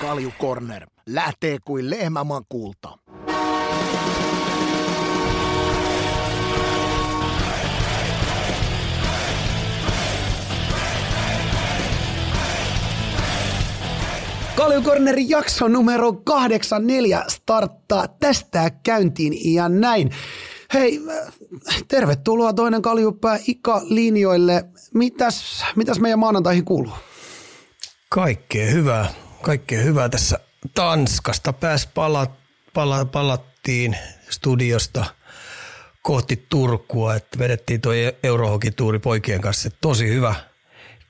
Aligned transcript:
Kalju 0.00 0.32
Corner. 0.40 0.86
Lähtee 1.06 1.58
kuin 1.64 1.90
lehmäman 1.90 2.44
kulta. 2.48 2.98
Kaljukornerin 14.56 15.28
jakso 15.28 15.68
numero 15.68 16.12
84 16.12 17.24
starttaa 17.28 18.08
tästä 18.08 18.70
käyntiin 18.70 19.54
ja 19.54 19.68
näin. 19.68 20.10
Hei, 20.74 21.00
tervetuloa 21.88 22.52
toinen 22.52 22.82
kaljupää 22.82 23.38
Ika 23.46 23.80
linjoille. 23.84 24.64
Mitäs, 24.94 25.64
mitäs 25.76 26.00
meidän 26.00 26.18
maanantaihin 26.18 26.64
kuuluu? 26.64 26.92
Kaikkea 28.08 28.70
hyvää, 28.70 29.08
kaikkea 29.42 29.82
hyvää 29.82 30.08
tässä 30.08 30.38
Tanskasta. 30.74 31.52
Pääs 31.52 31.86
pala, 31.86 32.26
pala, 32.74 33.04
palattiin 33.04 33.96
studiosta 34.30 35.04
kohti 36.02 36.46
Turkua, 36.48 37.14
että 37.14 37.38
vedettiin 37.38 37.80
tuo 37.80 37.92
Eurohokituuri 38.22 38.98
poikien 38.98 39.40
kanssa. 39.40 39.70
Tosi 39.80 40.08
hyvä 40.08 40.34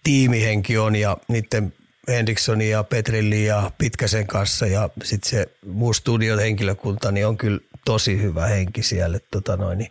tiimihenki 0.05 0.79
on 0.79 0.97
ja 0.97 1.17
niiden 1.29 1.73
Henrikssonin 2.09 2.71
ja 2.71 2.85
Petrilli 2.85 3.45
ja 3.45 3.71
Pitkäsen 3.79 4.27
kanssa 4.27 4.67
ja 4.67 4.91
sitten 5.03 5.31
se 5.31 5.47
muu 5.67 5.93
studion 5.93 6.39
henkilökunta, 6.39 7.13
niin 7.13 7.27
on 7.27 7.37
kyllä 7.37 7.61
tosi 7.85 8.23
hyvä 8.23 8.47
henki 8.47 8.83
siellä. 8.83 9.19
Tota 9.31 9.57
noin, 9.57 9.79
niin 9.79 9.91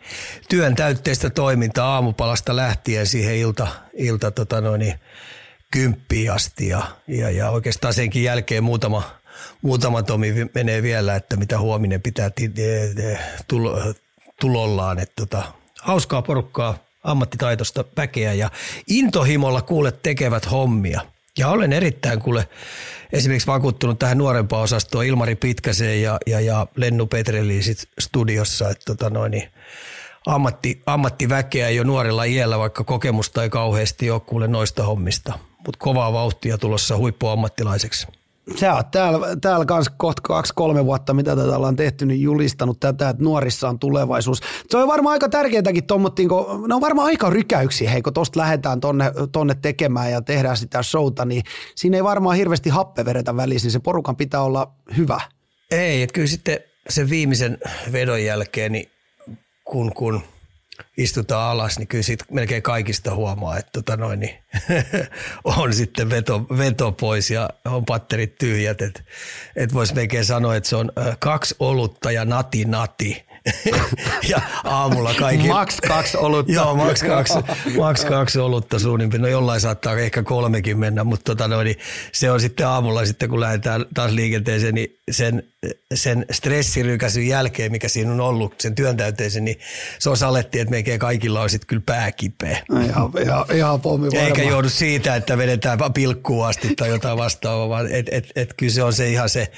työn 0.50 0.76
täytteistä 0.76 1.30
toimintaa 1.30 1.94
aamupalasta 1.94 2.56
lähtien 2.56 3.08
siihen 3.08 3.36
ilta, 3.36 3.68
ilta 3.94 4.32
tota 4.32 4.62
noin, 4.62 4.80
niin 4.80 5.00
kymppiin 5.76 6.32
asti 6.32 6.68
ja, 6.68 6.84
ja, 7.08 7.32
ja, 7.32 7.50
oikeastaan 7.50 7.94
senkin 7.94 8.24
jälkeen 8.24 8.64
muutama, 8.64 9.04
muutama 9.62 10.04
tomi 10.04 10.34
menee 10.54 10.84
vielä, 10.84 11.16
että 11.16 11.38
mitä 11.38 11.60
huominen 11.60 12.02
pitää 12.02 12.32
tulo, 13.48 13.94
tulollaan. 14.42 15.00
Että 15.00 15.14
tota, 15.16 15.44
hauskaa 15.82 16.22
porukkaa, 16.22 16.78
ammattitaitosta 17.04 17.86
väkeä 17.98 18.34
ja 18.34 18.52
intohimolla 18.88 19.62
kuulet 19.62 20.02
tekevät 20.04 20.52
hommia– 20.52 21.02
ja 21.38 21.50
olen 21.50 21.74
erittäin 21.74 22.20
kuule 22.20 22.48
esimerkiksi 23.14 23.48
vakuuttunut 23.48 24.00
tähän 24.00 24.18
nuorempaan 24.18 24.64
osastoon 24.64 25.06
Ilmari 25.06 25.36
Pitkäseen 25.36 26.02
ja, 26.02 26.18
ja, 26.28 26.40
ja 26.40 26.68
Lennu 26.76 27.08
Petreliin 27.08 27.64
sit 27.64 27.90
studiossa, 28.00 28.70
että 28.70 28.86
tota 28.86 29.10
noin, 29.10 29.32
niin 29.32 29.50
ammatti, 30.26 30.82
ammattiväkeä 30.86 31.70
jo 31.70 31.84
nuorella 31.84 32.24
iällä, 32.24 32.60
vaikka 32.60 32.84
kokemusta 32.84 33.44
ei 33.44 33.50
kauheasti 33.50 34.12
ole 34.12 34.20
kuule 34.20 34.48
noista 34.48 34.84
hommista, 34.84 35.40
mutta 35.66 35.80
kovaa 35.80 36.14
vauhtia 36.14 36.58
tulossa 36.58 36.98
huippuammattilaiseksi 36.98 38.08
sä 38.60 38.74
oot 38.74 38.92
täällä, 38.92 39.36
täällä 39.42 39.66
kanssa 39.66 39.94
kohta 39.98 40.22
kaksi-kolme 40.22 40.86
vuotta, 40.86 41.14
mitä 41.14 41.36
tätä 41.36 41.56
ollaan 41.56 41.76
tehty, 41.76 42.06
niin 42.06 42.22
julistanut 42.22 42.80
tätä, 42.80 43.10
että 43.10 43.24
nuorissa 43.24 43.70
on 43.70 43.80
tulevaisuus. 43.80 44.42
Se 44.70 44.78
on 44.78 44.88
varmaan 44.88 45.14
aika 45.14 45.30
tärkeätäkin 45.30 45.84
tuommoittiin, 45.84 46.30
kun 46.30 46.66
ne 46.68 46.76
on 46.76 46.82
varmaan 46.82 47.08
aika 47.08 47.30
rykäyksiä, 47.30 47.90
hei, 47.90 48.02
kun 48.02 48.14
tosta 48.14 48.40
lähdetään 48.40 48.80
tonne, 48.80 49.12
tonne 49.32 49.56
tekemään 49.62 50.12
ja 50.12 50.22
tehdään 50.22 50.58
sitä 50.58 50.84
showta, 50.84 51.26
niin 51.26 51.44
siinä 51.76 51.98
ei 51.98 52.04
varmaan 52.04 52.38
hirveästi 52.38 52.70
happe 52.70 53.06
vedetä 53.06 53.36
välissä, 53.36 53.66
niin 53.66 53.72
se 53.72 53.80
porukan 53.80 54.16
pitää 54.16 54.42
olla 54.42 54.72
hyvä. 54.98 55.22
Ei, 55.72 56.02
että 56.02 56.14
kyllä 56.14 56.28
sitten 56.28 56.60
sen 56.90 57.10
viimeisen 57.10 57.58
vedon 57.92 58.24
jälkeen, 58.24 58.72
niin 58.72 58.90
kun, 59.64 59.94
kun– 59.94 60.22
istutaan 60.98 61.52
alas, 61.52 61.80
niin 61.80 61.88
kyllä 61.88 62.04
siitä 62.04 62.26
melkein 62.32 62.64
kaikista 62.64 63.16
huomaa, 63.16 63.58
että 63.58 63.72
tota 63.74 63.98
noin, 63.98 64.20
niin 64.20 64.36
on 65.58 65.74
sitten 65.74 66.10
veto, 66.10 66.46
veto 66.58 66.92
pois 66.92 67.32
ja 67.32 67.50
on 67.66 67.86
patterit 67.86 68.36
tyhjät. 68.36 68.82
Että 68.82 69.04
et 69.56 69.74
voisi 69.74 69.96
melkein 69.96 70.26
sanoa, 70.26 70.56
että 70.56 70.70
se 70.70 70.76
on 70.76 70.92
kaksi 71.20 71.56
olutta 71.60 72.12
ja 72.12 72.26
nati 72.26 72.66
nati. 72.66 73.26
ja 74.30 74.42
aamulla 74.64 75.14
kaikki... 75.14 75.48
Maks 75.48 75.78
kaksi 75.88 76.18
olutta. 76.18 76.52
Joo, 76.52 76.76
maks 76.76 77.04
kaksi, 77.04 77.34
maks 77.78 78.06
kaksi 78.06 78.40
olutta 78.40 78.80
suunnilleen. 78.80 79.22
No 79.22 79.28
jollain 79.28 79.62
saattaa 79.62 79.94
ehkä 79.94 80.24
kolmekin 80.24 80.80
mennä, 80.80 81.04
mutta 81.04 81.36
tota 81.36 81.48
noin, 81.48 81.66
niin 81.66 81.78
se 82.12 82.32
on 82.32 82.42
sitten 82.42 82.68
aamulla 82.68 83.06
sitten, 83.06 83.30
kun 83.30 83.40
lähdetään 83.40 83.86
taas 83.94 84.12
liikenteeseen, 84.12 84.76
niin 84.76 85.00
sen, 85.12 85.44
sen 85.94 86.26
stressirykäsyn 86.32 87.28
jälkeen, 87.28 87.72
mikä 87.72 87.88
siinä 87.88 88.12
on 88.12 88.22
ollut, 88.22 88.62
sen 88.62 88.76
työntäyteisen, 88.76 89.46
niin 89.46 89.60
se 90.00 90.10
on 90.10 90.18
saletti, 90.18 90.60
että 90.60 90.72
melkein 90.72 91.00
kaikilla 91.00 91.42
on 91.42 91.50
sitten 91.50 91.68
kyllä 91.68 91.84
pää 91.86 92.12
kipeä. 92.12 92.58
Ihan, 92.86 93.12
ihan, 93.24 93.46
ihan 93.54 93.82
pommi 93.82 94.08
varma. 94.12 94.28
Eikä 94.28 94.44
joudu 94.44 94.70
siitä, 94.70 95.16
että 95.16 95.38
vedetään 95.38 95.80
pilkkuun 95.94 96.48
asti 96.48 96.76
tai 96.76 96.90
jotain 96.90 97.18
vastaavaa, 97.18 97.70
vaan 97.70 97.92
et, 97.92 98.06
et, 98.12 98.32
et, 98.36 98.54
kyllä 98.58 98.74
se 98.74 98.84
on 98.84 98.94
se 98.94 99.10
ihan 99.10 99.30
se 99.30 99.52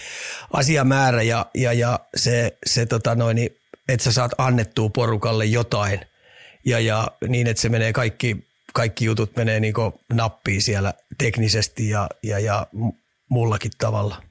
asiamäärä 0.53 1.21
ja, 1.21 1.45
ja, 1.55 1.73
ja 1.73 1.99
se, 2.15 2.57
se 2.65 2.85
tota 2.85 3.15
noin, 3.15 3.35
niin 3.35 3.57
että 3.89 4.03
sä 4.03 4.11
saat 4.11 4.31
annettua 4.37 4.89
porukalle 4.89 5.45
jotain 5.45 5.99
ja, 6.65 6.79
ja 6.79 7.07
niin, 7.27 7.47
että 7.47 7.61
se 7.61 7.69
menee 7.69 7.93
kaikki, 7.93 8.47
kaikki 8.73 9.05
jutut 9.05 9.35
menee 9.35 9.59
niin 9.59 9.73
nappiin 10.13 10.61
siellä 10.61 10.93
teknisesti 11.17 11.89
ja, 11.89 12.09
ja, 12.23 12.39
ja 12.39 12.67
mullakin 13.29 13.71
tavalla. 13.77 14.26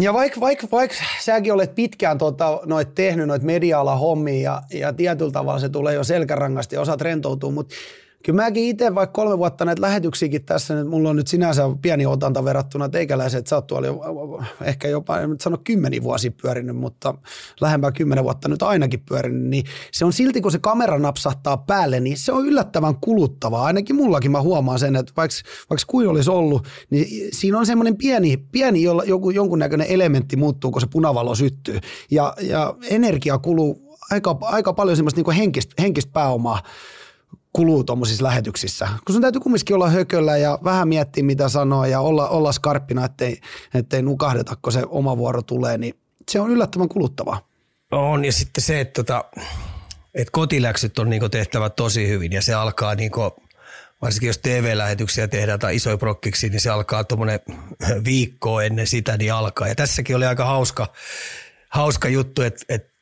Ja 0.00 0.12
vaikka 0.12 0.40
vaik, 0.40 0.72
vaik, 0.72 0.92
säkin 1.20 1.52
olet 1.52 1.74
pitkään 1.74 2.18
tota, 2.18 2.60
noit 2.64 2.94
tehnyt 2.94 3.26
noit 3.26 3.42
media 3.42 3.80
hommia 3.94 4.42
ja, 4.42 4.62
ja 4.78 4.92
tietyllä 4.92 5.32
tavalla 5.32 5.60
se 5.60 5.68
tulee 5.68 5.94
jo 5.94 6.04
selkärangasti 6.04 6.76
ja 6.76 6.80
osaat 6.80 7.00
rentoutua, 7.00 7.50
mutta 7.50 7.74
kyllä 8.22 8.42
mäkin 8.42 8.64
itse 8.64 8.94
vaikka 8.94 9.12
kolme 9.12 9.38
vuotta 9.38 9.64
näitä 9.64 9.82
lähetyksiäkin 9.82 10.44
tässä, 10.44 10.74
että 10.74 10.90
mulla 10.90 11.10
on 11.10 11.16
nyt 11.16 11.26
sinänsä 11.26 11.62
pieni 11.82 12.06
otanta 12.06 12.44
verrattuna 12.44 12.88
teikäläiset, 12.88 13.38
että 13.38 13.48
sä 13.48 13.56
oot 13.56 13.66
tuolla 13.66 13.86
jo, 13.86 14.00
ehkä 14.62 14.88
jopa, 14.88 15.18
en 15.18 15.30
nyt 15.30 15.40
sano 15.40 15.58
kymmeni 15.64 16.02
vuosi 16.02 16.30
pyörinyt, 16.30 16.76
mutta 16.76 17.14
lähempää 17.60 17.92
kymmenen 17.92 18.24
vuotta 18.24 18.48
nyt 18.48 18.62
ainakin 18.62 19.00
pyörinyt, 19.08 19.42
niin 19.42 19.64
se 19.92 20.04
on 20.04 20.12
silti, 20.12 20.40
kun 20.40 20.52
se 20.52 20.58
kamera 20.58 20.98
napsahtaa 20.98 21.56
päälle, 21.56 22.00
niin 22.00 22.18
se 22.18 22.32
on 22.32 22.46
yllättävän 22.46 22.96
kuluttavaa. 23.00 23.64
Ainakin 23.64 23.96
mullakin 23.96 24.30
mä 24.30 24.40
huomaan 24.40 24.78
sen, 24.78 24.96
että 24.96 25.12
vaikka, 25.16 25.36
vaikka 25.70 25.84
kuin 25.86 26.08
olisi 26.08 26.30
ollut, 26.30 26.68
niin 26.90 27.28
siinä 27.32 27.58
on 27.58 27.66
semmoinen 27.66 27.96
pieni, 27.96 28.36
pieni 28.36 28.82
jolla 28.82 29.04
joku, 29.04 29.30
jonkunnäköinen 29.30 29.86
elementti 29.90 30.36
muuttuu, 30.36 30.70
kun 30.70 30.80
se 30.80 30.86
punavalo 30.86 31.34
syttyy. 31.34 31.78
Ja, 32.10 32.34
ja 32.40 32.74
energia 32.90 33.38
kuluu 33.38 33.98
aika, 34.10 34.38
aika 34.40 34.72
paljon 34.72 34.96
semmoista 34.96 35.22
niin 35.22 35.36
henkistä, 35.36 35.82
henkistä 35.82 36.12
pääomaa 36.12 36.62
kuluu 37.52 37.84
tuommoisissa 37.84 38.24
lähetyksissä. 38.24 38.88
Kun 39.06 39.12
sun 39.12 39.22
täytyy 39.22 39.40
kumminkin 39.40 39.76
olla 39.76 39.90
hököllä 39.90 40.36
ja 40.36 40.58
vähän 40.64 40.88
miettiä, 40.88 41.24
mitä 41.24 41.48
sanoo 41.48 41.84
ja 41.84 42.00
olla, 42.00 42.28
olla 42.28 42.52
skarppina, 42.52 43.04
ettei, 43.04 43.40
ettei 43.74 44.02
nukahdeta, 44.02 44.56
kun 44.62 44.72
se 44.72 44.82
oma 44.88 45.16
vuoro 45.16 45.42
tulee, 45.42 45.78
niin 45.78 45.94
se 46.30 46.40
on 46.40 46.50
yllättävän 46.50 46.88
kuluttavaa. 46.88 47.48
On, 47.90 48.24
ja 48.24 48.32
sitten 48.32 48.64
se, 48.64 48.80
että, 48.80 49.02
tota, 49.02 49.24
että 50.14 50.32
kotiläksyt 50.32 50.98
on 50.98 51.10
niinku 51.10 51.28
tehtävä 51.28 51.70
tosi 51.70 52.08
hyvin 52.08 52.32
ja 52.32 52.42
se 52.42 52.54
alkaa 52.54 52.94
niinku, 52.94 53.20
varsinkin 54.02 54.26
jos 54.26 54.38
TV-lähetyksiä 54.38 55.28
tehdään 55.28 55.58
tai 55.58 55.76
isoja 55.76 55.98
prokkiksi, 55.98 56.48
niin 56.48 56.60
se 56.60 56.70
alkaa 56.70 57.04
tuommoinen 57.04 57.40
viikko 58.04 58.60
ennen 58.60 58.86
sitä, 58.86 59.16
niin 59.16 59.32
alkaa. 59.32 59.68
Ja 59.68 59.74
tässäkin 59.74 60.16
oli 60.16 60.26
aika 60.26 60.44
hauska, 60.44 60.92
hauska 61.72 62.08
juttu, 62.08 62.42
että, 62.42 62.64
että 62.68 62.92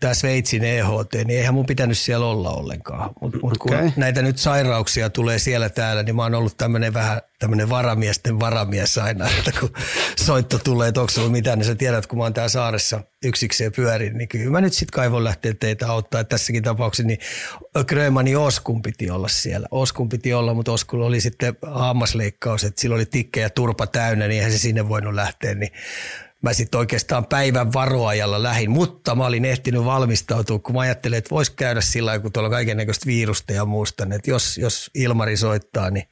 tämä 0.00 0.14
Sveitsin 0.14 0.64
EHT, 0.64 1.14
niin 1.14 1.38
eihän 1.38 1.54
mun 1.54 1.66
pitänyt 1.66 1.98
siellä 1.98 2.26
olla 2.26 2.50
ollenkaan. 2.50 3.10
Mutta 3.20 3.38
mut 3.42 3.58
kun 3.58 3.74
okay. 3.74 3.90
näitä 3.96 4.22
nyt 4.22 4.38
sairauksia 4.38 5.10
tulee 5.10 5.38
siellä 5.38 5.68
täällä, 5.68 6.02
niin 6.02 6.16
mä 6.16 6.22
oon 6.22 6.34
ollut 6.34 6.56
tämmöinen 6.56 6.94
vähän 6.94 7.20
tämmöinen 7.38 7.68
varamiesten 7.68 8.40
varamies 8.40 8.98
aina, 8.98 9.28
että 9.38 9.52
kun 9.60 9.72
soitto 10.20 10.58
tulee, 10.58 10.88
että 10.88 11.00
onko 11.00 11.10
sulla 11.10 11.28
mitään, 11.28 11.58
niin 11.58 11.66
sä 11.66 11.74
tiedät, 11.74 12.06
kun 12.06 12.18
mä 12.18 12.24
oon 12.24 12.34
täällä 12.34 12.48
saaressa 12.48 13.00
yksikseen 13.24 13.72
pyörin, 13.72 14.18
niin 14.18 14.28
kyllä 14.28 14.50
mä 14.50 14.60
nyt 14.60 14.72
sitten 14.72 14.92
kaivon 14.92 15.24
lähteä 15.24 15.54
teitä 15.54 15.90
auttaa. 15.90 16.20
Että 16.20 16.34
tässäkin 16.34 16.62
tapauksessa 16.62 17.06
niin 17.06 17.18
Grömani 17.86 18.36
Oskun 18.36 18.82
piti 18.82 19.10
olla 19.10 19.28
siellä. 19.28 19.66
Oskun 19.70 20.08
piti 20.08 20.34
olla, 20.34 20.54
mutta 20.54 20.72
Oskulla 20.72 21.06
oli 21.06 21.20
sitten 21.20 21.56
hammasleikkaus, 21.62 22.64
että 22.64 22.80
sillä 22.80 22.94
oli 22.94 23.06
tikkejä 23.06 23.50
turpa 23.50 23.86
täynnä, 23.86 24.28
niin 24.28 24.38
eihän 24.38 24.52
se 24.52 24.58
sinne 24.58 24.88
voinut 24.88 25.14
lähteä, 25.14 25.54
niin 25.54 25.72
mä 26.42 26.52
sitten 26.52 26.78
oikeastaan 26.78 27.26
päivän 27.26 27.72
varoajalla 27.72 28.42
lähin, 28.42 28.70
mutta 28.70 29.14
mä 29.14 29.26
olin 29.26 29.44
ehtinyt 29.44 29.84
valmistautua, 29.84 30.58
kun 30.58 30.74
mä 30.74 30.80
ajattelin, 30.80 31.18
että 31.18 31.30
voisi 31.30 31.52
käydä 31.52 31.80
sillä 31.80 32.18
kun 32.18 32.32
tuolla 32.32 32.50
kaiken 32.50 32.76
näköistä 32.76 33.06
virusta 33.06 33.52
ja 33.52 33.64
muusta, 33.64 34.04
niin 34.04 34.12
että 34.12 34.30
jos, 34.30 34.58
jos 34.58 34.90
Ilmari 34.94 35.36
soittaa, 35.36 35.90
niin, 35.90 36.08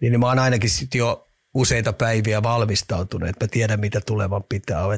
niin 0.00 0.20
mä 0.20 0.26
oon 0.26 0.38
ainakin 0.38 0.70
sitten 0.70 0.98
jo 0.98 1.30
useita 1.54 1.92
päiviä 1.92 2.42
valmistautunut, 2.42 3.28
että 3.28 3.44
mä 3.44 3.48
tiedän, 3.48 3.80
mitä 3.80 4.00
tulevan 4.06 4.44
pitää 4.48 4.84
olla. 4.84 4.96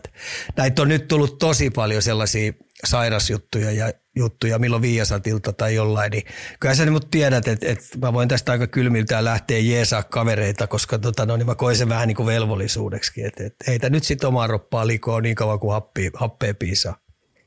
Näitä 0.56 0.82
on 0.82 0.88
nyt 0.88 1.08
tullut 1.08 1.38
tosi 1.38 1.70
paljon 1.70 2.02
sellaisia 2.02 2.52
sairasjuttuja 2.84 3.70
ja 3.70 3.92
juttuja, 4.16 4.58
milloin 4.58 4.82
viiasatilta 4.82 5.52
tai 5.52 5.74
jollain, 5.74 6.10
niin 6.10 6.22
kyllä 6.60 6.74
sä 6.74 6.86
nyt 6.86 7.10
tiedät, 7.10 7.48
että, 7.48 7.66
että 7.68 7.98
mä 7.98 8.12
voin 8.12 8.28
tästä 8.28 8.52
aika 8.52 8.66
kylmiltään 8.66 9.24
lähteä 9.24 9.58
jeesaa 9.58 10.02
kavereita, 10.02 10.66
koska 10.66 10.98
tota, 10.98 11.26
no, 11.26 11.36
niin 11.36 11.46
mä 11.46 11.54
koin 11.54 11.76
sen 11.76 11.88
vähän 11.88 12.08
niin 12.08 12.16
kuin 12.16 12.26
velvollisuudeksi, 12.26 13.24
että, 13.24 13.44
että 13.44 13.64
heitä 13.68 13.90
nyt 13.90 14.04
sitten 14.04 14.28
omaa 14.28 14.46
roppaa 14.46 14.86
likoon 14.86 15.22
niin 15.22 15.34
kauan 15.34 15.60
kuin 15.60 15.72
happea, 15.72 16.10
happea 16.14 16.54
piisaa. 16.54 16.96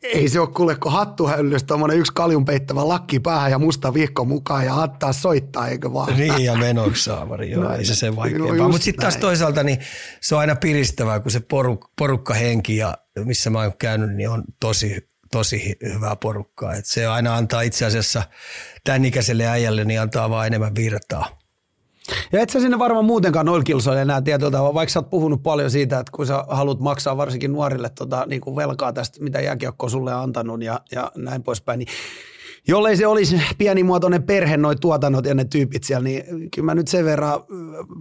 ei 0.04 0.30
se 0.30 0.40
ole 0.40 0.50
kuule, 0.56 0.76
kun 0.76 0.92
hattuhällys 0.92 1.64
tuommoinen 1.64 1.98
yksi 1.98 2.14
kaljun 2.14 2.46
peittävä 2.46 2.88
lakki 2.88 3.20
päähän 3.20 3.52
ja 3.52 3.60
musta 3.60 3.94
vihko 3.94 4.26
mukaan 4.26 4.66
ja 4.66 4.74
hattaa 4.74 5.14
soittaa, 5.14 5.68
eikö 5.68 5.94
vaan? 5.94 6.18
Niin 6.18 6.44
ja 6.46 6.58
menoksi 6.58 7.04
saamari, 7.04 7.52
joo, 7.52 7.74
ei 7.74 7.86
se 7.86 7.96
sen 7.96 8.16
vaikeampaa. 8.16 8.56
No 8.56 8.70
Mutta 8.70 8.86
sitten 8.86 9.02
taas 9.02 9.18
toisaalta 9.18 9.64
niin 9.64 9.80
se 10.22 10.36
on 10.36 10.42
aina 10.42 10.56
piristävää, 10.56 11.20
kun 11.20 11.32
se 11.32 11.40
poruk, 11.40 11.92
porukkahenki 11.98 12.78
ja 12.78 12.98
missä 13.24 13.50
mä 13.50 13.60
oon 13.60 13.78
käynyt, 13.78 14.16
niin 14.16 14.30
on 14.30 14.44
tosi, 14.60 15.09
tosi 15.32 15.76
hyvää 15.94 16.16
porukkaa. 16.16 16.74
Et 16.74 16.86
se 16.86 17.06
aina 17.06 17.36
antaa 17.36 17.62
itse 17.62 17.86
asiassa 17.86 18.24
tämän 18.84 19.06
ikäiselle 19.06 19.46
äijälle, 19.46 19.86
niin 19.86 20.02
antaa 20.02 20.30
vaan 20.30 20.48
enemmän 20.48 20.76
virtaa. 20.76 21.40
Ja 22.32 22.42
et 22.42 22.50
sä 22.50 22.60
sinne 22.60 22.80
varmaan 22.80 23.06
muutenkaan 23.06 23.46
noilla 23.46 23.64
kilsoilla 23.64 24.02
enää 24.02 24.22
tietyllä 24.22 24.74
vaikka 24.74 24.94
sä 24.94 25.00
oot 25.00 25.10
puhunut 25.10 25.44
paljon 25.44 25.72
siitä, 25.72 26.00
että 26.00 26.12
kun 26.12 26.28
sä 26.28 26.46
haluat 26.50 26.80
maksaa 26.80 27.18
varsinkin 27.18 27.54
nuorille 27.54 27.90
tota, 27.90 28.26
niin 28.26 28.42
kuin 28.42 28.56
velkaa 28.56 28.94
tästä, 28.94 29.24
mitä 29.24 29.42
jääkiekko 29.42 29.90
sulle 29.90 30.16
on 30.16 30.22
antanut 30.22 30.62
ja, 30.62 30.82
ja 30.92 31.12
näin 31.16 31.44
poispäin, 31.44 31.80
niin 31.80 31.88
jollei 32.68 32.98
se 32.98 33.08
olisi 33.08 33.42
pienimuotoinen 33.58 34.24
perhe, 34.24 34.58
noin 34.58 34.80
tuotannot 34.80 35.26
ja 35.26 35.34
ne 35.34 35.46
tyypit 35.46 35.84
siellä, 35.84 36.04
niin 36.04 36.24
kyllä 36.56 36.66
mä 36.66 36.76
nyt 36.76 36.88
sen 36.88 37.06
verran 37.06 37.40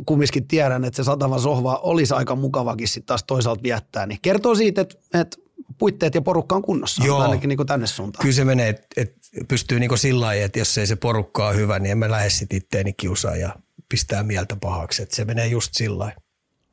kumminkin 0.07 0.49
tiedän, 0.49 0.85
että 0.85 0.97
se 0.97 1.05
satava 1.05 1.39
sohva 1.39 1.81
olisi 1.83 2.15
aika 2.15 2.37
mukavakin 2.37 2.89
sitten 2.89 3.07
taas 3.07 3.25
toisaalta 3.25 3.63
viettää. 3.63 4.07
Niin 4.07 4.19
kertoo 4.23 4.55
siitä, 4.55 4.81
että, 4.81 4.95
että 5.15 5.37
puitteet 5.79 6.15
ja 6.15 6.23
porukka 6.23 6.57
on 6.57 6.63
kunnossa, 6.63 7.05
Joo. 7.05 7.19
ainakin 7.19 7.49
niin 7.49 7.67
tänne 7.67 7.87
suuntaan. 7.87 8.23
Kyllä 8.23 8.35
se 8.35 8.45
menee, 8.45 8.69
että, 8.69 8.87
että 8.97 9.19
pystyy 9.49 9.81
niin 9.81 9.99
sillä 9.99 10.27
lailla, 10.27 10.45
että 10.45 10.59
jos 10.59 10.79
ei 10.79 10.87
se 10.87 10.97
porukka 10.97 11.49
ole 11.49 11.57
hyvä, 11.57 11.79
niin 11.79 11.91
en 11.91 11.99
mä 11.99 12.11
lähde 12.11 12.31
sitten 12.31 12.57
itteeni 12.57 12.93
kiusaa 12.93 13.37
ja 13.37 13.57
pistää 13.89 14.23
mieltä 14.23 14.57
pahaksi. 14.57 15.03
Että 15.03 15.17
se 15.17 15.25
menee 15.25 15.47
just 15.47 15.71
sillä 15.75 16.13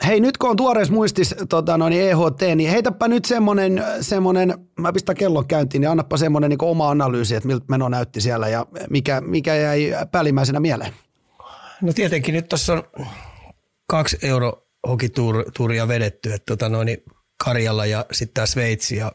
Hei, 0.05 0.19
nyt 0.19 0.37
kun 0.37 0.49
on 0.49 0.55
tuoreessa 0.55 0.93
muistis 0.93 1.35
tota, 1.49 1.77
noin 1.77 1.93
EHT, 1.93 2.55
niin 2.55 2.69
heitäpä 2.69 3.07
nyt 3.07 3.25
semmoinen, 3.25 3.83
semmoinen 4.01 4.53
mä 4.79 4.93
pistän 4.93 5.15
kellon 5.15 5.47
käyntiin, 5.47 5.81
niin 5.81 5.89
annappa 5.89 6.17
semmoinen 6.17 6.49
niin 6.49 6.57
oma 6.63 6.89
analyysi, 6.89 7.35
että 7.35 7.47
miltä 7.47 7.65
meno 7.69 7.89
näytti 7.89 8.21
siellä 8.21 8.47
ja 8.47 8.65
mikä, 8.89 9.21
mikä 9.21 9.55
jäi 9.55 9.91
päällimmäisenä 10.11 10.59
mieleen? 10.59 10.93
No 11.81 11.93
tietenkin 11.93 12.33
nyt 12.33 12.49
tuossa 12.49 12.73
on 12.73 12.83
kaksi 13.87 14.17
euro 14.21 14.67
hokituuria 14.87 15.87
vedetty, 15.87 16.33
että 16.33 16.45
tota 16.45 16.69
noin, 16.69 16.85
niin 16.85 17.03
Karjalla 17.43 17.85
ja 17.85 18.05
sitten 18.11 18.33
tämä 18.33 18.45
Sveitsi. 18.45 18.95
Ja 18.95 19.11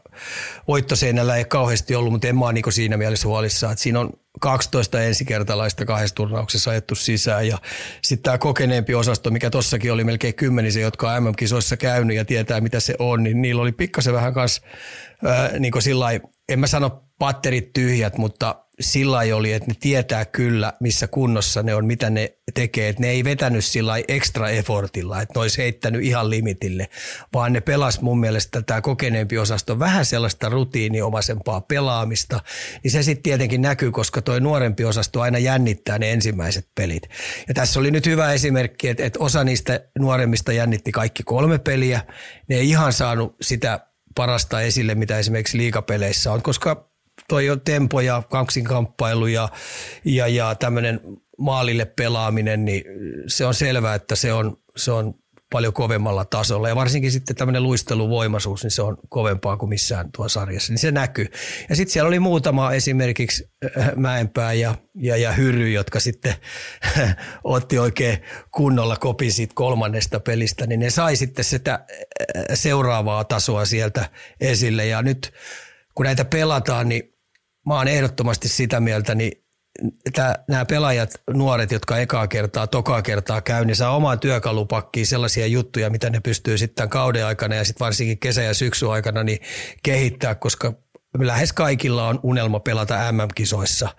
voittoseinällä 0.67 1.35
ei 1.35 1.45
kauheasti 1.45 1.95
ollut, 1.95 2.11
mutta 2.11 2.27
en 2.27 2.37
mä 2.37 2.45
ole 2.45 2.53
niin 2.53 2.73
siinä 2.73 2.97
mielessä 2.97 3.27
huolissaan, 3.27 3.77
siinä 3.77 3.99
on 3.99 4.09
12 4.39 5.01
ensikertalaista 5.01 5.85
kahdessa 5.85 6.15
turnauksessa 6.15 6.71
ajettu 6.71 6.95
sisään 6.95 7.47
ja 7.47 7.57
sitten 8.01 8.23
tämä 8.23 8.37
kokeneempi 8.37 8.95
osasto, 8.95 9.31
mikä 9.31 9.49
tossakin 9.49 9.93
oli 9.93 10.03
melkein 10.03 10.35
kymmenisen, 10.35 10.83
jotka 10.83 11.11
on 11.11 11.23
MM-kisoissa 11.23 11.77
käynyt 11.77 12.17
ja 12.17 12.25
tietää 12.25 12.61
mitä 12.61 12.79
se 12.79 12.95
on, 12.99 13.23
niin 13.23 13.41
niillä 13.41 13.61
oli 13.61 13.71
pikkasen 13.71 14.13
vähän 14.13 14.33
kanssa 14.33 14.61
äh, 15.27 15.59
niin 15.59 15.73
sillä 15.79 16.11
en 16.49 16.59
mä 16.59 16.67
sano 16.67 17.03
patterit 17.19 17.73
tyhjät, 17.73 18.17
mutta 18.17 18.65
sillä 18.81 19.19
oli, 19.35 19.53
että 19.53 19.67
ne 19.69 19.75
tietää 19.79 20.25
kyllä, 20.25 20.73
missä 20.79 21.07
kunnossa 21.07 21.63
ne 21.63 21.75
on, 21.75 21.85
mitä 21.85 22.09
ne 22.09 22.33
tekee. 22.53 22.89
Että 22.89 23.01
ne 23.01 23.09
ei 23.09 23.23
vetänyt 23.23 23.65
sillä 23.65 23.93
extra 24.07 24.49
effortilla, 24.49 25.21
että 25.21 25.33
ne 25.35 25.41
olisi 25.41 25.57
heittänyt 25.57 26.03
ihan 26.03 26.29
limitille, 26.29 26.89
vaan 27.33 27.53
ne 27.53 27.61
pelas 27.61 28.01
mun 28.01 28.19
mielestä 28.19 28.61
tämä 28.61 28.81
kokeneempi 28.81 29.37
osasto 29.37 29.79
vähän 29.79 30.05
sellaista 30.05 30.49
rutiiniomaisempaa 30.49 31.61
pelaamista. 31.61 32.39
Niin 32.83 32.91
se 32.91 33.03
sitten 33.03 33.23
tietenkin 33.23 33.61
näkyy, 33.61 33.91
koska 33.91 34.21
toi 34.21 34.41
nuorempi 34.41 34.85
osasto 34.85 35.21
aina 35.21 35.37
jännittää 35.37 35.99
ne 35.99 36.11
ensimmäiset 36.11 36.67
pelit. 36.75 37.03
Ja 37.47 37.53
tässä 37.53 37.79
oli 37.79 37.91
nyt 37.91 38.05
hyvä 38.05 38.33
esimerkki, 38.33 38.87
että, 38.87 39.05
että 39.05 39.19
osa 39.19 39.43
niistä 39.43 39.79
nuoremmista 39.99 40.51
jännitti 40.51 40.91
kaikki 40.91 41.23
kolme 41.23 41.59
peliä. 41.59 42.01
Ne 42.49 42.55
ei 42.55 42.69
ihan 42.69 42.93
saanut 42.93 43.35
sitä 43.41 43.79
parasta 44.15 44.61
esille, 44.61 44.95
mitä 44.95 45.19
esimerkiksi 45.19 45.57
liikapeleissä 45.57 46.31
on, 46.31 46.41
koska 46.41 46.90
toi 47.31 47.49
on 47.49 47.61
tempo 47.61 48.01
ja 48.01 48.23
kaksinkamppailu 48.29 49.27
ja, 49.27 49.49
ja, 50.05 50.27
ja 50.27 50.55
tämmöinen 50.55 50.99
maalille 51.37 51.85
pelaaminen, 51.85 52.65
niin 52.65 52.83
se 53.27 53.45
on 53.45 53.53
selvää, 53.53 53.95
että 53.95 54.15
se 54.15 54.33
on, 54.33 54.57
se 54.75 54.91
on 54.91 55.13
paljon 55.51 55.73
kovemmalla 55.73 56.25
tasolla. 56.25 56.69
Ja 56.69 56.75
varsinkin 56.75 57.11
sitten 57.11 57.35
tämmöinen 57.35 57.63
luisteluvoimaisuus, 57.63 58.63
niin 58.63 58.71
se 58.71 58.81
on 58.81 58.97
kovempaa 59.09 59.57
kuin 59.57 59.69
missään 59.69 60.11
tuo 60.15 60.29
sarjassa. 60.29 60.73
Niin 60.73 60.79
se 60.79 60.91
näkyy. 60.91 61.25
Ja 61.69 61.75
sitten 61.75 61.93
siellä 61.93 62.07
oli 62.07 62.19
muutama 62.19 62.71
esimerkiksi 62.71 63.49
äh, 63.77 63.91
Mäenpää 63.95 64.53
ja, 64.53 64.75
ja, 64.95 65.17
ja 65.17 65.31
Hyry, 65.31 65.69
jotka 65.69 65.99
sitten 65.99 66.33
otti 67.43 67.79
oikein 67.79 68.17
kunnolla 68.51 68.97
kopin 68.97 69.31
siitä 69.33 69.53
kolmannesta 69.55 70.19
pelistä, 70.19 70.67
niin 70.67 70.79
ne 70.79 70.89
sai 70.89 71.15
sitten 71.15 71.45
sitä 71.45 71.73
äh, 71.73 72.43
seuraavaa 72.53 73.23
tasoa 73.23 73.65
sieltä 73.65 74.09
esille. 74.41 74.85
Ja 74.85 75.01
nyt 75.01 75.33
kun 75.95 76.05
näitä 76.05 76.25
pelataan, 76.25 76.89
niin 76.89 77.11
mä 77.67 77.73
oon 77.75 77.87
ehdottomasti 77.87 78.47
sitä 78.47 78.79
mieltä, 78.79 79.15
niin 79.15 79.31
nämä 80.47 80.65
pelaajat, 80.65 81.09
nuoret, 81.33 81.71
jotka 81.71 81.97
ekaa 81.97 82.27
kertaa, 82.27 82.67
tokaa 82.67 83.01
kertaa 83.01 83.41
käy, 83.41 83.65
niin 83.65 83.75
saa 83.75 83.95
omaa 83.95 84.17
työkalupakkiin 84.17 85.07
sellaisia 85.07 85.47
juttuja, 85.47 85.89
mitä 85.89 86.09
ne 86.09 86.19
pystyy 86.19 86.57
sitten 86.57 86.89
kauden 86.89 87.25
aikana 87.25 87.55
ja 87.55 87.63
sitten 87.65 87.85
varsinkin 87.85 88.19
kesä- 88.19 88.41
ja 88.41 88.53
syksy 88.53 88.91
aikana 88.91 89.23
niin 89.23 89.39
kehittää, 89.83 90.35
koska 90.35 90.73
lähes 91.19 91.53
kaikilla 91.53 92.07
on 92.07 92.19
unelma 92.23 92.59
pelata 92.59 93.11
MM-kisoissa, 93.11 93.89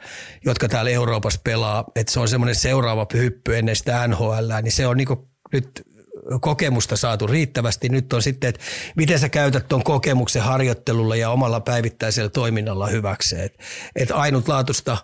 jotka 0.45 0.69
täällä 0.69 0.91
Euroopassa 0.91 1.41
pelaa. 1.45 1.85
Että 1.97 2.13
se 2.13 2.21
on 2.21 2.29
semmoinen 2.29 2.55
seuraava 2.55 3.07
hyppy 3.15 3.57
ennen 3.57 3.77
sitä 3.77 4.09
NHL, 4.09 4.53
niin 4.63 4.73
se 4.73 4.87
on 4.87 4.97
niinku 4.97 5.31
nyt 5.53 5.83
kokemusta 6.41 6.97
saatu 6.97 7.27
riittävästi. 7.27 7.89
Nyt 7.89 8.13
on 8.13 8.23
sitten, 8.23 8.49
että 8.49 8.61
miten 8.97 9.19
sä 9.19 9.29
käytät 9.29 9.69
tuon 9.69 9.85
kokemuksen 9.85 10.43
harjoittelulla 10.43 11.17
ja 11.17 11.31
omalla 11.31 11.61
päivittäisellä 11.61 12.31
toiminnalla 12.31 12.87
hyväkseen. 12.87 13.45
Että 13.45 13.65
et 13.97 14.11
ainutlaatuista 14.11 14.97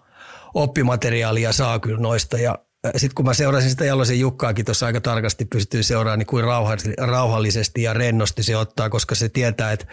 oppimateriaalia 0.54 1.52
saa 1.52 1.78
kyllä 1.78 2.00
noista 2.00 2.38
ja 2.38 2.58
sitten 2.96 3.14
kun 3.14 3.24
mä 3.24 3.34
seurasin 3.34 3.70
sitä 3.70 3.84
Jalosen 3.84 4.20
Jukkaakin 4.20 4.64
tuossa 4.64 4.86
aika 4.86 5.00
tarkasti 5.00 5.44
pystyy 5.44 5.82
seuraamaan, 5.82 6.18
niin 6.18 6.26
kuin 6.26 6.44
rauhallisesti 6.98 7.82
ja 7.82 7.94
rennosti 7.94 8.42
se 8.42 8.56
ottaa, 8.56 8.90
koska 8.90 9.14
se 9.14 9.28
tietää, 9.28 9.72
että 9.72 9.86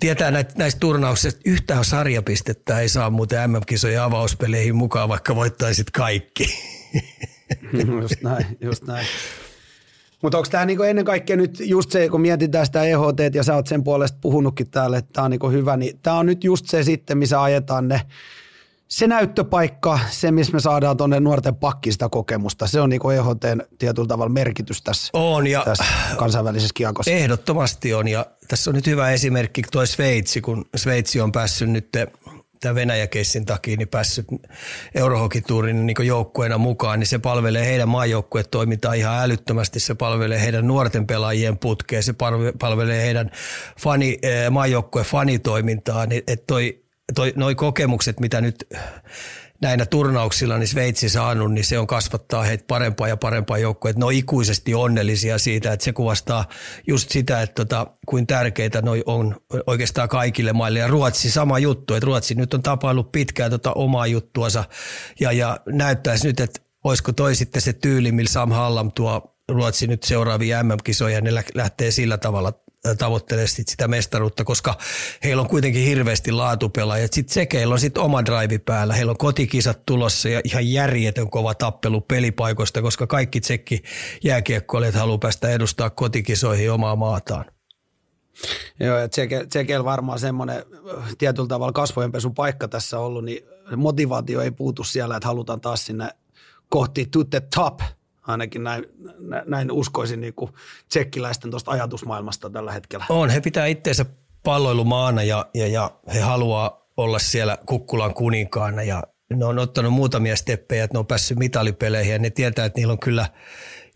tietää 0.00 0.30
näitä, 0.30 0.54
näistä 0.56 0.80
turnauksista, 0.80 1.40
yhtään 1.44 1.84
sarjapistettä 1.84 2.80
ei 2.80 2.88
saa 2.88 3.10
muuten 3.10 3.50
MM-kisojen 3.50 4.02
avauspeleihin 4.02 4.76
mukaan, 4.76 5.08
vaikka 5.08 5.36
voittaisit 5.36 5.90
kaikki. 5.90 6.58
just 8.02 8.22
näin, 8.22 8.46
just 8.60 8.86
näin. 8.86 9.06
Mutta 10.22 10.38
onko 10.38 10.48
tämä 10.50 10.64
niinku 10.64 10.82
ennen 10.82 11.04
kaikkea 11.04 11.36
nyt 11.36 11.60
just 11.60 11.90
se, 11.90 12.08
kun 12.08 12.20
mietitään 12.20 12.66
sitä 12.66 12.82
EHT 12.82 13.34
ja 13.34 13.42
sä 13.42 13.54
oot 13.54 13.66
sen 13.66 13.84
puolesta 13.84 14.18
puhunutkin 14.20 14.70
täällä, 14.70 14.98
että 14.98 15.10
tämä 15.12 15.24
on 15.24 15.30
niinku 15.30 15.50
hyvä, 15.50 15.76
niin 15.76 15.98
tämä 16.02 16.18
on 16.18 16.26
nyt 16.26 16.44
just 16.44 16.66
se 16.66 16.82
sitten, 16.82 17.18
missä 17.18 17.42
ajetaan 17.42 17.88
ne 17.88 18.00
se 18.88 19.06
näyttöpaikka, 19.06 19.98
se 20.10 20.30
missä 20.30 20.52
me 20.52 20.60
saadaan 20.60 20.96
tuonne 20.96 21.20
nuorten 21.20 21.54
pakkista 21.54 22.08
kokemusta, 22.08 22.66
se 22.66 22.80
on 22.80 22.90
niinku 22.90 23.10
EHTn 23.10 23.62
tietyllä 23.78 24.08
tavalla 24.08 24.32
merkitys 24.32 24.82
tässä, 24.82 25.10
on 25.12 25.46
ja 25.46 25.62
tässä 25.64 25.84
kansainvälisessä 26.16 26.74
kiekossa. 26.74 27.10
Ehdottomasti 27.10 27.94
on 27.94 28.08
ja 28.08 28.26
tässä 28.48 28.70
on 28.70 28.74
nyt 28.74 28.86
hyvä 28.86 29.10
esimerkki 29.10 29.62
tuo 29.72 29.86
Sveitsi, 29.86 30.40
kun 30.40 30.64
Sveitsi 30.76 31.20
on 31.20 31.32
päässyt 31.32 31.70
nyt 31.70 31.88
tämän 32.60 32.74
Venäjä-keissin 32.74 33.44
takia 33.44 33.76
niin 33.76 33.88
päässyt 33.88 34.26
Eurohokituurin 34.94 35.86
niin 35.86 35.96
joukkueena 36.06 36.58
mukaan, 36.58 36.98
niin 36.98 37.06
se 37.06 37.18
palvelee 37.18 37.66
heidän 37.66 37.88
maajoukkuetoimintaa 37.88 38.92
ihan 38.92 39.24
älyttömästi. 39.24 39.80
Se 39.80 39.94
palvelee 39.94 40.40
heidän 40.40 40.66
nuorten 40.66 41.06
pelaajien 41.06 41.58
putkea, 41.58 42.02
se 42.02 42.14
palvelee 42.58 43.02
heidän 43.02 43.30
fani, 43.80 44.18
eh, 44.22 44.50
maajoukkue 44.50 45.04
fanitoimintaa. 45.04 46.06
Niin, 46.06 46.22
että 46.26 46.44
toi, 46.46 46.82
toi, 47.14 47.32
noi 47.36 47.54
kokemukset, 47.54 48.20
mitä 48.20 48.40
nyt 48.40 48.66
näinä 49.60 49.86
turnauksilla 49.86 50.58
niin 50.58 50.68
Sveitsi 50.68 51.08
saanut, 51.08 51.52
niin 51.52 51.64
se 51.64 51.78
on 51.78 51.86
kasvattaa 51.86 52.42
heitä 52.42 52.64
parempaa 52.68 53.08
ja 53.08 53.16
parempaa 53.16 53.58
joukkoa. 53.58 53.90
Että 53.90 54.00
ne 54.00 54.04
on 54.04 54.12
ikuisesti 54.12 54.74
onnellisia 54.74 55.38
siitä, 55.38 55.72
että 55.72 55.84
se 55.84 55.92
kuvastaa 55.92 56.44
just 56.86 57.10
sitä, 57.10 57.42
että 57.42 57.54
tota, 57.54 57.86
kuin 58.06 58.26
tärkeitä 58.26 58.82
noi 58.82 59.02
on 59.06 59.36
oikeastaan 59.66 60.08
kaikille 60.08 60.52
maille. 60.52 60.78
Ja 60.78 60.88
Ruotsi 60.88 61.30
sama 61.30 61.58
juttu, 61.58 61.94
että 61.94 62.06
Ruotsi 62.06 62.34
nyt 62.34 62.54
on 62.54 62.62
tapaillut 62.62 63.12
pitkään 63.12 63.50
tota 63.50 63.72
omaa 63.72 64.06
juttuansa 64.06 64.64
ja, 65.20 65.32
ja 65.32 65.60
näyttäisi 65.66 66.26
nyt, 66.26 66.40
että 66.40 66.60
olisiko 66.84 67.12
toi 67.12 67.34
sitten 67.34 67.62
se 67.62 67.72
tyyli, 67.72 68.12
millä 68.12 68.30
Sam 68.30 68.50
Hallam 68.50 68.92
tuo 68.92 69.34
Ruotsi 69.48 69.86
nyt 69.86 70.02
seuraavia 70.02 70.62
MM-kisoja, 70.62 71.14
ja 71.14 71.20
ne 71.20 71.30
lähtee 71.54 71.90
sillä 71.90 72.18
tavalla 72.18 72.52
tavoittelee 72.98 73.46
sit 73.46 73.68
sitä 73.68 73.88
mestaruutta, 73.88 74.44
koska 74.44 74.74
heillä 75.24 75.42
on 75.42 75.48
kuitenkin 75.48 75.84
hirveästi 75.84 76.32
laatupelaajia. 76.32 77.08
Sitten 77.12 77.34
Sekeillä 77.34 77.72
on 77.72 77.80
sitten 77.80 78.02
oma 78.02 78.24
drive 78.24 78.58
päällä, 78.58 78.94
heillä 78.94 79.10
on 79.10 79.18
kotikisat 79.18 79.86
tulossa 79.86 80.28
ja 80.28 80.40
ihan 80.44 80.72
järjetön 80.72 81.30
kova 81.30 81.54
tappelu 81.54 82.00
pelipaikoista, 82.00 82.82
koska 82.82 83.06
kaikki 83.06 83.40
tsekki 83.40 83.82
jääkiekkoilijat 84.24 84.94
haluaa 84.94 85.18
päästä 85.18 85.50
edustaa 85.50 85.90
kotikisoihin 85.90 86.72
omaa 86.72 86.96
maataan. 86.96 87.44
Joo, 88.80 88.98
ja 88.98 89.08
Tsekel 89.48 89.84
varmaan 89.84 90.18
semmoinen 90.18 90.64
tietyllä 91.18 91.48
tavalla 91.48 91.72
kasvojenpesun 91.72 92.34
paikka 92.34 92.68
tässä 92.68 92.98
ollut, 92.98 93.24
niin 93.24 93.42
motivaatio 93.76 94.40
ei 94.40 94.50
puutu 94.50 94.84
siellä, 94.84 95.16
että 95.16 95.26
halutaan 95.26 95.60
taas 95.60 95.86
sinne 95.86 96.08
kohti 96.68 97.06
to 97.06 97.24
the 97.24 97.40
top– 97.54 97.80
ainakin 98.28 98.64
näin, 98.64 98.84
näin 99.46 99.72
uskoisin 99.72 100.20
niin 100.20 100.34
kuin 100.34 100.52
tsekkiläisten 100.88 101.50
tuosta 101.50 101.70
ajatusmaailmasta 101.70 102.50
tällä 102.50 102.72
hetkellä. 102.72 103.04
On, 103.08 103.30
he 103.30 103.40
pitää 103.40 103.66
itseensä 103.66 104.06
palloilumaana 104.42 105.22
ja, 105.22 105.46
ja, 105.54 105.66
ja 105.66 105.90
he 106.14 106.20
haluaa 106.20 106.88
olla 106.96 107.18
siellä 107.18 107.58
Kukkulan 107.66 108.14
kuninkaana 108.14 108.82
ja 108.82 109.02
ne 109.34 109.44
on 109.44 109.58
ottanut 109.58 109.92
muutamia 109.92 110.36
steppejä, 110.36 110.84
että 110.84 110.94
ne 110.94 110.98
on 110.98 111.06
päässyt 111.06 111.38
mitalipeleihin 111.38 112.12
ja 112.12 112.18
ne 112.18 112.30
tietää, 112.30 112.64
että 112.64 112.78
niillä 112.78 112.92
on 112.92 112.98
kyllä 112.98 113.26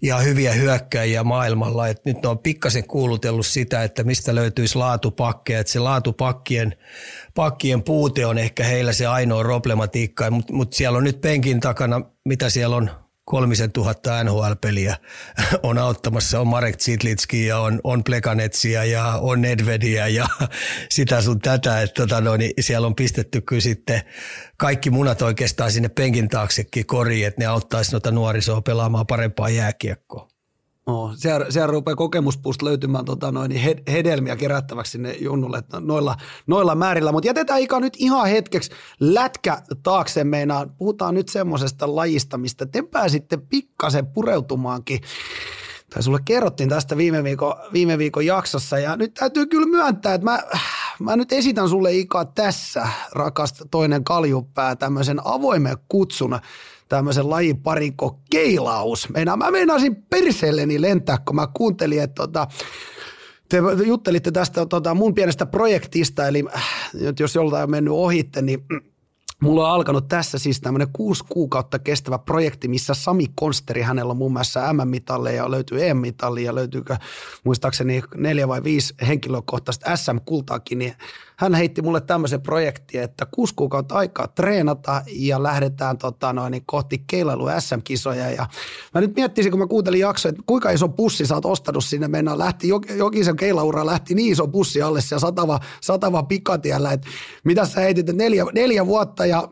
ihan 0.03 0.25
hyviä 0.25 0.53
hyökkäjiä 0.53 1.25
maailmalla. 1.25 1.89
Et 1.89 2.05
nyt 2.05 2.23
ne 2.23 2.29
on 2.29 2.39
pikkasen 2.39 2.87
kuulutellut 2.87 3.47
sitä, 3.47 3.83
että 3.83 4.05
mistä 4.05 4.35
löytyisi 4.35 4.79
laatupakkeja. 4.79 5.61
Että 5.61 5.73
se 5.73 5.79
laatupakkien 5.79 6.77
pakkien 7.35 7.83
puute 7.83 8.27
on 8.27 8.39
ehkä 8.39 8.65
heillä 8.65 8.93
se 8.93 9.07
ainoa 9.07 9.43
problematiikka, 9.43 10.31
mutta 10.31 10.53
mut 10.53 10.73
siellä 10.73 10.99
on 10.99 11.05
nyt 11.05 11.21
penkin 11.21 11.61
takana, 11.61 12.01
mitä 12.25 12.51
siellä 12.51 12.77
on, 12.77 12.91
kolmisen 13.25 13.73
tuhatta 13.73 14.25
NHL-peliä 14.25 14.97
on 15.63 15.79
auttamassa. 15.79 16.41
On 16.41 16.47
Marek 16.47 16.79
Zitlitski 16.79 17.47
ja 17.47 17.59
on, 17.59 17.81
on 17.85 18.05
Plekanetsia 18.05 18.85
ja 18.85 19.19
on 19.21 19.41
Nedvedia 19.41 20.09
ja 20.09 20.27
sitä 20.91 21.21
sun 21.21 21.39
tätä. 21.39 21.83
Että 21.83 22.03
tota 22.03 22.21
no, 22.21 22.37
niin 22.37 22.53
siellä 22.61 22.87
on 22.87 22.95
pistetty 22.95 23.41
kyllä 23.41 23.63
sitten 23.63 24.03
kaikki 24.57 24.91
munat 24.91 25.23
oikeastaan 25.23 25.73
sinne 25.73 25.89
penkin 25.89 26.29
taaksekin 26.29 26.87
koriin, 26.87 27.27
että 27.27 27.41
ne 27.41 27.47
auttaisi 27.47 27.93
noita 27.93 28.11
nuorisoa 28.11 28.63
pelaamaan 28.63 29.07
parempaa 29.07 29.49
jääkiekkoa. 29.49 30.32
Oh, 30.87 31.13
siellä, 31.17 31.47
siellä 31.51 31.73
rupeaa 31.73 31.97
kokemuspuusta 31.97 32.65
löytymään 32.65 33.05
tota, 33.05 33.33
noin, 33.33 33.51
he, 33.51 33.77
hedelmiä 33.89 34.37
kerättäväksi 34.37 34.93
sinne 34.93 35.13
junnulle 35.13 35.63
noilla, 35.81 36.17
noilla 36.47 36.75
määrillä. 36.75 37.13
Mutta 37.13 37.27
jätetään 37.27 37.61
Ika 37.61 37.81
nyt 37.81 37.95
ihan 37.99 38.29
hetkeksi 38.29 38.71
lätkä 39.01 39.63
taakse 39.83 40.25
meinaan. 40.25 40.71
Puhutaan 40.79 41.15
nyt 41.15 41.29
semmoisesta 41.29 41.97
lajista, 41.97 42.39
mistä 42.39 42.67
te 42.67 42.83
pääsitte 42.83 43.37
pikkasen 43.37 44.07
pureutumaankin. 44.07 45.01
Tai 45.95 46.03
sulle 46.03 46.19
kerrottiin 46.25 46.69
tästä 46.69 46.97
viime 46.97 47.25
viikon, 47.25 47.55
viime 47.73 47.99
viikon 47.99 48.27
jaksossa 48.27 48.79
ja 48.79 48.97
nyt 48.97 49.15
täytyy 49.15 49.47
kyllä 49.47 49.67
myöntää, 49.67 50.15
että 50.15 50.25
mä, 50.25 50.43
mä 51.01 51.17
nyt 51.17 51.33
esitän 51.33 51.69
sulle 51.69 51.93
Ika 51.93 52.25
tässä, 52.25 52.89
rakas 53.13 53.55
toinen 53.71 54.05
kaljupää, 54.05 54.77
tämmöisen 54.77 55.21
avoimen 55.25 55.77
kutsun 55.89 56.39
tämmöisen 56.89 57.31
lajiparikko 57.31 58.21
keilaus. 58.31 59.09
Meinaa, 59.09 59.37
mä 59.37 59.51
meinasin 59.51 59.97
perseelleni 59.97 60.81
lentää, 60.81 61.19
kun 61.27 61.37
mä 61.37 61.49
kuuntelin, 61.55 62.03
että 62.03 62.15
tota, 62.15 62.47
te 63.49 63.59
juttelitte 63.87 64.31
tästä 64.31 64.67
tota, 64.67 64.95
mun 64.95 65.15
pienestä 65.15 65.47
projektista, 65.47 66.29
eli 66.29 66.45
äh, 66.57 66.65
jos 67.21 67.35
joltain 67.35 67.63
on 67.63 67.71
mennyt 67.71 67.95
ohitte, 67.95 68.43
niin 68.43 68.65
Mulla 69.43 69.69
on 69.69 69.75
alkanut 69.75 70.09
tässä 70.09 70.39
siis 70.39 70.61
tämmöinen 70.61 70.89
kuusi 70.93 71.25
kuukautta 71.29 71.79
kestävä 71.79 72.19
projekti, 72.19 72.69
missä 72.69 72.95
Sami 72.95 73.27
Konsteri, 73.35 73.83
hänellä 73.83 74.11
on 74.11 74.17
muun 74.17 74.33
muassa 74.33 74.73
M-mitalleja, 74.73 75.51
löytyy 75.51 75.87
EM-mitallia, 75.87 76.47
ja 76.47 76.55
löytyykö 76.55 76.97
muistaakseni 77.45 78.03
neljä 78.15 78.49
vai 78.49 78.65
viisi 78.65 78.95
henkilökohtaista 79.07 79.97
SM-kultaakin, 79.97 80.79
niin 80.79 80.95
hän 81.37 81.55
heitti 81.55 81.83
mulle 81.83 82.01
tämmöisen 82.01 82.41
projektin, 82.41 83.03
että 83.03 83.27
kuusi 83.27 83.55
kuukautta 83.55 83.95
aikaa 83.95 84.29
treenata 84.29 85.03
ja 85.13 85.43
lähdetään 85.43 85.99
tota 85.99 86.33
noin, 86.33 86.63
kohti 86.67 87.05
keilailu 87.07 87.47
SM-kisoja. 87.59 88.31
Ja 88.31 88.47
mä 88.95 89.01
nyt 89.01 89.17
miettisin, 89.17 89.51
kun 89.51 89.61
mä 89.61 89.67
kuuntelin 89.67 90.01
jaksoa, 90.01 90.29
että 90.29 90.43
kuinka 90.47 90.71
iso 90.71 90.89
pussi 90.89 91.27
sä 91.27 91.35
oot 91.35 91.47
ostanut 91.47 91.85
sinne. 91.85 92.09
Mennään 92.09 92.39
lähti, 92.39 92.69
jokisen 92.97 93.37
keilaura 93.37 93.87
lähti 93.87 94.15
niin 94.15 94.33
iso 94.33 94.49
pussi 94.49 94.83
alle 94.83 95.01
siellä 95.01 95.21
satava, 95.21 95.61
satava 95.81 96.23
pikatiellä, 96.23 96.93
että 96.93 97.09
mitä 97.45 97.67
sä 97.67 97.81
heitit, 97.81 98.09
että 98.09 98.23
neljä, 98.23 98.45
neljä 98.55 98.87
vuotta 98.87 99.27
ja 99.27 99.49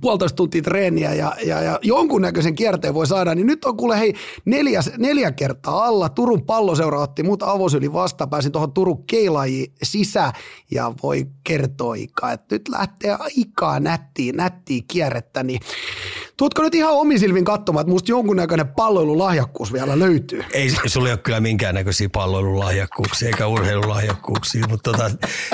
puolitoista 0.00 0.36
tuntia 0.36 0.62
treeniä 0.62 1.14
ja, 1.14 1.32
ja, 1.44 1.62
ja 1.62 1.78
jonkunnäköisen 1.82 2.54
kierteen 2.54 2.94
voi 2.94 3.06
saada, 3.06 3.34
niin 3.34 3.46
nyt 3.46 3.64
on 3.64 3.76
kuule 3.76 3.98
hei 3.98 4.14
neljä, 4.44 4.80
neljä 4.98 5.32
kertaa 5.32 5.84
alla. 5.84 6.08
Turun 6.08 6.42
palloseura 6.42 7.00
otti 7.00 7.22
mut 7.22 7.42
avosyli 7.42 7.92
vasta, 7.92 8.26
pääsin 8.26 8.52
tuohon 8.52 8.72
Turun 8.72 9.06
keilajiin 9.06 9.72
sisään 9.82 10.32
ja 10.70 10.92
voi 11.02 11.26
kertoa 11.44 11.96
että 11.96 12.54
nyt 12.54 12.68
lähtee 12.68 13.16
aikaa 13.18 13.80
nättiä, 13.80 14.32
nättiä 14.32 14.82
kierrettä, 14.88 15.42
niin 15.42 15.60
Tuutko 16.36 16.62
nyt 16.62 16.74
ihan 16.74 16.92
omisilvin 16.92 17.44
katsomaan, 17.44 17.82
että 17.82 17.90
musta 17.90 18.10
jonkunnäköinen 18.10 18.68
palloilulahjakkuus 18.68 19.72
vielä 19.72 19.98
löytyy? 19.98 20.44
Ei, 20.52 20.70
sulla 20.86 21.08
ei 21.08 21.12
ole 21.12 21.20
kyllä 21.20 21.40
minkäännäköisiä 21.40 22.08
palloilulahjakkuuksia 22.12 23.28
eikä 23.28 23.46
urheilulahjakkuuksia, 23.46 24.64
mutta 24.68 24.92
tota, 24.92 25.10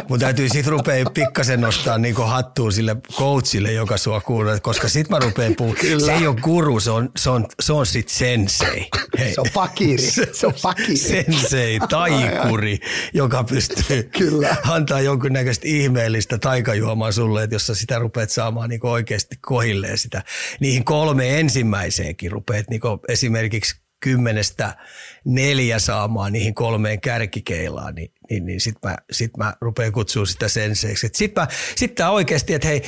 mun 0.08 0.18
täytyy 0.18 0.48
sit 0.48 0.66
rupea 0.66 1.04
pikkasen 1.14 1.60
nostaa 1.60 1.98
niin 1.98 2.16
hattuun 2.16 2.72
sille 2.72 2.96
coachille, 3.12 3.72
joka 3.72 3.96
sua 3.96 4.20
kuulee, 4.22 4.60
koska 4.60 4.88
sit 4.88 5.08
mä 5.08 5.18
rupean 5.18 5.54
puhumaan. 5.56 6.00
Se 6.04 6.12
ei 6.12 6.26
ole 6.26 6.36
guru, 6.40 6.80
se 6.80 6.90
on, 6.90 7.10
se 7.16 7.30
on, 7.30 7.46
se 7.60 7.72
on 7.72 7.86
sit 7.86 8.08
sensei. 8.08 8.88
Hei. 9.18 9.34
Se 9.34 9.40
on 9.40 9.46
fakiri. 9.52 10.02
Se 10.32 10.46
on 10.46 10.52
fakiri. 10.52 10.96
Sensei, 10.96 11.80
taikuri, 11.88 12.78
joka 13.14 13.44
pystyy 13.44 14.02
kyllä. 14.02 14.56
antaa 14.68 15.00
jonkunnäköistä 15.00 15.68
ihmeellistä 15.68 16.38
taikajuomaa 16.38 17.12
sulle, 17.12 17.42
että 17.42 17.54
jos 17.54 17.66
sä 17.66 17.74
sitä 17.74 17.98
rupeat 17.98 18.30
saamaan 18.30 18.70
niin 18.70 18.86
oikeasti 18.86 19.36
kohilleen 19.40 19.98
sitä. 19.98 20.22
Niihin 20.60 20.84
kolme 20.84 21.40
ensimmäiseenkin 21.40 22.32
rupeat 22.32 22.70
niin 22.70 22.80
esimerkiksi 23.08 23.81
kymmenestä 24.02 24.76
neljä 25.24 25.78
saamaan 25.78 26.32
niihin 26.32 26.54
kolmeen 26.54 27.00
kärkikeilaan, 27.00 27.94
niin, 27.94 28.12
niin, 28.30 28.46
niin 28.46 28.60
sitten 28.60 28.90
mä, 28.90 28.96
sit 29.12 29.36
mä 29.36 29.54
rupean 29.60 29.92
kutsua 29.92 30.26
sitä 30.26 30.48
senseiksi. 30.48 31.10
Sitten 31.12 31.46
sit 31.76 31.94
tämä 31.94 32.10
oikeasti, 32.10 32.54
että 32.54 32.68
hei, 32.68 32.82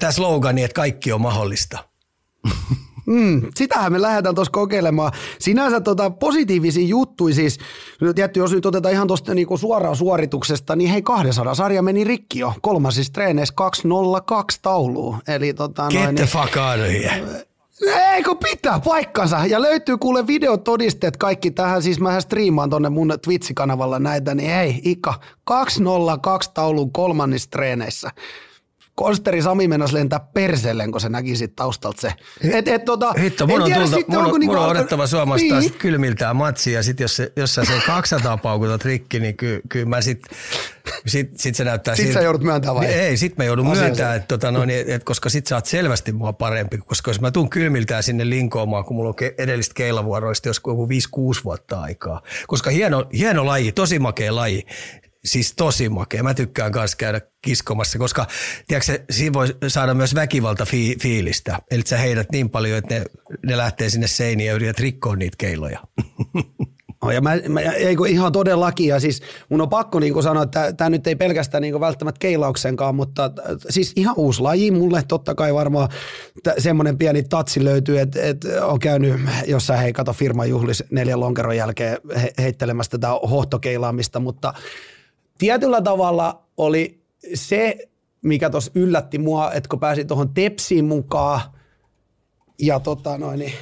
tämä 0.00 0.12
slogani, 0.12 0.64
että 0.64 0.74
kaikki 0.74 1.12
on 1.12 1.20
mahdollista. 1.20 1.78
Mm, 3.08 3.42
sitähän 3.56 3.92
me 3.92 4.02
lähdetään 4.02 4.34
tuossa 4.34 4.52
kokeilemaan. 4.52 5.12
Sinänsä 5.38 5.80
tota, 5.80 6.10
positiivisia 6.10 6.86
juttuja 6.86 7.34
siis, 7.34 7.58
tietty 8.14 8.40
jos 8.40 8.52
nyt 8.52 8.66
otetaan 8.66 8.94
ihan 8.94 9.06
tuosta 9.06 9.34
niinku 9.34 9.56
suoraan 9.56 9.96
suorituksesta, 9.96 10.76
niin 10.76 10.90
hei 10.90 11.02
200 11.02 11.54
sarja 11.54 11.82
meni 11.82 12.04
rikki 12.04 12.38
jo. 12.38 12.52
Kolmasissa 12.62 13.12
treeneissä 13.12 13.54
202 13.54 14.58
tauluun. 14.62 15.18
Eli 15.28 15.54
tota, 15.54 15.86
Get 15.90 16.02
noin, 16.02 16.16
the 16.16 16.26
fuck 16.26 16.56
out 16.56 16.80
of 16.80 16.88
here. 16.88 17.46
Eikö 17.86 18.34
pitää 18.34 18.80
paikkansa? 18.80 19.46
Ja 19.46 19.62
löytyy 19.62 19.98
kuule 19.98 20.26
videotodisteet 20.26 21.16
kaikki 21.16 21.50
tähän, 21.50 21.82
siis 21.82 22.00
mä 22.00 22.20
striimaan 22.20 22.70
tonne 22.70 22.88
mun 22.88 23.12
Twitch-kanavalla 23.22 23.98
näitä, 23.98 24.34
niin 24.34 24.50
hei, 24.50 24.80
Ika, 24.84 25.14
202 25.44 26.50
taulun 26.54 26.92
kolmannissa 26.92 27.50
treeneissä. 27.50 28.10
Konsteri 28.98 29.42
Sami 29.42 29.68
mennäs 29.68 29.92
lentää 29.92 30.20
perselleen, 30.34 30.92
kun 30.92 31.00
se 31.00 31.08
näki 31.08 31.36
sit 31.36 31.56
taustalta 31.56 32.00
se. 32.00 32.12
Et, 32.52 32.68
et, 32.68 32.84
tota, 32.84 33.12
Hitto, 33.12 33.46
mun 33.46 33.62
on, 33.62 33.72
tulta, 33.72 33.96
mun, 34.08 34.18
on, 34.18 34.40
niinku, 34.40 34.54
mun 34.54 34.64
on 34.64 34.70
odottava 34.70 35.06
Suomesta 35.06 35.58
niin. 35.58 35.72
kylmiltään 35.72 36.36
matsia, 36.36 36.78
ja 36.78 36.82
sit 36.82 37.00
jos, 37.00 37.16
se, 37.16 37.32
jos 37.36 37.54
sä 37.54 37.64
sen 37.64 37.82
200 37.86 38.36
paukutat 38.46 38.84
rikki, 38.84 39.20
niin 39.20 39.36
kyllä 39.36 39.60
ky, 39.68 39.84
mä 39.84 40.00
sit, 40.00 40.22
sit, 41.06 41.40
sit 41.40 41.54
se 41.54 41.64
näyttää 41.64 41.96
Sit 41.96 42.04
siltä, 42.04 42.18
sä 42.18 42.24
joudut 42.24 42.42
myöntämään 42.42 42.76
vai? 42.76 42.86
Ei, 42.86 43.16
sit 43.16 43.36
mä 43.36 43.44
joudun 43.44 43.70
myöntämään, 43.70 44.16
että 44.16 44.28
tota, 44.28 44.50
no, 44.50 44.64
niin, 44.64 44.90
et, 44.90 45.04
koska 45.04 45.28
sit 45.28 45.46
sä 45.46 45.54
oot 45.54 45.66
selvästi 45.66 46.12
mua 46.12 46.32
parempi, 46.32 46.78
koska 46.78 47.10
jos 47.10 47.20
mä 47.20 47.30
tuun 47.30 47.50
kylmiltään 47.50 48.02
sinne 48.02 48.30
linkoomaan, 48.30 48.84
kun 48.84 48.96
mulla 48.96 49.08
on 49.08 49.14
edellistä 49.38 49.74
keilavuoroista 49.74 50.48
jos 50.48 50.60
joku 50.66 50.88
5-6 51.40 51.44
vuotta 51.44 51.80
aikaa. 51.80 52.22
Koska 52.46 52.70
hieno, 52.70 53.06
hieno 53.12 53.46
laji, 53.46 53.72
tosi 53.72 53.98
makea 53.98 54.34
laji 54.34 54.66
siis 55.28 55.54
tosi 55.56 55.88
makea. 55.88 56.22
Mä 56.22 56.34
tykkään 56.34 56.72
myös 56.74 56.96
käydä 56.96 57.20
kiskomassa, 57.42 57.98
koska 57.98 58.26
tiedätkö, 58.68 59.04
siinä 59.10 59.32
voi 59.32 59.56
saada 59.68 59.94
myös 59.94 60.14
väkivalta 60.14 60.64
fi- 60.64 60.96
fiilistä. 61.02 61.58
Eli 61.70 61.82
sä 61.86 61.98
heidät 61.98 62.26
niin 62.32 62.50
paljon, 62.50 62.78
että 62.78 62.94
ne, 62.94 63.04
ne 63.46 63.56
lähtee 63.56 63.90
sinne 63.90 64.06
seiniin 64.06 64.46
ja 64.46 64.54
yrität 64.54 64.78
rikkoa 64.78 65.16
niitä 65.16 65.36
keiloja. 65.38 65.80
No, 67.02 67.10
ja 67.14 67.20
mä, 67.20 67.30
mä, 67.48 67.60
ei 67.60 67.96
kun 67.96 68.08
ihan 68.08 68.32
todellakin, 68.32 68.86
ja 68.86 69.00
siis 69.00 69.22
mun 69.48 69.60
on 69.60 69.68
pakko 69.68 70.00
niin 70.00 70.22
sanoa, 70.22 70.42
että 70.42 70.72
tämä 70.72 70.90
nyt 70.90 71.06
ei 71.06 71.16
pelkästään 71.16 71.62
niin 71.62 71.80
välttämättä 71.80 72.18
keilauksenkaan, 72.18 72.94
mutta 72.94 73.24
äh, 73.24 73.56
siis 73.68 73.92
ihan 73.96 74.14
uusi 74.16 74.42
laji 74.42 74.70
mulle, 74.70 75.02
totta 75.08 75.34
kai 75.34 75.54
varmaan 75.54 75.88
semmoinen 76.58 76.98
pieni 76.98 77.22
tatsi 77.22 77.64
löytyy, 77.64 77.98
että, 77.98 78.22
että 78.22 78.66
on 78.66 78.78
käynyt 78.78 79.20
jossain, 79.46 79.80
hei 79.80 79.92
kato 79.92 80.12
firman 80.12 80.50
juhlis 80.50 80.84
neljän 80.90 81.20
lonkeron 81.20 81.56
jälkeen 81.56 81.98
he, 82.22 82.32
heittelemässä 82.38 82.90
tätä 82.90 83.08
hohtokeilaamista, 83.08 84.20
mutta 84.20 84.54
tietyllä 85.38 85.82
tavalla 85.82 86.42
oli 86.56 87.02
se, 87.34 87.88
mikä 88.22 88.50
tuossa 88.50 88.70
yllätti 88.74 89.18
mua, 89.18 89.52
että 89.52 89.68
kun 89.68 89.80
pääsin 89.80 90.06
tuohon 90.06 90.34
Tepsiin 90.34 90.84
mukaan 90.84 91.40
ja 92.58 92.80
tota 92.80 93.18
noin, 93.18 93.38
niin 93.38 93.52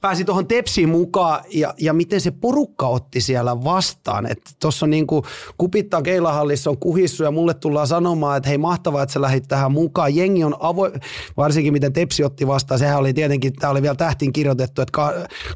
pääsi 0.00 0.24
tuohon 0.24 0.46
Tepsiin 0.46 0.88
mukaan 0.88 1.44
ja, 1.50 1.74
ja 1.80 1.92
miten 1.92 2.20
se 2.20 2.30
porukka 2.30 2.88
otti 2.88 3.20
siellä 3.20 3.64
vastaan. 3.64 4.26
Että 4.26 4.50
tuossa 4.60 4.86
on 4.86 4.90
niin 4.90 5.06
kuin 5.06 5.24
kupittaa 5.58 6.02
keilahallissa 6.02 6.70
on 6.70 6.78
kuhissu 6.78 7.24
ja 7.24 7.30
mulle 7.30 7.54
tullaan 7.54 7.86
sanomaan, 7.86 8.36
että 8.36 8.48
hei 8.48 8.58
mahtavaa, 8.58 9.02
että 9.02 9.12
sä 9.12 9.20
lähdit 9.20 9.48
tähän 9.48 9.72
mukaan. 9.72 10.16
Jengi 10.16 10.44
on 10.44 10.56
avoin, 10.60 10.92
varsinkin 11.36 11.72
miten 11.72 11.92
Tepsi 11.92 12.24
otti 12.24 12.46
vastaan. 12.46 12.78
Sehän 12.78 12.98
oli 12.98 13.14
tietenkin, 13.14 13.52
tämä 13.52 13.70
oli 13.70 13.82
vielä 13.82 13.94
tähtiin 13.94 14.32
kirjoitettu, 14.32 14.82
että 14.82 14.92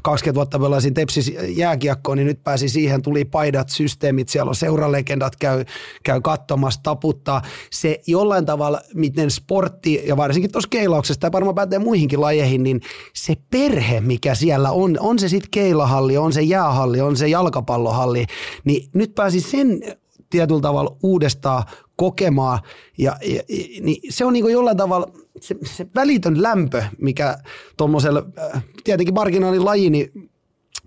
20 0.03 0.35
vuotta 0.35 0.59
pelasin 0.59 0.93
Tepsi 0.93 1.37
jääkiekkoon, 1.47 2.17
niin 2.17 2.27
nyt 2.27 2.43
pääsi 2.43 2.69
siihen, 2.69 3.01
tuli 3.01 3.25
paidat, 3.25 3.69
systeemit, 3.69 4.29
siellä 4.29 4.49
on 4.49 4.55
seuralegendat, 4.55 5.35
käy, 5.35 5.65
käy 6.03 6.21
katsomassa, 6.21 6.79
taputtaa. 6.83 7.41
Se 7.71 8.01
jollain 8.07 8.45
tavalla, 8.45 8.81
miten 8.93 9.31
sportti 9.31 10.03
ja 10.05 10.17
varsinkin 10.17 10.51
tuossa 10.51 10.69
keilauksessa, 10.69 11.19
tämä 11.19 11.31
varmaan 11.31 11.55
pätee 11.55 11.79
muihinkin 11.79 12.21
lajeihin, 12.21 12.63
niin 12.63 12.81
se 13.13 13.35
perhe, 13.51 14.01
mikä 14.01 14.32
siellä 14.35 14.71
on, 14.71 14.97
on 14.99 15.19
se 15.19 15.29
sitten 15.29 15.51
keilahalli, 15.51 16.17
on 16.17 16.33
se 16.33 16.41
jäähalli, 16.41 17.01
on 17.01 17.17
se 17.17 17.27
jalkapallohalli, 17.27 18.25
niin 18.63 18.89
nyt 18.93 19.15
pääsi 19.15 19.41
sen 19.41 19.79
tietyllä 20.29 20.61
tavalla 20.61 20.97
uudestaan 21.03 21.63
kokemaan. 21.95 22.59
Ja, 22.97 23.17
ja, 23.21 23.35
ja 23.35 23.43
niin 23.81 24.01
se 24.13 24.25
on 24.25 24.33
niin 24.33 24.43
kuin 24.43 24.53
jollain 24.53 24.77
tavalla 24.77 25.07
se, 25.41 25.55
se 25.63 25.87
välitön 25.95 26.43
lämpö, 26.43 26.83
mikä 27.01 27.37
tuommoisella, 27.77 28.25
äh, 28.55 28.63
tietenkin 28.83 29.13
marginaalin 29.13 29.65
laji, 29.65 29.89
niin 29.89 30.31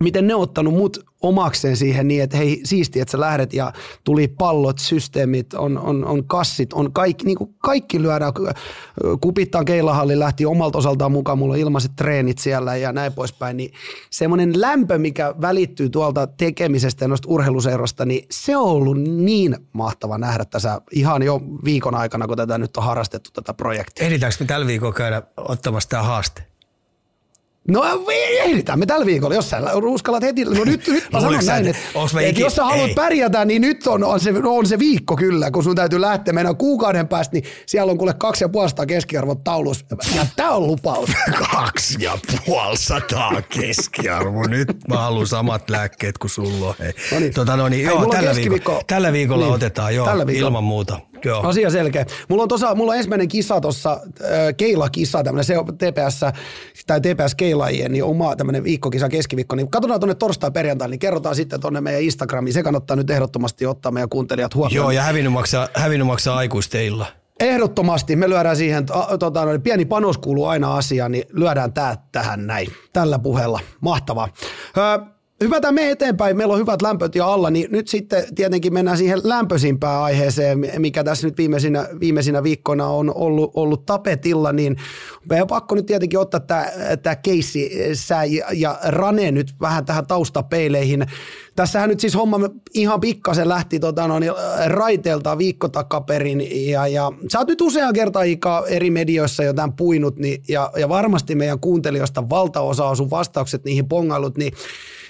miten 0.03 0.27
ne 0.27 0.35
on 0.35 0.41
ottanut 0.41 0.73
mut 0.73 1.05
omakseen 1.21 1.77
siihen 1.77 2.07
niin, 2.07 2.23
että 2.23 2.37
hei 2.37 2.61
siisti, 2.63 2.99
että 2.99 3.11
sä 3.11 3.19
lähdet 3.19 3.53
ja 3.53 3.73
tuli 4.03 4.27
pallot, 4.27 4.79
systeemit, 4.79 5.53
on, 5.53 5.77
on, 5.77 6.05
on 6.05 6.23
kassit, 6.27 6.73
on 6.73 6.93
kaikki, 6.93 7.25
niin 7.25 7.37
kuin 7.37 7.55
kaikki 7.57 8.01
lyödään. 8.01 8.33
Kupittaan 9.21 9.65
keilahalli 9.65 10.19
lähti 10.19 10.45
omalta 10.45 10.77
osaltaan 10.77 11.11
mukaan, 11.11 11.37
mulla 11.37 11.53
on 11.53 11.59
ilmaiset 11.59 11.91
treenit 11.95 12.37
siellä 12.37 12.75
ja 12.75 12.91
näin 12.91 13.13
poispäin. 13.13 13.57
Niin 13.57 13.71
semmoinen 14.09 14.61
lämpö, 14.61 14.97
mikä 14.97 15.35
välittyy 15.41 15.89
tuolta 15.89 16.27
tekemisestä 16.27 17.03
ja 17.03 17.07
noista 17.07 17.29
urheiluseurosta, 17.31 18.05
niin 18.05 18.25
se 18.31 18.57
on 18.57 18.63
ollut 18.63 18.97
niin 19.01 19.57
mahtava 19.73 20.17
nähdä 20.17 20.45
tässä 20.45 20.81
ihan 20.91 21.23
jo 21.23 21.41
viikon 21.65 21.95
aikana, 21.95 22.27
kun 22.27 22.37
tätä 22.37 22.57
nyt 22.57 22.77
on 22.77 22.83
harrastettu 22.83 23.29
tätä 23.33 23.53
projektia. 23.53 24.05
Ehditäänkö 24.05 24.37
me 24.39 24.45
tällä 24.45 24.67
viikolla 24.67 24.93
käydä 24.93 25.21
ottamassa 25.37 25.89
tämä 25.89 26.03
haaste? 26.03 26.56
No 27.67 27.83
ehditään 28.43 28.79
me 28.79 28.85
tällä 28.85 29.05
viikolla, 29.05 29.35
jos 29.35 29.49
sä 29.49 29.61
uskallat 29.75 30.23
heti. 30.23 30.45
No 30.45 30.63
nyt, 30.63 30.87
nyt 30.87 31.07
mä 31.13 31.21
sanon 31.21 31.45
näin, 31.45 31.67
että, 31.67 31.81
että 32.21 32.41
jos 32.41 32.55
sä 32.55 32.65
haluat 32.65 32.87
ei. 32.87 32.95
pärjätä, 32.95 33.45
niin 33.45 33.61
nyt 33.61 33.87
on, 33.87 34.03
on, 34.03 34.19
se, 34.19 34.33
on 34.45 34.67
se 34.67 34.79
viikko 34.79 35.15
kyllä, 35.15 35.51
kun 35.51 35.63
sun 35.63 35.75
täytyy 35.75 36.01
lähteä. 36.01 36.33
Meidän 36.33 36.57
kuukauden 36.57 37.07
päästä, 37.07 37.33
niin 37.33 37.43
siellä 37.65 37.91
on 37.91 37.97
kuule 37.97 38.13
kaksi 38.13 38.43
ja 38.43 38.49
puolesta 38.49 38.85
keskiarvot 38.85 39.43
taulus. 39.43 39.85
Ja 40.15 40.25
tää 40.35 40.51
on 40.51 40.67
lupaus. 40.67 41.09
kaksi 41.51 42.03
ja 42.03 42.17
puolisataa 42.45 43.41
keskiarvo. 43.41 44.47
Nyt 44.47 44.87
mä 44.87 44.97
haluan 44.97 45.27
samat 45.27 45.69
lääkkeet 45.69 46.17
kuin 46.17 46.31
sulla 46.31 46.67
on. 46.67 46.75
Hei. 46.79 46.93
No 47.11 47.19
niin. 47.19 47.33
Tota, 47.33 47.57
no 47.57 47.69
niin, 47.69 47.83
joo, 47.85 48.05
tällä, 48.05 48.35
viikolla, 48.35 48.81
tällä 48.87 49.13
viikolla 49.13 49.45
niin. 49.45 49.55
otetaan, 49.55 49.95
joo, 49.95 50.05
tällä 50.05 50.27
viikolla. 50.27 50.47
ilman 50.47 50.63
muuta. 50.63 50.99
Joo. 51.25 51.41
Asia 51.41 51.69
selkeä. 51.69 52.05
Mulla 52.29 52.43
on, 52.43 52.49
tosa, 52.49 52.75
mulla 52.75 52.91
on 52.91 52.97
ensimmäinen 52.97 53.27
kisa 53.27 53.61
tuossa, 53.61 53.91
äh, 53.91 54.29
Keila-kisa, 54.57 55.23
tämmöinen 55.23 55.45
se 55.45 55.55
TPS, 55.77 56.21
tai 56.87 57.01
TPS 57.01 57.35
Keilajien, 57.35 57.91
niin 57.91 58.03
oma 58.03 58.35
tämmöinen 58.35 58.63
viikkokisa 58.63 59.09
keskiviikko, 59.09 59.55
niin 59.55 59.71
katsotaan 59.71 59.99
tuonne 59.99 60.15
torstai 60.15 60.51
perjantai, 60.51 60.89
niin 60.89 60.99
kerrotaan 60.99 61.35
sitten 61.35 61.61
tuonne 61.61 61.81
meidän 61.81 62.01
Instagramiin. 62.01 62.53
Se 62.53 62.63
kannattaa 62.63 62.95
nyt 62.95 63.09
ehdottomasti 63.09 63.65
ottaa 63.65 63.91
meidän 63.91 64.09
kuuntelijat 64.09 64.55
huomioon. 64.55 64.75
Joo, 64.75 64.91
ja 64.91 65.03
hävinnyt 65.03 65.33
maksaa, 65.33 65.67
hävinnyt 65.73 66.07
maksaa 66.07 66.37
aikuisteilla. 66.37 67.05
Ehdottomasti 67.39 68.15
me 68.15 68.29
lyödään 68.29 68.57
siihen, 68.57 68.85
tota, 69.19 69.43
pieni 69.63 69.85
panos 69.85 70.17
kuuluu 70.17 70.45
aina 70.45 70.75
asiaan, 70.75 71.11
niin 71.11 71.23
lyödään 71.33 71.73
tää 71.73 71.97
tähän 72.11 72.47
näin, 72.47 72.67
tällä 72.93 73.19
puheella. 73.19 73.59
Mahtavaa. 73.81 74.29
Öö, 74.77 75.16
Hypätään 75.43 75.73
me 75.73 75.91
eteenpäin, 75.91 76.37
meillä 76.37 76.53
on 76.53 76.59
hyvät 76.59 76.81
lämpöt 76.81 77.15
ja 77.15 77.27
alla, 77.27 77.49
niin 77.49 77.71
nyt 77.71 77.87
sitten 77.87 78.23
tietenkin 78.35 78.73
mennään 78.73 78.97
siihen 78.97 79.21
lämpöisimpään 79.23 80.01
aiheeseen, 80.01 80.65
mikä 80.77 81.03
tässä 81.03 81.27
nyt 81.27 81.37
viimeisinä, 81.37 81.87
viimeisinä 81.99 82.43
viikkoina 82.43 82.87
on 82.87 83.13
ollut, 83.15 83.51
ollut 83.55 83.85
tapetilla, 83.85 84.51
niin 84.51 84.75
meidän 85.29 85.47
pakko 85.47 85.75
nyt 85.75 85.85
tietenkin 85.85 86.19
ottaa 86.19 86.39
tämä, 86.39 86.65
tämä 87.03 87.15
keissi 87.15 87.71
sä 87.93 88.23
ja, 88.23 88.45
ja 88.53 88.79
Rane 88.83 89.31
nyt 89.31 89.53
vähän 89.61 89.85
tähän 89.85 90.07
taustapeileihin. 90.07 91.05
Tässähän 91.55 91.89
nyt 91.89 91.99
siis 91.99 92.15
homma 92.15 92.39
ihan 92.73 92.99
pikkasen 92.99 93.49
lähti 93.49 93.79
tota, 93.79 94.07
no, 94.07 94.19
niin, 94.19 94.31
raiteelta 94.65 95.37
viikko 95.37 95.69
takaperin 95.69 96.69
ja, 96.69 96.87
ja 96.87 97.11
sä 97.31 97.39
oot 97.39 97.47
nyt 97.47 97.61
usean 97.61 97.93
kertaa 97.93 98.23
eri 98.67 98.89
medioissa 98.89 99.43
jo 99.43 99.53
tämän 99.53 99.73
puinut 99.73 100.17
niin, 100.17 100.43
ja, 100.49 100.71
ja 100.77 100.89
varmasti 100.89 101.35
meidän 101.35 101.59
kuuntelijoista 101.59 102.29
valtaosa 102.29 102.85
on 102.85 102.97
sun 102.97 103.09
vastaukset 103.09 103.63
niihin 103.63 103.87
pongailut, 103.87 104.37
niin 104.37 104.53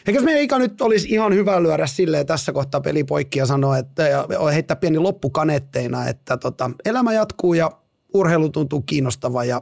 Eikös 0.08 0.24
meidän 0.24 0.42
Ika 0.42 0.60
nyt 0.60 0.82
olisi 0.82 1.08
ihan 1.10 1.34
hyvä 1.34 1.64
lyödä 1.64 1.88
silleen 1.88 2.26
tässä 2.26 2.52
kohtaa 2.52 2.82
peli 2.82 3.04
poikki 3.04 3.40
ja 3.40 3.46
sanoa, 3.46 3.78
että 3.78 4.08
ja 4.08 4.28
heittää 4.54 4.76
pieni 4.76 5.00
loppukanetteina, 5.00 6.08
että 6.08 6.38
tota, 6.38 6.72
elämä 6.86 7.14
jatkuu 7.14 7.54
ja 7.54 7.72
urheilu 8.14 8.50
tuntuu 8.50 8.82
kiinnostava 8.82 9.44
ja 9.44 9.62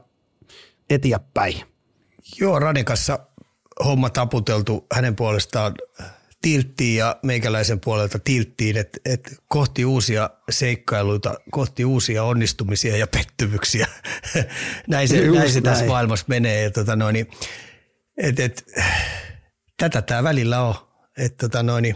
eteenpäin. 0.89 1.61
Joo, 2.39 2.59
Radikassa 2.59 3.19
homma 3.85 4.09
taputeltu 4.09 4.85
hänen 4.93 5.15
puolestaan 5.15 5.73
tilttiin 6.41 6.97
ja 6.97 7.19
meikäläisen 7.23 7.79
puolelta 7.79 8.19
tilttiin, 8.19 8.77
että 8.77 8.99
et 9.05 9.35
kohti 9.47 9.85
uusia 9.85 10.29
seikkailuita, 10.49 11.35
kohti 11.51 11.85
uusia 11.85 12.23
onnistumisia 12.23 12.97
ja 12.97 13.07
pettymyksiä. 13.07 13.87
näin 14.87 15.07
se, 15.07 15.31
näin 15.31 15.51
se 15.51 15.61
tässä 15.61 15.85
maailmassa 15.85 16.25
menee. 16.29 16.63
Ja 16.63 16.71
tota 16.71 16.95
noin, 16.95 17.27
et, 18.17 18.39
et, 18.39 18.65
tätä 19.77 20.01
tämä 20.01 20.23
välillä 20.23 20.61
on. 20.61 20.75
Että 21.17 21.47
tota 21.47 21.63
noin, 21.63 21.95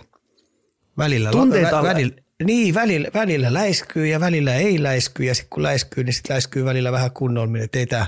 välillä, 0.97 1.31
Tunteita 1.31 1.83
vä, 1.83 1.89
välillä, 1.89 2.15
niin, 2.43 2.73
välillä, 2.73 3.07
välillä 3.13 3.53
läiskyy 3.53 4.07
ja 4.07 4.19
välillä 4.19 4.55
ei 4.55 4.83
läisky 4.83 5.23
ja 5.23 5.35
sitten 5.35 5.49
kun 5.49 5.63
läiskyy, 5.63 6.03
niin 6.03 6.13
sitten 6.13 6.33
läiskyy 6.33 6.65
välillä 6.65 6.91
vähän 6.91 7.11
kunnolla, 7.11 7.57
että 7.63 7.79
ei 7.79 7.85
tämä 7.85 8.07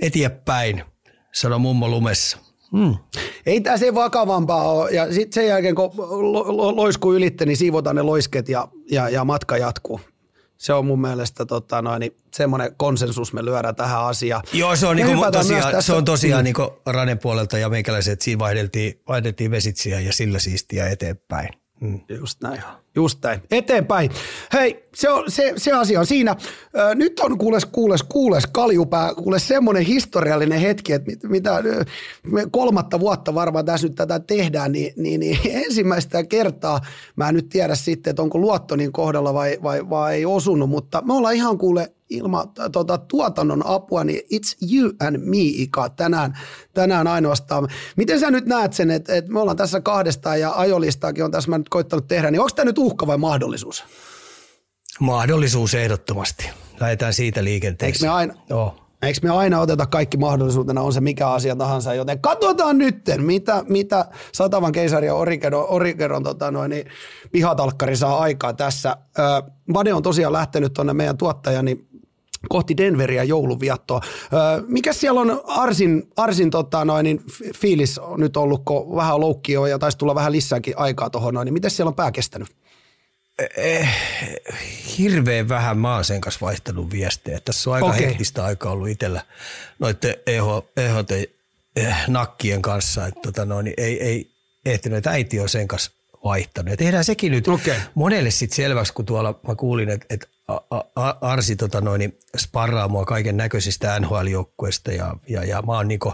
eteenpäin, 0.00 0.84
sano 1.32 1.58
mummo 1.58 1.88
lumessa. 1.88 2.38
Hmm. 2.72 2.96
Ei 3.46 3.60
tämä 3.60 3.76
se 3.76 3.94
vakavampaa 3.94 4.72
ole. 4.72 4.90
Ja 4.90 5.12
sitten 5.12 5.32
sen 5.32 5.46
jälkeen, 5.46 5.74
kun 5.74 5.90
loisku 6.76 7.12
ylitte, 7.14 7.46
niin 7.46 7.56
siivotaan 7.56 7.96
ne 7.96 8.02
loisket 8.02 8.48
ja, 8.48 8.68
ja, 8.90 9.08
ja 9.08 9.24
matka 9.24 9.56
jatkuu 9.56 10.00
se 10.60 10.72
on 10.72 10.86
mun 10.86 11.00
mielestä 11.00 11.46
tota, 11.46 11.82
noin, 11.82 12.00
niin 12.00 12.16
semmoinen 12.34 12.74
konsensus 12.76 13.32
me 13.32 13.44
lyödään 13.44 13.76
tähän 13.76 14.04
asiaan. 14.04 14.42
Joo, 14.52 14.76
se 14.76 14.86
on, 14.86 14.96
niinku, 14.96 15.30
tosiaan, 15.32 15.82
se 15.82 15.92
on 15.92 16.04
tosiaan 16.04 16.42
mm. 16.42 16.44
niinku 16.44 16.80
Ranen 16.86 17.18
puolelta 17.18 17.58
ja 17.58 17.68
meikäläiset, 17.68 18.12
että 18.12 18.24
siinä 18.24 18.38
vaihdeltiin, 18.38 19.00
vaihdeltiin 19.08 19.50
vesitsiä 19.50 20.00
ja 20.00 20.12
sillä 20.12 20.38
siistiä 20.38 20.88
eteenpäin. 20.88 21.48
Mm. 21.80 22.00
Just 22.08 22.42
näin. 22.42 22.62
Just 22.94 23.18
näin. 23.22 23.40
Eteenpäin. 23.50 24.10
Hei, 24.52 24.88
se, 24.94 25.10
on, 25.10 25.30
se, 25.30 25.52
se 25.56 25.72
asia 25.72 26.00
on 26.00 26.06
siinä. 26.06 26.36
Ö, 26.78 26.94
nyt 26.94 27.20
on 27.20 27.38
kuules, 27.38 27.64
kuules, 27.64 28.02
kuules 28.02 28.46
kaljupää, 28.46 29.14
kuule 29.14 29.38
semmoinen 29.38 29.82
historiallinen 29.82 30.60
hetki, 30.60 30.92
että 30.92 31.10
mit, 31.10 31.22
mitä 31.22 31.62
me 32.26 32.46
kolmatta 32.50 33.00
vuotta 33.00 33.34
varmaan 33.34 33.64
tässä 33.64 33.86
nyt 33.86 33.96
tätä 33.96 34.20
tehdään, 34.20 34.72
niin, 34.72 34.92
niin, 34.96 35.20
niin 35.20 35.38
ensimmäistä 35.64 36.24
kertaa, 36.24 36.80
mä 37.16 37.28
en 37.28 37.34
nyt 37.34 37.48
tiedä 37.48 37.74
sitten, 37.74 38.10
että 38.10 38.22
onko 38.22 38.38
luottonin 38.38 38.92
kohdalla 38.92 39.34
vai, 39.34 39.58
vai, 39.62 39.90
vai 39.90 40.14
ei 40.14 40.24
osunut, 40.24 40.70
mutta 40.70 41.02
me 41.02 41.14
ollaan 41.14 41.34
ihan 41.34 41.58
kuule 41.58 41.92
ilman 42.10 42.48
tota, 42.72 42.98
tuotannon 42.98 43.66
apua, 43.66 44.04
niin 44.04 44.20
it's 44.20 44.72
you 44.72 44.92
and 45.00 45.18
me, 45.18 45.36
Ika, 45.40 45.88
tänään, 45.88 46.38
tänään 46.74 47.06
ainoastaan. 47.06 47.68
Miten 47.96 48.20
sä 48.20 48.30
nyt 48.30 48.46
näet 48.46 48.72
sen, 48.72 48.90
että, 48.90 49.14
että 49.14 49.32
me 49.32 49.40
ollaan 49.40 49.56
tässä 49.56 49.80
kahdestaan 49.80 50.40
ja 50.40 50.52
ajolistaakin 50.56 51.24
on 51.24 51.30
tässä 51.30 51.50
mä 51.50 51.58
nyt 51.58 51.68
koittanut 51.68 52.08
tehdä, 52.08 52.30
niin 52.30 52.40
onko 52.40 52.50
tämä 52.54 52.64
nyt 52.64 52.78
uhka 52.78 53.06
vai 53.06 53.18
mahdollisuus? 53.18 53.84
Mahdollisuus 55.00 55.74
ehdottomasti. 55.74 56.50
Lähdetään 56.80 57.14
siitä 57.14 57.44
liikenteeseen. 57.44 57.94
Eikö 57.94 58.06
me 58.06 58.08
aina, 58.08 58.34
Joo. 58.50 58.76
Eikö 59.02 59.18
me 59.22 59.30
aina 59.30 59.60
oteta 59.60 59.86
kaikki 59.86 60.16
mahdollisuutena, 60.16 60.80
on 60.80 60.92
se 60.92 61.00
mikä 61.00 61.28
asia 61.28 61.56
tahansa, 61.56 61.94
joten 61.94 62.20
katsotaan 62.20 62.78
nytten, 62.78 63.22
mitä, 63.22 63.64
mitä 63.68 64.04
Satavan 64.32 64.72
keisari 64.72 65.06
ja 65.06 65.14
Orikeron, 65.14 65.66
Orikeron 65.68 66.22
tota 66.22 66.50
noin, 66.50 66.70
niin 66.70 66.86
pihatalkkari 67.32 67.96
saa 67.96 68.18
aikaa 68.18 68.52
tässä. 68.52 68.96
Vade 69.74 69.94
on 69.94 70.02
tosiaan 70.02 70.32
lähtenyt 70.32 70.72
tuonne 70.72 70.94
meidän 70.94 71.16
tuottajani 71.16 71.88
kohti 72.48 72.76
Denveria 72.76 73.24
jouluviattoa. 73.24 74.00
mikä 74.66 74.92
siellä 74.92 75.20
on 75.20 75.42
Arsin, 75.46 76.08
Arsin 76.16 76.50
tota 76.50 76.84
noin, 76.84 77.04
niin 77.04 77.20
fiilis 77.56 77.98
on 77.98 78.20
nyt 78.20 78.36
ollut, 78.36 78.62
kun 78.64 78.96
vähän 78.96 79.20
loukkio 79.20 79.66
ja 79.66 79.78
taisi 79.78 79.98
tulla 79.98 80.14
vähän 80.14 80.32
lisääkin 80.32 80.78
aikaa 80.78 81.10
tuohon 81.10 81.34
noin, 81.34 81.44
niin 81.44 81.52
miten 81.52 81.70
siellä 81.70 81.88
on 81.88 81.94
pää 81.94 82.12
kestänyt? 82.12 82.48
Eh, 83.56 83.88
hirveän 84.98 85.48
vähän 85.48 85.78
mä 85.78 85.94
oon 85.94 86.04
sen 86.04 86.20
kanssa 86.20 86.46
vaihtanut 86.46 86.90
viestejä. 86.90 87.40
Tässä 87.40 87.70
on 87.70 87.74
aika 87.74 87.86
okay. 87.86 88.00
hektistä 88.00 88.44
aikaa 88.44 88.72
ollut 88.72 88.88
itsellä 88.88 89.22
noiden 89.78 90.14
EH, 90.26 90.44
EHT 90.76 91.10
eh, 91.76 91.96
nakkien 92.08 92.62
kanssa. 92.62 93.06
Että 93.06 93.20
tota 93.22 93.44
noin, 93.44 93.74
ei, 93.76 94.02
ei 94.02 94.30
ehtinyt, 94.66 94.98
että 94.98 95.10
äiti 95.10 95.40
on 95.40 95.48
sen 95.48 95.68
kanssa 95.68 95.90
vaihtanut. 96.24 96.70
Ja 96.70 96.76
tehdään 96.76 97.04
sekin 97.04 97.32
nyt 97.32 97.48
okay. 97.48 97.74
monelle 97.94 98.30
sitten 98.30 98.56
selväksi, 98.56 98.92
kun 98.92 99.06
tuolla 99.06 99.40
mä 99.48 99.54
kuulin, 99.54 99.88
että, 99.88 100.06
että 100.10 100.26
Arsi 101.20 101.56
tota 101.56 101.80
noin, 101.80 102.18
sparraa 102.38 102.88
mua 102.88 103.04
kaiken 103.04 103.36
näköisistä 103.36 104.00
NHL-joukkueista 104.00 104.92
ja, 104.92 105.16
ja, 105.28 105.44
ja 105.44 105.62
mä 105.62 105.72
oon, 105.72 105.88
niinku, 105.88 106.12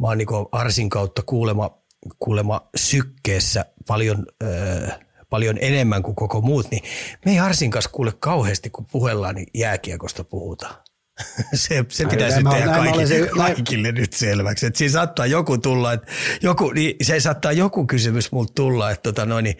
mä 0.00 0.06
oon 0.06 0.18
niinku 0.18 0.48
Arsin 0.52 0.88
kautta 0.88 1.22
kuulema, 1.22 1.78
kuulema 2.18 2.68
sykkeessä 2.76 3.64
paljon, 3.88 4.26
öö, 4.42 4.88
paljon 5.30 5.58
enemmän 5.60 6.02
kuin 6.02 6.14
koko 6.14 6.40
muut, 6.40 6.70
niin 6.70 6.82
me 7.24 7.32
ei 7.32 7.38
Arsin 7.38 7.70
kanssa 7.70 7.90
kuule 7.90 8.12
kauheasti, 8.18 8.70
kun 8.70 8.86
puhellaan, 8.92 9.34
niin 9.34 9.46
jääkiekosta 9.54 10.24
puhutaan. 10.24 10.74
se, 11.54 11.84
se 11.88 12.06
pitäisi 12.06 12.42
nyt 12.42 12.52
tehdä 12.52 12.72
kaikille, 12.72 13.06
se, 13.06 13.28
kaikille 13.36 13.92
nyt 13.92 14.12
selväksi. 14.12 14.66
Että 14.66 14.78
siinä 14.78 14.92
saattaa 14.92 15.26
joku 15.26 15.58
tulla, 15.58 15.92
että 15.92 16.06
joku, 16.42 16.70
niin 16.70 16.96
se 17.02 17.20
saattaa 17.20 17.52
joku 17.52 17.86
kysymys 17.86 18.32
multa 18.32 18.52
tulla, 18.54 18.90
että 18.90 19.02
tota 19.02 19.26
noin, 19.26 19.42
niin 19.42 19.56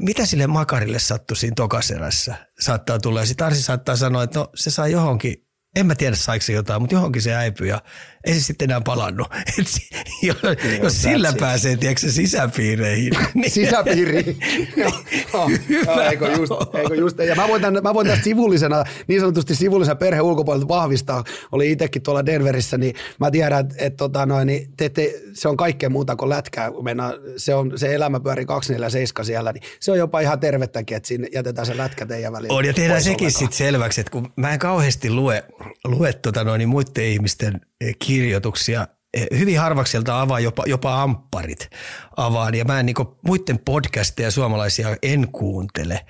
mitä 0.00 0.26
sille 0.26 0.46
makarille 0.46 0.98
sattui 0.98 1.36
siinä 1.36 1.54
tokaserässä? 1.54 2.34
Saattaa 2.60 2.98
tulla 2.98 3.20
ja 3.20 3.26
sitten 3.26 3.46
Arsi 3.46 3.62
saattaa 3.62 3.96
sanoa, 3.96 4.22
että 4.22 4.38
no 4.38 4.50
se 4.54 4.70
saa 4.70 4.88
johonkin, 4.88 5.46
en 5.76 5.86
mä 5.86 5.94
tiedä 5.94 6.16
saiko 6.16 6.42
se 6.42 6.52
jotain, 6.52 6.82
mutta 6.82 6.94
johonkin 6.94 7.22
se 7.22 7.34
äipy 7.34 7.66
ja 7.66 7.82
ei 8.24 8.34
se 8.34 8.40
sitten 8.40 8.70
enää 8.70 8.80
palannut. 8.80 9.28
Et 9.58 9.66
jos, 10.22 10.36
jos 10.82 11.02
sillä 11.02 11.28
it. 11.28 11.36
pääsee, 11.36 11.76
tiedätkö, 11.76 12.10
sisäpiireihin. 12.10 13.12
Niin 13.34 13.50
Sisäpiiri. 13.50 14.36
Joo, 14.76 14.92
joo, 15.32 15.50
joo, 15.68 16.00
eikö 16.00 16.28
just, 16.28 16.52
eikö 16.74 16.94
just. 16.94 17.18
Ja 17.18 17.34
mä 17.34 17.48
voin, 17.48 17.62
tämän, 17.62 17.82
mä 17.82 17.94
voin 17.94 18.06
tästä 18.06 18.24
sivullisena, 18.24 18.84
niin 19.06 19.20
sanotusti 19.20 19.54
sivullisena 19.54 19.96
perhe 19.96 20.20
ulkopuolelta 20.20 20.68
vahvistaa. 20.68 21.24
Oli 21.52 21.72
itsekin 21.72 22.02
tuolla 22.02 22.26
Denverissä, 22.26 22.78
niin 22.78 22.94
mä 23.20 23.30
tiedän, 23.30 23.60
että 23.60 23.74
et, 23.78 23.96
tota 23.96 24.26
noin, 24.26 24.46
niin 24.46 24.68
te, 24.76 24.88
te, 24.88 25.20
se 25.32 25.48
on 25.48 25.56
kaikkea 25.56 25.90
muuta 25.90 26.16
kuin 26.16 26.28
lätkää. 26.28 26.70
Mennään, 26.82 27.14
se, 27.36 27.54
on, 27.54 27.78
se 27.78 27.94
elämä 27.94 28.20
pyörii 28.20 28.46
247 28.46 29.26
siellä, 29.26 29.52
niin 29.52 29.62
se 29.80 29.92
on 29.92 29.98
jopa 29.98 30.20
ihan 30.20 30.40
tervettäkin, 30.40 30.96
että 30.96 31.06
siinä 31.06 31.28
jätetään 31.32 31.66
se 31.66 31.76
lätkä 31.76 32.06
teidän 32.06 32.32
väliin. 32.32 32.52
On 32.52 32.64
ja 32.64 32.74
tehdään 32.74 33.02
sekin 33.02 33.30
sitten 33.30 33.52
selväksi, 33.52 34.00
että 34.00 34.10
kun 34.10 34.32
mä 34.36 34.52
en 34.52 34.58
kauheasti 34.58 35.10
lue, 35.10 35.44
lue 35.84 36.12
tota 36.12 36.44
noin, 36.44 36.68
muiden 36.68 37.04
ihmisten 37.04 37.60
eh, 37.80 37.96
kirjoituksia, 38.14 38.88
eh, 39.14 39.26
hyvin 39.38 39.58
harvakselta 39.58 40.20
avaa 40.20 40.40
jopa, 40.40 40.62
jopa 40.66 41.02
ampparit 41.02 41.70
avaan 42.16 42.54
ja 42.54 42.64
mä 42.64 42.80
en 42.80 42.86
niinku 42.86 43.18
muiden 43.26 43.58
podcasteja 43.58 44.30
suomalaisia 44.30 44.96
en 45.02 45.28
kuuntele 45.32 46.06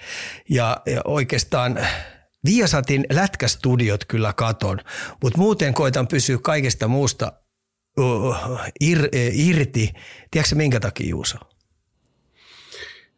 ja, 0.48 0.76
ja 0.86 1.00
oikeastaan 1.04 1.78
Viasatin 2.44 3.06
lätkästudiot 3.12 4.04
kyllä 4.04 4.32
katon, 4.32 4.80
mutta 5.22 5.38
muuten 5.38 5.74
koitan 5.74 6.08
pysyä 6.08 6.38
kaikesta 6.42 6.88
muusta 6.88 7.32
uh, 8.00 8.36
ir, 8.80 9.08
eh, 9.12 9.32
irti. 9.34 9.92
Tiedätkö 10.30 10.54
minkä 10.54 10.80
takia 10.80 11.08
Juuso? 11.08 11.38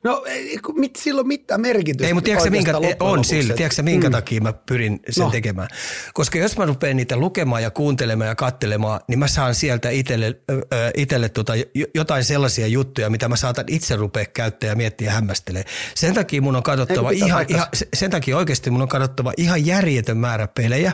No 0.07 0.23
ei, 0.27 0.59
mit, 0.75 0.97
sillä 0.97 1.21
on 1.21 1.27
mitään 1.27 1.61
merkitystä. 1.61 2.07
Ei, 2.07 2.15
mutta 2.15 2.25
tiedätkö 2.25 2.51
minkä, 2.51 2.73
on 3.01 3.25
sillä, 3.25 3.55
tiedätkö 3.55 3.83
minkä 3.83 4.09
mm. 4.09 4.13
takia 4.13 4.41
mä 4.41 4.53
pyrin 4.53 5.01
sen 5.11 5.25
No. 5.25 5.31
tekemään? 5.31 5.69
Koska 6.15 6.39
jos 6.39 6.57
mä 6.59 6.65
rupean 6.67 6.97
niitä 6.97 7.17
lukemaan 7.17 7.63
ja 7.63 7.71
kuuntelemaan 7.71 8.29
ja 8.29 8.35
katselemaan, 8.35 9.01
niin 9.09 9.19
mä 9.19 9.29
saan 9.29 9.55
sieltä 9.55 9.91
itselle, 9.91 10.37
ö, 10.51 10.91
itselle 10.97 11.29
tota, 11.29 11.57
jo- 11.57 11.87
jotain 11.95 12.25
sellaisia 12.25 12.67
juttuja, 12.67 13.11
mitä 13.11 13.29
mä 13.29 13.37
saatan 13.37 13.65
itse 13.69 13.97
rupea 13.97 14.25
käyttää 14.25 14.69
ja 14.71 14.77
miettiä 14.77 15.09
ja 15.09 15.13
hämmästelee. 15.13 15.65
Sen 15.95 16.15
takia 16.15 16.43
mun 16.43 16.57
on 16.57 16.63
katsottava 16.63 17.09
pitää 17.09 17.27
ihan, 17.27 17.45
ihan, 17.49 17.67
se- 17.75 17.89
sen 17.95 18.11
takia 18.11 18.37
oikeasti 18.37 18.71
mun 18.71 18.83
on 18.83 18.89
katsottava 18.89 19.33
ihan 19.37 19.67
järjetön 19.67 20.17
määrä 20.19 20.49
pelejä 20.49 20.93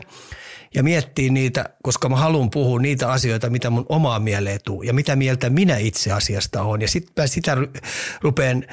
ja 0.74 0.82
miettiä 0.82 1.32
niitä, 1.32 1.64
koska 1.82 2.08
mä 2.08 2.16
haluan 2.16 2.50
puhua 2.50 2.80
niitä 2.80 3.10
asioita, 3.12 3.50
mitä 3.50 3.70
mun 3.70 3.86
omaa 3.88 4.18
mieleen 4.18 4.60
tuu 4.64 4.82
ja 4.82 4.92
mitä 4.92 5.16
mieltä 5.16 5.50
minä 5.50 5.76
itse 5.76 6.12
asiasta 6.12 6.62
on. 6.62 6.82
Ja 6.82 6.88
sitten 6.88 7.22
mä 7.22 7.26
sitä 7.26 7.54
ru- 7.54 7.80
rupean 8.22 8.64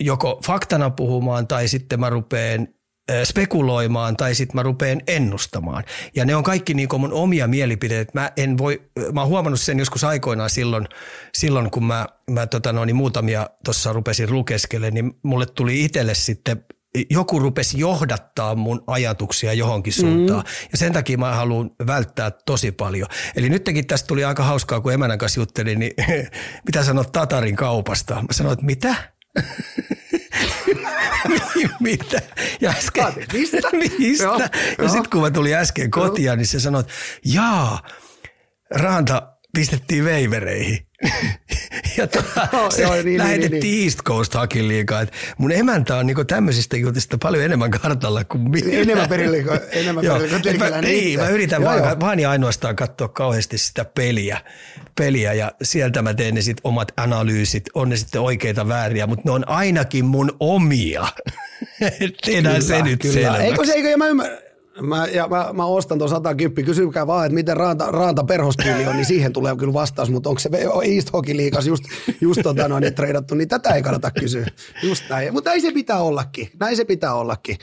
joko 0.00 0.40
faktana 0.46 0.90
puhumaan 0.90 1.46
tai 1.46 1.68
sitten 1.68 2.00
mä 2.00 2.10
rupean 2.10 2.68
ö, 3.10 3.24
spekuloimaan 3.24 4.16
tai 4.16 4.34
sitten 4.34 4.56
mä 4.56 4.62
rupean 4.62 5.00
ennustamaan. 5.06 5.84
Ja 6.14 6.24
ne 6.24 6.36
on 6.36 6.44
kaikki 6.44 6.74
niin 6.74 6.88
mun 6.98 7.12
omia 7.12 7.48
mielipiteitä. 7.48 8.10
Mä 8.14 8.32
en 8.36 8.58
voi, 8.58 8.82
mä 9.12 9.20
oon 9.20 9.30
huomannut 9.30 9.60
sen 9.60 9.78
joskus 9.78 10.04
aikoinaan 10.04 10.50
silloin, 10.50 10.88
silloin 11.34 11.70
kun 11.70 11.84
mä, 11.84 12.06
mä 12.30 12.46
tota 12.46 12.72
no, 12.72 12.84
niin 12.84 12.96
muutamia 12.96 13.50
tuossa 13.64 13.92
rupesin 13.92 14.32
lukeskelemaan, 14.32 14.94
niin 14.94 15.12
mulle 15.22 15.46
tuli 15.46 15.84
itselle 15.84 16.14
sitten 16.14 16.64
joku 17.10 17.38
rupesi 17.38 17.78
johdattaa 17.78 18.54
mun 18.54 18.84
ajatuksia 18.86 19.52
johonkin 19.52 19.92
suuntaan. 19.92 20.40
Mm. 20.40 20.68
Ja 20.72 20.78
sen 20.78 20.92
takia 20.92 21.18
mä 21.18 21.34
haluan 21.34 21.70
välttää 21.86 22.30
tosi 22.30 22.72
paljon. 22.72 23.08
Eli 23.36 23.48
nytkin 23.48 23.86
tästä 23.86 24.06
tuli 24.06 24.24
aika 24.24 24.44
hauskaa, 24.44 24.80
kun 24.80 24.92
emänän 24.92 25.18
kanssa 25.18 25.40
juttelin, 25.40 25.78
niin 25.78 25.92
mitä 26.66 26.84
sanot 26.84 27.12
Tatarin 27.12 27.56
kaupasta? 27.56 28.14
Mä 28.14 28.28
sanoin, 28.30 28.52
että 28.52 28.66
mitä? 28.66 28.94
mitä? 31.80 32.22
Ja 32.60 32.70
äsken, 32.70 33.04
mistä? 33.32 33.68
mistä? 33.98 34.24
Joo, 34.24 34.40
ja 34.78 34.88
sitten 34.88 35.10
kun 35.10 35.20
mä 35.20 35.30
tulin 35.30 35.54
äsken 35.54 35.90
kotiin, 35.90 36.36
niin 36.36 36.46
se 36.46 36.60
sanoi, 36.60 36.80
että 36.80 36.92
jaa, 37.24 37.82
Ranta 38.70 39.32
pistettiin 39.54 40.04
veivereihin. 40.04 40.85
Ja 41.96 42.06
tota, 42.06 42.48
se 42.76 42.82
joo, 42.82 42.92
niin, 42.94 43.04
niin, 43.04 43.18
lähetettiin 43.18 43.60
niin, 43.62 43.84
East 43.84 44.02
Coast 44.02 44.34
Hakin 44.34 44.68
liikaa. 44.68 45.00
Et 45.00 45.12
mun 45.38 45.52
emäntä 45.52 45.96
on 45.96 46.06
niinku 46.06 46.24
tämmöisistä 46.24 46.76
jutista 46.76 47.18
paljon 47.18 47.44
enemmän 47.44 47.70
kartalla 47.70 48.24
kuin 48.24 48.50
minä. 48.50 48.72
Enemmän 48.72 49.08
perille 49.08 49.42
kuin- 49.42 49.60
enemmän 49.72 50.04
perille 50.04 50.70
mä, 50.70 50.80
niin, 50.80 51.20
mä 51.20 51.28
yritän 51.28 51.62
Joo, 51.62 51.70
vaan, 51.72 51.84
joo. 51.84 52.00
vaan 52.00 52.20
ja 52.20 52.30
ainoastaan 52.30 52.76
katsoa 52.76 53.08
kauheasti 53.08 53.58
sitä 53.58 53.84
peliä, 53.84 54.40
peliä 54.94 55.32
ja 55.32 55.52
sieltä 55.62 56.02
mä 56.02 56.14
teen 56.14 56.34
ne 56.34 56.42
sit 56.42 56.58
omat 56.64 56.92
analyysit, 56.96 57.64
on 57.74 57.88
ne 57.88 57.96
sitten 57.96 58.20
oikeita 58.20 58.68
vääriä, 58.68 59.06
mutta 59.06 59.22
ne 59.24 59.30
on 59.30 59.48
ainakin 59.48 60.04
mun 60.04 60.36
omia. 60.40 61.06
Tehdään 62.24 62.62
se 62.62 62.82
nyt 62.82 63.02
selväksi. 63.02 63.42
Eikö 63.42 63.66
se, 63.66 63.72
eikö, 63.72 63.88
ja 63.88 63.98
mä 63.98 64.06
ymmärrän. 64.06 64.45
Mä, 64.80 65.06
ja 65.06 65.28
mä, 65.28 65.50
mä 65.52 65.64
ostan 65.64 65.98
tuon 65.98 66.10
110, 66.10 66.64
kysykää 66.64 67.06
vaan, 67.06 67.26
että 67.26 67.34
miten 67.34 67.56
Raanta, 67.56 67.90
Raanta 67.90 68.24
perhospiili 68.24 68.86
on, 68.86 68.96
niin 68.96 69.06
siihen 69.06 69.32
tulee 69.32 69.56
kyllä 69.56 69.72
vastaus, 69.72 70.10
mutta 70.10 70.28
onko 70.28 70.38
se 70.38 70.50
East 70.94 71.12
Hockey 71.12 71.36
liikas 71.36 71.66
just, 71.66 71.84
just 72.20 72.40
tota 72.42 72.68
noin, 72.68 72.94
treidattu, 72.94 73.34
niin 73.34 73.48
tätä 73.48 73.70
ei 73.70 73.82
kannata 73.82 74.10
kysyä. 74.10 74.46
Just 74.82 75.04
näin, 75.10 75.32
mutta 75.32 75.50
näin 75.50 75.62
se 75.62 75.72
pitää 75.72 76.00
ollakin, 76.00 76.50
näin 76.60 76.76
se 76.76 76.84
pitää 76.84 77.14
ollakin. 77.14 77.56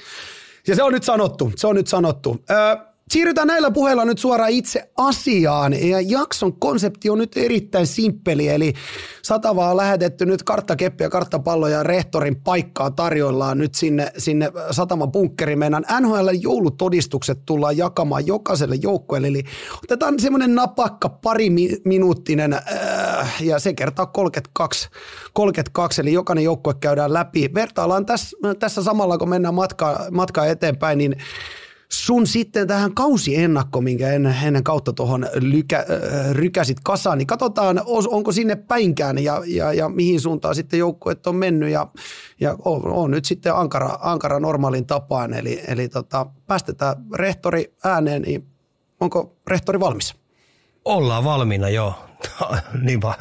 Ja 0.68 0.76
se 0.76 0.84
on 0.84 0.94
nyt 0.94 1.04
sanottu, 1.04 1.52
se 1.56 1.68
on 1.68 1.76
nyt 1.76 1.88
sanottu. 1.88 2.44
Öö, 2.52 2.93
siirrytään 3.14 3.48
näillä 3.48 3.72
puheilla 3.72 4.06
nyt 4.06 4.18
suoraan 4.18 4.52
itse 4.52 4.92
asiaan. 4.98 5.90
Ja 5.90 6.02
jakson 6.02 6.60
konsepti 6.60 7.10
on 7.10 7.18
nyt 7.18 7.38
erittäin 7.38 7.88
simppeli, 7.88 8.48
eli 8.48 8.74
Satavaa 9.22 9.72
on 9.72 9.78
lähetetty 9.78 10.26
nyt 10.26 10.44
karttakeppi 10.44 11.04
ja 11.04 11.10
karttapallo 11.10 11.68
ja 11.68 11.84
rehtorin 11.84 12.36
paikkaa 12.36 12.92
tarjoillaan 12.92 13.58
nyt 13.58 13.76
sinne, 13.76 14.12
sinne 14.18 14.52
Sataman 14.72 15.12
bunkkeriin. 15.12 15.60
Meidän 15.60 15.86
NHL 16.02 16.30
joulutodistukset 16.42 17.40
tullaan 17.46 17.78
jakamaan 17.78 18.28
jokaiselle 18.28 18.76
joukkueelle, 18.76 19.28
eli 19.28 19.44
otetaan 19.84 20.20
semmoinen 20.20 20.56
napakka 20.56 21.10
pari 21.10 21.50
mi- 21.50 21.78
minuuttinen 21.86 22.54
äh, 22.54 23.44
ja 23.44 23.60
se 23.60 23.74
kertaa 23.74 24.06
32, 24.06 24.90
32, 25.34 26.02
eli 26.02 26.14
jokainen 26.14 26.44
joukkue 26.44 26.74
käydään 26.74 27.14
läpi. 27.14 27.50
Vertaillaan 27.54 28.06
tässä, 28.06 28.38
tässä 28.60 28.84
samalla, 28.84 29.18
kun 29.18 29.30
mennään 29.30 29.54
matkaa, 29.54 30.06
matkaa 30.12 30.46
eteenpäin, 30.46 30.98
niin 30.98 31.16
sun 31.94 32.28
sitten 32.28 32.68
tähän 32.68 32.94
kausiennakko, 32.94 33.82
minkä 33.82 34.10
ennen, 34.10 34.36
ennen 34.44 34.64
kautta 34.64 34.94
tuohon 34.94 35.24
äh, 35.24 35.30
rykäsit 36.32 36.78
kasaan, 36.84 37.18
niin 37.18 37.28
katsotaan, 37.28 37.82
onko 37.86 38.32
sinne 38.32 38.56
päinkään 38.56 39.18
ja, 39.18 39.42
ja, 39.46 39.74
ja 39.74 39.90
mihin 39.90 40.22
suuntaan 40.22 40.56
sitten 40.56 40.80
joukkueet 40.80 41.28
on 41.28 41.36
mennyt 41.36 41.70
ja, 41.70 41.88
ja 42.40 42.58
on, 42.66 42.88
on, 42.88 43.12
nyt 43.12 43.26
sitten 43.26 43.56
ankara, 43.56 43.98
ankara 44.02 44.40
normaalin 44.40 44.86
tapaan, 44.86 45.34
eli, 45.34 45.62
eli 45.68 45.90
tota, 45.90 46.26
päästetään 46.48 46.96
rehtori 47.14 47.74
ääneen, 47.84 48.22
niin 48.22 48.48
onko 49.00 49.36
rehtori 49.48 49.80
valmis? 49.80 50.16
Ollaan 50.86 51.24
valmiina, 51.24 51.70
joo. 51.70 51.94
niin 52.86 53.02
vaan, 53.02 53.16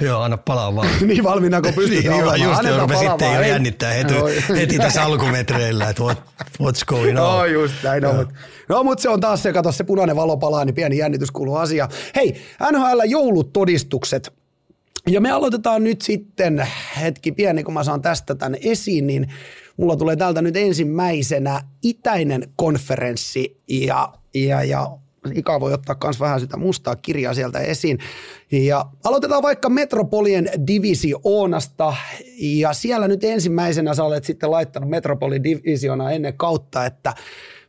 joo, 0.00 0.20
anna 0.20 0.36
palaa 0.36 0.74
vaan. 0.74 0.88
niin 1.06 1.24
valmiina 1.24 1.60
kuin 1.62 1.74
pystytään 1.74 2.16
niin, 2.16 2.24
olemaan. 2.24 2.40
just, 2.40 2.50
jo, 2.52 2.58
Annetaan 2.58 2.80
rupesi 2.80 3.04
palaa 3.04 3.18
sitten 3.18 3.34
jo 3.34 3.42
jännittää 3.42 3.92
heti, 3.92 4.14
Joo. 4.14 4.28
heti 4.56 4.78
tässä 4.78 5.04
alkumetreillä, 5.04 5.88
että 5.88 6.02
what, 6.02 6.18
what's 6.62 6.84
going 6.86 7.18
on. 7.20 7.38
No 7.38 7.44
just 7.44 7.74
näin 7.82 8.06
on. 8.06 8.28
No 8.68 8.84
mutta 8.84 9.02
se 9.02 9.08
on 9.08 9.20
taas 9.20 9.42
se, 9.42 9.52
kato 9.52 9.72
se 9.72 9.84
punainen 9.84 10.16
valo 10.16 10.36
palaa, 10.36 10.64
niin 10.64 10.74
pieni 10.74 10.98
jännitys 10.98 11.30
kuuluu 11.30 11.56
asia. 11.56 11.88
Hei, 12.16 12.34
NHL 12.72 13.00
joulutodistukset. 13.04 14.32
Ja 15.06 15.20
me 15.20 15.30
aloitetaan 15.30 15.84
nyt 15.84 16.02
sitten, 16.02 16.66
hetki 17.00 17.32
pieni 17.32 17.64
kun 17.64 17.74
mä 17.74 17.84
saan 17.84 18.02
tästä 18.02 18.34
tänne 18.34 18.58
esiin, 18.62 19.06
niin 19.06 19.32
mulla 19.76 19.96
tulee 19.96 20.16
täältä 20.16 20.42
nyt 20.42 20.56
ensimmäisenä 20.56 21.62
itäinen 21.82 22.48
konferenssi 22.56 23.60
ja, 23.68 24.12
ja, 24.34 24.64
ja 24.64 24.90
Ika 25.34 25.60
voi 25.60 25.72
ottaa 25.72 25.96
myös 26.04 26.20
vähän 26.20 26.40
sitä 26.40 26.56
mustaa 26.56 26.96
kirjaa 26.96 27.34
sieltä 27.34 27.58
esiin. 27.58 27.98
Ja 28.50 28.84
aloitetaan 29.04 29.42
vaikka 29.42 29.68
Metropolien 29.68 30.50
divisioonasta 30.66 31.94
ja 32.40 32.72
siellä 32.72 33.08
nyt 33.08 33.24
ensimmäisenä 33.24 33.94
sä 33.94 34.04
olet 34.04 34.24
sitten 34.24 34.50
laittanut 34.50 34.90
Metropolin 34.90 35.44
divisioonaa 35.44 36.10
ennen 36.10 36.36
kautta, 36.36 36.86
että 36.86 37.14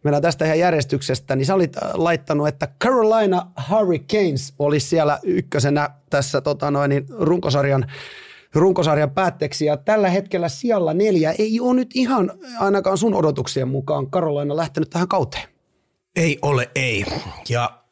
mennään 0.03 0.21
tästä 0.21 0.45
ihan 0.45 0.59
järjestyksestä, 0.59 1.35
niin 1.35 1.45
sä 1.45 1.55
olit 1.55 1.77
äh, 1.77 1.83
laittanut, 1.93 2.47
että 2.47 2.67
Carolina 2.83 3.51
Hurricanes 3.69 4.53
olisi 4.59 4.87
siellä 4.87 5.19
ykkösenä 5.23 5.89
tässä 6.09 6.41
tota 6.41 6.71
noin, 6.71 6.89
niin 6.89 7.05
runkosarjan 7.19 7.85
runkosarjan 8.53 9.11
päätteeksi 9.11 9.65
ja 9.65 9.77
tällä 9.77 10.09
hetkellä 10.09 10.49
siellä 10.49 10.93
neljä 10.93 11.31
ei 11.31 11.59
ole 11.59 11.75
nyt 11.75 11.91
ihan 11.93 12.31
ainakaan 12.59 12.97
sun 12.97 13.13
odotuksien 13.13 13.67
mukaan 13.67 14.11
Carolina 14.11 14.55
lähtenyt 14.55 14.89
tähän 14.89 15.07
kauteen. 15.07 15.54
Ei 16.15 16.39
ole, 16.41 16.69
ei. 16.75 17.05
Ja 17.49 17.83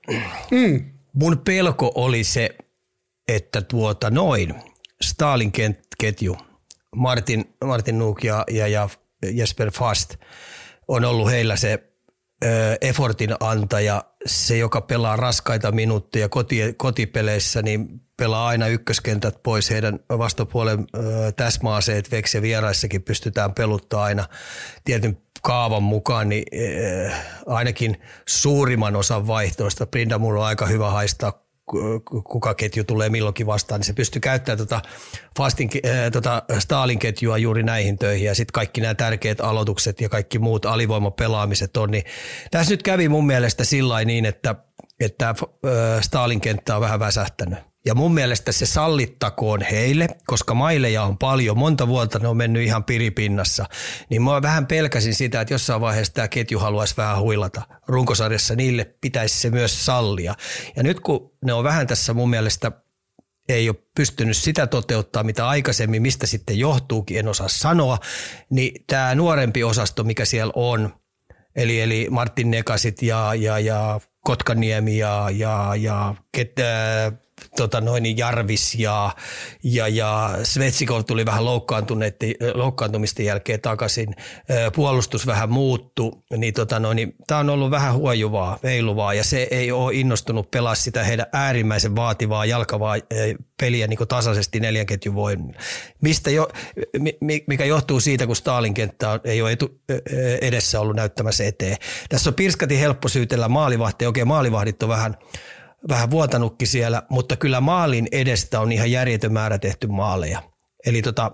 mm. 0.51 0.85
mun 1.13 1.37
pelko 1.37 1.91
oli 1.95 2.23
se, 2.23 2.49
että 3.27 3.61
tuota 3.61 4.09
noin, 4.09 4.55
Stalin 5.01 5.51
ketju, 5.97 6.37
Martin, 6.95 7.55
Martin 7.65 7.99
Nuuk 7.99 8.23
ja, 8.23 8.43
ja, 8.51 8.67
ja 8.67 8.89
Jesper 9.31 9.71
Fast 9.71 10.15
on 10.87 11.05
ollut 11.05 11.29
heillä 11.29 11.55
se 11.55 11.83
ö, 12.45 12.77
effortin 12.81 13.35
antaja, 13.39 14.03
se 14.25 14.57
joka 14.57 14.81
pelaa 14.81 15.15
raskaita 15.15 15.71
minuutteja 15.71 16.29
koti, 16.29 16.73
kotipeleissä, 16.77 17.61
niin 17.61 18.01
pelaa 18.17 18.47
aina 18.47 18.67
ykköskentät 18.67 19.43
pois 19.43 19.69
heidän 19.69 19.99
vastapuolen 20.09 20.79
ö, 20.95 21.31
täsmäaseet 21.31 22.11
veksi 22.11 22.37
ja 22.37 22.41
vieraissakin 22.41 23.03
pystytään 23.03 23.53
peluttaa 23.53 24.03
aina 24.03 24.27
tietyn 24.83 25.17
kaavan 25.43 25.83
mukaan, 25.83 26.29
niin 26.29 26.43
äh, 27.07 27.25
ainakin 27.45 28.01
suurimman 28.27 28.95
osan 28.95 29.27
vaihtoista 29.27 29.85
Brindamur 29.87 30.37
on 30.37 30.45
aika 30.45 30.65
hyvä 30.65 30.89
haistaa 30.89 31.43
kuka 32.23 32.53
ketju 32.53 32.83
tulee 32.83 33.09
milloinkin 33.09 33.47
vastaan, 33.47 33.79
niin 33.79 33.85
se 33.85 33.93
pystyy 33.93 34.19
käyttämään 34.19 34.57
tota, 34.57 34.81
fastin, 35.37 35.69
äh, 35.85 36.11
tota 36.11 36.43
Stalin 36.59 36.99
ketjua 36.99 37.37
juuri 37.37 37.63
näihin 37.63 37.97
töihin 37.97 38.25
ja 38.25 38.35
sitten 38.35 38.53
kaikki 38.53 38.81
nämä 38.81 38.95
tärkeät 38.95 39.41
aloitukset 39.41 40.01
ja 40.01 40.09
kaikki 40.09 40.39
muut 40.39 40.65
alivoimapelaamiset 40.65 41.77
on. 41.77 41.91
Niin 41.91 42.03
tässä 42.51 42.73
nyt 42.73 42.83
kävi 42.83 43.09
mun 43.09 43.27
mielestä 43.27 43.63
sillä 43.63 44.05
niin, 44.05 44.25
että, 44.25 44.55
että 44.99 45.29
äh, 45.29 45.35
Stalin 46.01 46.41
kenttä 46.41 46.75
on 46.75 46.81
vähän 46.81 46.99
väsähtänyt 46.99 47.72
ja 47.85 47.95
mun 47.95 48.13
mielestä 48.13 48.51
se 48.51 48.65
sallittakoon 48.65 49.61
heille, 49.61 50.07
koska 50.25 50.53
maileja 50.53 51.03
on 51.03 51.17
paljon, 51.17 51.57
monta 51.57 51.87
vuotta 51.87 52.19
ne 52.19 52.27
on 52.27 52.37
mennyt 52.37 52.63
ihan 52.63 52.83
piripinnassa, 52.83 53.65
niin 54.09 54.21
mä 54.21 54.41
vähän 54.41 54.67
pelkäsin 54.67 55.15
sitä, 55.15 55.41
että 55.41 55.53
jossain 55.53 55.81
vaiheessa 55.81 56.13
tämä 56.13 56.27
ketju 56.27 56.59
haluaisi 56.59 56.97
vähän 56.97 57.19
huilata. 57.19 57.61
Runkosarjassa 57.87 58.55
niille 58.55 58.95
pitäisi 59.01 59.39
se 59.39 59.49
myös 59.49 59.85
sallia. 59.85 60.35
Ja 60.75 60.83
nyt 60.83 60.99
kun 60.99 61.31
ne 61.45 61.53
on 61.53 61.63
vähän 61.63 61.87
tässä 61.87 62.13
mun 62.13 62.29
mielestä 62.29 62.71
ei 63.49 63.69
ole 63.69 63.77
pystynyt 63.95 64.37
sitä 64.37 64.67
toteuttaa, 64.67 65.23
mitä 65.23 65.47
aikaisemmin, 65.47 66.01
mistä 66.01 66.27
sitten 66.27 66.59
johtuukin, 66.59 67.19
en 67.19 67.27
osaa 67.27 67.47
sanoa, 67.47 67.97
niin 68.49 68.83
tämä 68.87 69.15
nuorempi 69.15 69.63
osasto, 69.63 70.03
mikä 70.03 70.25
siellä 70.25 70.53
on, 70.55 70.93
eli, 71.55 71.81
eli 71.81 72.07
Martin 72.11 72.51
Nekasit 72.51 73.01
ja, 73.01 73.35
ja, 73.35 73.59
ja 73.59 73.99
Kotkaniemi 74.23 74.97
ja, 74.97 75.29
ja, 75.33 75.75
ja 75.75 76.15
ket, 76.31 76.59
äh, 76.59 77.22
tota 77.55 77.81
noin, 77.81 78.17
Jarvis 78.17 78.75
ja, 78.75 79.15
ja, 79.63 79.87
ja 79.87 80.39
Svetsikov 80.43 81.03
tuli 81.03 81.25
vähän 81.25 81.45
loukkaantumisten 82.53 83.25
jälkeen 83.25 83.61
takaisin. 83.61 84.15
Puolustus 84.75 85.27
vähän 85.27 85.51
muuttu, 85.51 86.23
niin, 86.37 86.53
tota 86.53 86.79
noin, 86.79 87.15
tämä 87.27 87.39
on 87.39 87.49
ollut 87.49 87.71
vähän 87.71 87.93
huojuvaa, 87.93 88.59
veiluvaa 88.63 89.13
ja 89.13 89.23
se 89.23 89.47
ei 89.51 89.71
ole 89.71 89.93
innostunut 89.93 90.51
pelaa 90.51 90.75
sitä 90.75 91.03
heidän 91.03 91.25
äärimmäisen 91.33 91.95
vaativaa 91.95 92.45
jalkavaa 92.45 92.95
peliä 93.59 93.87
niin 93.87 94.07
tasaisesti 94.07 94.59
neljän 94.59 94.85
ketjun 94.85 95.15
voin. 95.15 95.55
Mistä 96.01 96.31
jo, 96.31 96.47
mikä 97.47 97.65
johtuu 97.65 97.99
siitä, 97.99 98.27
kun 98.27 98.35
Stalin 98.35 98.73
kenttä 98.73 99.19
ei 99.23 99.41
ole 99.41 99.51
etu, 99.51 99.81
edessä 100.41 100.79
ollut 100.79 100.95
näyttämässä 100.95 101.43
eteen. 101.43 101.77
Tässä 102.09 102.29
on 102.29 102.33
pirskati 102.33 102.79
helppo 102.79 103.07
syytellä 103.07 103.47
maalivahti, 103.47 104.05
Okei, 104.05 104.25
maalivahdit 104.25 104.83
on 104.83 104.89
vähän 104.89 105.15
vähän 105.89 106.11
vuotanutkin 106.11 106.67
siellä, 106.67 107.03
mutta 107.09 107.35
kyllä 107.35 107.61
maalin 107.61 108.07
edestä 108.11 108.59
on 108.59 108.71
ihan 108.71 108.91
järjetön 108.91 109.33
määrä 109.33 109.57
tehty 109.57 109.87
maaleja. 109.87 110.43
Eli 110.85 111.01
tota, 111.01 111.31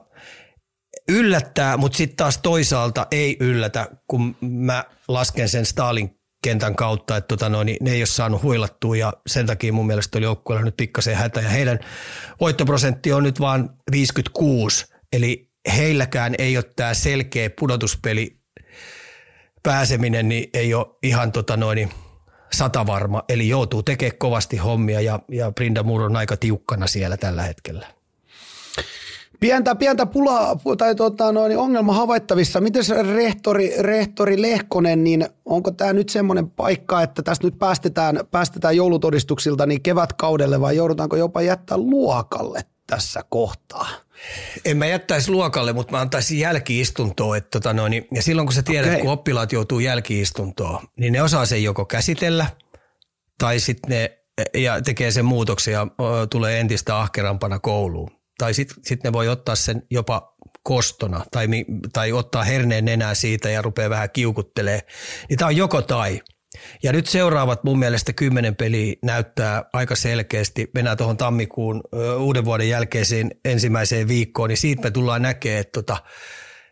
yllättää, 1.09 1.77
mutta 1.77 1.97
sitten 1.97 2.17
taas 2.17 2.37
toisaalta 2.37 3.07
ei 3.11 3.37
yllätä, 3.39 3.87
kun 4.07 4.35
mä 4.41 4.83
lasken 5.07 5.49
sen 5.49 5.65
Stalin 5.65 6.19
kentän 6.43 6.75
kautta, 6.75 7.17
että 7.17 7.27
tota 7.27 7.49
noin, 7.49 7.77
ne 7.81 7.91
ei 7.91 8.01
ole 8.01 8.05
saanut 8.05 8.43
huilattua 8.43 8.95
ja 8.95 9.13
sen 9.27 9.45
takia 9.45 9.73
mun 9.73 9.87
mielestä 9.87 10.17
oli 10.17 10.25
joukkueella 10.25 10.65
nyt 10.65 10.77
pikkasen 10.77 11.15
hätä 11.15 11.41
ja 11.41 11.49
heidän 11.49 11.79
voittoprosentti 12.41 13.13
on 13.13 13.23
nyt 13.23 13.39
vaan 13.39 13.69
56, 13.91 14.85
eli 15.13 15.51
heilläkään 15.77 16.35
ei 16.37 16.57
ole 16.57 16.65
tämä 16.75 16.93
selkeä 16.93 17.49
pudotuspeli 17.59 18.39
pääseminen, 19.63 20.29
niin 20.29 20.49
ei 20.53 20.73
ole 20.73 20.87
ihan 21.03 21.31
tota 21.31 21.57
noin, 21.57 21.89
satavarma, 22.53 23.23
eli 23.29 23.49
joutuu 23.49 23.83
tekemään 23.83 24.17
kovasti 24.17 24.57
hommia 24.57 25.01
ja, 25.01 25.19
ja 25.31 25.51
Brinda 25.51 25.83
Moore 25.83 26.05
on 26.05 26.15
aika 26.15 26.37
tiukkana 26.37 26.87
siellä 26.87 27.17
tällä 27.17 27.41
hetkellä. 27.41 27.87
Pientä, 29.39 29.75
pientä 29.75 30.05
pulaa 30.05 30.55
tai 30.77 30.95
tota, 30.95 31.31
no, 31.31 31.47
niin 31.47 31.57
ongelma 31.57 31.93
havaittavissa. 31.93 32.61
Miten 32.61 32.83
rehtori, 33.15 33.73
rehtori 33.79 34.41
Lehkonen, 34.41 35.03
niin 35.03 35.25
onko 35.45 35.71
tämä 35.71 35.93
nyt 35.93 36.09
semmoinen 36.09 36.49
paikka, 36.49 37.01
että 37.01 37.23
tässä 37.23 37.43
nyt 37.43 37.59
päästetään, 37.59 38.19
päästetään 38.31 38.75
joulutodistuksilta 38.75 39.65
niin 39.65 39.81
kevätkaudelle 39.81 40.61
vai 40.61 40.75
joudutaanko 40.75 41.15
jopa 41.15 41.41
jättää 41.41 41.77
luokalle 41.77 42.61
tässä 42.87 43.23
kohtaa? 43.29 43.87
En 44.65 44.77
mä 44.77 44.85
jättäisi 44.85 45.31
luokalle, 45.31 45.73
mutta 45.73 45.91
mä 45.91 46.01
antaisin 46.01 46.39
jälkiistuntoa. 46.39 47.37
Että 47.37 47.49
tota 47.49 47.73
noin, 47.73 48.07
ja 48.15 48.21
silloin 48.21 48.45
kun 48.47 48.53
sä 48.53 48.63
tiedät, 48.63 48.89
okay. 48.89 49.01
kun 49.01 49.11
oppilaat 49.11 49.51
joutuu 49.51 49.79
jälkiistuntoon, 49.79 50.87
niin 50.99 51.13
ne 51.13 51.21
osaa 51.21 51.45
sen 51.45 51.63
joko 51.63 51.85
käsitellä 51.85 52.45
tai 53.39 53.59
sitten 53.59 53.89
ne 53.89 54.19
ja 54.53 54.81
tekee 54.81 55.11
sen 55.11 55.25
muutoksen 55.25 55.71
ja 55.71 55.87
tulee 56.29 56.59
entistä 56.59 56.99
ahkerampana 56.99 57.59
kouluun. 57.59 58.11
Tai 58.37 58.53
sitten 58.53 58.83
sit 58.83 59.03
ne 59.03 59.13
voi 59.13 59.27
ottaa 59.27 59.55
sen 59.55 59.83
jopa 59.91 60.35
kostona 60.63 61.25
tai, 61.31 61.47
tai 61.93 62.11
ottaa 62.11 62.43
herneen 62.43 62.85
nenää 62.85 63.13
siitä 63.13 63.49
ja 63.49 63.61
rupeaa 63.61 63.89
vähän 63.89 64.09
kiukuttelee. 64.13 64.81
Niin 65.29 65.37
tämä 65.37 65.47
on 65.47 65.57
joko 65.57 65.81
tai. 65.81 66.21
Ja 66.83 66.91
nyt 66.91 67.07
seuraavat 67.07 67.63
mun 67.63 67.79
mielestä 67.79 68.13
kymmenen 68.13 68.55
peliä 68.55 68.95
näyttää 69.03 69.63
aika 69.73 69.95
selkeästi. 69.95 70.69
Mennään 70.73 70.97
tuohon 70.97 71.17
tammikuun 71.17 71.81
uuden 72.17 72.45
vuoden 72.45 72.69
jälkeiseen 72.69 73.31
ensimmäiseen 73.45 74.07
viikkoon, 74.07 74.49
niin 74.49 74.57
siitä 74.57 74.83
me 74.83 74.91
tullaan 74.91 75.21
näkemään, 75.21 75.61
että 75.61 75.81
tota, 75.81 75.97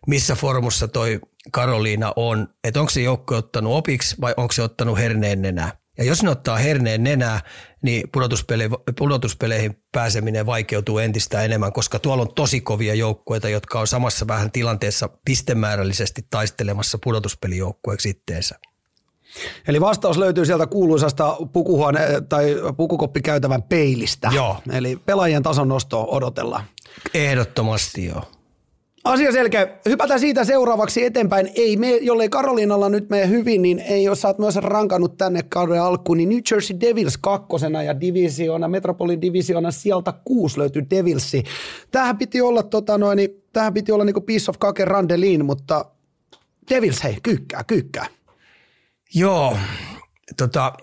missä 0.08 0.36
formussa 0.36 0.88
toi 0.88 1.20
Karoliina 1.52 2.14
on. 2.16 2.48
Että 2.64 2.80
onko 2.80 2.90
se 2.90 3.02
joukko 3.02 3.36
ottanut 3.36 3.74
opiksi 3.74 4.16
vai 4.22 4.34
onko 4.38 4.52
se 4.52 4.62
ottanut 4.62 4.98
herneen 4.98 5.42
nenää. 5.42 5.72
Ja 5.98 6.04
jos 6.04 6.24
ne 6.24 6.30
ottaa 6.30 6.58
herneen 6.58 7.04
nenää, 7.04 7.42
niin 7.82 8.04
pudotuspeleihin 8.98 9.84
pääseminen 9.92 10.46
vaikeutuu 10.46 11.00
entistä 11.00 11.42
enemmän, 11.42 11.74
koska 11.74 12.00
tuolla 12.00 12.22
on 12.22 12.34
tosi 12.34 12.62
kovia 12.62 12.94
joukkueita, 12.94 13.50
jotka 13.50 13.80
on 13.80 13.88
samassa 13.88 14.28
vähän 14.28 14.52
tilanteessa 14.52 15.10
pistemäärällisesti 15.26 16.22
taistelemassa 16.30 16.98
pudotuspelijoukkueeksi 17.04 18.10
itteensä. 18.10 18.60
Eli 19.68 19.82
vastaus 19.82 20.18
löytyy 20.18 20.46
sieltä 20.46 20.68
kuuluisasta 20.68 21.38
pukuhuone- 21.54 22.22
tai 22.30 22.56
pukukoppikäytävän 22.78 23.64
peilistä. 23.64 24.30
Joo. 24.34 24.58
Eli 24.74 24.98
pelaajien 25.06 25.44
tason 25.44 25.68
nostoa 25.68 26.06
odotellaan. 26.06 26.64
Ehdottomasti 27.14 28.06
joo. 28.06 28.22
Asia 29.04 29.32
selkeä. 29.32 29.68
Hypätään 29.90 30.20
siitä 30.20 30.44
seuraavaksi 30.44 31.06
eteenpäin. 31.06 31.50
Ei 31.56 31.78
me, 31.78 31.96
jollei 31.96 32.30
Karolinalla 32.30 32.90
nyt 32.90 33.10
mene 33.10 33.30
hyvin, 33.30 33.62
niin 33.62 33.80
ei 33.80 34.04
jos 34.04 34.22
sä 34.22 34.28
oot 34.28 34.40
myös 34.40 34.56
rankannut 34.56 35.18
tänne 35.18 35.42
kauden 35.50 35.82
alkuun, 35.82 36.18
niin 36.18 36.30
New 36.30 36.40
Jersey 36.52 36.80
Devils 36.80 37.18
kakkosena 37.18 37.84
ja 37.84 38.00
divisiona, 38.00 38.68
Metropolin 38.68 39.22
divisiona 39.22 39.72
sieltä 39.72 40.14
kuusi 40.26 40.60
löytyy 40.60 40.86
Devilsi. 40.90 41.44
Tähän 41.92 42.18
piti 42.18 42.42
olla, 42.42 42.64
tota 42.64 42.98
noin, 42.98 43.20
tähän 43.54 43.74
piti 43.74 43.92
olla 43.92 44.04
niinku 44.04 44.22
piece 44.22 44.52
of 44.52 44.60
cake 44.60 44.86
Randelin, 44.86 45.46
mutta 45.46 45.86
Devils 46.70 47.04
hei, 47.04 47.18
kyykkää, 47.24 47.64
kyykkää. 47.64 48.06
Joo, 49.16 49.58
tota, 50.38 50.74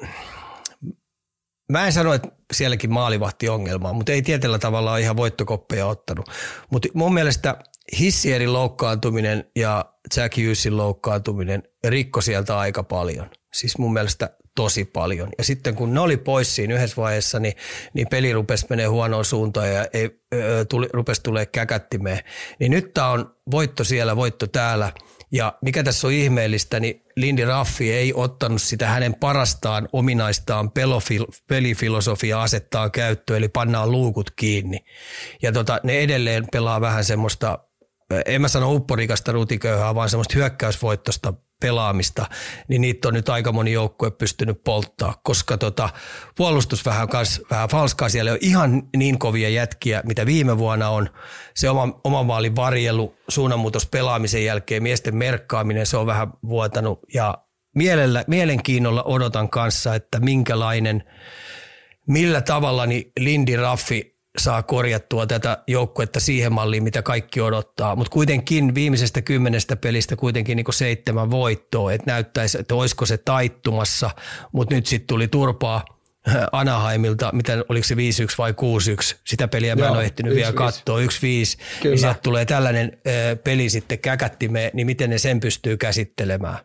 mä 1.73 1.87
en 1.87 1.93
sano, 1.93 2.13
että 2.13 2.29
sielläkin 2.53 2.93
maalivahti 2.93 3.49
ongelmaa, 3.49 3.93
mutta 3.93 4.13
ei 4.13 4.23
tietyllä 4.23 4.59
tavalla 4.59 4.93
ole 4.93 5.01
ihan 5.01 5.17
voittokoppeja 5.17 5.87
ottanut. 5.87 6.31
Mutta 6.71 6.89
mun 6.95 7.15
mielestä 7.15 7.57
Hissierin 7.99 8.53
loukkaantuminen 8.53 9.45
ja 9.57 9.85
Jack 10.17 10.37
Hughesin 10.37 10.77
loukkaantuminen 10.77 11.63
rikko 11.85 12.21
sieltä 12.21 12.59
aika 12.59 12.83
paljon. 12.83 13.31
Siis 13.55 13.79
mun 13.79 13.93
mielestä 13.93 14.31
tosi 14.57 14.85
paljon. 14.85 15.29
Ja 15.39 15.45
sitten 15.45 15.75
kun 15.75 15.95
ne 15.95 16.01
oli 16.01 16.17
pois 16.17 16.55
siinä 16.55 16.75
yhdessä 16.75 16.97
vaiheessa, 16.97 17.41
niin, 17.41 17.55
niin 17.95 18.07
peli 18.11 18.33
rupesi 18.33 18.67
menee 18.71 18.87
huonoon 18.87 19.25
suuntaan 19.25 19.73
ja 19.73 19.87
ei, 19.93 20.21
ö, 20.35 20.65
tuli, 20.65 20.89
rupesi 20.93 21.23
tulee 21.23 21.47
käkättimeen. 21.47 22.21
Niin 22.61 22.71
nyt 22.71 22.95
tämä 22.95 23.11
on 23.11 23.37
voitto 23.51 23.85
siellä, 23.85 24.17
voitto 24.17 24.47
täällä– 24.47 24.93
ja 25.33 25.59
mikä 25.63 25.83
tässä 25.83 26.07
on 26.07 26.13
ihmeellistä, 26.13 26.81
niin 26.81 27.03
Lindy 27.17 27.45
Raffi 27.45 27.93
ei 27.93 28.13
ottanut 28.15 28.63
sitä 28.63 28.89
hänen 28.89 29.15
parastaan 29.15 29.89
ominaistaan 29.93 30.71
pelofil- 30.79 31.41
pelifilosofiaa 31.47 32.43
asettaa 32.43 32.91
käyttöön, 32.91 33.39
eli 33.39 33.49
pannaan 33.49 33.91
luukut 33.91 34.31
kiinni. 34.31 34.85
Ja 35.43 35.53
tota, 35.53 35.81
ne 35.83 35.99
edelleen 35.99 36.47
pelaa 36.53 36.81
vähän 36.81 37.05
semmoista, 37.05 37.59
en 38.27 38.41
mä 38.41 38.49
sano 38.49 38.73
upporikasta 38.73 39.33
rutiköyhää, 39.33 39.95
vaan 39.95 40.11
semmoista 40.11 40.35
hyökkäysvoittosta 40.35 41.35
pelaamista, 41.61 42.27
niin 42.69 42.81
niitä 42.81 43.09
on 43.09 43.15
nyt 43.15 43.29
aika 43.29 43.53
moni 43.53 43.73
joukkue 43.73 44.11
pystynyt 44.11 44.65
polttaa, 44.65 45.21
koska 45.25 45.59
tota, 45.59 45.89
puolustus 46.37 46.87
vähän, 46.87 47.09
kans, 47.09 47.43
vähän 47.51 47.69
falskaa, 47.69 48.09
siellä 48.09 48.33
on 48.33 48.39
ihan 48.41 48.83
niin 48.97 49.19
kovia 49.19 49.49
jätkiä, 49.49 50.03
mitä 50.05 50.27
viime 50.27 50.59
vuonna 50.59 50.89
on. 50.89 51.11
Se 51.55 51.71
oma, 51.71 52.01
oman 52.05 52.27
maalin 52.27 52.57
varjelu, 52.57 53.17
suunnanmuutos 53.29 53.87
pelaamisen 53.87 54.45
jälkeen, 54.45 54.83
miesten 54.83 55.17
merkkaaminen, 55.17 55.87
se 55.87 55.97
on 55.97 56.07
vähän 56.07 56.29
vuotanut 56.49 57.01
ja 57.15 57.39
mielellä, 57.75 58.25
mielenkiinnolla 58.27 59.03
odotan 59.03 59.51
kanssa, 59.51 59.95
että 59.95 60.21
minkälainen, 60.21 61.05
millä 62.09 62.41
tavalla 62.41 62.87
niin 62.87 63.13
Lindi 63.19 63.57
Raffi 63.57 64.14
saa 64.39 64.63
korjattua 64.63 65.27
tätä 65.27 65.59
joukkuetta 65.67 66.21
siihen 66.21 66.53
malliin, 66.53 66.83
mitä 66.83 67.03
kaikki 67.03 67.41
odottaa. 67.41 67.97
Mutta 67.97 68.11
kuitenkin 68.11 68.75
viimeisestä 68.75 69.23
kymmenestä 69.23 69.77
pelistä 69.77 70.17
kuitenkin 70.17 70.57
niin 70.57 70.67
seitsemän 70.71 71.31
voittoa, 71.31 71.93
että 71.93 72.11
näyttäisi, 72.11 72.59
että 72.59 72.75
olisiko 72.75 73.07
se 73.07 73.17
taittumassa, 73.17 74.11
mutta 74.53 74.75
nyt 74.75 74.87
sitten 74.87 75.07
tuli 75.07 75.29
turpaa 75.29 75.85
Anaheimilta, 76.53 77.31
mitä 77.33 77.65
oliko 77.69 77.85
se 77.85 77.95
5-1 77.95 77.99
vai 78.39 78.53
6-1, 78.53 78.55
sitä 79.25 79.49
peliä 79.49 79.77
mä 79.77 79.87
en 79.87 79.91
ole 79.91 80.05
ehtinyt 80.05 80.35
vielä 80.35 80.53
katsoa, 80.53 80.99
1-5, 81.01 81.03
niin 81.85 81.99
sieltä 81.99 82.21
tulee 82.23 82.45
tällainen 82.45 82.99
peli 83.45 83.71
sitten 83.71 83.99
käkättimeen, 83.99 84.71
niin 84.75 84.87
miten 84.87 85.11
ne 85.11 85.19
sen 85.19 85.41
pystyy 85.41 85.77
käsittelemään? 85.77 86.59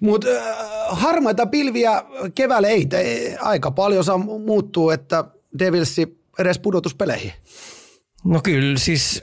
Mutta 0.00 0.28
äh, 0.28 0.56
harmaita 0.88 1.46
pilviä 1.46 2.02
keväällä 2.34 2.68
ei, 2.68 2.86
ei 2.92 3.36
aika 3.40 3.70
paljon 3.70 4.04
saa 4.04 4.18
muuttuu, 4.18 4.90
että 4.90 5.24
Devilsi 5.58 6.21
edes 6.38 6.58
pudotuspeleihin. 6.58 7.32
No 8.24 8.40
kyllä, 8.44 8.78
siis 8.78 9.22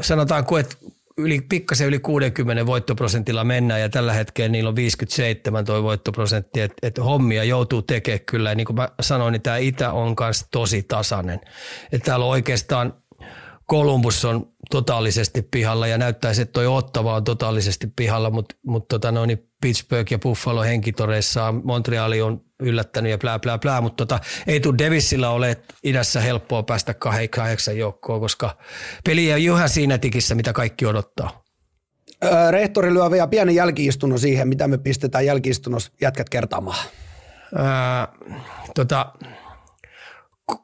sanotaanko, 0.00 0.58
että 0.58 0.76
yli, 1.18 1.40
pikkasen 1.40 1.86
yli 1.86 1.98
60 1.98 2.66
voittoprosentilla 2.66 3.44
mennään 3.44 3.80
ja 3.80 3.88
tällä 3.88 4.12
hetkellä 4.12 4.48
niillä 4.48 4.68
on 4.68 4.76
57 4.76 5.64
tuo 5.64 5.82
voittoprosentti, 5.82 6.60
että 6.60 6.76
et 6.82 6.98
hommia 6.98 7.44
joutuu 7.44 7.82
tekemään 7.82 8.20
kyllä. 8.20 8.50
Ja 8.50 8.54
niin 8.54 8.66
kuin 8.66 8.76
mä 8.76 8.88
sanoin, 9.00 9.32
niin 9.32 9.42
tämä 9.42 9.56
Itä 9.56 9.92
on 9.92 10.16
myös 10.20 10.44
tosi 10.50 10.82
tasainen. 10.82 11.40
Että 11.92 12.04
täällä 12.06 12.24
on 12.24 12.30
oikeastaan 12.30 12.94
Columbus 13.70 14.24
on 14.24 14.52
totaalisesti 14.70 15.42
pihalla 15.42 15.86
ja 15.86 15.98
näyttäisi, 15.98 16.42
että 16.42 16.52
toi 16.52 16.66
Ottava 16.66 17.14
on 17.14 17.24
totaalisesti 17.24 17.86
pihalla, 17.96 18.30
mutta 18.30 18.54
mut 18.66 18.88
tota 18.88 19.12
niin 19.12 19.50
Pittsburgh 19.60 20.12
ja 20.12 20.18
Buffalo 20.18 20.62
henkitoreissaan, 20.62 21.60
Montreali 21.64 22.22
on 22.22 22.40
yllättänyt 22.64 23.10
ja 23.10 23.18
plää, 23.18 23.38
plää, 23.38 23.58
plää, 23.58 23.80
mutta 23.80 24.06
tota, 24.06 24.24
ei 24.46 24.60
tule 24.60 24.78
Devisillä 24.78 25.30
ole 25.30 25.56
idässä 25.84 26.20
helppoa 26.20 26.62
päästä 26.62 26.94
kahdeksan 27.30 27.78
joukkoon, 27.78 28.20
koska 28.20 28.56
peli 29.04 29.30
ei 29.30 29.50
ole 29.50 29.68
siinä 29.68 29.98
tikissä, 29.98 30.34
mitä 30.34 30.52
kaikki 30.52 30.86
odottaa. 30.86 31.44
Rehtori 32.50 32.94
lyö 32.94 33.10
vielä 33.10 33.26
pienen 33.26 33.54
jälkiistunnon 33.54 34.18
siihen, 34.18 34.48
mitä 34.48 34.68
me 34.68 34.78
pistetään 34.78 35.26
jälkiistunnossa 35.26 35.92
jätkät 36.00 36.28
kertaamaan. 36.28 36.86
Ää, 37.56 38.08
tota, 38.74 39.12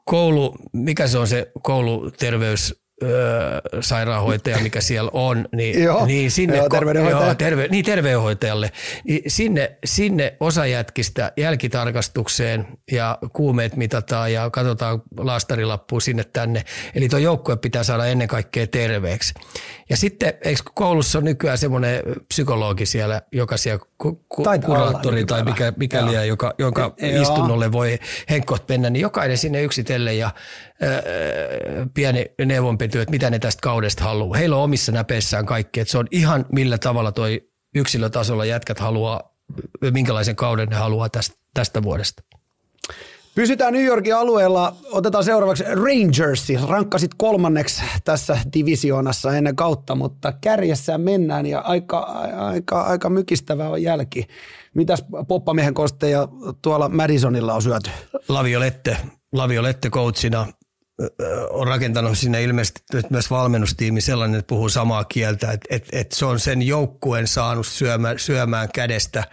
koulu, 0.05 0.55
mikä 0.73 1.07
se 1.07 1.17
on 1.17 1.27
se 1.27 1.51
kouluterveys 1.63 2.81
sairaanhoitaja, 3.81 4.57
mikä 4.59 4.81
siellä 4.81 5.11
on, 5.13 5.47
niin, 5.51 5.83
joo, 5.83 6.05
niin 6.05 6.31
sinne, 6.31 6.57
joo, 6.57 6.69
terveydenhoitaja. 6.69 7.25
Joo, 7.25 7.35
terve, 7.35 7.67
niin 7.71 7.85
terveydenhoitajalle, 7.85 8.71
niin 9.03 9.21
sinne, 9.27 9.77
sinne 9.85 10.33
osa 10.39 10.65
jätkistä 10.65 11.31
jälkitarkastukseen 11.37 12.67
ja 12.91 13.17
kuumeet 13.33 13.75
mitataan 13.75 14.33
ja 14.33 14.49
katsotaan 14.49 15.01
lastarilappu 15.17 15.99
sinne 15.99 16.23
tänne. 16.33 16.63
Eli 16.95 17.09
tuo 17.09 17.19
joukkue 17.19 17.57
pitää 17.57 17.83
saada 17.83 18.05
ennen 18.05 18.27
kaikkea 18.27 18.67
terveeksi. 18.67 19.33
Ja 19.91 19.97
sitten, 19.97 20.33
eikö 20.43 20.61
koulussa 20.75 21.17
on 21.17 21.23
nykyään 21.23 21.57
semmoinen 21.57 22.03
psykologi 22.27 22.85
siellä, 22.85 23.21
joka 23.31 23.57
siellä 23.57 23.85
ku, 23.97 24.25
ku, 24.29 24.43
kuraattori 24.65 25.25
tai 25.25 25.43
mikä, 25.43 25.73
mikäli, 25.77 26.27
joka, 26.27 26.53
jonka 26.57 26.93
e, 26.97 27.21
istunnolle 27.21 27.71
voi 27.71 27.99
henkkoht 28.29 28.69
mennä, 28.69 28.89
niin 28.89 29.01
jokainen 29.01 29.37
sinne 29.37 29.63
yksitellen 29.63 30.17
ja 30.17 30.31
pieni 31.93 32.25
neuvonpety, 32.45 33.01
että 33.01 33.11
mitä 33.11 33.29
ne 33.29 33.39
tästä 33.39 33.59
kaudesta 33.61 34.03
haluaa. 34.03 34.37
Heillä 34.37 34.55
on 34.55 34.63
omissa 34.63 34.91
näpeissään 34.91 35.45
kaikki, 35.45 35.79
että 35.79 35.91
se 35.91 35.97
on 35.97 36.07
ihan 36.11 36.45
millä 36.51 36.77
tavalla 36.77 37.11
toi 37.11 37.49
yksilötasolla 37.75 38.45
jätkät 38.45 38.79
haluaa, 38.79 39.35
minkälaisen 39.91 40.35
kauden 40.35 40.69
ne 40.69 40.75
haluaa 40.75 41.09
tästä, 41.09 41.35
tästä 41.53 41.83
vuodesta. 41.83 42.23
Pysytään 43.35 43.73
New 43.73 43.83
Yorkin 43.83 44.15
alueella. 44.15 44.75
Otetaan 44.91 45.23
seuraavaksi 45.23 45.63
Rangersi. 45.63 46.57
Rankkasit 46.67 47.11
kolmanneksi 47.17 47.83
tässä 48.03 48.37
divisioonassa 48.53 49.35
ennen 49.37 49.55
kautta, 49.55 49.95
mutta 49.95 50.33
kärjessä 50.41 50.97
mennään 50.97 51.45
ja 51.45 51.59
aika, 51.59 51.99
aika, 52.37 52.81
aika 52.81 53.09
mykistävä 53.09 53.69
on 53.69 53.83
jälki. 53.83 54.27
Mitäs 54.73 55.05
poppamiehen 55.27 55.73
kosteja 55.73 56.27
tuolla 56.61 56.89
Madisonilla 56.89 57.53
on 57.53 57.61
syöty? 57.61 57.89
Laviolette, 58.27 58.97
Laviolette 59.31 59.89
coachina 59.89 60.47
on 61.49 61.67
rakentanut 61.67 62.17
sinne 62.17 62.43
ilmeisesti 62.43 62.81
myös 63.09 63.31
valmennustiimi 63.31 64.01
sellainen, 64.01 64.39
että 64.39 64.49
puhuu 64.49 64.69
samaa 64.69 65.03
kieltä, 65.03 65.51
että, 65.51 65.75
että, 65.75 65.89
että 65.91 66.15
se 66.15 66.25
on 66.25 66.39
sen 66.39 66.61
joukkueen 66.61 67.27
saanut 67.27 67.67
syömään, 67.67 68.19
syömään 68.19 68.69
kädestä 68.73 69.23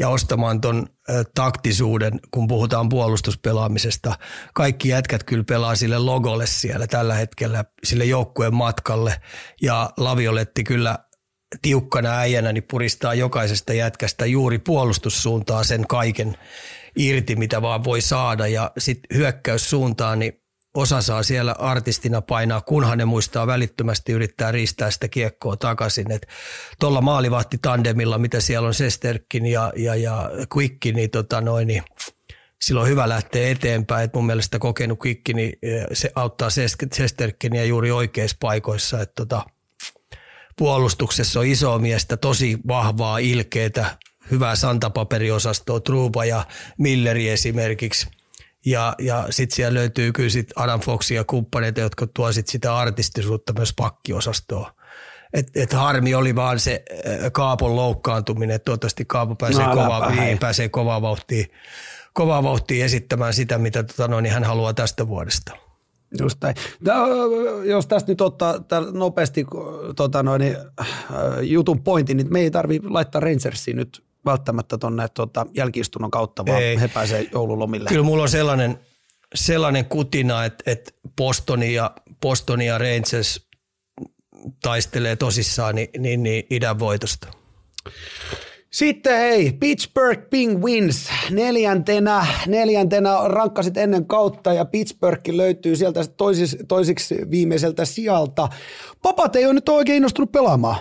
ja 0.00 0.08
ostamaan 0.08 0.60
ton 0.60 0.86
taktisuuden, 1.34 2.20
kun 2.30 2.48
puhutaan 2.48 2.88
puolustuspelaamisesta. 2.88 4.14
Kaikki 4.54 4.88
jätkät 4.88 5.24
kyllä 5.24 5.44
pelaa 5.44 5.76
sille 5.76 5.98
logolle 5.98 6.46
siellä 6.46 6.86
tällä 6.86 7.14
hetkellä, 7.14 7.64
sille 7.84 8.04
joukkueen 8.04 8.54
matkalle 8.54 9.16
ja 9.62 9.90
Lavioletti 9.96 10.64
kyllä 10.64 10.98
tiukkana 11.62 12.18
äijänä 12.18 12.52
niin 12.52 12.66
puristaa 12.70 13.14
jokaisesta 13.14 13.72
jätkästä 13.72 14.26
juuri 14.26 14.58
puolustussuuntaa 14.58 15.64
sen 15.64 15.86
kaiken 15.86 16.36
irti, 16.96 17.36
mitä 17.36 17.62
vaan 17.62 17.84
voi 17.84 18.00
saada 18.00 18.46
ja 18.46 18.70
sitten 18.78 19.18
hyökkäyssuuntaan, 19.18 20.18
niin 20.18 20.39
osa 20.74 21.02
saa 21.02 21.22
siellä 21.22 21.54
artistina 21.58 22.20
painaa, 22.20 22.60
kunhan 22.60 22.98
ne 22.98 23.04
muistaa 23.04 23.46
välittömästi 23.46 24.12
yrittää 24.12 24.52
riistää 24.52 24.90
sitä 24.90 25.08
kiekkoa 25.08 25.56
takaisin. 25.56 26.06
Tuolla 26.80 27.00
maalivahti 27.00 27.58
tandemilla, 27.62 28.18
mitä 28.18 28.40
siellä 28.40 28.66
on 28.66 28.74
Sesterkin 28.74 29.46
ja, 29.46 29.72
ja, 29.76 29.94
ja 29.94 30.30
Quickki, 30.56 30.92
niin, 30.92 31.10
tota 31.10 31.40
noin, 31.40 31.66
niin 31.66 31.82
silloin 32.62 32.88
hyvä 32.88 33.08
lähteä 33.08 33.48
eteenpäin. 33.48 34.04
Et 34.04 34.14
mun 34.14 34.26
mielestä 34.26 34.58
kokenut 34.58 35.04
Quickki, 35.04 35.34
niin 35.34 35.52
eh, 35.62 35.86
se 35.92 36.12
auttaa 36.14 36.48
Sesterkinia 36.92 37.64
juuri 37.64 37.90
oikeissa 37.90 38.36
paikoissa. 38.40 39.00
Et 39.00 39.14
tota, 39.14 39.46
puolustuksessa 40.56 41.40
on 41.40 41.46
iso 41.46 41.78
miestä, 41.78 42.16
tosi 42.16 42.58
vahvaa, 42.68 43.18
ilkeitä, 43.18 43.98
hyvää 44.30 44.56
santapaperiosastoa, 44.56 45.80
Truupa 45.80 46.24
ja 46.24 46.46
Milleri 46.78 47.28
esimerkiksi– 47.28 48.06
ja, 48.66 48.94
ja 48.98 49.26
sitten 49.30 49.56
siellä 49.56 49.78
löytyy 49.78 50.12
kyllä 50.12 50.28
sit 50.28 50.52
Adam 50.56 50.80
Foxia 50.80 51.20
ja 51.20 51.24
kumppaneita, 51.24 51.80
jotka 51.80 52.06
tuo 52.06 52.32
sit 52.32 52.48
sitä 52.48 52.76
artistisuutta 52.76 53.52
myös 53.52 53.72
pakkiosastoon. 53.76 54.66
Et, 55.32 55.50
et 55.54 55.72
harmi 55.72 56.14
oli 56.14 56.36
vaan 56.36 56.58
se 56.58 56.84
äh, 56.92 57.32
Kaapon 57.32 57.76
loukkaantuminen, 57.76 58.56
että 58.56 58.64
toivottavasti 58.64 59.04
Kaapo 59.04 59.34
pääsee, 59.34 59.66
no, 59.66 59.74
kovaa, 59.74 60.10
niin, 60.10 60.38
pääsee 60.38 60.68
kovaa, 60.68 61.02
vauhtia, 61.02 61.46
kovaa 62.12 62.42
vauhtia 62.42 62.84
esittämään 62.84 63.34
sitä, 63.34 63.58
mitä 63.58 63.82
tota, 63.82 64.08
no, 64.08 64.20
niin 64.20 64.32
hän 64.32 64.44
haluaa 64.44 64.74
tästä 64.74 65.08
vuodesta. 65.08 65.52
Just 66.20 66.38
näin. 66.42 66.54
Jos 67.64 67.86
tästä 67.86 68.12
nyt 68.12 68.20
ottaa 68.20 68.54
nopeasti 68.92 69.46
tota 69.96 70.22
noin, 70.22 70.42
äh, 70.42 70.86
jutun 71.40 71.82
pointin, 71.82 72.16
niin 72.16 72.32
me 72.32 72.40
ei 72.40 72.50
tarvitse 72.50 72.88
laittaa 72.88 73.20
Rangersiin 73.20 73.76
nyt 73.76 74.02
välttämättä 74.24 74.78
tuonne 74.78 75.08
tota, 75.08 75.46
jälkiistunnon 75.56 76.10
kautta, 76.10 76.46
vaan 76.46 76.62
Ei. 76.62 76.80
he 76.80 76.88
pääsevät 76.88 77.32
joululomille. 77.32 77.88
Kyllä 77.88 78.02
mulla 78.02 78.22
on 78.22 78.28
sellainen, 78.28 78.78
sellainen 79.34 79.84
kutina, 79.84 80.44
että, 80.44 80.70
että 80.70 80.92
Bostoni, 81.16 81.74
ja, 81.74 81.90
Bostoni 82.22 82.66
ja 82.66 82.78
Rangers 82.78 83.48
taistelee 84.62 85.16
tosissaan 85.16 85.74
niin, 85.74 85.88
niin, 85.98 86.22
niin 86.22 86.46
idän 86.50 86.78
voitosta. 86.78 87.28
Sitten 88.70 89.18
hei, 89.18 89.52
Pittsburgh 89.52 90.30
Penguins 90.30 91.08
neljäntenä, 91.30 92.26
neljäntenä 92.46 93.18
rankkasit 93.24 93.76
ennen 93.76 94.06
kautta 94.06 94.52
ja 94.52 94.64
Pittsburgh 94.64 95.28
löytyy 95.28 95.76
sieltä 95.76 96.04
toisiksi, 96.16 96.58
toisiksi 96.68 97.16
viimeiseltä 97.30 97.84
sijalta. 97.84 98.48
Papat 99.02 99.36
ei 99.36 99.44
ole 99.44 99.54
nyt 99.54 99.68
oikein 99.68 99.96
innostunut 99.96 100.32
pelaamaan. 100.32 100.76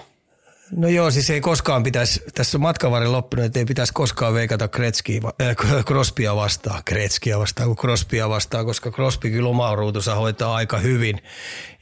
No 0.72 0.88
joo, 0.88 1.12
siis 1.12 1.30
ei 1.30 1.42
koskaan 1.42 1.84
pitäisi, 1.84 2.24
tässä 2.36 2.58
on 2.58 2.62
matkavarren 2.62 3.12
loppunut, 3.12 3.46
että 3.46 3.60
ei 3.60 3.66
pitäisi 3.66 3.94
koskaan 3.94 4.34
veikata 4.34 4.68
Kretskiä, 4.68 5.22
äh, 5.42 5.56
Crosbya 5.88 6.36
vastaan, 6.36 6.82
Kretskia 6.86 7.40
vastaan 7.40 7.68
kuin 7.68 7.78
Crosbya 7.78 8.30
vastaan, 8.30 8.66
koska 8.66 8.92
Crosby 8.92 9.30
kyllä 9.30 9.50
omaa 9.50 9.76
ruutunsa 9.76 10.16
hoitaa 10.16 10.56
aika 10.56 10.78
hyvin. 10.78 11.22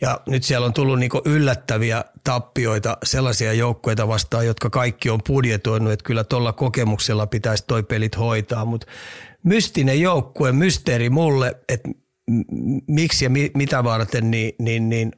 Ja 0.01 0.21
nyt 0.27 0.43
siellä 0.43 0.65
on 0.65 0.73
tullut 0.73 0.99
niinku 0.99 1.21
yllättäviä 1.25 2.05
tappioita 2.23 2.97
sellaisia 3.03 3.53
joukkueita 3.53 4.07
vastaan, 4.07 4.45
jotka 4.45 4.69
kaikki 4.69 5.09
on 5.09 5.19
budjetoinut, 5.27 5.93
että 5.93 6.05
kyllä 6.05 6.23
tuolla 6.23 6.53
kokemuksella 6.53 7.27
pitäisi 7.27 7.63
toi 7.67 7.83
pelit 7.83 8.17
hoitaa, 8.17 8.65
mutta 8.65 8.87
mystinen 9.43 10.01
joukkue, 10.01 10.51
mysteeri 10.51 11.09
mulle, 11.09 11.55
että 11.69 11.89
miksi 12.87 13.25
ja 13.25 13.29
mi, 13.29 13.51
mitä 13.55 13.83
varten, 13.83 14.31
niin, 14.31 14.53
niin, 14.59 14.89
niin 14.89 15.11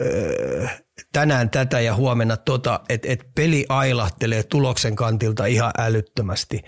öö, 0.00 0.66
tänään 1.12 1.50
tätä 1.50 1.80
ja 1.80 1.94
huomenna 1.94 2.36
tota, 2.36 2.80
että 2.88 3.08
et 3.08 3.26
peli 3.34 3.66
ailahtelee 3.68 4.42
tuloksen 4.42 4.96
kantilta 4.96 5.46
ihan 5.46 5.72
älyttömästi. 5.78 6.62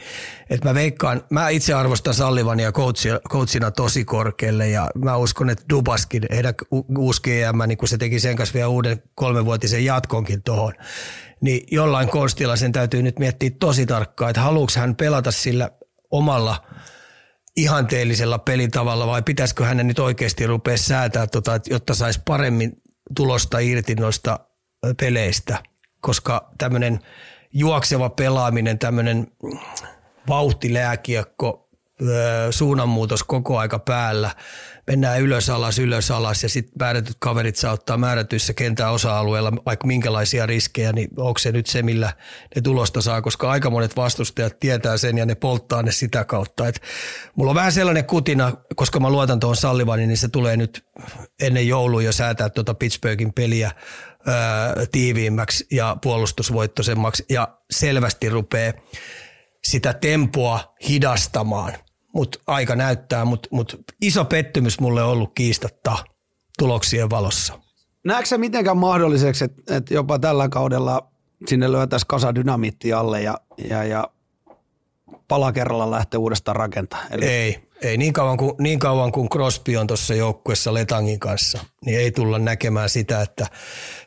Et 0.51 0.65
mä 0.65 0.75
veikkaan, 0.75 1.25
mä 1.31 1.49
itse 1.49 1.75
arvostan 1.75 2.15
Sallivania 2.15 2.73
coachina, 2.73 3.19
coachina 3.31 3.71
tosi 3.71 4.05
korkealle 4.05 4.69
ja 4.69 4.91
mä 4.95 5.17
uskon, 5.17 5.51
että 5.51 5.65
Dubaskin, 5.71 6.23
heidän 6.31 6.55
uusi 6.99 7.23
GM, 7.23 7.69
niin 7.69 7.79
kun 7.79 7.89
se 7.89 7.99
teki 7.99 8.21
sen 8.21 8.37
kanssa 8.37 8.55
vielä 8.55 8.69
uuden 8.69 9.03
kolmenvuotisen 9.15 9.85
jatkonkin 9.85 10.43
tuohon, 10.43 10.75
niin 11.41 11.67
jollain 11.71 12.09
konstilla 12.09 12.57
sen 12.57 12.73
täytyy 12.73 13.03
nyt 13.03 13.19
miettiä 13.19 13.51
tosi 13.61 13.87
tarkkaan, 13.87 14.31
että 14.31 14.41
haluuks 14.41 14.77
hän 14.77 14.97
pelata 14.97 15.31
sillä 15.31 15.71
omalla 16.11 16.67
ihanteellisella 17.57 18.39
pelitavalla 18.39 19.07
vai 19.07 19.23
pitäisikö 19.23 19.65
hänen 19.65 19.87
nyt 19.87 19.99
oikeasti 19.99 20.47
rupea 20.47 20.77
säätää, 20.77 21.27
tota, 21.27 21.61
jotta 21.71 21.95
saisi 21.95 22.21
paremmin 22.25 22.73
tulosta 23.17 23.59
irti 23.59 23.95
noista 23.95 24.39
peleistä, 25.01 25.63
koska 26.01 26.51
tämmöinen 26.59 27.01
juokseva 27.53 28.11
pelaaminen, 28.11 28.79
tämmöinen 28.79 29.27
vauhtilääkiekko, 30.29 31.69
suunnanmuutos 32.51 33.23
koko 33.23 33.59
aika 33.59 33.79
päällä, 33.79 34.31
mennään 34.89 35.21
ylös 35.21 35.51
alas, 35.51 35.79
ylös 35.79 36.11
alas 36.11 36.43
ja 36.43 36.49
sitten 36.49 36.73
määrätyt 36.79 37.17
kaverit 37.19 37.57
saa 37.57 37.73
ottaa 37.73 37.97
määrätyissä 37.97 38.55
kentän 38.55 38.93
osa-alueilla 38.93 39.53
vaikka 39.67 39.87
minkälaisia 39.87 40.47
riskejä, 40.47 40.93
niin 40.93 41.09
onko 41.17 41.39
se 41.39 41.53
nyt 41.53 41.67
se, 41.67 41.83
millä 41.83 42.13
ne 42.55 42.63
tulosta 42.63 43.03
saa, 43.03 43.23
koska 43.23 43.51
aika 43.51 43.71
monet 43.71 43.97
vastustajat 43.97 44.61
tietää 44.61 44.97
sen 44.97 45.19
ja 45.19 45.27
ne 45.27 45.35
polttaa 45.35 45.83
ne 45.83 45.93
sitä 45.93 46.25
kautta. 46.25 46.69
Et 46.69 46.81
mulla 47.37 47.51
on 47.51 47.55
vähän 47.55 47.73
sellainen 47.73 48.05
kutina, 48.05 48.53
koska 48.77 49.01
mä 49.01 49.11
luotan 49.11 49.41
tuohon 49.41 49.57
Sallivaniin, 49.57 50.09
niin 50.09 50.19
se 50.19 50.29
tulee 50.29 50.57
nyt 50.57 50.85
ennen 51.43 51.69
joulua 51.69 52.03
jo 52.03 52.13
säätää 52.13 52.49
tuota 52.49 52.75
Pittsburghin 52.75 53.33
peliä 53.33 53.71
ää, 54.27 54.75
tiiviimmäksi 54.93 55.67
ja 55.71 55.97
puolustusvoittoisemmaksi 56.03 57.25
ja 57.29 57.49
selvästi 57.71 58.29
rupeaa 58.29 58.73
sitä 59.65 59.95
tempoa 59.95 60.75
hidastamaan. 60.89 61.73
Mutta 62.15 62.39
aika 62.47 62.77
näyttää, 62.77 63.25
mutta 63.25 63.49
mut 63.53 63.81
iso 64.03 64.25
pettymys 64.25 64.81
mulle 64.81 65.03
on 65.03 65.11
ollut 65.11 65.33
kiistatta 65.35 65.97
tuloksien 66.59 67.11
valossa. 67.11 67.61
Näetkö 68.05 68.39
mitenkään 68.39 68.77
mahdolliseksi, 68.77 69.45
että, 69.45 69.77
että 69.77 69.95
jopa 69.95 70.19
tällä 70.19 70.49
kaudella 70.49 71.11
sinne 71.47 71.73
löytäisi 71.73 72.07
kasa 72.09 72.35
dynamiitti 72.35 72.93
alle 72.93 73.23
ja, 73.23 73.41
ja, 73.69 73.85
ja 73.85 74.09
pala 75.29 75.53
kerralla 75.53 75.91
lähtee 75.91 76.19
uudestaan 76.19 76.57
rakentaa? 76.57 77.01
Eli... 77.11 77.25
Ei, 77.25 77.69
ei 77.83 77.97
niin 77.97 78.13
kauan 78.13 78.37
kuin, 78.37 78.55
niin 78.59 78.79
kauan 78.79 79.13
kuin 79.13 79.29
Crosby 79.29 79.77
on 79.77 79.87
tuossa 79.87 80.15
joukkuessa 80.15 80.75
Letangin 80.75 81.21
kanssa, 81.21 81.65
niin 81.85 81.99
ei 81.99 82.11
tulla 82.11 82.39
näkemään 82.39 82.89
sitä, 82.89 83.23
että 83.23 83.47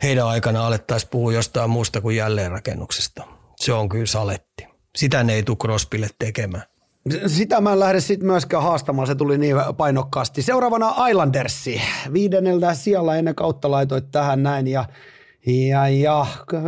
heidän 0.03 0.27
aikana 0.27 0.67
alettaisiin 0.67 1.09
puhua 1.09 1.33
jostain 1.33 1.69
muusta 1.69 2.01
kuin 2.01 2.15
jälleenrakennuksesta. 2.15 3.23
Se 3.55 3.73
on 3.73 3.89
kyllä 3.89 4.05
saletti. 4.05 4.67
Sitä 4.95 5.23
ne 5.23 5.33
ei 5.33 5.43
tule 5.43 5.57
Crosbylle 5.57 6.07
tekemään. 6.19 6.63
Sitä 7.27 7.61
mä 7.61 7.73
en 7.73 7.79
lähde 7.79 7.99
sitten 7.99 8.27
myöskään 8.27 8.63
haastamaan, 8.63 9.07
se 9.07 9.15
tuli 9.15 9.37
niin 9.37 9.55
painokkaasti. 9.77 10.41
Seuraavana 10.41 11.07
Islandersi. 11.07 11.81
Viidenneltä 12.13 12.73
siellä 12.73 13.15
ennen 13.15 13.35
kautta 13.35 13.71
laitoit 13.71 14.11
tähän 14.11 14.43
näin 14.43 14.67
ja, 14.67 14.85
ja, 15.47 15.87
ja 15.89 16.25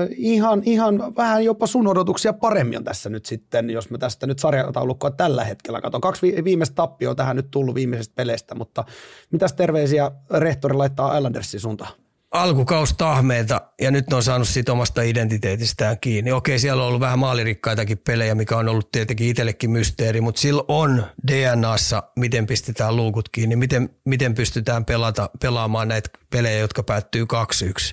ihan, 0.09 0.61
ihan 0.65 1.15
vähän 1.15 1.45
jopa 1.45 1.67
sun 1.67 1.87
odotuksia 1.87 2.33
paremmin 2.33 2.77
on 2.77 2.83
tässä 2.83 3.09
nyt 3.09 3.25
sitten, 3.25 3.69
jos 3.69 3.89
mä 3.89 3.97
tästä 3.97 4.27
nyt 4.27 4.39
sarjataulukkoa 4.39 5.11
tällä 5.11 5.43
hetkellä 5.43 5.81
katson. 5.81 6.01
Kaksi 6.01 6.43
viimeistä 6.43 6.75
tappioa 6.75 7.15
tähän 7.15 7.35
nyt 7.35 7.51
tullut 7.51 7.75
viimeisestä 7.75 8.15
peleistä, 8.15 8.55
mutta 8.55 8.83
mitäs 9.31 9.53
terveisiä 9.53 10.11
rehtori 10.31 10.75
laittaa 10.75 11.17
Islandersin 11.17 11.59
suuntaan? 11.59 12.02
Alkukaus 12.33 12.93
tahmeita 12.93 13.61
ja 13.81 13.91
nyt 13.91 14.09
ne 14.09 14.15
on 14.15 14.23
saanut 14.23 14.47
siitä 14.47 14.71
omasta 14.71 15.01
identiteetistään 15.01 15.99
kiinni. 15.99 16.31
Okei, 16.31 16.59
siellä 16.59 16.83
on 16.83 16.87
ollut 16.87 17.01
vähän 17.01 17.19
maalirikkaitakin 17.19 17.97
pelejä, 17.97 18.35
mikä 18.35 18.57
on 18.57 18.69
ollut 18.69 18.91
tietenkin 18.91 19.27
itsellekin 19.27 19.71
mysteeri, 19.71 20.21
mutta 20.21 20.41
sillä 20.41 20.63
on 20.67 21.05
DNAssa, 21.27 22.03
miten 22.19 22.45
pistetään 22.45 22.95
luukut 22.95 23.29
kiinni, 23.29 23.55
miten, 23.55 23.89
miten 24.05 24.35
pystytään 24.35 24.85
pelata, 24.85 25.29
pelaamaan 25.41 25.87
näitä 25.87 26.09
pelejä, 26.29 26.59
jotka 26.59 26.83
päättyy 26.83 27.25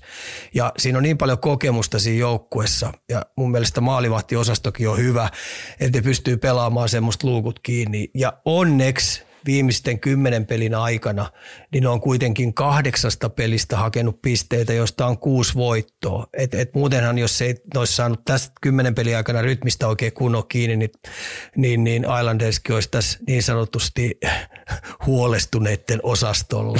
2-1. 0.01 0.05
Ja 0.55 0.73
siinä 0.79 0.99
on 0.99 1.03
niin 1.03 1.19
paljon 1.19 1.39
kokemusta 1.39 1.99
siinä 1.99 2.21
joukkuessa 2.21 2.93
ja 3.09 3.27
mun 3.37 3.51
mielestä 3.51 3.81
maalivahtiosastokin 3.81 4.89
on 4.89 4.99
hyvä, 4.99 5.29
että 5.81 6.03
pystyy 6.03 6.37
pelaamaan 6.37 6.89
semmoista 6.89 7.27
luukut 7.27 7.61
kiinni. 7.63 8.11
Ja 8.15 8.33
onneksi 8.45 9.30
viimeisten 9.47 10.01
kymmenen 10.01 10.47
pelin 10.47 10.75
aikana, 10.75 11.31
niin 11.73 11.87
on 11.87 12.01
kuitenkin 12.01 12.55
kahdeksasta 12.55 13.31
pelistä 13.31 13.77
hakenut 13.77 14.23
pisteitä, 14.23 14.73
josta 14.73 15.07
on 15.07 15.19
kuusi 15.19 15.55
voittoa. 15.55 16.27
Et, 16.33 16.55
et 16.55 16.75
muutenhan, 16.75 17.19
jos 17.19 17.43
ei 17.43 17.55
olisi 17.77 17.97
saanut 17.97 18.25
tästä 18.25 18.53
kymmenen 18.61 18.95
pelin 18.95 19.17
aikana 19.17 19.43
rytmistä 19.43 19.89
oikein 19.89 20.13
kunnon 20.13 20.49
kiinni, 20.49 20.77
niin, 20.77 20.91
niin, 21.57 21.85
niin 21.85 22.07
Islanderskin 22.21 22.75
olisi 22.75 22.91
tässä 22.91 23.19
niin 23.27 23.43
sanotusti 23.43 24.21
huolestuneiden 25.07 26.01
osastolla. 26.03 26.79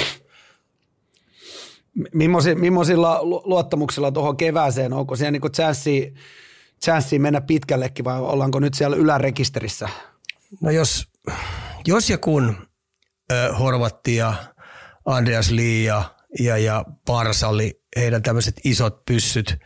Mimmoisilla 2.55 3.19
luottamuksilla 3.23 4.13
tuohon 4.13 4.37
kevääseen, 4.37 4.93
onko 4.93 5.17
siellä 5.17 5.31
niin 5.31 5.53
chanssi, 5.53 6.15
chanssi 6.85 7.19
mennä 7.19 7.41
pitkällekin 7.41 8.05
vai 8.05 8.21
ollaanko 8.21 8.61
nyt 8.61 8.75
siellä 8.75 8.97
ylärekisterissä? 8.97 9.89
No 10.61 10.71
jos 10.71 11.09
jos 11.87 12.11
ja 12.11 12.19
kun 12.19 12.57
äh, 13.33 13.59
Horvatti 13.59 14.17
ja 14.17 14.35
Andreas 15.05 15.51
Lee 15.51 15.83
ja, 15.83 16.05
ja, 16.39 16.85
Parsali, 17.07 17.83
heidän 17.97 18.23
tämmöiset 18.23 18.61
isot 18.65 19.05
pyssyt, 19.05 19.57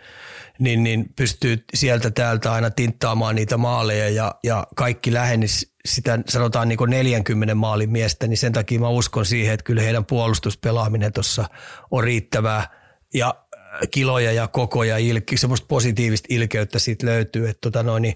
niin, 0.59 0.83
niin 0.83 1.15
pystyy 1.17 1.65
sieltä 1.75 2.11
täältä 2.11 2.53
aina 2.53 2.71
tinttaamaan 2.71 3.35
niitä 3.35 3.57
maaleja 3.57 4.09
ja, 4.09 4.35
ja 4.45 4.67
kaikki 4.77 5.13
lähenis 5.13 5.75
sitä 5.85 6.19
sanotaan 6.29 6.69
niin 6.69 6.79
40 6.87 7.55
maalin 7.55 7.91
miestä, 7.91 8.27
niin 8.27 8.39
sen 8.39 8.53
takia 8.53 8.81
mä 8.81 8.89
uskon 8.89 9.27
siihen, 9.27 9.55
että 9.55 9.65
kyllä 9.65 9.83
heidän 9.83 10.05
puolustuspelaaminen 10.05 11.13
tuossa 11.13 11.45
on 11.91 12.05
riittävää 12.05 12.85
ja 13.15 13.45
kiloja 13.91 14.33
ja 14.33 14.49
kokoja, 14.49 14.99
ilki, 14.99 15.37
semmoista 15.37 15.67
positiivista 15.67 16.27
ilkeyttä 16.31 16.79
siitä 16.79 17.07
löytyy, 17.07 17.49
että 17.49 17.61
tota 17.61 17.83
noin, 17.83 18.03
niin 18.03 18.15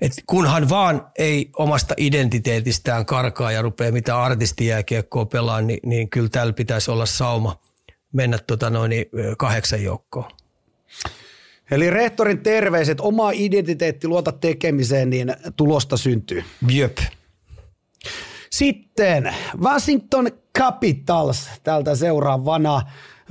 et 0.00 0.12
kunhan 0.26 0.68
vaan 0.68 1.06
ei 1.18 1.50
omasta 1.58 1.94
identiteetistään 1.96 3.06
karkaa 3.06 3.52
ja 3.52 3.62
rupeaa 3.62 3.92
mitä 3.92 4.22
artistijääkiekkoa 4.22 5.26
pelaa, 5.26 5.60
niin, 5.60 5.80
niin 5.84 6.10
kyllä 6.10 6.28
täällä 6.28 6.52
pitäisi 6.52 6.90
olla 6.90 7.06
sauma 7.06 7.60
mennä 8.12 8.38
tota 8.46 8.70
noin, 8.70 8.90
niin 8.90 9.06
kahdeksan 9.38 9.82
joukkoon. 9.82 10.30
Eli 11.70 11.90
rehtorin 11.90 12.38
terveiset, 12.38 13.00
oma 13.00 13.30
identiteetti 13.30 14.08
luota 14.08 14.32
tekemiseen, 14.32 15.10
niin 15.10 15.36
tulosta 15.56 15.96
syntyy. 15.96 16.44
Jöp. 16.68 16.98
Sitten 18.50 19.34
Washington 19.62 20.30
Capitals 20.58 21.48
tältä 21.62 21.94
seuraavana. 21.94 22.82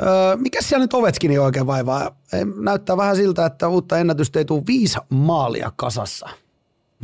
Öö, 0.02 0.36
mikä 0.36 0.62
siellä 0.62 0.84
nyt 0.84 0.94
Ovechkin 0.94 1.40
oikein 1.40 1.68
vaivaa? 1.68 2.16
Näyttää 2.62 2.98
vähän 2.98 3.16
siltä, 3.16 3.46
että 3.46 3.68
uutta 3.68 3.98
ennätystä 3.98 4.40
ei 4.40 4.46
tule 4.46 4.64
viisi 4.68 4.98
maalia 5.10 5.72
kasassa. 5.76 6.30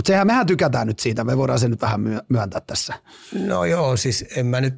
Mutta 0.02 0.10
sehän 0.10 0.28
mehän 0.28 0.46
tykätään 0.46 0.88
nyt 0.88 1.00
siitä, 1.00 1.24
me 1.24 1.38
voidaan 1.38 1.60
se 1.60 1.68
nyt 1.68 1.82
vähän 1.82 2.02
myöntää 2.30 2.62
tässä. 2.68 2.94
No 3.48 3.66
joo, 3.66 3.98
siis 3.98 4.26
en 4.36 4.46
mä 4.46 4.62
nyt 4.62 4.74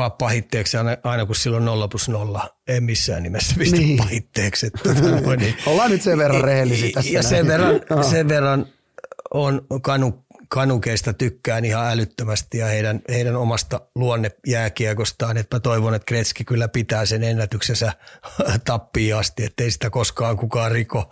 äh, 0.00 0.12
pahitteeksi 0.18 0.76
aina, 0.76 0.96
aina 1.04 1.26
kun 1.26 1.36
silloin 1.36 1.64
nolla 1.64 1.88
plus 1.88 2.08
nolla, 2.08 2.56
en 2.68 2.84
missään 2.84 3.22
nimessä 3.22 3.54
pistä 3.58 3.76
niin. 3.76 3.96
pahitteeksi. 3.96 4.66
Että, 4.66 4.94
tuota, 4.94 5.36
niin. 5.36 5.54
Ollaan 5.66 5.90
nyt 5.90 6.02
sen 6.02 6.18
verran 6.18 6.44
rehellisiä 6.44 6.90
tässä. 6.94 7.10
Ja 7.12 7.22
sen 7.22 7.46
verran, 7.46 7.80
sen 8.10 8.28
verran 8.28 8.66
on 9.34 9.66
kanu 9.82 10.24
kanukeista 10.48 11.12
tykkään 11.12 11.64
ihan 11.64 11.90
älyttömästi 11.90 12.58
ja 12.58 12.66
heidän, 12.66 13.00
heidän 13.08 13.36
omasta 13.36 13.80
luonnejääkiekostaan. 13.94 15.36
Että 15.36 15.56
mä 15.56 15.60
toivon, 15.60 15.94
että 15.94 16.06
Kretski 16.06 16.44
kyllä 16.44 16.68
pitää 16.68 17.06
sen 17.06 17.22
ennätyksensä 17.22 17.92
tappiin 18.64 19.16
asti, 19.16 19.44
ettei 19.44 19.70
sitä 19.70 19.90
koskaan 19.90 20.36
kukaan 20.36 20.72
riko. 20.72 21.10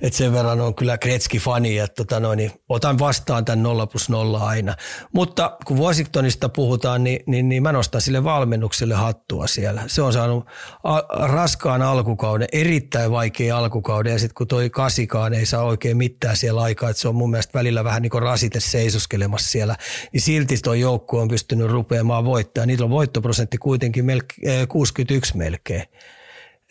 Et 0.00 0.12
sen 0.12 0.32
verran 0.32 0.60
on 0.60 0.74
kyllä 0.74 0.98
Kretski-fani, 0.98 1.78
että 1.78 1.94
tota 2.04 2.20
noin, 2.20 2.36
niin 2.36 2.52
otan 2.68 2.98
vastaan 2.98 3.44
tämän 3.44 3.62
0 3.62 3.86
plus 3.86 4.08
0 4.08 4.38
aina. 4.38 4.74
Mutta 5.12 5.56
kun 5.64 5.78
Washingtonista 5.78 6.48
puhutaan, 6.48 7.04
niin, 7.04 7.20
niin, 7.26 7.48
niin 7.48 7.62
mä 7.62 7.72
nostan 7.72 8.00
sille 8.00 8.24
valmennukselle 8.24 8.94
hattua 8.94 9.46
siellä. 9.46 9.82
Se 9.86 10.02
on 10.02 10.12
saanut 10.12 10.46
a- 10.84 11.26
raskaan 11.26 11.82
alkukauden, 11.82 12.48
erittäin 12.52 13.10
vaikea 13.10 13.58
alkukauden 13.58 14.12
ja 14.12 14.18
sitten 14.18 14.34
kun 14.34 14.46
toi 14.46 14.70
kasikaan 14.70 15.34
ei 15.34 15.46
saa 15.46 15.62
oikein 15.62 15.96
mitään 15.96 16.36
siellä 16.36 16.62
aikaa, 16.62 16.90
että 16.90 17.00
se 17.00 17.08
on 17.08 17.14
mun 17.14 17.30
mielestä 17.30 17.58
välillä 17.58 17.84
vähän 17.84 18.02
niin 18.02 18.10
kuin 18.10 18.22
rasite 18.22 18.60
seisoskelemassa 18.70 19.50
siellä, 19.50 19.76
niin 20.12 20.20
silti 20.20 20.56
tuo 20.64 20.74
joukko 20.74 21.20
on 21.20 21.28
pystynyt 21.28 21.70
rupeamaan 21.70 22.24
voittamaan. 22.24 22.68
Niillä 22.68 22.84
on 22.84 22.90
voittoprosentti 22.90 23.58
kuitenkin 23.58 24.04
melkein, 24.04 24.68
61 24.68 25.36
melkein. 25.36 25.82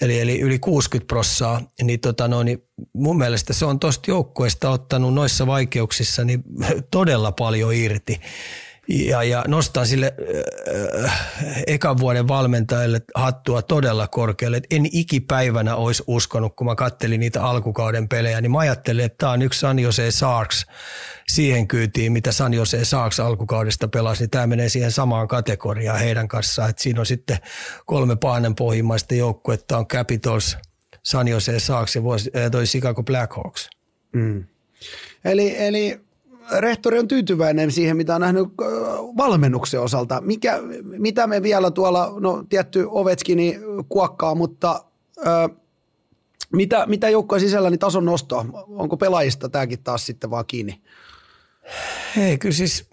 Eli, 0.01 0.19
eli 0.19 0.39
yli 0.39 0.59
60 0.59 1.07
prossaa, 1.07 1.61
niin, 1.83 1.99
tota 1.99 2.27
no, 2.27 2.43
niin 2.43 2.63
mun 2.93 3.17
mielestä 3.17 3.53
se 3.53 3.65
on 3.65 3.79
tuosta 3.79 4.11
joukkueesta 4.11 4.69
ottanut 4.69 5.13
noissa 5.13 5.47
vaikeuksissa 5.47 6.23
niin 6.23 6.43
todella 6.91 7.31
paljon 7.31 7.73
irti 7.73 8.21
ja, 8.87 9.23
ja 9.23 9.43
nostan 9.47 9.87
sille 9.87 10.13
äh, 11.03 11.63
ekan 11.67 11.97
vuoden 11.97 12.27
valmentajalle 12.27 13.01
hattua 13.15 13.61
todella 13.61 14.07
korkealle. 14.07 14.57
Et 14.57 14.67
en 14.71 14.85
ikipäivänä 14.91 15.75
olisi 15.75 16.03
uskonut, 16.07 16.55
kun 16.55 16.67
mä 16.67 16.75
kattelin 16.75 17.19
niitä 17.19 17.43
alkukauden 17.43 18.07
pelejä, 18.07 18.41
niin 18.41 18.51
mä 18.51 18.59
ajattelin, 18.59 19.05
että 19.05 19.17
tämä 19.17 19.31
on 19.31 19.41
yksi 19.41 19.59
San 19.59 19.79
Jose 19.79 20.11
Sharks 20.11 20.65
siihen 21.27 21.67
kyytiin, 21.67 22.11
mitä 22.11 22.31
San 22.31 22.53
Jose 22.53 22.85
Sharks 22.85 23.19
alkukaudesta 23.19 23.87
pelasi, 23.87 24.23
niin 24.23 24.29
tämä 24.29 24.47
menee 24.47 24.69
siihen 24.69 24.91
samaan 24.91 25.27
kategoriaan 25.27 25.99
heidän 25.99 26.27
kanssaan. 26.27 26.69
Et 26.69 26.79
siinä 26.79 26.99
on 26.99 27.05
sitten 27.05 27.37
kolme 27.85 28.15
paanen 28.15 28.55
pohjimmaista 28.55 29.15
joukkuetta, 29.15 29.77
on 29.77 29.87
Capitals, 29.87 30.57
San 31.03 31.27
Jose 31.27 31.59
Sharks 31.59 31.95
ja 32.33 32.49
toi 32.49 32.65
Chicago 32.65 33.03
Blackhawks. 33.03 33.69
Mm. 34.13 34.45
Eli, 35.25 35.55
eli 35.57 36.04
rehtori 36.59 36.99
on 36.99 37.07
tyytyväinen 37.07 37.71
siihen, 37.71 37.97
mitä 37.97 38.15
on 38.15 38.21
nähnyt 38.21 38.47
valmennuksen 39.17 39.81
osalta. 39.81 40.21
Mikä, 40.21 40.59
mitä 40.83 41.27
me 41.27 41.41
vielä 41.41 41.71
tuolla, 41.71 42.13
no 42.19 42.43
tietty 42.49 42.87
Ovetskini 42.89 43.59
kuokkaa, 43.89 44.35
mutta 44.35 44.85
ö, 45.17 45.49
mitä, 46.53 46.85
mitä 46.85 47.09
joukkojen 47.09 47.41
sisällä 47.41 47.69
niin 47.69 47.79
tason 47.79 48.05
nostoa? 48.05 48.45
Onko 48.67 48.97
pelaajista 48.97 49.49
tämäkin 49.49 49.83
taas 49.83 50.05
sitten 50.05 50.29
vaan 50.29 50.45
kiinni? 50.47 50.81
Hei, 52.15 52.37
kyllä 52.37 52.55
siis 52.55 52.89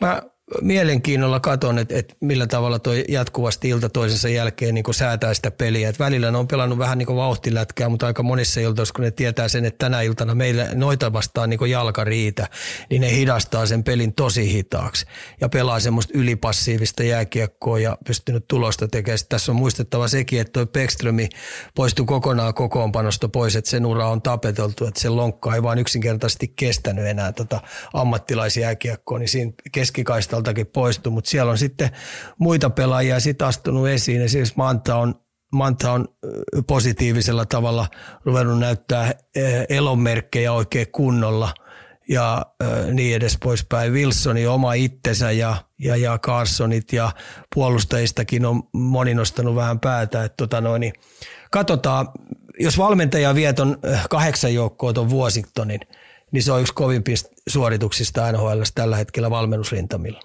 mä 0.00 0.22
mielenkiinnolla 0.62 1.40
katon, 1.40 1.78
että, 1.78 1.98
että 1.98 2.14
millä 2.20 2.46
tavalla 2.46 2.78
tuo 2.78 2.92
jatkuvasti 3.08 3.68
ilta 3.68 3.88
toisensa 3.88 4.28
jälkeen 4.28 4.74
niin 4.74 4.84
säätää 4.90 5.34
sitä 5.34 5.50
peliä. 5.50 5.88
Että 5.88 6.04
välillä 6.04 6.30
ne 6.30 6.38
on 6.38 6.48
pelannut 6.48 6.78
vähän 6.78 6.98
niin 6.98 7.16
vauhtilätkää, 7.16 7.88
mutta 7.88 8.06
aika 8.06 8.22
monissa 8.22 8.60
iltoissa, 8.60 8.94
kun 8.94 9.04
ne 9.04 9.10
tietää 9.10 9.48
sen, 9.48 9.64
että 9.64 9.78
tänä 9.78 10.00
iltana 10.00 10.34
meillä 10.34 10.68
noita 10.74 11.12
vastaan 11.12 11.50
niin 11.50 11.70
jalka 11.70 12.04
riitä, 12.04 12.48
niin 12.90 13.00
ne 13.00 13.10
hidastaa 13.10 13.66
sen 13.66 13.84
pelin 13.84 14.14
tosi 14.14 14.52
hitaaksi 14.52 15.06
ja 15.40 15.48
pelaa 15.48 15.80
semmoista 15.80 16.12
ylipassiivista 16.16 17.02
jääkiekkoa 17.02 17.78
ja 17.78 17.98
pystynyt 18.06 18.44
tulosta 18.48 18.88
tekemään. 18.88 19.18
Sitten 19.18 19.36
tässä 19.36 19.52
on 19.52 19.56
muistettava 19.56 20.08
sekin, 20.08 20.40
että 20.40 20.52
tuo 20.52 20.66
Pekströmi 20.66 21.28
poistui 21.74 22.06
kokonaan 22.06 22.54
kokoonpanosta 22.54 23.28
pois, 23.28 23.56
että 23.56 23.70
sen 23.70 23.86
ura 23.86 24.08
on 24.08 24.22
tapeteltu, 24.22 24.86
että 24.86 25.00
se 25.00 25.08
lonkka 25.08 25.54
ei 25.54 25.62
vaan 25.62 25.78
yksinkertaisesti 25.78 26.52
kestänyt 26.56 27.06
enää 27.06 27.32
tota 27.32 27.60
ammattilaisjääkiekkoa, 27.92 29.18
niin 29.18 29.28
siinä 29.28 29.52
keskikaista 29.72 30.37
listaltakin 30.38 30.66
poistu, 30.66 31.10
mutta 31.10 31.30
siellä 31.30 31.50
on 31.52 31.58
sitten 31.58 31.90
muita 32.38 32.70
pelaajia 32.70 33.20
sitten 33.20 33.48
astunut 33.48 33.88
esiin. 33.88 34.22
Esimerkiksi 34.22 34.54
Manta 34.56 34.96
on, 34.96 35.14
Manta 35.52 35.92
on 35.92 36.08
positiivisella 36.66 37.46
tavalla 37.46 37.86
ruvennut 38.24 38.58
näyttää 38.58 39.14
elonmerkkejä 39.68 40.52
oikein 40.52 40.86
kunnolla 40.92 41.54
ja 42.08 42.46
niin 42.92 43.16
edes 43.16 43.38
poispäin. 43.42 43.92
Wilsoni 43.92 44.46
oma 44.46 44.72
itsensä 44.72 45.30
ja, 45.30 45.56
ja, 45.78 45.96
ja 45.96 46.18
Carsonit 46.18 46.92
ja 46.92 47.12
puolustajistakin 47.54 48.46
on 48.46 48.62
moni 48.72 49.14
nostanut 49.14 49.54
vähän 49.54 49.80
päätä. 49.80 50.24
Että 50.24 50.36
tota 50.36 50.60
noin, 50.60 50.80
niin 50.80 50.92
katsotaan, 51.50 52.08
jos 52.60 52.78
valmentaja 52.78 53.34
vie 53.34 53.52
ton 53.52 53.78
kahdeksan 54.10 54.54
joukkoa 54.54 54.92
tuon 54.92 55.10
Washingtonin, 55.10 55.80
niin 56.32 56.42
se 56.42 56.52
on 56.52 56.60
yksi 56.60 56.74
kovimpista 56.74 57.28
suorituksista 57.48 58.32
NHL 58.32 58.62
tällä 58.74 58.96
hetkellä 58.96 59.30
valmennusrintamilla. 59.30 60.20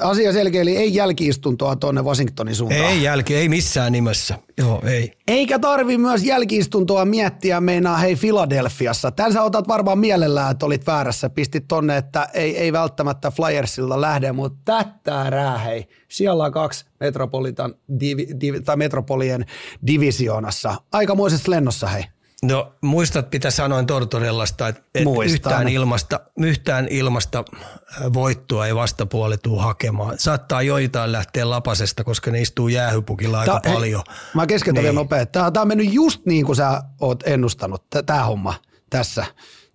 Asia 0.00 0.32
selkeä, 0.32 0.62
eli 0.62 0.76
ei 0.76 0.94
jälkiistuntoa 0.94 1.76
tuonne 1.76 2.02
Washingtonin 2.02 2.54
suuntaan. 2.54 2.84
Ei 2.84 3.02
jälki, 3.02 3.34
ei 3.34 3.48
missään 3.48 3.92
nimessä. 3.92 4.38
Joo, 4.58 4.82
ei. 4.86 5.12
Eikä 5.28 5.58
tarvi 5.58 5.98
myös 5.98 6.24
jälkiistuntoa 6.24 7.04
miettiä 7.04 7.60
meinaa 7.60 7.96
hei 7.96 8.16
Filadelfiassa. 8.16 9.10
Tän 9.10 9.32
sä 9.32 9.42
otat 9.42 9.68
varmaan 9.68 9.98
mielellään, 9.98 10.50
että 10.50 10.66
olit 10.66 10.86
väärässä. 10.86 11.30
Pistit 11.30 11.68
tonne, 11.68 11.96
että 11.96 12.28
ei, 12.34 12.56
ei 12.56 12.72
välttämättä 12.72 13.30
Flyersilta 13.30 14.00
lähde, 14.00 14.32
mutta 14.32 14.84
tätä 15.04 15.58
hei. 15.58 15.88
Siellä 16.08 16.44
on 16.44 16.52
kaksi 16.52 16.84
Metropolitan 17.00 17.74
divi, 18.00 18.26
divi, 18.40 18.60
tai 18.60 18.76
Metropolien 18.76 19.46
divisioonassa. 19.86 20.74
Aikamoisessa 20.92 21.50
lennossa 21.50 21.86
hei. 21.86 22.04
No 22.42 22.72
muistat, 22.80 23.32
mitä 23.32 23.50
sanoin 23.50 23.86
Tortorellasta, 23.86 24.68
että 24.68 24.82
et 24.94 25.06
yhtään, 25.26 25.68
ilmasta, 25.68 26.20
yhtään 26.38 26.88
ilmasta 26.90 27.44
voittoa 28.12 28.66
ei 28.66 28.74
vastapuoli 28.74 29.38
tuu 29.38 29.58
hakemaan. 29.58 30.18
Saattaa 30.18 30.62
joitain 30.62 31.12
lähteä 31.12 31.50
lapasesta, 31.50 32.04
koska 32.04 32.30
ne 32.30 32.40
istuu 32.40 32.68
jäähypukilla 32.68 33.40
aika 33.40 33.60
Ta, 33.60 33.72
paljon. 33.72 34.02
Hei, 34.08 34.16
mä 34.34 34.46
keskeytän 34.46 34.84
niin. 34.84 34.94
nopeasti. 34.94 35.32
Tämä, 35.32 35.50
tämä 35.50 35.62
on 35.62 35.68
mennyt 35.68 35.92
just 35.92 36.26
niin 36.26 36.46
kuin 36.46 36.56
sä 36.56 36.82
oot 37.00 37.22
ennustanut, 37.26 37.84
tämä 38.06 38.24
homma 38.24 38.54
tässä, 38.90 39.26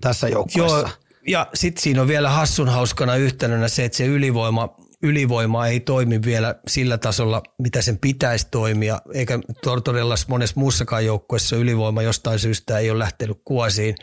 tässä 0.01 0.28
joukkueessa. 0.28 0.78
Joo, 0.78 0.89
ja 1.28 1.47
sitten 1.53 1.84
siinä 1.84 2.01
on 2.01 2.07
vielä 2.07 2.30
hassun 2.30 2.70
hauskana 2.70 3.16
yhtenä 3.16 3.68
se, 3.68 3.86
että 3.86 3.97
se 3.97 4.05
ylivoima 4.05 4.76
ylivoima 5.06 5.68
ei 5.68 5.80
toimi 5.80 6.22
vielä 6.22 6.56
sillä 6.68 6.97
tasolla, 6.97 7.43
mitä 7.60 7.82
sen 7.82 7.97
pitäisi 7.97 8.47
toimia, 8.51 9.01
eikä 9.14 9.39
Tortorellas 9.64 10.28
monessa 10.28 10.60
muussakaan 10.60 11.06
joukkueessa 11.06 11.56
ylivoima 11.56 12.01
jostain 12.01 12.39
syystä 12.39 12.80
ei 12.80 12.91
ole 12.91 12.99
lähtenyt 12.99 13.41
kuosiin. 13.45 13.95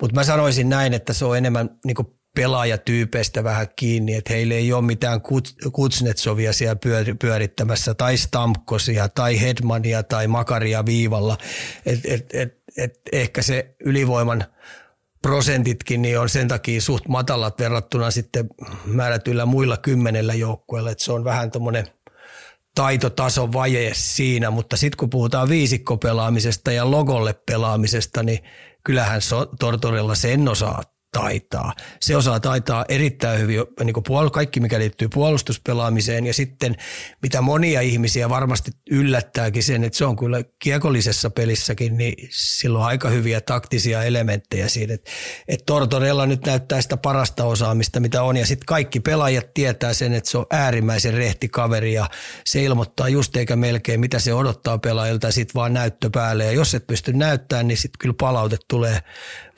Mutta 0.00 0.14
mä 0.14 0.24
sanoisin 0.24 0.68
näin, 0.68 0.94
että 0.94 1.12
se 1.12 1.24
on 1.24 1.38
enemmän 1.38 1.70
niin 1.84 1.96
pelaajatyypeistä 2.36 3.44
vähän 3.44 3.66
kiinni, 3.76 4.14
että 4.14 4.32
heille 4.32 4.54
ei 4.54 4.72
ole 4.72 4.84
mitään 4.84 5.20
Kutsnetsovia 5.72 6.52
siellä 6.52 6.76
pyörittämässä, 7.18 7.94
tai 7.94 8.16
Stamkosia, 8.16 9.08
tai 9.08 9.40
Hedmania, 9.40 10.02
tai 10.02 10.26
Makaria 10.26 10.86
viivalla. 10.86 11.38
Et, 11.86 12.00
et, 12.04 12.34
et, 12.34 12.62
et 12.76 13.00
ehkä 13.12 13.42
se 13.42 13.74
ylivoiman– 13.84 14.44
prosentitkin 15.22 16.02
niin 16.02 16.18
on 16.18 16.28
sen 16.28 16.48
takia 16.48 16.80
suht 16.80 17.08
matalat 17.08 17.58
verrattuna 17.58 18.10
sitten 18.10 18.48
määrätyillä 18.84 19.46
muilla 19.46 19.76
kymmenellä 19.76 20.34
joukkueilla, 20.34 20.90
että 20.90 21.04
se 21.04 21.12
on 21.12 21.24
vähän 21.24 21.50
tuommoinen 21.50 21.86
taitotason 22.74 23.52
vaje 23.52 23.90
siinä, 23.94 24.50
mutta 24.50 24.76
sitten 24.76 24.96
kun 24.96 25.10
puhutaan 25.10 25.48
viisikkopelaamisesta 25.48 26.72
ja 26.72 26.90
logolle 26.90 27.34
pelaamisesta, 27.46 28.22
niin 28.22 28.38
kyllähän 28.84 29.20
Tortorella 29.60 30.14
sen 30.14 30.48
osaa 30.48 30.82
taitaa. 31.12 31.74
Se 32.00 32.16
osaa 32.16 32.40
taitaa 32.40 32.84
erittäin 32.88 33.40
hyvin 33.40 33.60
niin 33.84 33.96
puol- 33.96 34.30
kaikki, 34.30 34.60
mikä 34.60 34.78
liittyy 34.78 35.08
puolustuspelaamiseen 35.08 36.26
ja 36.26 36.34
sitten 36.34 36.76
mitä 37.22 37.40
monia 37.40 37.80
ihmisiä 37.80 38.28
varmasti 38.28 38.70
yllättääkin 38.90 39.62
sen, 39.62 39.84
että 39.84 39.98
se 39.98 40.04
on 40.04 40.16
kyllä 40.16 40.42
kiekollisessa 40.58 41.30
pelissäkin, 41.30 41.96
niin 41.96 42.28
silloin 42.30 42.84
aika 42.84 43.08
hyviä 43.08 43.40
taktisia 43.40 44.02
elementtejä 44.02 44.68
siinä, 44.68 44.94
että, 44.94 45.10
että 45.48 45.66
Tortorella 45.66 46.26
nyt 46.26 46.46
näyttää 46.46 46.82
sitä 46.82 46.96
parasta 46.96 47.44
osaamista, 47.44 48.00
mitä 48.00 48.22
on 48.22 48.36
ja 48.36 48.46
sitten 48.46 48.66
kaikki 48.66 49.00
pelaajat 49.00 49.54
tietää 49.54 49.94
sen, 49.94 50.14
että 50.14 50.30
se 50.30 50.38
on 50.38 50.46
äärimmäisen 50.50 51.14
rehti 51.14 51.48
kaveri 51.48 51.92
ja 51.92 52.10
se 52.46 52.62
ilmoittaa 52.62 53.08
just 53.08 53.36
eikä 53.36 53.56
melkein, 53.56 54.00
mitä 54.00 54.18
se 54.18 54.34
odottaa 54.34 54.78
pelaajilta 54.78 55.26
ja 55.26 55.32
sitten 55.32 55.54
vaan 55.54 55.72
näyttö 55.72 56.10
päälle 56.12 56.44
ja 56.44 56.52
jos 56.52 56.74
et 56.74 56.86
pysty 56.86 57.12
näyttämään, 57.12 57.68
niin 57.68 57.78
sitten 57.78 57.98
kyllä 57.98 58.14
palaute 58.20 58.56
tulee 58.68 59.00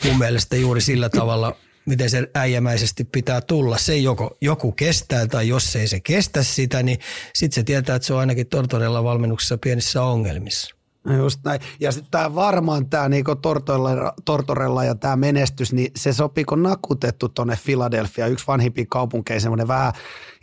mun 0.05 0.19
mielestä 0.19 0.57
juuri 0.57 0.81
sillä 0.81 1.09
tavalla, 1.09 1.42
miten 1.87 2.11
se 2.11 2.31
äijämäisesti 2.35 3.05
pitää 3.05 3.41
tulla. 3.41 3.79
Se 3.79 3.97
joko, 3.97 4.37
joku 4.41 4.73
kestää 4.73 5.27
tai 5.27 5.49
jos 5.49 5.77
ei 5.77 5.89
se 5.89 6.01
kestä 6.01 6.43
sitä, 6.43 6.83
niin 6.83 6.99
sitten 7.35 7.55
se 7.55 7.63
tietää, 7.63 7.97
että 7.97 8.07
se 8.07 8.15
on 8.15 8.21
ainakin 8.21 8.47
Tortorella 8.47 9.05
valmennuksessa 9.05 9.59
pienissä 9.59 10.03
ongelmissa. 10.03 10.77
Just 11.17 11.41
näin. 11.45 11.61
Ja 11.81 11.93
sitten 11.93 12.11
tämä 12.11 12.35
varmaan 12.35 12.91
tämä 12.91 13.09
niinku 13.09 13.37
Tortorella, 13.37 14.13
Tortorella 14.25 14.85
ja 14.85 14.95
tämä 14.95 15.17
menestys, 15.17 15.73
niin 15.73 15.91
se 15.97 16.13
sopii 16.13 16.45
kun 16.45 16.63
nakutettu 16.63 17.29
tuonne 17.29 17.59
Philadelphia, 17.65 18.27
yksi 18.27 18.47
vanhimpi 18.47 18.87
kaupunkeja, 18.87 19.41
semmoinen 19.41 19.69
vähän, 19.69 19.93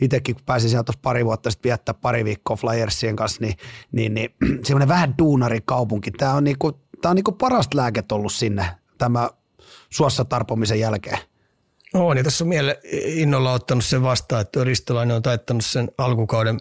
itsekin 0.01 0.35
kun 0.35 0.43
pääsin 0.45 0.69
sieltä 0.69 0.93
pari 1.01 1.25
vuotta 1.25 1.51
sitten 1.51 1.69
viettää 1.69 1.93
pari 1.93 2.25
viikkoa 2.25 2.55
Flyersien 2.55 3.15
kanssa, 3.15 3.41
niin, 3.41 3.55
niin, 3.91 4.13
niin 4.13 4.29
semmoinen 4.65 4.87
vähän 4.87 5.15
duunarikaupunki. 5.17 6.11
Tämä 6.11 6.33
on, 6.33 6.43
niinku, 6.43 6.71
tää 7.01 7.09
on 7.09 7.15
niinku 7.15 7.31
parasta 7.31 7.77
lääket 7.77 8.11
ollut 8.11 8.33
sinne, 8.33 8.65
tämä 8.97 9.29
suossa 9.89 10.25
tarpomisen 10.25 10.79
jälkeen? 10.79 11.28
On, 11.93 12.17
ja 12.17 12.23
tässä 12.23 12.43
on 12.43 12.47
miele 12.47 12.79
innolla 13.05 13.53
ottanut 13.53 13.85
sen 13.85 14.03
vastaan, 14.03 14.41
että 14.41 14.63
Ristolainen 14.63 15.15
on 15.15 15.21
taittanut 15.21 15.65
sen 15.65 15.91
alkukauden 15.97 16.59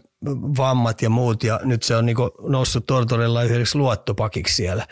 vammat 0.57 1.03
ja 1.03 1.11
muut, 1.11 1.45
ja 1.45 1.61
nyt 1.65 1.83
se 1.83 1.97
on 1.97 2.07
niin 2.07 2.17
noussut 2.43 2.87
Tortorella 2.87 3.43
yhdeksi 3.43 3.79
luottopakiksi 3.79 4.55
siellä. 4.55 4.87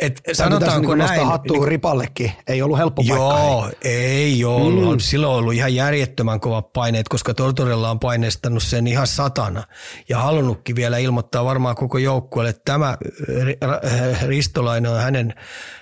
Et 0.00 0.20
sanotaanko 0.32 0.94
niin 0.94 1.06
näin. 1.06 1.26
hattua 1.26 1.56
niin, 1.56 1.68
ripallekin. 1.68 2.32
Ei 2.46 2.62
ollut 2.62 2.78
helppo 2.78 3.02
paikka. 3.02 3.16
Joo, 3.16 3.70
ei, 3.82 3.94
ei 3.94 4.44
ollut. 4.44 4.94
Mm. 4.94 4.98
Silloin 4.98 5.32
on 5.32 5.38
ollut 5.38 5.54
ihan 5.54 5.74
järjettömän 5.74 6.40
kovat 6.40 6.72
paineet, 6.72 7.08
koska 7.08 7.34
Tortorella 7.34 7.90
on 7.90 8.00
paineistanut 8.00 8.62
sen 8.62 8.86
ihan 8.86 9.06
satana. 9.06 9.62
Ja 10.08 10.18
halunnutkin 10.18 10.76
vielä 10.76 10.98
ilmoittaa 10.98 11.44
varmaan 11.44 11.76
koko 11.76 11.98
joukkueelle, 11.98 12.50
että 12.50 12.62
tämä 12.64 12.98
Ristolainen 14.26 14.90
on 14.90 15.00
hänen, 15.00 15.34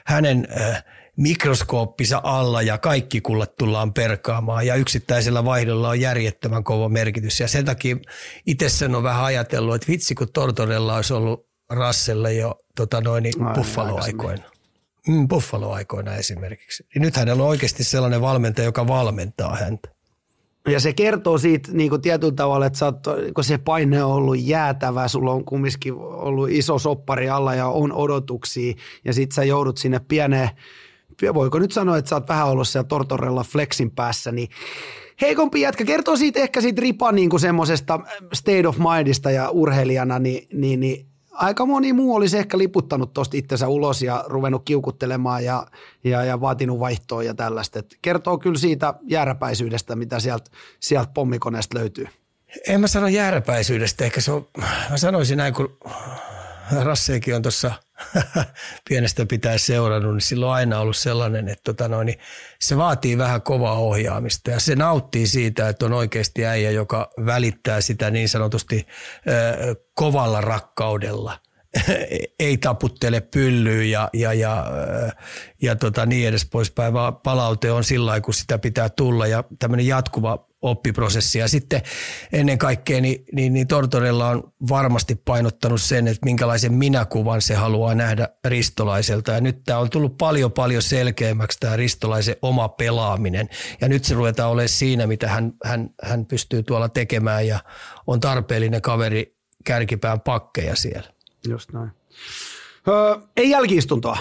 hänen 0.06 0.48
äh, 0.60 0.84
mikroskooppisa 1.16 2.20
alla 2.24 2.62
ja 2.62 2.78
kaikki 2.78 3.20
kullat 3.20 3.56
tullaan 3.56 3.92
perkaamaan 3.92 4.66
ja 4.66 4.74
yksittäisellä 4.74 5.44
vaihdolla 5.44 5.88
on 5.88 6.00
järjettömän 6.00 6.64
kova 6.64 6.88
merkitys. 6.88 7.40
Ja 7.40 7.48
sen 7.48 7.64
takia 7.64 7.96
itse 8.46 8.68
sen 8.68 8.94
on 8.94 9.02
vähän 9.02 9.24
ajatellut, 9.24 9.74
että 9.74 9.88
vitsi 9.88 10.14
kun 10.14 10.32
Tortorella 10.32 10.96
olisi 10.96 11.14
ollut 11.14 11.46
Rasselle 11.70 12.34
jo 12.34 12.54
tota 12.76 13.00
noin, 13.00 13.22
niin 13.22 13.34
Buffalo-aikoina. 13.54 14.44
Mm, 15.08 15.28
Buffalo-aikoina 15.28 16.14
esimerkiksi. 16.14 16.86
Ja 16.94 17.00
nyt 17.00 17.16
hänellä 17.16 17.42
on 17.42 17.48
oikeasti 17.48 17.84
sellainen 17.84 18.20
valmentaja, 18.20 18.64
joka 18.64 18.86
valmentaa 18.86 19.56
häntä. 19.56 19.88
Ja 20.68 20.80
se 20.80 20.92
kertoo 20.92 21.38
siitä 21.38 21.72
niin 21.72 21.90
kuin 21.90 22.02
tietyllä 22.02 22.32
tavalla, 22.32 22.66
että 22.66 22.78
sä 22.78 22.86
oot, 22.86 22.98
kun 23.34 23.44
se 23.44 23.58
paine 23.58 24.04
on 24.04 24.12
ollut 24.12 24.40
jäätävä, 24.40 25.08
sulla 25.08 25.32
on 25.32 25.44
kumminkin 25.44 25.94
ollut 25.94 26.50
iso 26.50 26.78
soppari 26.78 27.28
alla 27.28 27.54
ja 27.54 27.66
on 27.66 27.92
odotuksia, 27.92 28.74
ja 29.04 29.12
sit 29.12 29.32
sä 29.32 29.44
joudut 29.44 29.78
sinne 29.78 30.00
pieneen 30.08 30.50
voiko 31.34 31.58
nyt 31.58 31.72
sanoa, 31.72 31.98
että 31.98 32.08
sä 32.08 32.16
oot 32.16 32.28
vähän 32.28 32.46
ollut 32.46 32.68
siellä 32.68 32.88
Tortorella 32.88 33.44
flexin 33.44 33.90
päässä, 33.90 34.32
niin 34.32 34.48
heikompi 35.20 35.60
jätkä 35.60 35.84
kertoo 35.84 36.16
siitä 36.16 36.40
ehkä 36.40 36.60
siitä 36.60 36.80
Ripan 36.80 37.14
niin 37.14 37.30
kuin 37.30 37.40
semmoisesta 37.40 38.00
state 38.34 38.68
of 38.68 38.76
mindista 38.78 39.30
ja 39.30 39.50
urheilijana, 39.50 40.18
niin, 40.18 40.48
niin, 40.52 40.80
niin 40.80 41.06
aika 41.32 41.66
moni 41.66 41.92
muu 41.92 42.14
olisi 42.14 42.38
ehkä 42.38 42.58
liputtanut 42.58 43.12
tuosta 43.12 43.36
itsensä 43.36 43.68
ulos 43.68 44.02
ja 44.02 44.24
ruvennut 44.26 44.62
kiukuttelemaan 44.64 45.44
ja, 45.44 45.66
ja, 46.04 46.24
ja 46.24 46.40
vaatinut 46.40 46.80
vaihtoa 46.80 47.22
ja 47.22 47.34
tällaista. 47.34 47.78
Et 47.78 47.98
kertoo 48.02 48.38
kyllä 48.38 48.58
siitä 48.58 48.94
jääräpäisyydestä, 49.02 49.96
mitä 49.96 50.20
sieltä, 50.20 50.50
sieltä 50.80 51.10
pommikoneesta 51.14 51.78
löytyy. 51.78 52.06
En 52.68 52.80
mä 52.80 52.86
sano 52.86 53.08
jääräpäisyydestä, 53.08 54.04
ehkä 54.04 54.20
se 54.20 54.32
on, 54.32 54.48
mä 54.90 54.96
sanoisin 54.96 55.36
näin, 55.36 55.54
kun 55.54 55.78
Rasseekin 56.82 57.36
on 57.36 57.42
tuossa 57.42 57.72
pienestä 58.88 59.26
pitää 59.26 59.58
seurannut, 59.58 60.14
niin 60.14 60.20
silloin 60.20 60.50
on 60.50 60.56
aina 60.56 60.80
ollut 60.80 60.96
sellainen, 60.96 61.48
että 61.48 61.62
tota 61.64 61.88
noin, 61.88 62.06
niin 62.06 62.18
se 62.60 62.76
vaatii 62.76 63.18
vähän 63.18 63.42
kovaa 63.42 63.78
ohjaamista 63.78 64.50
ja 64.50 64.60
se 64.60 64.76
nauttii 64.76 65.26
siitä, 65.26 65.68
että 65.68 65.86
on 65.86 65.92
oikeasti 65.92 66.46
äijä, 66.46 66.70
joka 66.70 67.10
välittää 67.26 67.80
sitä 67.80 68.10
niin 68.10 68.28
sanotusti 68.28 68.86
ö, 69.28 69.74
kovalla 69.94 70.40
rakkaudella– 70.40 71.38
ei 72.38 72.56
taputtele 72.56 73.20
pyllyyn 73.20 73.90
ja, 73.90 74.10
ja, 74.12 74.32
ja, 74.32 74.66
ja 75.62 75.76
tota 75.76 76.06
niin 76.06 76.28
edes 76.28 76.44
poispäin, 76.44 76.92
vaan 76.92 77.16
palaute 77.16 77.72
on 77.72 77.84
sillä 77.84 78.20
kun 78.20 78.34
sitä 78.34 78.58
pitää 78.58 78.88
tulla 78.88 79.26
ja 79.26 79.44
tämmöinen 79.58 79.86
jatkuva 79.86 80.45
oppiprosessi. 80.66 81.38
Ja 81.38 81.48
sitten 81.48 81.82
ennen 82.32 82.58
kaikkea 82.58 83.00
niin, 83.00 83.24
niin, 83.32 83.52
niin 83.52 83.66
Tortorella 83.66 84.28
on 84.28 84.52
varmasti 84.68 85.14
painottanut 85.14 85.80
sen, 85.82 86.08
että 86.08 86.24
minkälaisen 86.24 86.72
minäkuvan 86.72 87.42
se 87.42 87.54
haluaa 87.54 87.94
nähdä 87.94 88.28
ristolaiselta. 88.44 89.32
Ja 89.32 89.40
nyt 89.40 89.64
tämä 89.64 89.78
on 89.78 89.90
tullut 89.90 90.18
paljon 90.18 90.52
paljon 90.52 90.82
selkeämmäksi 90.82 91.60
tämä 91.60 91.76
ristolaisen 91.76 92.36
oma 92.42 92.68
pelaaminen. 92.68 93.48
Ja 93.80 93.88
nyt 93.88 94.04
se 94.04 94.14
ruvetaan 94.14 94.50
olemaan 94.50 94.68
siinä, 94.68 95.06
mitä 95.06 95.28
hän, 95.28 95.52
hän, 95.64 95.90
hän 96.02 96.26
pystyy 96.26 96.62
tuolla 96.62 96.88
tekemään 96.88 97.46
ja 97.46 97.60
on 98.06 98.20
tarpeellinen 98.20 98.82
kaveri 98.82 99.36
kärkipään 99.64 100.20
pakkeja 100.20 100.76
siellä. 100.76 101.10
Just 101.48 101.72
näin. 101.72 101.90
Öö, 102.88 103.16
ei 103.36 103.50
jälkiistuntoa. 103.50 104.18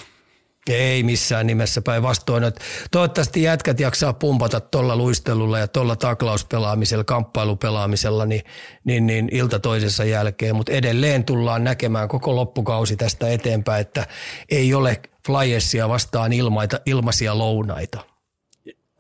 Ei 0.70 1.04
missään 1.04 1.48
nimessä 1.48 1.82
päinvastoin. 1.82 2.44
Toivottavasti 2.92 3.42
jätkät 3.44 3.80
jaksaa 3.80 4.14
pumpata 4.14 4.60
tuolla 4.60 4.96
luistelulla 4.96 5.60
ja 5.60 5.68
tuolla 5.68 5.96
taklauspelaamisella, 5.96 7.04
kamppailupelaamisella 7.04 8.26
niin, 8.26 8.42
niin, 8.84 9.08
niin 9.08 9.30
ilta 9.32 9.60
toisessa 9.60 10.04
jälkeen, 10.04 10.56
mutta 10.56 10.72
edelleen 10.72 11.24
tullaan 11.24 11.64
näkemään 11.64 12.08
koko 12.08 12.36
loppukausi 12.36 12.96
tästä 12.98 13.28
eteenpäin, 13.28 13.82
että 13.82 14.08
ei 14.50 14.74
ole 14.74 15.02
Flyersia 15.26 15.90
vastaan 15.90 16.34
ilmaita, 16.34 16.80
ilmaisia 16.86 17.38
lounaita. 17.38 18.15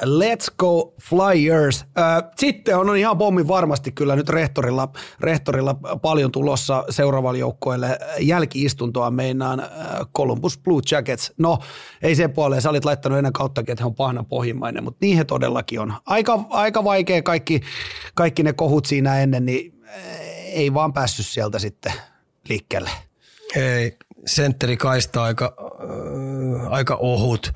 Let's 0.03 0.53
go 0.57 0.93
Flyers. 1.01 1.85
Sitten 2.37 2.77
on 2.77 2.97
ihan 2.97 3.17
pommi 3.17 3.47
varmasti 3.47 3.91
kyllä 3.91 4.15
nyt 4.15 4.29
rehtorilla, 4.29 4.89
rehtorilla 5.19 5.73
paljon 6.01 6.31
tulossa 6.31 6.83
seuraavalle 6.89 7.39
joukkoille 7.39 7.99
jälkiistuntoa 8.19 9.11
meinaan 9.11 9.63
Columbus 10.17 10.57
Blue 10.57 10.81
Jackets. 10.91 11.33
No 11.37 11.59
ei 12.01 12.15
sen 12.15 12.33
puoleen, 12.33 12.61
sä 12.61 12.69
olit 12.69 12.85
laittanut 12.85 13.17
ennen 13.17 13.33
kautta, 13.33 13.61
että 13.61 13.75
he 13.79 13.85
on 13.85 13.95
pahna 13.95 14.23
pohjimmainen, 14.23 14.83
mutta 14.83 14.97
niin 15.01 15.17
he 15.17 15.23
todellakin 15.23 15.79
on. 15.79 15.93
Aika, 16.05 16.39
aika 16.49 16.83
vaikea 16.83 17.21
kaikki, 17.21 17.61
kaikki 18.15 18.43
ne 18.43 18.53
kohut 18.53 18.85
siinä 18.85 19.19
ennen, 19.19 19.45
niin 19.45 19.83
ei 20.45 20.73
vaan 20.73 20.93
päässyt 20.93 21.25
sieltä 21.25 21.59
sitten 21.59 21.93
liikkeelle. 22.49 22.89
Ei, 23.55 23.97
sentteri 24.25 24.77
kaista 24.77 25.23
aika, 25.23 25.55
äh, 25.59 26.73
aika 26.73 26.95
ohut 26.95 27.53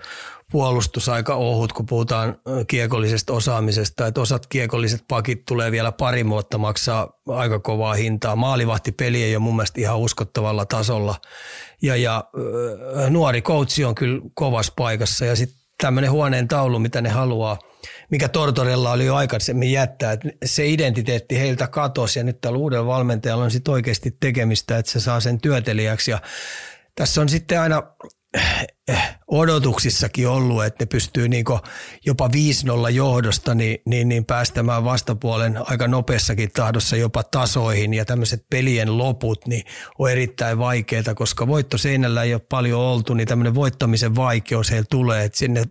puolustus 0.52 1.10
aika 1.10 1.36
ohut, 1.36 1.74
kun 1.74 1.86
puhutaan 1.86 2.36
kiekollisesta 2.68 3.34
osaamisesta. 3.34 4.08
Että 4.08 4.22
osat 4.22 4.48
kiekolliset 4.48 5.04
pakit 5.08 5.46
tulee 5.46 5.72
vielä 5.72 5.92
pari 5.92 6.30
vuotta 6.30 6.58
maksaa 6.58 7.10
aika 7.28 7.60
kovaa 7.60 7.94
hintaa. 7.94 8.36
Maalivahtipeli 8.36 9.24
ei 9.24 9.36
ole 9.36 9.44
mun 9.44 9.56
mielestä 9.56 9.82
ihan 9.82 9.98
uskottavalla 9.98 10.66
tasolla. 10.66 11.16
Ja, 11.82 11.96
ja 11.96 12.24
nuori 13.10 13.42
koutsi 13.42 13.86
on 13.86 13.96
kyllä 13.96 14.22
kovassa 14.34 14.74
paikassa. 14.76 15.26
Ja 15.26 15.36
sitten 15.36 15.60
tämmöinen 15.82 16.12
huoneen 16.12 16.48
taulu, 16.48 16.80
mitä 16.80 17.02
ne 17.02 17.10
haluaa, 17.10 17.60
mikä 18.12 18.28
Tortorella 18.28 18.92
oli 18.92 19.06
jo 19.06 19.16
aikaisemmin 19.16 19.72
jättää, 19.72 20.12
että 20.12 20.30
se 20.46 20.68
identiteetti 20.68 21.40
heiltä 21.40 21.68
katosi 21.68 22.20
ja 22.20 22.24
nyt 22.24 22.42
tällä 22.42 22.58
uudella 22.58 22.88
valmentajalla 22.88 23.44
on 23.44 23.52
sitten 23.52 23.72
oikeasti 23.72 24.18
tekemistä, 24.20 24.78
että 24.78 24.92
se 24.92 25.00
saa 25.00 25.20
sen 25.20 25.42
työtelijäksi 25.42 26.12
ja 26.12 26.22
tässä 26.96 27.22
on 27.22 27.30
sitten 27.30 27.62
aina 27.62 27.84
odotuksissakin 29.28 30.28
ollut, 30.28 30.66
että 30.66 30.84
ne 30.84 30.86
pystyy 30.86 31.30
niin 31.30 31.46
jopa 32.06 32.30
5-0 32.88 32.90
johdosta 32.92 33.56
niin, 33.56 33.78
niin, 33.86 34.10
niin 34.10 34.26
päästämään 34.26 34.84
vastapuolen 34.84 35.60
aika 35.66 35.88
nopeassakin 35.88 36.52
tahdossa 36.52 36.96
jopa 36.96 37.24
tasoihin 37.24 37.94
ja 37.94 38.06
tämmöiset 38.06 38.46
pelien 38.50 38.98
loput 38.98 39.48
niin 39.48 39.64
on 40.00 40.12
erittäin 40.12 40.58
vaikeita, 40.58 41.16
koska 41.16 41.48
voittoseinällä 41.48 42.24
ei 42.24 42.34
ole 42.34 42.42
paljon 42.50 42.82
oltu, 42.82 43.14
niin 43.14 43.28
tämmöinen 43.28 43.56
voittamisen 43.56 44.16
vaikeus 44.16 44.72
heillä 44.72 44.88
tulee, 44.90 45.24
että 45.24 45.38
sinne, 45.38 45.64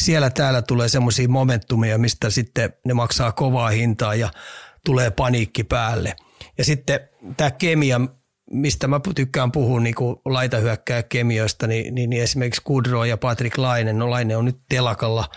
siellä 0.00 0.30
täällä 0.30 0.62
tulee 0.62 0.88
semmoisia 0.88 1.28
momentumia, 1.28 1.98
mistä 1.98 2.30
sitten 2.30 2.72
ne 2.86 2.94
maksaa 2.94 3.32
kovaa 3.32 3.68
hintaa 3.68 4.14
ja 4.14 4.30
tulee 4.84 5.10
paniikki 5.10 5.64
päälle. 5.64 6.16
Ja 6.58 6.64
sitten 6.64 7.00
tämä 7.36 7.50
kemia, 7.50 8.00
mistä 8.50 8.88
mä 8.88 9.00
tykkään 9.14 9.52
puhua 9.52 9.80
niin 9.80 9.94
kuin 9.94 10.16
laitahyökkää 10.24 11.02
kemioista, 11.02 11.66
niin, 11.66 11.94
niin, 11.94 12.10
niin, 12.10 12.22
esimerkiksi 12.22 12.62
Kudro 12.64 13.04
ja 13.04 13.16
Patrick 13.16 13.58
Laine, 13.58 13.92
no 13.92 14.10
Laine 14.10 14.36
on 14.36 14.44
nyt 14.44 14.58
telakalla, 14.68 15.28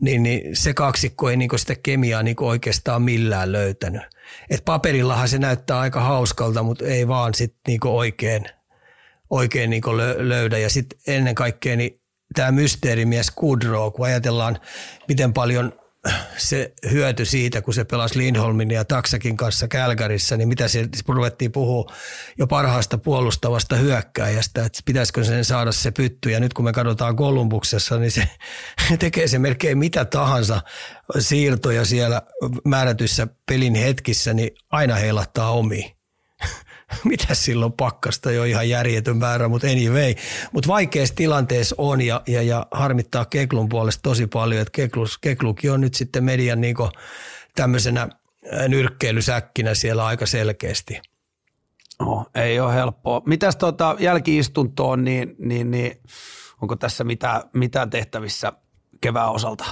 niin, 0.00 0.22
niin 0.22 0.56
se 0.56 0.74
kaksikko 0.74 1.30
ei 1.30 1.36
niin 1.36 1.48
kuin 1.48 1.60
sitä 1.60 1.74
kemiaa 1.82 2.22
niin 2.22 2.36
kuin 2.36 2.48
oikeastaan 2.48 3.02
millään 3.02 3.52
löytänyt. 3.52 4.02
Et 4.50 4.64
paperillahan 4.64 5.28
se 5.28 5.38
näyttää 5.38 5.78
aika 5.78 6.00
hauskalta, 6.00 6.62
mutta 6.62 6.84
ei 6.84 7.08
vaan 7.08 7.34
sit 7.34 7.54
niin 7.68 7.80
kuin 7.80 7.92
oikein, 7.92 8.44
oikein 9.30 9.70
niin 9.70 9.82
kuin 9.82 9.96
löydä. 10.28 10.58
Ja 10.58 10.70
sitten 10.70 10.98
ennen 11.06 11.34
kaikkea 11.34 11.76
niin 11.76 12.00
tämä 12.34 12.52
mysteerimies 12.52 13.30
Kudro, 13.30 13.90
kun 13.90 14.06
ajatellaan, 14.06 14.58
miten 15.08 15.32
paljon– 15.32 15.72
se 16.36 16.72
hyöty 16.90 17.24
siitä, 17.24 17.62
kun 17.62 17.74
se 17.74 17.84
pelasi 17.84 18.18
Lindholmin 18.18 18.70
ja 18.70 18.84
Taksakin 18.84 19.36
kanssa 19.36 19.68
Kälkärissä, 19.68 20.36
niin 20.36 20.48
mitä 20.48 20.68
se 20.68 20.88
ruvettiin 21.08 21.52
puhua 21.52 21.92
jo 22.38 22.46
parhaasta 22.46 22.98
puolustavasta 22.98 23.76
hyökkääjästä, 23.76 24.64
että 24.64 24.80
pitäisikö 24.84 25.24
sen 25.24 25.44
saada 25.44 25.72
se 25.72 25.90
pytty. 25.90 26.30
Ja 26.30 26.40
nyt 26.40 26.54
kun 26.54 26.64
me 26.64 26.72
katsotaan 26.72 27.16
Kolumbuksessa, 27.16 27.98
niin 27.98 28.10
se 28.10 28.28
tekee 28.98 29.28
se 29.28 29.38
melkein 29.38 29.78
mitä 29.78 30.04
tahansa 30.04 30.60
siirtoja 31.18 31.84
siellä 31.84 32.22
määrätyissä 32.64 33.26
pelin 33.48 33.74
hetkissä, 33.74 34.34
niin 34.34 34.50
aina 34.70 34.94
heilahtaa 34.94 35.50
omiin. 35.50 35.95
mitä 37.04 37.34
silloin 37.34 37.72
pakkasta 37.72 38.30
jo 38.30 38.44
ihan 38.44 38.68
järjetön 38.68 39.16
määrä, 39.16 39.48
mutta 39.48 39.66
anyway. 39.66 40.14
Mutta 40.52 40.68
vaikeassa 40.68 41.14
tilanteessa 41.14 41.74
on 41.78 42.00
ja, 42.00 42.22
ja, 42.26 42.42
ja 42.42 42.66
harmittaa 42.70 43.24
Keklun 43.24 43.68
puolesta 43.68 44.02
tosi 44.02 44.26
paljon, 44.26 44.62
että 44.62 44.72
Keklus, 44.72 45.18
Keklukin 45.18 45.72
on 45.72 45.80
nyt 45.80 45.94
sitten 45.94 46.24
median 46.24 46.60
niinku 46.60 46.88
tämmöisenä 47.54 48.08
nyrkkeilysäkkinä 48.68 49.74
siellä 49.74 50.06
aika 50.06 50.26
selkeästi. 50.26 51.00
No, 52.00 52.26
ei 52.34 52.60
ole 52.60 52.74
helppoa. 52.74 53.22
Mitäs 53.26 53.56
tuota 53.56 53.96
jälkiistuntoon, 53.98 55.04
niin, 55.04 55.34
niin, 55.38 55.70
niin 55.70 56.00
onko 56.62 56.76
tässä 56.76 57.04
mitään, 57.04 57.42
mitään 57.52 57.90
tehtävissä 57.90 58.52
kevään 59.00 59.30
osalta? 59.30 59.64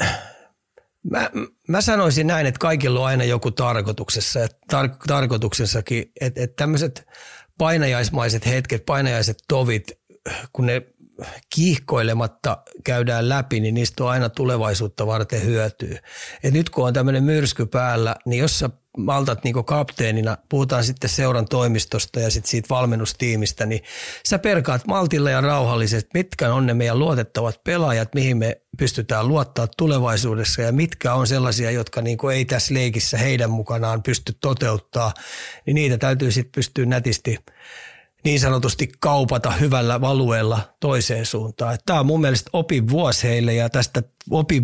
Mä, 1.02 1.30
mä 1.68 1.80
sanoisin 1.80 2.26
näin, 2.26 2.46
että 2.46 2.58
kaikilla 2.58 3.00
on 3.00 3.06
aina 3.06 3.24
joku 3.24 3.50
tarkoituksessa, 3.50 4.44
että 4.44 4.56
tar- 4.72 5.06
tarkoituksessakin, 5.06 6.12
että, 6.20 6.42
että 6.42 6.56
tämmöiset 6.56 7.06
painajaismaiset 7.58 8.46
hetket, 8.46 8.86
painajaiset 8.86 9.38
tovit, 9.48 9.92
kun 10.52 10.66
ne 10.66 10.82
kiihkoilematta 11.54 12.58
käydään 12.84 13.28
läpi, 13.28 13.60
niin 13.60 13.74
niistä 13.74 14.04
on 14.04 14.10
aina 14.10 14.28
tulevaisuutta 14.28 15.06
varten 15.06 15.44
hyötyä. 15.44 16.00
Et 16.42 16.52
nyt 16.54 16.70
kun 16.70 16.86
on 16.86 16.92
tämmöinen 16.92 17.24
myrsky 17.24 17.66
päällä, 17.66 18.16
niin 18.26 18.40
jos 18.40 18.58
sä 18.58 18.70
maltat 18.98 19.44
niin 19.44 19.64
kapteenina, 19.64 20.36
puhutaan 20.48 20.84
sitten 20.84 21.10
seuran 21.10 21.48
toimistosta 21.48 22.20
ja 22.20 22.30
sitten 22.30 22.50
siitä 22.50 22.68
valmennustiimistä, 22.70 23.66
niin 23.66 23.82
sä 24.28 24.38
perkaat 24.38 24.86
maltilla 24.86 25.30
ja 25.30 25.40
rauhallisesti, 25.40 26.10
mitkä 26.14 26.54
on 26.54 26.66
ne 26.66 26.74
meidän 26.74 26.98
luotettavat 26.98 27.64
pelaajat, 27.64 28.14
mihin 28.14 28.36
me 28.36 28.60
pystytään 28.78 29.28
luottaa 29.28 29.66
tulevaisuudessa 29.76 30.62
ja 30.62 30.72
mitkä 30.72 31.14
on 31.14 31.26
sellaisia, 31.26 31.70
jotka 31.70 32.02
niin 32.02 32.18
ei 32.34 32.44
tässä 32.44 32.74
leikissä 32.74 33.18
heidän 33.18 33.50
mukanaan 33.50 34.02
pysty 34.02 34.36
toteuttaa, 34.40 35.14
niin 35.66 35.74
niitä 35.74 35.98
täytyy 35.98 36.30
sitten 36.30 36.52
pystyä 36.54 36.86
nätisti 36.86 37.38
niin 38.24 38.40
sanotusti 38.40 38.92
kaupata 39.00 39.50
hyvällä 39.50 40.00
valueella 40.00 40.60
toiseen 40.80 41.26
suuntaan. 41.26 41.78
Tämä 41.86 42.00
on 42.00 42.06
mun 42.06 42.20
mielestä 42.20 42.50
vuosi 42.90 43.28
heille 43.28 43.54
ja 43.54 43.70
tästä 43.70 44.02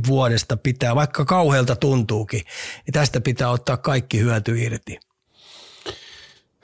vuodesta 0.09 0.57
pitää, 0.57 0.95
vaikka 0.95 1.25
kauhealta 1.25 1.77
tuntuukin, 1.77 2.43
niin 2.87 2.93
tästä 2.93 3.21
pitää 3.21 3.51
ottaa 3.51 3.77
kaikki 3.77 4.21
hyöty 4.21 4.59
irti. 4.63 4.99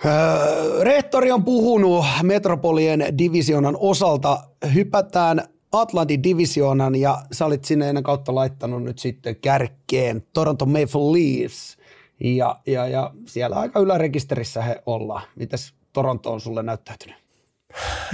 Öö, 0.05 0.85
rehtori 0.85 1.33
on 1.33 1.45
puhunut 1.45 2.05
Metropolien 2.23 3.19
divisionan 3.19 3.77
osalta. 3.81 4.45
Hypätään 4.75 5.43
Atlantin 5.73 6.23
divisionan 6.23 6.95
ja 6.95 7.23
sä 7.33 7.47
olit 7.47 7.65
sinne 7.65 7.89
ennen 7.89 8.05
kautta 8.05 8.35
laittanut 8.35 8.83
nyt 8.83 8.99
sitten 8.99 9.37
kärkeen 9.37 10.23
Toronto 10.33 10.67
Maple 10.67 11.13
Leafs. 11.13 11.77
Ja, 12.21 12.61
ja, 12.67 12.87
ja 12.89 13.11
siellä 13.27 13.57
aika 13.57 13.81
ylärekisterissä 13.81 14.63
he 14.63 14.83
ollaan. 14.87 15.23
Mitäs 15.37 15.75
Toronto 15.93 16.33
on 16.33 16.41
sulle 16.41 16.63
näyttäytynyt? 16.63 17.17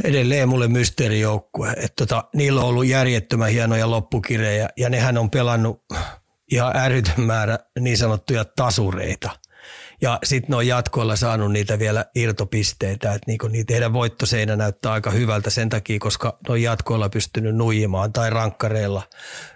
Edelleen 0.04 0.48
mulle 0.48 0.68
mysteerijoukkue. 0.68 1.74
Tota, 1.96 2.24
niillä 2.34 2.60
on 2.60 2.66
ollut 2.66 2.86
järjettömän 2.86 3.50
hienoja 3.50 3.90
loppukirjoja 3.90 4.68
ja 4.76 4.90
nehän 4.90 5.18
on 5.18 5.30
pelannut 5.30 5.84
ihan 6.52 6.76
älytön 6.76 7.20
määrä 7.20 7.58
niin 7.80 7.98
sanottuja 7.98 8.44
tasureita. 8.44 9.30
Ja 10.00 10.18
sitten 10.24 10.50
ne 10.50 10.56
on 10.56 10.66
jatkoilla 10.66 11.16
saanut 11.16 11.52
niitä 11.52 11.78
vielä 11.78 12.04
irtopisteitä, 12.14 13.14
että 13.14 13.24
niinku 13.26 13.48
niitä 13.48 13.72
heidän 13.72 13.92
voittoseinä 13.92 14.56
näyttää 14.56 14.92
aika 14.92 15.10
hyvältä 15.10 15.50
sen 15.50 15.68
takia, 15.68 15.98
koska 15.98 16.38
ne 16.48 16.52
on 16.52 16.62
jatkoilla 16.62 17.08
pystynyt 17.08 17.56
nuijimaan 17.56 18.12
tai 18.12 18.30
rankkareilla 18.30 19.02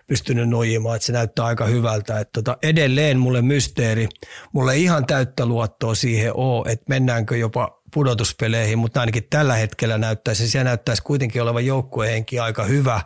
pystynyt 0.06 0.48
nuijimaan, 0.48 0.96
että 0.96 1.06
se 1.06 1.12
näyttää 1.12 1.44
aika 1.44 1.64
hyvältä. 1.66 2.20
Että 2.20 2.42
tota, 2.42 2.56
edelleen 2.62 3.18
mulle 3.18 3.42
mysteeri, 3.42 4.08
mulle 4.52 4.76
ihan 4.76 5.06
täyttä 5.06 5.46
luottoa 5.46 5.94
siihen 5.94 6.36
ole, 6.36 6.72
että 6.72 6.84
mennäänkö 6.88 7.36
jopa 7.36 7.81
pudotuspeleihin, 7.94 8.78
mutta 8.78 9.00
ainakin 9.00 9.26
tällä 9.30 9.54
hetkellä 9.54 9.98
näyttäisi, 9.98 10.48
siellä 10.48 10.64
näyttäisi 10.68 11.02
kuitenkin 11.02 11.42
olevan 11.42 11.66
joukkuehenki 11.66 12.40
aika 12.40 12.64
hyvä. 12.64 13.00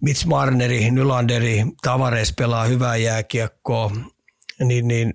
Mitch 0.00 0.26
Marneri, 0.26 0.90
Nylanderi, 0.90 1.64
Tavares 1.82 2.32
pelaa 2.38 2.64
hyvää 2.64 2.96
jääkiekkoa, 2.96 3.90
niin, 4.64 4.88
niin 4.88 5.14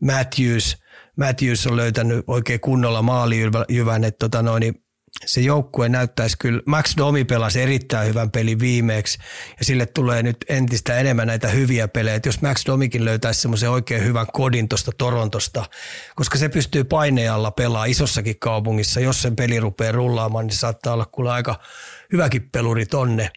Matthews, 0.00 0.76
Matthews 1.16 1.66
on 1.66 1.76
löytänyt 1.76 2.24
oikein 2.26 2.60
kunnolla 2.60 3.02
maalijyvän, 3.02 4.04
että 4.04 4.18
tota 4.18 4.42
noin, 4.42 4.60
niin 4.60 4.83
se 5.26 5.40
joukkue 5.40 5.88
näyttäisi 5.88 6.36
kyllä, 6.38 6.62
Max 6.66 6.96
Domi 6.96 7.24
pelasi 7.24 7.62
erittäin 7.62 8.08
hyvän 8.08 8.30
pelin 8.30 8.58
viimeeksi 8.58 9.18
ja 9.58 9.64
sille 9.64 9.86
tulee 9.86 10.22
nyt 10.22 10.36
entistä 10.48 10.98
enemmän 10.98 11.26
näitä 11.26 11.48
hyviä 11.48 11.88
pelejä. 11.88 12.14
Et 12.14 12.26
jos 12.26 12.42
Max 12.42 12.66
Domikin 12.66 13.04
löytäisi 13.04 13.40
semmoisen 13.40 13.70
oikein 13.70 14.04
hyvän 14.04 14.26
kodin 14.32 14.68
tuosta 14.68 14.92
Torontosta, 14.98 15.64
koska 16.14 16.38
se 16.38 16.48
pystyy 16.48 16.84
painealla 16.84 17.50
pelaamaan 17.50 17.90
isossakin 17.90 18.38
kaupungissa, 18.38 19.00
jos 19.00 19.22
sen 19.22 19.36
peli 19.36 19.60
rupeaa 19.60 19.92
rullaamaan, 19.92 20.46
niin 20.46 20.56
saattaa 20.56 20.94
olla 20.94 21.06
kuule 21.06 21.30
aika 21.30 21.60
hyväkin 22.12 22.50
peluri 22.50 22.86
tonne. 22.86 23.30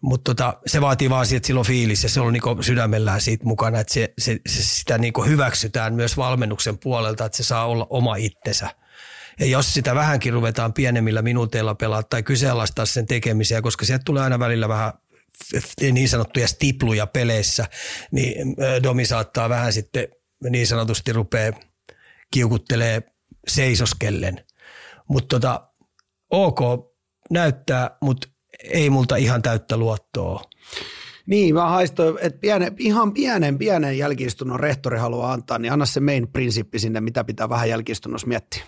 Mutta 0.00 0.34
tota, 0.34 0.58
se 0.66 0.80
vaatii 0.80 1.10
vaan 1.10 1.26
siitä, 1.26 1.36
että 1.36 1.46
sillä 1.46 1.58
on 1.58 1.66
fiilis 1.66 2.02
ja 2.02 2.08
se 2.08 2.20
on 2.20 2.32
niinku 2.32 2.56
sydämellään 2.60 3.20
siitä 3.20 3.44
mukana, 3.44 3.80
että 3.80 3.92
se, 3.92 4.14
se, 4.18 4.40
se 4.46 4.62
sitä 4.62 4.98
niinku 4.98 5.22
hyväksytään 5.22 5.94
myös 5.94 6.16
valmennuksen 6.16 6.78
puolelta, 6.78 7.24
että 7.24 7.36
se 7.36 7.42
saa 7.42 7.66
olla 7.66 7.86
oma 7.90 8.16
itsensä– 8.16 8.70
ja 9.40 9.46
jos 9.46 9.74
sitä 9.74 9.94
vähänkin 9.94 10.32
ruvetaan 10.32 10.72
pienemmillä 10.72 11.22
minuuteilla 11.22 11.74
pelaa 11.74 12.02
tai 12.02 12.22
kyseenalaistaa 12.22 12.86
sen 12.86 13.06
tekemisiä, 13.06 13.62
koska 13.62 13.84
sieltä 13.84 14.02
tulee 14.04 14.22
aina 14.22 14.38
välillä 14.38 14.68
vähän 14.68 14.92
niin 15.80 16.08
sanottuja 16.08 16.48
stipluja 16.48 17.06
peleissä, 17.06 17.66
niin 18.10 18.56
Domi 18.82 19.06
saattaa 19.06 19.48
vähän 19.48 19.72
sitten 19.72 20.08
niin 20.50 20.66
sanotusti 20.66 21.12
rupea 21.12 21.52
kiukuttelee 22.30 23.02
seisoskellen. 23.48 24.44
Mutta 25.08 25.40
tota, 25.40 25.68
ok 26.30 26.60
näyttää, 27.30 27.96
mutta 28.02 28.28
ei 28.64 28.90
multa 28.90 29.16
ihan 29.16 29.42
täyttä 29.42 29.76
luottoa. 29.76 30.42
Niin, 31.26 31.54
mä 31.54 31.68
haistoin, 31.68 32.18
että 32.20 32.38
pienen, 32.38 32.74
ihan 32.78 33.12
pienen, 33.12 33.58
pienen 33.58 33.98
jälkiistunnon 33.98 34.60
rehtori 34.60 34.98
haluaa 34.98 35.32
antaa, 35.32 35.58
niin 35.58 35.72
anna 35.72 35.86
se 35.86 36.00
main 36.00 36.28
prinsippi 36.28 36.78
sinne, 36.78 37.00
mitä 37.00 37.24
pitää 37.24 37.48
vähän 37.48 37.68
jälkiistunnossa 37.68 38.26
miettiä 38.26 38.64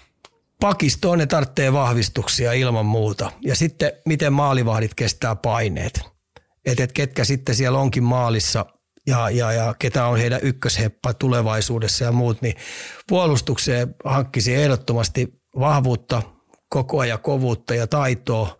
pakistoon 0.61 1.19
ne 1.19 1.27
tarvitsee 1.27 1.73
vahvistuksia 1.73 2.53
ilman 2.53 2.87
muuta. 2.87 3.33
Ja 3.41 3.57
sitten 3.57 3.93
miten 4.07 4.33
maalivahdit 4.33 4.95
kestää 4.95 5.37
paineet. 5.37 6.01
Että 6.65 6.85
et 6.85 6.93
ketkä 6.93 7.25
sitten 7.25 7.55
siellä 7.55 7.79
onkin 7.79 8.05
maalissa 8.05 8.67
ja, 9.07 9.31
ja, 9.31 9.53
ja 9.53 9.75
ketä 9.79 10.07
on 10.07 10.19
heidän 10.19 10.41
ykkösheppa 10.43 11.15
tulevaisuudessa 11.15 12.05
ja 12.05 12.13
muut, 12.13 12.43
niin 12.43 12.55
puolustukseen 13.09 13.95
hankkisi 14.05 14.55
ehdottomasti 14.55 15.41
vahvuutta, 15.59 16.23
koko 16.69 17.01
ajan 17.01 17.21
kovuutta 17.21 17.75
ja 17.75 17.87
taitoa. 17.87 18.59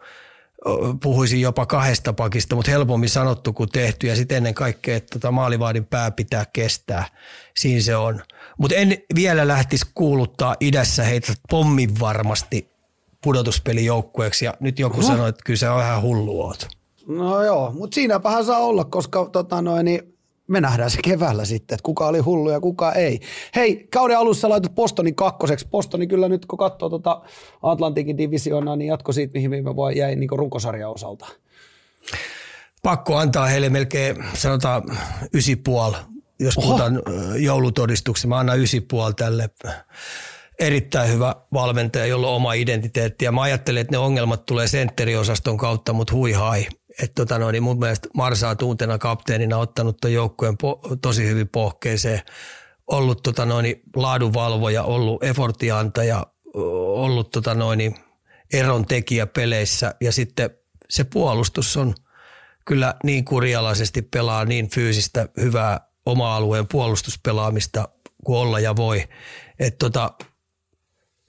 Puhuisin 1.03 1.41
jopa 1.41 1.67
kahdesta 1.67 2.13
pakista, 2.13 2.57
mutta 2.57 2.71
helpommin 2.71 3.09
sanottu 3.09 3.53
kuin 3.53 3.69
tehty. 3.69 4.07
Ja 4.07 4.17
sitten 4.17 4.37
ennen 4.37 4.55
kaikkea, 4.55 4.97
että 4.97 5.13
tota 5.13 5.31
maalivahdin 5.31 5.87
pää 5.87 6.11
pitää 6.11 6.45
kestää. 6.53 7.05
Siinä 7.57 7.81
se 7.81 7.97
on. 7.97 8.23
Mutta 8.59 8.77
en 8.77 8.99
vielä 9.15 9.49
lähtisi 9.49 9.87
kuuluttaa 9.95 10.57
idässä 10.61 11.03
heitä 11.05 11.33
pommin 11.51 12.01
varmasti 12.01 12.71
pudotuspelijoukkueeksi 13.25 14.45
ja 14.45 14.55
nyt 14.61 14.79
joku 14.79 14.99
Oho. 15.01 15.07
sanoi, 15.09 15.29
että 15.29 15.43
kyllä 15.45 15.59
se 15.59 15.69
on 15.69 15.77
vähän 15.77 16.03
hullu 16.03 16.41
oot. 16.41 16.69
No 17.07 17.43
joo, 17.43 17.73
mutta 17.73 17.95
siinäpähän 17.95 18.45
saa 18.45 18.59
olla, 18.59 18.85
koska 18.85 19.29
tota 19.33 19.63
noin, 19.63 19.85
niin 19.85 20.17
me 20.49 20.61
nähdään 20.61 20.91
se 20.91 20.99
keväällä 21.05 21.45
sitten, 21.45 21.75
että 21.75 21.83
kuka 21.83 22.07
oli 22.07 22.19
hullu 22.19 22.51
ja 22.51 22.61
kuka 22.61 22.93
ei. 22.93 23.21
Hei, 23.57 23.87
kauden 23.93 24.19
alussa 24.19 24.49
laitat 24.49 24.75
Bostonin 24.75 25.15
kakkoseksi. 25.15 25.69
Bostoni 25.71 26.07
kyllä 26.07 26.29
nyt, 26.29 26.47
kun 26.47 26.59
katsoo 26.59 26.89
tota 26.89 27.23
Atlantikin 27.63 28.19
divisioonaa, 28.19 28.77
niin 28.77 28.89
jatko 28.89 29.13
siitä, 29.13 29.33
mihin 29.33 29.51
viime 29.51 29.77
vuonna 29.77 29.99
jäi 29.99 30.17
niin 30.17 30.31
runkosarjan 30.33 30.91
osalta. 30.91 31.27
Pakko 32.83 33.17
antaa 33.17 33.47
heille 33.47 33.69
melkein, 33.69 34.17
sanotaan, 34.35 34.83
ysi 35.35 35.57
puoli 35.57 35.97
jos 36.41 36.59
Oho. 36.59 36.67
puhutaan 36.67 37.03
joulutodistuksesta, 37.37 38.29
mä 38.29 38.39
annan 38.39 38.61
ysi 38.61 38.81
puoli 38.81 39.15
tälle 39.15 39.51
erittäin 40.59 41.13
hyvä 41.13 41.37
valmentaja, 41.53 42.07
jolla 42.07 42.29
on 42.29 42.35
oma 42.35 42.53
identiteetti. 42.53 43.25
Ja 43.25 43.33
mä 43.33 43.43
ajattelen, 43.43 43.81
että 43.81 43.93
ne 43.93 43.99
ongelmat 43.99 44.47
tulee 44.47 44.69
sentteriosaston 44.69 45.57
kautta, 45.57 45.93
mutta 45.93 46.15
hui 46.15 46.33
hai. 46.33 46.67
Että 47.03 47.15
tota 47.15 47.39
noin, 47.39 47.53
niin 47.53 47.63
mun 47.63 47.79
mielestä 47.79 48.09
Marsaa 48.15 48.57
tuntena 48.57 48.99
kapteenina 48.99 49.57
ottanut 49.57 49.97
ton 50.01 50.13
joukkueen 50.13 50.55
po- 50.55 50.97
tosi 51.03 51.27
hyvin 51.27 51.49
pohkeeseen. 51.49 52.23
Ollut 52.87 53.23
tota 53.23 53.47
noin, 53.47 53.83
laadunvalvoja, 53.97 54.83
ollut 54.83 55.25
effortiantaja, 55.25 56.27
ollut 56.55 57.31
tota 57.31 57.55
noin, 57.55 57.95
eron 58.53 58.87
tekijä 58.87 59.27
peleissä. 59.27 59.95
Ja 60.01 60.13
sitten 60.13 60.51
se 60.91 61.05
puolustus 61.05 61.77
on 61.77 61.95
kyllä 62.65 62.95
niin 63.05 63.25
kurialaisesti 63.25 64.03
pelaa 64.03 64.45
niin 64.45 64.71
fyysistä 64.71 65.29
hyvää 65.41 65.81
oma-alueen 66.07 66.69
puolustuspelaamista 66.69 67.89
kuin 68.25 68.39
olla 68.39 68.61
ja 68.61 68.77
voi. 68.77 69.05
Et 69.59 69.79
tota, 69.79 70.11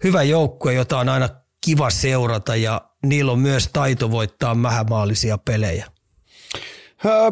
hyvä 0.03 0.23
joukkue, 0.23 0.73
jota 0.73 0.99
on 0.99 1.09
aina 1.09 1.29
kiva 1.65 1.89
seurata 1.89 2.55
ja 2.55 2.81
niillä 3.05 3.31
on 3.31 3.39
myös 3.39 3.69
taito 3.73 4.11
voittaa 4.11 4.55
mähämaallisia 4.55 5.37
pelejä. 5.37 5.87
Öö, 7.05 7.31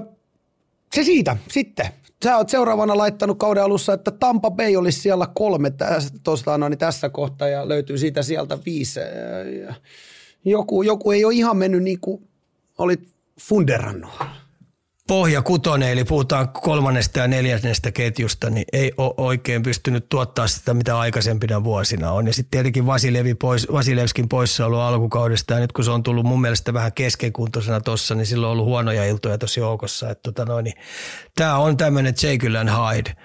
se 0.96 1.04
siitä. 1.04 1.38
Sitten. 1.52 1.86
Sä 2.24 2.38
oot 2.38 2.50
seuraavana 2.50 2.98
laittanut 2.98 3.40
kauden 3.40 3.64
alussa, 3.64 3.94
että 3.94 4.12
Tampa 4.12 4.52
Bay 4.52 4.76
olisi 4.76 5.00
siellä 5.00 5.28
kolme 5.36 5.70
tässä, 5.72 6.14
tosta, 6.24 6.58
no, 6.58 6.70
niin 6.70 6.78
tässä 6.78 7.10
kohtaa 7.10 7.48
ja 7.48 7.70
löytyy 7.70 7.98
siitä 7.98 8.24
sieltä 8.24 8.58
viisi. 8.66 9.00
Joku, 10.46 10.82
joku 10.82 11.12
ei 11.12 11.26
ole 11.26 11.34
ihan 11.34 11.58
mennyt 11.58 11.84
niin 11.84 12.00
kuin 12.00 12.28
olit 12.78 13.08
funderannut 13.40 14.12
pohja 15.08 15.42
kutonen, 15.42 15.90
eli 15.90 16.04
puhutaan 16.04 16.50
kolmannesta 16.50 17.20
ja 17.20 17.28
neljännestä 17.28 17.92
ketjusta, 17.92 18.50
niin 18.50 18.66
ei 18.74 18.92
ole 18.98 19.14
oikein 19.18 19.64
pystynyt 19.64 20.10
tuottaa 20.10 20.48
sitä, 20.48 20.74
mitä 20.74 21.00
aikaisempina 21.00 21.64
vuosina 21.64 22.12
on. 22.12 22.28
Ja 22.28 22.34
sitten 22.34 22.52
tietenkin 22.52 22.86
Vasilevi 22.86 23.36
pois, 23.36 23.68
Vasilevskin 23.72 24.30
poissaolo 24.30 24.82
alkukaudesta, 24.82 25.54
ja 25.54 25.60
nyt 25.60 25.72
kun 25.72 25.86
se 25.86 25.92
on 25.92 26.04
tullut 26.04 26.26
mun 26.26 26.42
mielestä 26.42 26.74
vähän 26.74 26.94
keskenkuntoisena 26.94 27.82
tuossa, 27.82 28.16
niin 28.16 28.26
silloin 28.26 28.48
on 28.48 28.52
ollut 28.52 28.66
huonoja 28.66 29.06
iltoja 29.06 29.38
tuossa 29.38 29.60
joukossa. 29.60 30.16
Tota 30.16 30.62
niin, 30.62 30.76
Tämä 31.36 31.58
on 31.58 31.78
tämmöinen 31.78 32.14
Jekyll 32.24 32.56
and 32.56 32.70
Hyde, 32.70 33.16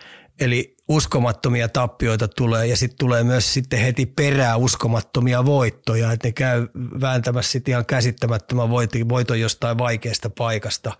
eli 0.40 0.76
uskomattomia 0.90 1.68
tappioita 1.68 2.28
tulee 2.28 2.66
ja 2.66 2.76
sitten 2.76 2.98
tulee 2.98 3.24
myös 3.24 3.54
sitten 3.54 3.78
heti 3.78 4.06
perää 4.06 4.56
uskomattomia 4.56 5.44
voittoja, 5.44 6.12
että 6.12 6.28
ne 6.28 6.32
käy 6.32 6.68
vääntämässä 7.00 7.52
sitten 7.52 7.72
ihan 7.72 7.86
käsittämättömän 7.86 8.70
voiton 9.08 9.40
jostain 9.40 9.78
vaikeasta 9.78 10.30
paikasta. 10.30 10.92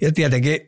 Ja 0.00 0.12
tietenkin 0.12 0.60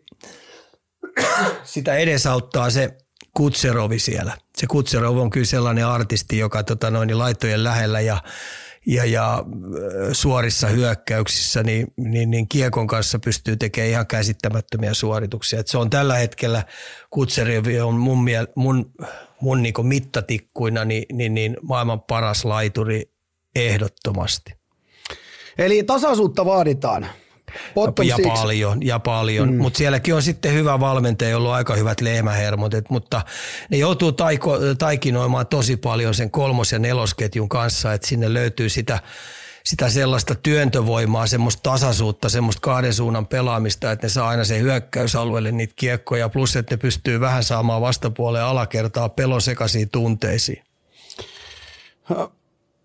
sitä 1.65 1.95
edesauttaa 1.95 2.71
se 2.71 2.97
Kutserovi 3.37 3.99
siellä. 3.99 4.39
Se 4.57 4.67
Kutserov 4.67 5.17
on 5.17 5.31
kyllä 5.31 5.47
sellainen 5.47 5.87
artisti, 5.87 6.39
joka 6.39 6.63
tota 6.63 6.91
noin, 6.91 7.19
laittojen 7.19 7.65
lähellä 7.65 8.01
ja 8.01 8.23
ja, 8.87 9.05
ja 9.05 9.45
suorissa 10.13 10.67
hyökkäyksissä, 10.67 11.63
niin, 11.63 11.87
niin, 11.97 12.31
niin 12.31 12.49
kiekon 12.49 12.87
kanssa 12.87 13.19
pystyy 13.19 13.57
tekemään 13.57 13.91
ihan 13.91 14.07
käsittämättömiä 14.07 14.95
suorituksia. 14.95 15.61
Et 15.61 15.69
se 15.69 15.79
on 15.79 15.91
tällä 15.91 16.17
hetkellä, 16.17 16.65
Kutserevi 17.11 17.81
on 17.81 17.95
mun, 17.95 18.25
miel, 18.25 18.47
mun, 18.55 18.93
mun 19.41 19.63
niin 19.63 19.75
mittatikkuina 19.83 20.85
niin, 20.85 21.05
niin, 21.13 21.35
niin 21.35 21.57
maailman 21.63 22.01
paras 22.01 22.45
laituri 22.45 23.11
ehdottomasti. 23.55 24.53
Eli 25.59 25.83
tasaisuutta 25.83 26.45
vaaditaan. 26.45 27.07
Bottom 27.75 28.07
ja 28.07 28.17
six. 28.17 28.27
paljon, 28.27 28.87
ja 28.87 28.99
paljon. 28.99 29.53
Mm. 29.53 29.57
Mutta 29.63 29.77
sielläkin 29.77 30.15
on 30.15 30.23
sitten 30.23 30.55
hyvä 30.55 30.81
valmentaja, 30.81 31.31
jolla 31.31 31.49
on 31.49 31.55
aika 31.55 31.75
hyvät 31.75 32.01
lehmähermot, 32.01 32.75
et, 32.75 32.91
mutta 32.91 33.23
ne 33.71 33.77
joutuu 33.77 34.13
taiko, 34.13 34.59
taikinoimaan 34.79 35.47
tosi 35.47 35.77
paljon 35.77 36.15
sen 36.15 36.31
kolmos- 36.31 36.73
ja 36.73 36.79
nelosketjun 36.79 37.49
kanssa, 37.49 37.93
että 37.93 38.07
sinne 38.07 38.35
löytyy 38.35 38.69
sitä, 38.69 38.99
sitä 39.65 39.89
sellaista 39.89 40.35
työntövoimaa, 40.35 41.27
semmoista 41.27 41.71
tasaisuutta, 41.71 42.29
semmoista 42.29 42.61
kahden 42.61 42.95
suunnan 42.95 43.27
pelaamista, 43.27 43.93
että 43.93 44.07
ne 44.07 44.09
saa 44.09 44.29
aina 44.29 44.45
sen 44.45 44.61
hyökkäysalueelle 44.61 45.53
niitä 45.53 45.75
kiekkoja, 45.77 46.29
plus 46.29 46.57
että 46.57 46.75
ne 46.75 46.79
pystyy 46.79 47.21
vähän 47.21 47.45
saamaan 47.45 47.81
vastapuoleen 47.81 48.45
alakertaa 48.45 49.09
pelosekaisiin 49.09 49.91
tunteisiin. 49.91 50.63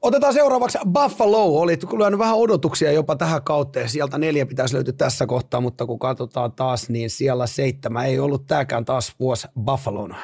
Otetaan 0.02 0.34
seuraavaksi 0.34 0.78
Buffalo. 0.94 1.60
Oli 1.60 1.78
kyllä 1.78 2.18
vähän 2.18 2.36
odotuksia 2.36 2.92
jopa 2.92 3.16
tähän 3.16 3.44
kauteen. 3.44 3.90
Sieltä 3.90 4.18
neljä 4.18 4.46
pitäisi 4.46 4.76
löytyä 4.76 4.94
tässä 4.94 5.26
kohtaa, 5.26 5.62
mutta 5.62 5.86
kun 5.86 6.00
katsotaan 6.00 6.52
taas, 6.52 6.90
niin 6.90 7.10
siellä 7.10 7.48
seitsemän 7.48 8.06
ei 8.06 8.20
ollut 8.20 8.48
tämäkään 8.48 8.86
taas 8.86 9.16
vuosi 9.20 9.48
Buffalona. 9.66 10.18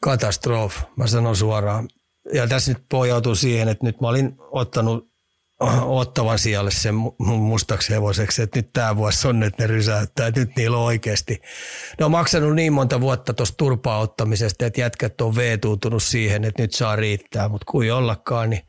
Katastrof, 0.00 0.76
mä 0.96 1.06
sanon 1.06 1.36
suoraan. 1.36 1.88
Ja 2.32 2.46
tässä 2.46 2.72
nyt 2.72 2.82
pohjautuu 2.88 3.34
siihen, 3.34 3.68
että 3.68 3.86
nyt 3.86 4.00
mä 4.00 4.08
olin 4.08 4.34
ottanut 4.50 5.10
ottavan 6.02 6.38
sijalle 6.38 6.70
sen 6.70 6.94
mustaksi 7.18 7.92
hevoseksi, 7.92 8.42
että 8.42 8.58
nyt 8.58 8.72
tämä 8.72 8.96
vuosi 8.96 9.28
on, 9.28 9.42
että 9.42 9.62
ne 9.62 9.66
rysäyttää, 9.66 10.26
että 10.26 10.40
nyt 10.40 10.56
niillä 10.56 10.76
on 10.76 10.84
oikeasti. 10.84 11.42
Ne 11.98 12.04
on 12.04 12.10
maksanut 12.10 12.54
niin 12.54 12.72
monta 12.72 13.00
vuotta 13.00 13.34
tuosta 13.34 13.56
turpaa 13.56 13.98
ottamisesta, 13.98 14.66
että 14.66 14.80
jätkät 14.80 15.20
on 15.20 15.36
veetuutunut 15.36 16.02
siihen, 16.02 16.44
että 16.44 16.62
nyt 16.62 16.74
saa 16.74 16.96
riittää, 16.96 17.48
mutta 17.48 17.64
kuin 17.70 17.92
ollakaan, 17.92 18.50
niin 18.50 18.62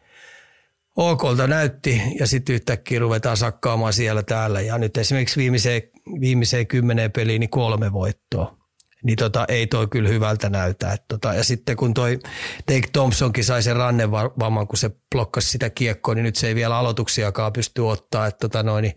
okolta 0.95 1.47
näytti 1.47 2.01
ja 2.19 2.27
sitten 2.27 2.55
yhtäkkiä 2.55 2.99
ruvetaan 2.99 3.37
sakkaamaan 3.37 3.93
siellä 3.93 4.23
täällä. 4.23 4.61
Ja 4.61 4.77
nyt 4.77 4.97
esimerkiksi 4.97 5.39
viimeiseen, 5.39 5.81
viimeiseen 6.21 6.67
kymmeneen 6.67 7.11
peliin 7.11 7.39
niin 7.39 7.49
kolme 7.49 7.93
voittoa 7.93 8.61
niin 9.03 9.17
tota, 9.17 9.45
ei 9.47 9.67
toi 9.67 9.87
kyllä 9.87 10.09
hyvältä 10.09 10.49
näytä. 10.49 10.93
Et 10.93 11.03
tota, 11.07 11.33
ja 11.33 11.43
sitten 11.43 11.75
kun 11.75 11.93
toi 11.93 12.19
Take 12.65 12.87
Thompsonkin 12.93 13.43
sai 13.43 13.63
sen 13.63 13.75
rannevamman, 13.75 14.67
kun 14.67 14.77
se 14.77 14.91
blokkasi 15.11 15.49
sitä 15.49 15.69
kiekkoa, 15.69 16.15
niin 16.15 16.23
nyt 16.23 16.35
se 16.35 16.47
ei 16.47 16.55
vielä 16.55 16.77
aloituksiakaan 16.77 17.53
pysty 17.53 17.81
ottaa. 17.81 18.27
Että 18.27 18.39
tota 18.39 18.63
noin, 18.63 18.81
niin 18.81 18.95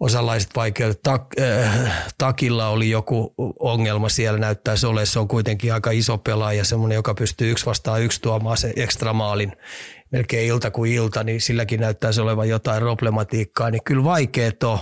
osalaiset 0.00 0.50
vaikeudet. 0.56 1.02
Tak, 1.02 1.22
äh, 1.40 1.92
takilla 2.18 2.68
oli 2.68 2.90
joku 2.90 3.34
ongelma 3.58 4.08
siellä, 4.08 4.38
näyttäisi 4.38 4.86
ole. 4.86 5.06
Se 5.06 5.18
on 5.18 5.28
kuitenkin 5.28 5.74
aika 5.74 5.90
iso 5.90 6.18
pelaaja, 6.18 6.64
semmoinen, 6.64 6.96
joka 6.96 7.14
pystyy 7.14 7.50
yksi 7.50 7.66
vastaan 7.66 8.02
yksi 8.02 8.20
tuomaan 8.20 8.56
se 8.56 8.72
ekstra 8.76 9.12
maalin 9.12 9.52
melkein 10.12 10.46
ilta 10.46 10.70
kuin 10.70 10.92
ilta, 10.92 11.24
niin 11.24 11.40
silläkin 11.40 11.80
näyttäisi 11.80 12.20
olevan 12.20 12.48
jotain 12.48 12.82
problematiikkaa. 12.82 13.70
Niin 13.70 13.84
kyllä 13.84 14.04
vaikeet 14.04 14.62
on. 14.62 14.78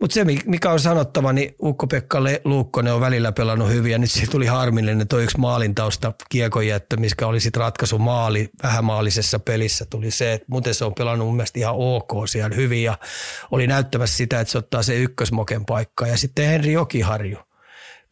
Mutta 0.00 0.14
se, 0.14 0.24
mikä 0.46 0.70
on 0.70 0.80
sanottava, 0.80 1.32
niin 1.32 1.54
Ukko-Pekka 1.62 2.18
Luukkonen 2.44 2.94
on 2.94 3.00
välillä 3.00 3.32
pelannut 3.32 3.68
hyvin 3.68 3.92
ja 3.92 3.98
nyt 3.98 4.10
se 4.10 4.26
tuli 4.26 4.46
harmillinen 4.46 5.08
toi 5.08 5.24
yksi 5.24 5.38
maalintausta 5.38 6.12
kiekonjättö, 6.28 6.96
mikä 6.96 7.26
oli 7.26 7.40
sitten 7.40 7.60
ratkaisu 7.60 7.98
maali, 7.98 8.50
vähämaalisessa 8.62 9.38
pelissä 9.38 9.86
tuli 9.90 10.10
se, 10.10 10.32
että 10.32 10.46
muuten 10.50 10.74
se 10.74 10.84
on 10.84 10.94
pelannut 10.94 11.26
mun 11.26 11.36
mielestä 11.36 11.58
ihan 11.58 11.74
ok 11.76 12.28
siellä 12.28 12.56
hyvin 12.56 12.82
ja 12.82 12.98
oli 13.50 13.66
näyttämässä 13.66 14.16
sitä, 14.16 14.40
että 14.40 14.52
se 14.52 14.58
ottaa 14.58 14.82
se 14.82 14.96
ykkösmoken 14.96 15.64
paikka 15.64 16.06
ja 16.06 16.16
sitten 16.16 16.46
Henri 16.46 16.72
Jokiharju 16.72 17.38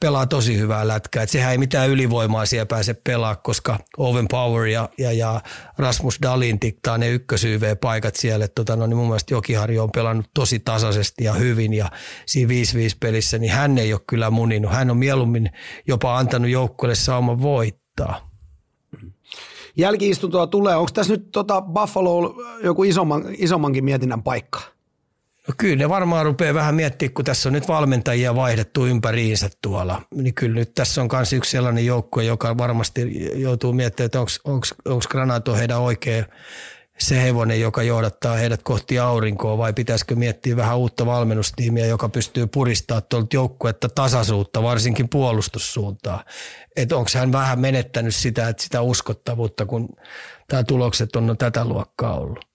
pelaa 0.01 0.26
tosi 0.26 0.59
hyvää 0.59 0.88
lätkää. 0.88 1.22
Et 1.22 1.30
sehän 1.30 1.53
ei 1.53 1.59
mitään 1.59 1.90
ylivoimaa 1.90 2.46
siellä 2.46 2.66
pääse 2.66 2.94
pelaa, 2.94 3.36
koska 3.36 3.78
Owen 3.96 4.28
Power 4.28 4.66
ja, 4.66 4.88
ja, 4.98 5.12
ja 5.12 5.40
Rasmus 5.78 6.18
Dalin 6.22 6.61
tiktaa 6.61 6.98
ne 6.98 7.11
ykkösyyv-paikat 7.11 8.16
siellä. 8.16 8.44
Et 8.44 8.55
tota, 8.55 8.76
no, 8.76 8.86
niin 8.86 8.96
mun 8.96 9.07
mielestä 9.07 9.34
Jokiharjo 9.34 9.82
on 9.82 9.90
pelannut 9.94 10.26
tosi 10.34 10.59
tasaisesti 10.59 11.24
ja 11.24 11.32
hyvin 11.32 11.72
ja 11.72 11.90
siinä 12.26 12.53
5-5 12.53 12.55
pelissä, 13.01 13.38
niin 13.38 13.53
hän 13.53 13.78
ei 13.78 13.92
ole 13.92 14.01
kyllä 14.07 14.30
muninut. 14.30 14.72
Hän 14.72 14.90
on 14.90 14.96
mieluummin 14.96 15.51
jopa 15.88 16.18
antanut 16.18 16.51
joukkueelle 16.51 16.94
sauman 16.94 17.42
voittaa. 17.42 18.30
Jälkiistuntoa 19.76 20.46
tulee. 20.46 20.76
Onko 20.76 20.90
tässä 20.94 21.12
nyt 21.12 21.30
tota 21.32 21.62
Buffalo 21.62 22.34
joku 22.64 22.84
isomman, 22.84 23.24
isommankin 23.38 23.84
mietinnän 23.84 24.22
paikka? 24.22 24.61
No 25.49 25.55
kyllä 25.59 25.76
ne 25.76 25.88
varmaan 25.88 26.24
rupeaa 26.24 26.55
vähän 26.55 26.74
miettimään, 26.74 27.14
kun 27.14 27.24
tässä 27.24 27.49
on 27.49 27.53
nyt 27.53 27.68
valmentajia 27.68 28.34
vaihdettu 28.34 28.86
ympäriinsä 28.86 29.51
tuolla. 29.62 30.03
Niin 30.14 30.34
kyllä 30.34 30.55
nyt 30.55 30.74
tässä 30.74 31.03
on 31.03 31.09
myös 31.12 31.32
yksi 31.32 31.51
sellainen 31.51 31.86
joukkue, 31.86 32.24
joka 32.24 32.59
varmasti 32.59 33.30
joutuu 33.34 33.72
miettimään, 33.72 34.07
että 34.07 34.20
onko 34.84 35.01
Granato 35.09 35.55
heidän 35.55 35.80
oikea 35.80 36.24
se 36.99 37.22
hevonen, 37.22 37.61
joka 37.61 37.82
johdattaa 37.82 38.36
heidät 38.36 38.62
kohti 38.62 38.99
aurinkoa 38.99 39.59
vai 39.59 39.72
pitäisikö 39.72 40.16
miettiä 40.16 40.57
vähän 40.57 40.78
uutta 40.78 41.07
valmennustiimiä, 41.07 41.86
joka 41.86 42.09
pystyy 42.09 42.47
puristamaan 42.47 43.03
tuolta 43.09 43.36
joukkuetta 43.36 43.88
tasaisuutta, 43.88 44.62
varsinkin 44.62 45.09
puolustussuuntaan. 45.09 46.24
Että 46.76 46.97
onko 46.97 47.11
hän 47.14 47.32
vähän 47.32 47.61
menettänyt 47.61 48.14
sitä, 48.14 48.49
että 48.49 48.62
sitä 48.62 48.80
uskottavuutta, 48.80 49.66
kun 49.66 49.88
tämä 50.49 50.64
tulokset 50.64 51.16
on 51.16 51.26
no 51.26 51.34
tätä 51.34 51.64
luokkaa 51.64 52.20
ollut. 52.20 52.49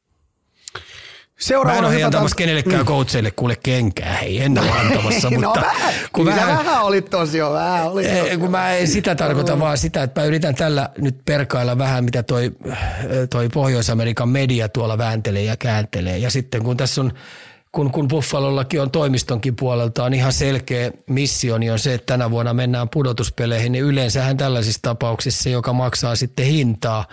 Seuraavana 1.40 1.88
Mä 1.88 1.94
en 1.94 1.98
ole 1.98 2.04
antamassa 2.04 2.36
kenellekään 2.36 2.82
mm. 2.82 2.86
coacheille 2.86 3.32
kuule 3.32 3.56
kenkää, 3.64 4.14
hei 4.14 4.42
en 4.42 4.60
ole 4.60 4.72
antamassa, 4.72 5.30
no 5.32 5.40
mutta... 5.40 5.62
vähän, 5.62 5.94
kun 6.14 6.26
vähän, 6.26 6.58
vähän 6.58 6.84
oli 6.84 7.02
tosiaan, 7.02 7.54
vähän 7.54 7.92
oli 7.92 8.06
ei, 8.06 8.38
kun 8.38 8.52
mä 8.52 8.74
en 8.74 8.88
sitä 8.88 9.16
tarkoita, 9.16 9.60
vaan 9.60 9.78
sitä, 9.78 10.04
että 10.04 10.22
mä 10.22 10.28
yritän 10.28 10.56
tällä 10.56 10.90
nyt 10.98 11.16
perkailla 11.26 11.78
vähän, 11.78 12.04
mitä 12.04 12.24
toi, 12.24 12.52
toi 13.30 13.50
Pohjois-Amerikan 13.50 14.30
media 14.30 14.70
tuolla 14.70 14.98
vääntelee 14.98 15.44
ja 15.44 15.58
kääntelee. 15.58 16.18
Ja 16.18 16.30
sitten 16.30 16.64
kun 16.64 16.78
tässä 16.78 17.02
on 17.02 17.14
kun, 17.72 17.92
kun 17.92 18.08
Buffalollakin 18.08 18.82
on 18.82 18.92
toimistonkin 18.92 19.56
puolelta 19.56 20.04
on 20.04 20.14
ihan 20.14 20.34
selkeä 20.34 20.92
missio, 21.10 21.58
niin 21.58 21.72
on 21.72 21.80
se, 21.80 21.94
että 21.94 22.14
tänä 22.14 22.32
vuonna 22.32 22.54
mennään 22.54 22.90
pudotuspeleihin, 22.90 23.72
niin 23.72 23.84
yleensähän 23.84 24.38
tällaisissa 24.38 24.80
tapauksissa, 24.82 25.50
joka 25.50 25.74
maksaa 25.74 26.16
sitten 26.16 26.46
hintaa, 26.46 27.06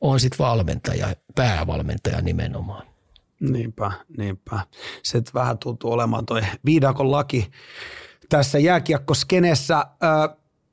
on 0.00 0.20
sitten 0.20 0.38
valmentaja, 0.38 1.06
päävalmentaja 1.34 2.20
nimenomaan. 2.20 2.91
Niinpä, 3.50 3.92
niinpä. 4.16 4.60
Se 5.02 5.22
vähän 5.34 5.58
tuntuu 5.58 5.92
olemaan 5.92 6.26
toi 6.26 6.40
viidakon 6.64 7.10
laki 7.10 7.50
tässä 8.28 8.58
jääkiekkoskenessä. 8.58 9.86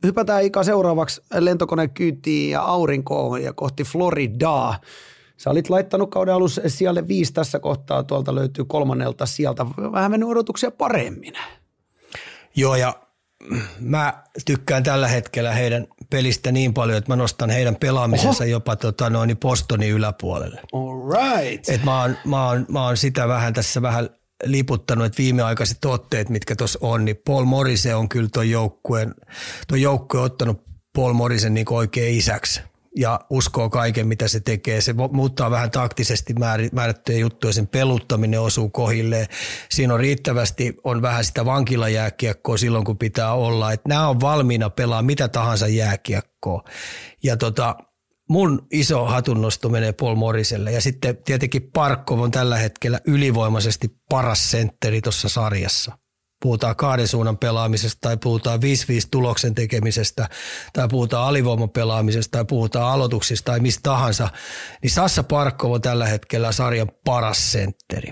hypätään 0.05 0.43
Ika 0.43 0.63
seuraavaksi 0.63 1.21
lentokoneen 1.33 1.89
kyytiin 1.89 2.51
ja 2.51 2.61
aurinkoon 2.61 3.43
ja 3.43 3.53
kohti 3.53 3.83
Floridaa. 3.83 4.79
Sä 5.37 5.49
olit 5.49 5.69
laittanut 5.69 6.11
kauden 6.11 6.33
alussa 6.33 6.61
siellä 6.67 7.07
viisi 7.07 7.33
tässä 7.33 7.59
kohtaa, 7.59 8.03
tuolta 8.03 8.35
löytyy 8.35 8.65
kolmannelta 8.65 9.25
sieltä. 9.25 9.65
Vähän 9.65 10.11
mennyt 10.11 10.29
odotuksia 10.29 10.71
paremmin. 10.71 11.33
Joo, 12.55 12.75
ja 12.75 12.93
mä 13.79 14.23
tykkään 14.45 14.83
tällä 14.83 15.07
hetkellä 15.07 15.53
heidän 15.53 15.87
pelistä 16.09 16.51
niin 16.51 16.73
paljon, 16.73 16.97
että 16.97 17.11
mä 17.11 17.15
nostan 17.15 17.49
heidän 17.49 17.75
pelaamisensa 17.75 18.43
Oho. 18.43 18.51
jopa 18.51 18.75
tota, 18.75 19.09
noin 19.09 19.37
Bostonin 19.37 19.91
yläpuolelle. 19.91 20.61
All 20.73 21.09
right. 21.09 21.69
Et 21.69 21.83
mä, 21.83 22.01
oon, 22.01 22.17
mä, 22.25 22.47
oon, 22.47 22.65
mä 22.69 22.85
oon 22.85 22.97
sitä 22.97 23.27
vähän 23.27 23.53
tässä 23.53 23.81
vähän 23.81 24.09
liputtanut, 24.43 25.05
että 25.05 25.17
viimeaikaiset 25.17 25.85
otteet, 25.85 26.29
mitkä 26.29 26.55
tuossa 26.55 26.79
on, 26.81 27.05
niin 27.05 27.17
Paul 27.25 27.45
Morrison 27.45 27.95
on 27.95 28.09
kyllä 28.09 28.29
tuon 28.33 28.49
joukkueen, 28.49 29.15
tuon 29.67 29.81
joukkueen 29.81 30.25
ottanut 30.25 30.63
Paul 30.95 31.13
Morrison 31.13 31.53
niin 31.53 31.65
oikein 31.69 32.17
isäksi 32.17 32.61
ja 32.95 33.19
uskoo 33.29 33.69
kaiken, 33.69 34.07
mitä 34.07 34.27
se 34.27 34.39
tekee. 34.39 34.81
Se 34.81 34.93
muuttaa 35.11 35.51
vähän 35.51 35.71
taktisesti 35.71 36.35
määrättyjä 36.71 37.19
juttuja, 37.19 37.53
sen 37.53 37.67
peluttaminen 37.67 38.41
osuu 38.41 38.69
kohilleen. 38.69 39.27
Siinä 39.69 39.93
on 39.93 39.99
riittävästi, 39.99 40.77
on 40.83 41.01
vähän 41.01 41.25
sitä 41.25 41.45
vankilajääkiekkoa 41.45 42.57
silloin, 42.57 42.85
kun 42.85 42.97
pitää 42.97 43.33
olla. 43.33 43.71
Että 43.71 43.89
nämä 43.89 44.07
on 44.07 44.21
valmiina 44.21 44.69
pelaa 44.69 45.01
mitä 45.01 45.27
tahansa 45.27 45.67
jääkiekkoa. 45.67 46.63
Ja 47.23 47.37
tota, 47.37 47.75
mun 48.29 48.67
iso 48.71 49.05
hatunnosto 49.05 49.69
menee 49.69 49.91
Paul 49.91 50.15
Morriselle. 50.15 50.71
Ja 50.71 50.81
sitten 50.81 51.17
tietenkin 51.17 51.71
Parkkov 51.73 52.19
on 52.19 52.31
tällä 52.31 52.57
hetkellä 52.57 52.99
ylivoimaisesti 53.05 53.95
paras 54.09 54.51
sentteri 54.51 55.01
tuossa 55.01 55.29
sarjassa 55.29 55.97
puhutaan 56.41 56.75
kahden 56.75 57.07
suunnan 57.07 57.37
pelaamisesta 57.37 57.97
tai 58.01 58.17
puhutaan 58.17 58.59
5-5 58.59 58.61
tuloksen 59.11 59.55
tekemisestä 59.55 60.29
tai 60.73 60.87
puhutaan 60.87 61.27
alivoiman 61.27 61.69
pelaamisesta 61.69 62.31
tai 62.31 62.45
puhutaan 62.45 62.93
aloituksista 62.93 63.51
tai 63.51 63.59
mistä 63.59 63.79
tahansa, 63.83 64.29
niin 64.81 64.91
Sassa 64.91 65.23
Parkko 65.23 65.73
on 65.73 65.81
tällä 65.81 66.07
hetkellä 66.07 66.51
sarjan 66.51 66.91
paras 67.05 67.51
sentteri. 67.51 68.11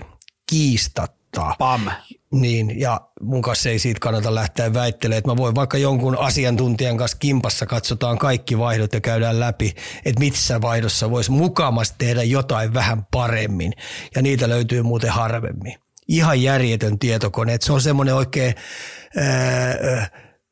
Kiistatta. 0.50 1.18
Pam. 1.58 1.90
Niin, 2.32 2.80
ja 2.80 3.00
mun 3.20 3.42
kanssa 3.42 3.68
ei 3.68 3.78
siitä 3.78 4.00
kannata 4.00 4.34
lähteä 4.34 4.74
väittelemään, 4.74 5.18
että 5.18 5.30
mä 5.30 5.36
voin 5.36 5.54
vaikka 5.54 5.78
jonkun 5.78 6.18
asiantuntijan 6.18 6.96
kanssa 6.96 7.18
kimpassa 7.18 7.66
katsotaan 7.66 8.18
kaikki 8.18 8.58
vaihdot 8.58 8.92
ja 8.92 9.00
käydään 9.00 9.40
läpi, 9.40 9.74
että 10.04 10.20
missä 10.20 10.60
vaihdossa 10.60 11.10
voisi 11.10 11.30
mukamasti 11.30 11.94
tehdä 11.98 12.22
jotain 12.22 12.74
vähän 12.74 13.06
paremmin. 13.10 13.72
Ja 14.14 14.22
niitä 14.22 14.48
löytyy 14.48 14.82
muuten 14.82 15.10
harvemmin 15.10 15.74
ihan 16.08 16.42
järjetön 16.42 16.98
tietokone. 16.98 17.54
Että 17.54 17.66
se 17.66 17.72
on 17.72 17.80
semmoinen 17.80 18.14
oikein 18.14 18.54
ää, 19.16 20.08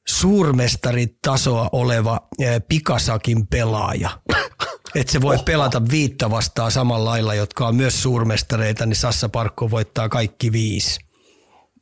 suurmestaritasoa 0.08 1.68
oleva 1.72 2.20
ää, 2.46 2.60
pikasakin 2.60 3.46
pelaaja. 3.46 4.10
Että 4.94 5.12
se 5.12 5.20
voi 5.20 5.38
pelata 5.44 5.82
viittä 5.90 6.30
vastaan 6.30 6.70
samalla 6.70 7.10
lailla, 7.10 7.34
jotka 7.34 7.66
on 7.66 7.76
myös 7.76 8.02
suurmestareita, 8.02 8.86
niin 8.86 8.96
Sassa 8.96 9.28
Parkko 9.28 9.70
voittaa 9.70 10.08
kaikki 10.08 10.52
viisi 10.52 11.06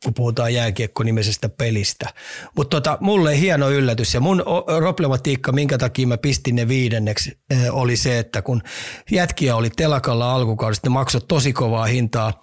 kun 0.04 0.14
puhutaan 0.14 0.54
jääkiekko-nimisestä 0.54 1.48
pelistä. 1.48 2.08
Mutta 2.56 2.76
tota, 2.76 2.98
mulle 3.00 3.40
hieno 3.40 3.70
yllätys 3.70 4.14
ja 4.14 4.20
mun 4.20 4.44
problematiikka, 4.78 5.52
minkä 5.52 5.78
takia 5.78 6.06
mä 6.06 6.18
pistin 6.18 6.56
ne 6.56 6.68
viidenneksi, 6.68 7.38
oli 7.70 7.96
se, 7.96 8.18
että 8.18 8.42
kun 8.42 8.62
jätkiä 9.10 9.56
oli 9.56 9.70
telakalla 9.70 10.34
alkukaudesta, 10.34 10.88
ne 10.88 10.92
maksoi 10.92 11.20
tosi 11.28 11.52
kovaa 11.52 11.84
hintaa 11.84 12.42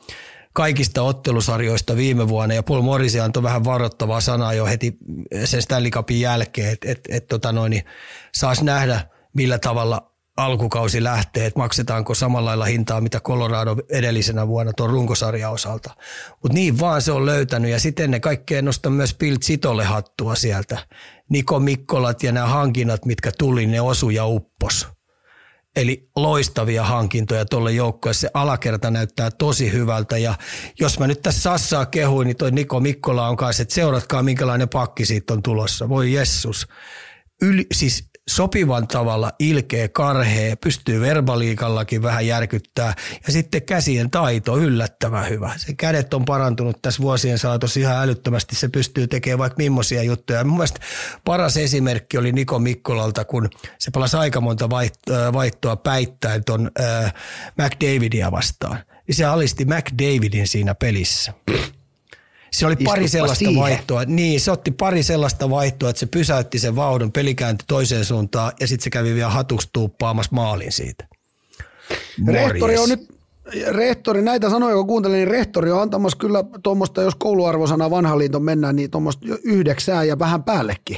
kaikista 0.54 1.02
ottelusarjoista 1.02 1.96
viime 1.96 2.28
vuonna 2.28 2.56
ja 2.56 2.64
Paul 2.64 2.82
Morrisi 2.82 3.20
antoi 3.20 3.44
vähän 3.44 3.64
varoittavaa 3.64 4.22
sanaa 4.22 4.54
jo 4.54 4.66
heti 4.66 4.98
sen 5.46 5.62
Stanley 5.62 5.92
Cupin 5.92 6.22
jälkeen, 6.22 6.74
että 6.74 6.92
et, 6.92 7.00
et, 7.10 7.28
tota 7.28 7.70
niin 7.70 7.84
saas 8.34 8.62
nähdä 8.62 9.02
millä 9.34 9.60
tavalla 9.60 10.12
alkukausi 10.38 11.04
lähtee, 11.04 11.46
että 11.46 11.60
maksetaanko 11.60 12.16
samalla 12.16 12.50
lailla 12.50 12.66
hintaa, 12.66 13.02
mitä 13.02 13.20
Colorado 13.20 13.76
edellisenä 13.90 14.48
vuonna 14.48 14.74
tuon 14.74 14.90
runkosarjan 14.90 15.52
osalta. 15.52 15.96
Mutta 16.44 16.54
niin 16.54 16.80
vaan 16.80 17.02
se 17.02 17.12
on 17.12 17.26
löytänyt 17.26 17.72
ja 17.72 17.80
sitten 17.80 18.12
ne 18.12 18.20
kaikkeen 18.20 18.66
nostan 18.66 18.94
myös 18.94 19.14
Pilt 19.14 19.44
Sitolle 19.44 19.84
hattua 19.84 20.36
sieltä. 20.36 20.78
Niko 21.30 21.60
Mikkolat 21.60 22.24
ja 22.24 22.32
nämä 22.32 22.48
hankinnat, 22.48 23.06
mitkä 23.06 23.32
tuli, 23.38 23.66
ne 23.66 23.82
osu 23.82 24.10
ja 24.10 24.26
uppos. 24.26 24.88
Eli 25.76 26.10
loistavia 26.16 26.84
hankintoja 26.84 27.46
tuolle 27.46 27.72
joukkueelle. 27.72 28.14
Se 28.14 28.30
alakerta 28.34 28.92
näyttää 28.92 29.32
tosi 29.32 29.72
hyvältä 29.72 30.18
ja 30.18 30.36
jos 30.80 31.00
mä 31.00 31.08
nyt 31.08 31.22
tässä 31.22 31.42
Sassaa 31.42 31.86
kehuin, 31.86 32.26
niin 32.26 32.38
toi 32.38 32.52
Niko 32.52 32.80
Mikkola 32.80 33.28
on 33.28 33.38
kanssa, 33.38 33.64
että 33.64 33.76
seuratkaa 33.76 34.24
minkälainen 34.24 34.70
pakki 34.70 35.06
siitä 35.06 35.34
on 35.34 35.44
tulossa. 35.44 35.90
Voi 35.90 36.14
Jessus. 36.14 36.68
Yli, 37.42 37.66
siis 37.74 38.11
sopivan 38.36 38.88
tavalla 38.88 39.32
ilkeä, 39.40 39.88
karhea, 39.88 40.58
pystyy 40.58 41.02
verbaliikallakin 41.02 42.04
vähän 42.04 42.28
järkyttää 42.28 42.94
ja 43.28 43.34
sitten 43.34 43.62
käsien 43.62 44.12
taito 44.12 44.58
yllättävän 44.58 45.30
hyvä. 45.30 45.54
Se 45.58 45.74
kädet 45.74 46.14
on 46.14 46.26
parantunut 46.26 46.82
tässä 46.82 47.02
vuosien 47.02 47.38
saatossa 47.38 47.80
ihan 47.80 47.98
älyttömästi, 47.98 48.56
se 48.56 48.68
pystyy 48.68 49.08
tekemään 49.08 49.40
vaikka 49.40 49.58
millaisia 49.58 50.04
juttuja. 50.04 50.44
Mun 50.44 50.58
mielestä 50.58 50.80
paras 51.26 51.58
esimerkki 51.58 52.18
oli 52.18 52.32
Niko 52.32 52.60
Mikkolalta, 52.60 53.26
kun 53.26 53.50
se 53.80 53.92
palasi 53.92 54.18
aika 54.18 54.42
monta 54.42 54.70
vaihtoa 55.34 55.76
päittäin 55.76 56.44
ton 56.44 56.72
äh, 56.80 57.14
McDavidia 57.58 58.32
vastaan. 58.32 58.80
Niin 59.08 59.16
se 59.16 59.26
alisti 59.26 59.66
McDavidin 59.66 60.48
siinä 60.48 60.76
pelissä. 60.76 61.34
Se 62.52 62.66
oli 62.66 62.76
pari 62.76 63.08
sellaista 63.08 63.46
siihen. 63.46 63.56
vaihtoa. 63.62 64.04
Niin, 64.06 64.42
se 64.42 64.52
otti 64.52 64.72
pari 64.72 65.04
sellaista 65.04 65.50
vaihtoa, 65.50 65.90
että 65.90 66.00
se 66.00 66.06
pysäytti 66.06 66.60
sen 66.60 66.76
vauhdon, 66.76 67.12
pelikäänti 67.12 67.64
toiseen 67.68 68.06
suuntaan 68.06 68.52
ja 68.60 68.68
sitten 68.68 68.84
se 68.84 68.90
kävi 68.90 69.16
vielä 69.16 69.30
hatuksi 69.30 69.70
tuuppaamassa 69.74 70.36
maalin 70.36 70.72
siitä. 70.72 71.08
Morjes. 72.18 72.52
Rehtori 72.52 72.78
on 72.78 72.90
nyt, 72.90 73.08
rehtori, 73.68 74.22
näitä 74.22 74.50
sanoja 74.50 74.76
kun 74.76 74.88
kuuntelin, 74.88 75.16
niin 75.16 75.28
rehtori 75.28 75.72
on 75.72 75.82
antamassa 75.82 76.18
kyllä 76.18 76.44
tuommoista, 76.64 77.02
jos 77.02 77.16
kouluarvosana 77.16 77.90
vanhan 77.90 78.20
liiton 78.20 78.44
mennään, 78.44 78.76
niin 78.76 78.92
tuommoista 78.92 79.26
yhdeksää 79.44 80.04
ja 80.04 80.20
vähän 80.20 80.44
päällekin. 80.44 80.98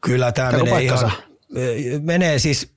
Kyllä 0.00 0.32
tämä 0.32 0.52
menee 0.52 0.70
paikkansa? 0.70 1.10
ihan, 1.56 2.02
menee 2.02 2.38
siis 2.38 2.72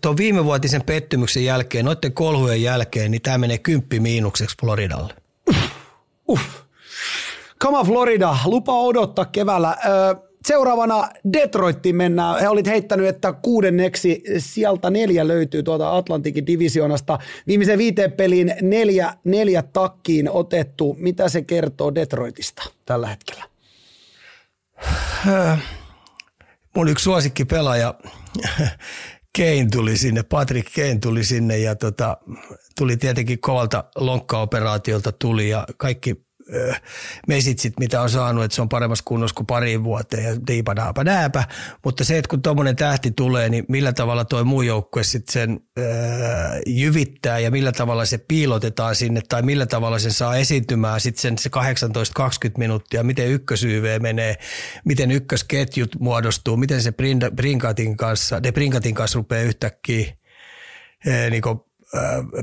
tuon 0.00 0.16
viimevuotisen 0.16 0.82
pettymyksen 0.82 1.44
jälkeen, 1.44 1.84
noiden 1.84 2.12
kolhujen 2.12 2.62
jälkeen, 2.62 3.10
niin 3.10 3.22
tämä 3.22 3.38
menee 3.38 3.58
kymppi 3.58 4.00
miinukseksi 4.00 4.56
Floridalle. 4.60 5.14
Uff. 6.28 6.67
Kama 7.58 7.84
Florida, 7.84 8.36
lupa 8.44 8.78
odottaa 8.78 9.24
keväällä. 9.24 9.76
Seuraavana 10.46 11.08
Detroittiin 11.32 11.96
mennään. 11.96 12.40
He 12.40 12.48
olit 12.48 12.66
heittänyt, 12.66 13.06
että 13.06 13.32
kuudenneksi 13.32 14.22
sieltä 14.38 14.90
neljä 14.90 15.28
löytyy 15.28 15.62
tuolta 15.62 15.96
Atlantikin 15.96 16.46
divisionasta. 16.46 17.18
Viimeisen 17.46 17.78
viiteen 17.78 18.12
peliin 18.12 18.54
neljä, 18.62 19.14
neljä 19.24 19.62
takkiin 19.62 20.30
otettu. 20.30 20.96
Mitä 20.98 21.28
se 21.28 21.42
kertoo 21.42 21.94
Detroitista 21.94 22.62
tällä 22.84 23.06
hetkellä? 23.06 23.44
Mun 26.76 26.88
yksi 26.88 27.02
suosikki 27.02 27.44
pelaaja 27.44 27.94
Kane 29.38 29.66
tuli 29.72 29.96
sinne, 29.96 30.22
Patrick 30.22 30.74
Kane 30.74 30.98
tuli 30.98 31.24
sinne 31.24 31.58
ja 31.58 31.76
tota, 31.76 32.16
tuli 32.78 32.96
tietenkin 32.96 33.40
kovalta 33.40 33.84
lonkkaoperaatiolta 33.96 35.12
tuli 35.12 35.48
ja 35.48 35.66
kaikki 35.76 36.27
mesitsit, 37.28 37.74
mitä 37.80 38.02
on 38.02 38.10
saanut, 38.10 38.44
että 38.44 38.54
se 38.54 38.62
on 38.62 38.68
paremmassa 38.68 39.04
kunnossa 39.04 39.34
kuin 39.34 39.46
pari 39.46 39.84
vuoteen 39.84 40.24
ja 40.24 40.46
diipadaapa 40.46 41.04
nääpä. 41.04 41.44
Mutta 41.84 42.04
se, 42.04 42.18
että 42.18 42.28
kun 42.28 42.42
tuommoinen 42.42 42.76
tähti 42.76 43.10
tulee, 43.10 43.48
niin 43.48 43.64
millä 43.68 43.92
tavalla 43.92 44.24
tuo 44.24 44.44
muu 44.44 44.62
joukkue 44.62 45.04
sitten 45.04 45.32
sen 45.32 45.60
öö, 45.78 45.86
jyvittää 46.66 47.38
ja 47.38 47.50
millä 47.50 47.72
tavalla 47.72 48.04
se 48.04 48.18
piilotetaan 48.18 48.94
sinne 48.94 49.20
tai 49.28 49.42
millä 49.42 49.66
tavalla 49.66 49.98
se 49.98 50.10
saa 50.10 50.36
esiintymään 50.36 51.00
sitten 51.00 51.22
sen 51.22 51.38
se 51.38 51.50
18-20 52.48 52.50
minuuttia, 52.58 53.02
miten 53.02 53.28
ykkösyyve 53.28 53.98
menee, 53.98 54.36
miten 54.84 55.10
ykkösketjut 55.10 55.96
muodostuu, 56.00 56.56
miten 56.56 56.82
se 56.82 56.92
Brinkatin 57.36 57.96
kanssa, 57.96 58.42
De 58.42 58.52
Brinkatin 58.52 58.94
kanssa 58.94 59.16
rupeaa 59.16 59.42
yhtäkkiä 59.42 60.12
niin 61.30 61.42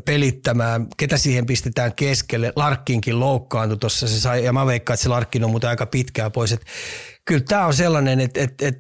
pelittämään, 0.05 0.87
ketä 0.97 1.17
siihen 1.17 1.45
pistetään 1.45 1.93
keskelle. 1.95 2.53
Larkkinkin 2.55 3.19
loukkaantui 3.19 3.77
tuossa, 3.77 4.07
se 4.07 4.19
sai, 4.19 4.43
ja 4.43 4.53
mä 4.53 4.65
veikkaan, 4.65 4.95
että 4.95 5.03
se 5.03 5.09
Larkkin 5.09 5.43
on 5.43 5.51
muuten 5.51 5.69
aika 5.69 5.85
pitkään 5.85 6.31
pois. 6.31 6.51
Et, 6.51 6.61
kyllä 7.25 7.43
tämä 7.47 7.65
on 7.65 7.73
sellainen, 7.73 8.19
että 8.19 8.41
et, 8.41 8.61
et, 8.61 8.79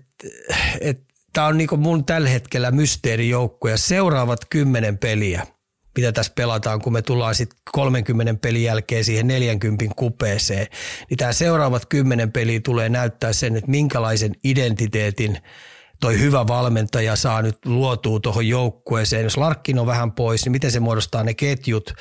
et, 0.81 1.01
tämä 1.33 1.47
on 1.47 1.57
niinku 1.57 1.77
mun 1.77 2.05
tällä 2.05 2.29
hetkellä 2.29 2.71
mysteerijoukko 2.71 3.69
ja 3.69 3.77
seuraavat 3.77 4.39
kymmenen 4.49 4.97
peliä, 4.97 5.47
mitä 5.97 6.11
tässä 6.11 6.31
pelataan, 6.35 6.81
kun 6.81 6.93
me 6.93 7.01
tullaan 7.01 7.35
sitten 7.35 7.59
30 7.71 8.33
pelin 8.41 8.63
jälkeen 8.63 9.05
siihen 9.05 9.27
40 9.27 9.85
kupeeseen, 9.95 10.67
niin 11.09 11.17
tämä 11.17 11.33
seuraavat 11.33 11.85
kymmenen 11.85 12.31
peliä 12.31 12.59
tulee 12.59 12.89
näyttää 12.89 13.33
sen, 13.33 13.55
että 13.55 13.71
minkälaisen 13.71 14.31
identiteetin– 14.43 15.37
toi 16.01 16.19
hyvä 16.19 16.47
valmentaja 16.47 17.15
saa 17.15 17.41
nyt 17.41 17.65
luotua 17.65 18.19
tuohon 18.19 18.47
joukkueeseen. 18.47 19.23
Jos 19.23 19.37
Larkkin 19.37 19.79
on 19.79 19.87
vähän 19.87 20.11
pois, 20.11 20.45
niin 20.45 20.51
miten 20.51 20.71
se 20.71 20.79
muodostaa 20.79 21.23
ne 21.23 21.33
ketjut, 21.33 21.93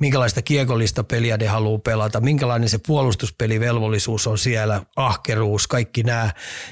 minkälaista 0.00 0.42
kiekollista 0.42 1.04
peliä 1.04 1.36
ne 1.36 1.46
haluaa 1.46 1.78
pelata, 1.78 2.20
minkälainen 2.20 2.68
se 2.68 2.78
puolustuspelivelvollisuus 2.86 4.26
on 4.26 4.38
siellä, 4.38 4.82
ahkeruus, 4.96 5.66
kaikki 5.66 6.02
nämä. 6.02 6.30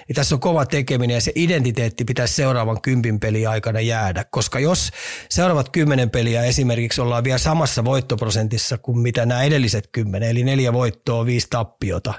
Ja 0.09 0.15
tässä 0.15 0.35
on 0.35 0.41
kova 0.41 0.67
tekeminen 0.67 1.15
ja 1.15 1.21
se 1.21 1.33
identiteetti 1.35 2.05
pitäisi 2.05 2.35
seuraavan 2.35 2.81
kympin 2.81 3.21
peli 3.21 3.47
aikana 3.47 3.81
jäädä, 3.81 4.25
koska 4.31 4.59
jos 4.59 4.91
seuraavat 5.31 5.69
kymmenen 5.69 6.11
peliä 6.11 6.45
esimerkiksi 6.45 7.01
ollaan 7.01 7.25
vielä 7.25 7.39
samassa 7.39 7.85
voittoprosentissa 7.85 8.79
kuin 8.79 8.99
mitä 8.99 9.27
nämä 9.27 9.43
edelliset 9.43 9.89
kymmenen, 9.93 10.31
eli 10.31 10.45
neljä 10.45 10.73
voittoa, 10.73 11.27
viisi 11.27 11.47
tappiota, 11.51 12.15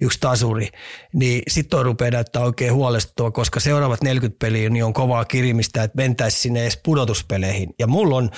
yksi 0.00 0.20
tasuri, 0.20 0.68
niin 1.12 1.42
sitten 1.48 1.78
on 1.78 1.84
rupeaa 1.84 2.10
näyttää 2.10 2.42
oikein 2.42 2.72
huolestuttava, 2.72 3.30
koska 3.30 3.60
seuraavat 3.60 4.02
40 4.02 4.38
peliä 4.38 4.70
niin 4.70 4.84
on 4.84 4.92
kovaa 4.92 5.24
kirimistä, 5.24 5.82
että 5.82 5.96
mentäisi 5.96 6.40
sinne 6.40 6.62
edes 6.62 6.78
pudotuspeleihin. 6.84 7.74
Ja 7.78 7.86
mulla 7.86 8.16
on 8.16 8.30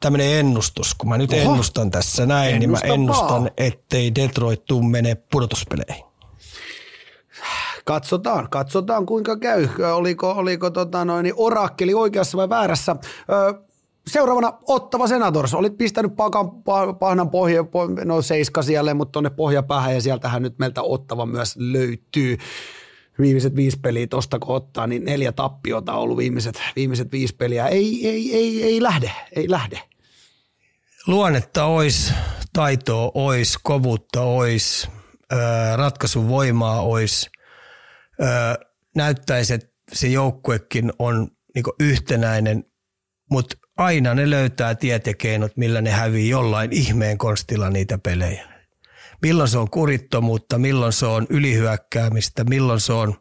tämmöinen 0.00 0.38
ennustus, 0.38 0.94
kun 0.94 1.08
mä 1.08 1.18
nyt 1.18 1.32
Oho. 1.32 1.40
ennustan 1.40 1.65
tässä 1.90 2.26
näin, 2.26 2.54
Ennusta 2.54 2.86
niin 2.86 2.90
mä 2.90 2.94
ennustan, 2.94 3.50
ettei 3.56 4.14
Detroit 4.14 4.64
tuu 4.64 4.82
mene 4.82 5.14
pudotuspeleihin. 5.14 6.04
Katsotaan, 7.84 8.50
katsotaan 8.50 9.06
kuinka 9.06 9.38
käy. 9.38 9.68
Oliko, 9.92 10.30
oliko 10.30 10.70
tota 10.70 11.04
noin, 11.04 11.24
niin 11.24 11.34
orakkeli 11.36 11.94
oikeassa 11.94 12.38
vai 12.38 12.48
väärässä? 12.48 12.96
Öö, 13.30 13.52
Seuraavana 14.06 14.52
Ottava 14.68 15.06
Senators. 15.06 15.54
Olit 15.54 15.78
pistänyt 15.78 16.16
pakan, 16.16 16.50
pahnan 16.98 17.30
pohja, 17.30 17.64
no 18.04 18.22
seiska 18.22 18.62
siellä, 18.62 18.94
mutta 18.94 19.12
tuonne 19.12 19.30
pohjapäähän 19.30 19.94
ja 19.94 20.00
sieltähän 20.00 20.42
nyt 20.42 20.58
meiltä 20.58 20.82
Ottava 20.82 21.26
myös 21.26 21.56
löytyy 21.56 22.38
viimeiset 23.18 23.56
viisi 23.56 23.78
peliä 23.80 24.06
tosta 24.06 24.38
kun 24.38 24.56
ottaa, 24.56 24.86
niin 24.86 25.04
neljä 25.04 25.32
tappiota 25.32 25.92
on 25.92 26.00
ollut 26.00 26.16
viimeiset, 26.16 26.62
viimeiset 26.76 27.12
viisi 27.12 27.36
peliä. 27.36 27.66
Ei, 27.66 28.08
ei, 28.08 28.34
ei, 28.36 28.62
ei 28.62 28.82
lähde, 28.82 29.12
ei 29.32 29.50
lähde. 29.50 29.80
Luonnetta 31.06 31.64
ois, 31.64 32.12
taitoa 32.52 33.10
ois, 33.14 33.58
kovuutta 33.62 34.22
ois, 34.22 34.88
ratkaisun 35.76 36.28
voimaa 36.28 36.80
ois. 36.80 37.30
Näyttäisi, 38.96 39.54
että 39.54 39.68
se 39.92 40.08
joukkuekin 40.08 40.92
on 40.98 41.28
niinku 41.54 41.74
yhtenäinen, 41.80 42.64
mutta 43.30 43.56
aina 43.76 44.14
ne 44.14 44.30
löytää 44.30 44.74
tietekeinot, 44.74 45.56
millä 45.56 45.80
ne 45.80 45.90
hävii 45.90 46.28
jollain 46.28 46.72
ihmeen 46.72 47.18
konstilla 47.18 47.70
niitä 47.70 47.98
pelejä 47.98 48.56
milloin 49.22 49.48
se 49.48 49.58
on 49.58 49.70
kurittomuutta, 49.70 50.58
milloin 50.58 50.92
se 50.92 51.06
on 51.06 51.26
ylihyökkäämistä, 51.30 52.44
milloin 52.44 52.80
se 52.80 52.92
on 52.92 53.14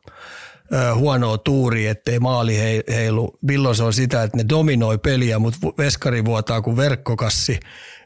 huonoa 0.96 1.38
tuuri, 1.38 1.88
ettei 1.88 2.20
maali 2.20 2.58
heilu, 2.90 3.38
milloin 3.42 3.76
se 3.76 3.84
on 3.84 3.94
sitä, 3.94 4.24
että 4.24 4.38
ne 4.38 4.46
dominoi 4.50 4.98
peliä, 4.98 5.40
mutta 5.40 5.60
veskari 5.78 6.26
vuotaa 6.26 6.62
kuin 6.62 6.78
verkkokassi. 6.78 7.60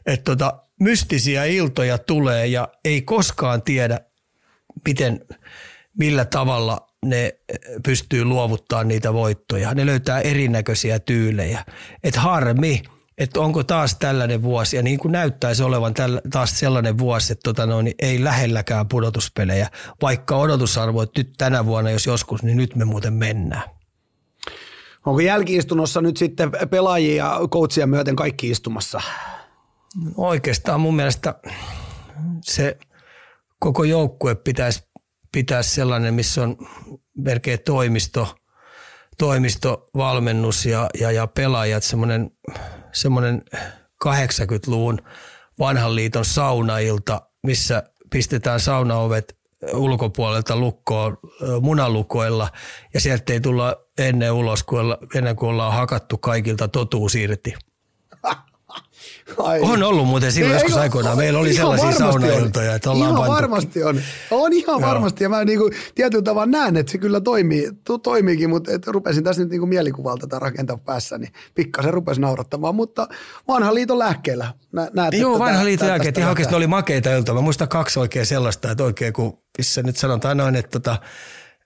Että 0.06 0.24
tota, 0.24 0.62
mystisiä 0.80 1.44
iltoja 1.44 1.98
tulee 1.98 2.46
ja 2.46 2.68
ei 2.84 3.02
koskaan 3.02 3.62
tiedä, 3.62 4.00
miten, 4.84 5.20
millä 5.98 6.24
tavalla 6.24 6.86
ne 7.04 7.34
pystyy 7.84 8.24
luovuttaa 8.24 8.84
niitä 8.84 9.12
voittoja. 9.12 9.74
Ne 9.74 9.86
löytää 9.86 10.20
erinäköisiä 10.20 10.98
tyylejä. 10.98 11.64
Et 12.04 12.16
harmi, 12.16 12.82
että 13.20 13.40
onko 13.40 13.64
taas 13.64 13.94
tällainen 13.94 14.42
vuosi, 14.42 14.76
ja 14.76 14.82
niin 14.82 14.98
kuin 14.98 15.12
näyttäisi 15.12 15.62
olevan 15.62 15.94
tällä, 15.94 16.20
taas 16.30 16.58
sellainen 16.58 16.98
vuosi, 16.98 17.32
että 17.32 17.42
tota 17.42 17.66
noin, 17.66 17.94
ei 17.98 18.24
lähelläkään 18.24 18.88
pudotuspelejä, 18.88 19.68
vaikka 20.02 20.36
odotusarvo, 20.36 21.02
että 21.02 21.20
nyt 21.20 21.32
tänä 21.38 21.66
vuonna, 21.66 21.90
jos 21.90 22.06
joskus, 22.06 22.42
niin 22.42 22.56
nyt 22.56 22.76
me 22.76 22.84
muuten 22.84 23.12
mennään. 23.12 23.70
Onko 25.06 25.20
jälkiistunnossa 25.20 26.00
nyt 26.00 26.16
sitten 26.16 26.50
pelaajia 26.70 27.24
ja 27.24 27.40
coachia 27.50 27.86
myöten 27.86 28.16
kaikki 28.16 28.50
istumassa? 28.50 29.00
Oikeastaan 30.16 30.80
mun 30.80 30.96
mielestä 30.96 31.34
se 32.42 32.78
koko 33.58 33.84
joukkue 33.84 34.34
pitäisi 34.34 34.82
pitää 35.32 35.62
sellainen, 35.62 36.14
missä 36.14 36.42
on 36.42 36.56
melkein 37.16 37.60
toimisto– 37.64 38.28
toimisto, 39.20 39.90
valmennus 39.96 40.66
ja, 40.66 40.88
ja, 41.00 41.10
ja 41.10 41.26
pelaajat, 41.26 41.82
semmoinen, 41.82 42.30
semmoinen 42.92 43.42
80-luvun 44.04 44.98
vanhan 45.58 45.94
liiton 45.94 46.24
saunailta, 46.24 47.22
missä 47.42 47.82
pistetään 48.10 48.60
saunaovet 48.60 49.36
ulkopuolelta 49.72 50.56
lukkoon 50.56 51.18
munalukoilla 51.60 52.48
ja 52.94 53.00
sieltä 53.00 53.32
ei 53.32 53.40
tulla 53.40 53.76
ennen 53.98 54.32
ulos, 54.32 54.62
kun 54.62 54.96
ennen 55.14 55.36
kuin 55.36 55.50
ollaan 55.50 55.72
hakattu 55.72 56.18
kaikilta 56.18 56.68
totuus 56.68 57.14
irti. 57.14 57.54
Ai. 59.38 59.60
On 59.60 59.82
ollut 59.82 60.06
muuten 60.06 60.32
silloin 60.32 60.54
joskus 60.54 60.76
aikoinaan. 60.76 61.16
Meillä 61.16 61.38
oli 61.38 61.54
sellaisia 61.54 61.92
saunailtoja, 61.92 62.74
että 62.74 62.90
ollaan 62.90 63.10
Ihan 63.10 63.20
pantu. 63.22 63.32
varmasti 63.32 63.82
on. 63.82 64.00
On 64.30 64.52
ihan 64.52 64.80
Joo. 64.80 64.88
varmasti. 64.90 65.24
Ja 65.24 65.28
mä 65.28 65.44
niinku 65.44 65.70
tietyllä 65.94 66.22
tavalla 66.22 66.46
näen, 66.46 66.76
että 66.76 66.92
se 66.92 66.98
kyllä 66.98 67.20
toimii, 67.20 67.70
to, 67.84 67.98
toimiikin, 67.98 68.50
mutta 68.50 68.72
et 68.72 68.86
rupesin 68.86 69.24
tässä 69.24 69.42
nyt 69.42 69.50
niinku 69.50 69.66
mielikuvalta 69.66 70.26
tätä 70.26 70.38
rakentaa 70.38 70.78
päässä, 70.78 71.18
niin 71.18 71.32
pikkasen 71.54 71.94
rupesi 71.94 72.20
naurattamaan. 72.20 72.74
Mutta 72.74 73.08
vanhan 73.48 73.74
liiton 73.74 73.98
lääkkeellä. 73.98 74.52
Nä, 74.72 74.90
näet, 74.94 75.14
Joo, 75.14 75.38
vanhan 75.38 75.64
liiton 75.64 75.88
lääkkeet. 75.88 76.18
Ihan 76.18 76.30
oikeasti 76.30 76.54
oli 76.54 76.66
makeita 76.66 77.14
iltoja. 77.14 77.34
Mä 77.34 77.40
muistan 77.40 77.68
kaksi 77.68 78.00
oikein 78.00 78.26
sellaista, 78.26 78.70
että 78.70 78.84
oikein 78.84 79.12
kun, 79.12 79.38
missä 79.58 79.82
nyt 79.82 79.96
sanotaan 79.96 80.36
noin, 80.36 80.56
että 80.56 80.70
tota, 80.70 80.96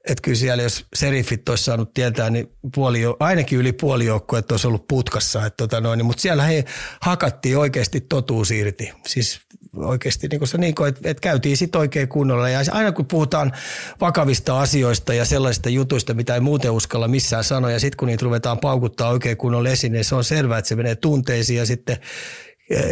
että 0.09 0.23
kyllä 0.23 0.37
siellä, 0.37 0.63
jos 0.63 0.87
serifit 0.97 1.49
olisi 1.49 1.65
saanut 1.65 1.95
tietää, 1.95 2.31
niin 2.31 2.49
puoli, 2.75 3.01
ainakin 3.21 3.59
yli 3.59 3.73
puoli 3.73 4.07
että 4.39 4.55
olisi 4.55 4.67
ollut 4.67 4.89
putkassa. 4.89 5.47
Että 5.47 5.57
tota 5.57 5.81
noin, 5.81 6.05
mutta 6.05 6.21
siellä 6.21 6.43
he 6.43 6.65
hakattiin 7.01 7.59
oikeasti 7.59 8.01
totuus 8.01 8.51
irti. 8.51 8.93
Siis 9.07 9.41
oikeasti 9.77 10.29
niin 10.29 10.47
se, 10.47 10.59
niin 10.59 10.75
kuin, 10.75 10.89
että, 10.89 11.11
että 11.11 11.21
käytiin 11.21 11.57
sitten 11.57 11.79
oikein 11.79 12.09
kunnolla. 12.09 12.49
Ja 12.49 12.61
aina 12.71 12.93
kun 12.93 13.07
puhutaan 13.07 13.53
vakavista 14.01 14.61
asioista 14.61 15.15
ja 15.15 15.25
sellaisista 15.25 15.69
jutuista, 15.69 16.15
mitä 16.15 16.35
ei 16.35 16.41
muuten 16.41 16.71
uskalla 16.71 17.09
missään 17.09 17.45
sanoa, 17.45 17.71
ja 17.71 17.81
sitten 17.81 17.97
kun 17.97 18.09
niitä 18.09 18.25
ruvetaan 18.25 18.59
paukuttaa 18.59 19.11
oikein 19.11 19.37
kunnolla 19.37 19.69
esiin, 19.69 19.93
niin 19.93 20.05
se 20.05 20.15
on 20.15 20.25
selvää, 20.25 20.59
että 20.59 20.69
se 20.69 20.77
menee 20.77 20.95
tunteisiin 20.95 21.59
ja 21.59 21.67
sitten 21.67 21.97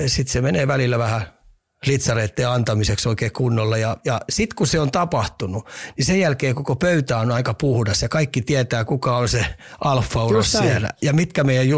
sit 0.06 0.28
se 0.28 0.40
menee 0.40 0.66
välillä 0.68 0.98
vähän 0.98 1.41
litsareiden 1.86 2.48
antamiseksi 2.48 3.08
oikein 3.08 3.32
kunnolla. 3.32 3.76
Ja, 3.76 3.96
ja 4.04 4.20
sitten 4.30 4.56
kun 4.56 4.66
se 4.66 4.80
on 4.80 4.90
tapahtunut, 4.90 5.68
niin 5.96 6.04
sen 6.04 6.20
jälkeen 6.20 6.54
koko 6.54 6.76
pöytä 6.76 7.18
on 7.18 7.32
aika 7.32 7.54
puhdas 7.54 8.02
ja 8.02 8.08
kaikki 8.08 8.42
tietää, 8.42 8.84
kuka 8.84 9.16
on 9.16 9.28
se 9.28 9.46
alfa 9.84 10.42
siellä. 10.42 10.90
Ja 11.02 11.12
mitkä 11.12 11.44
meidän 11.44 11.68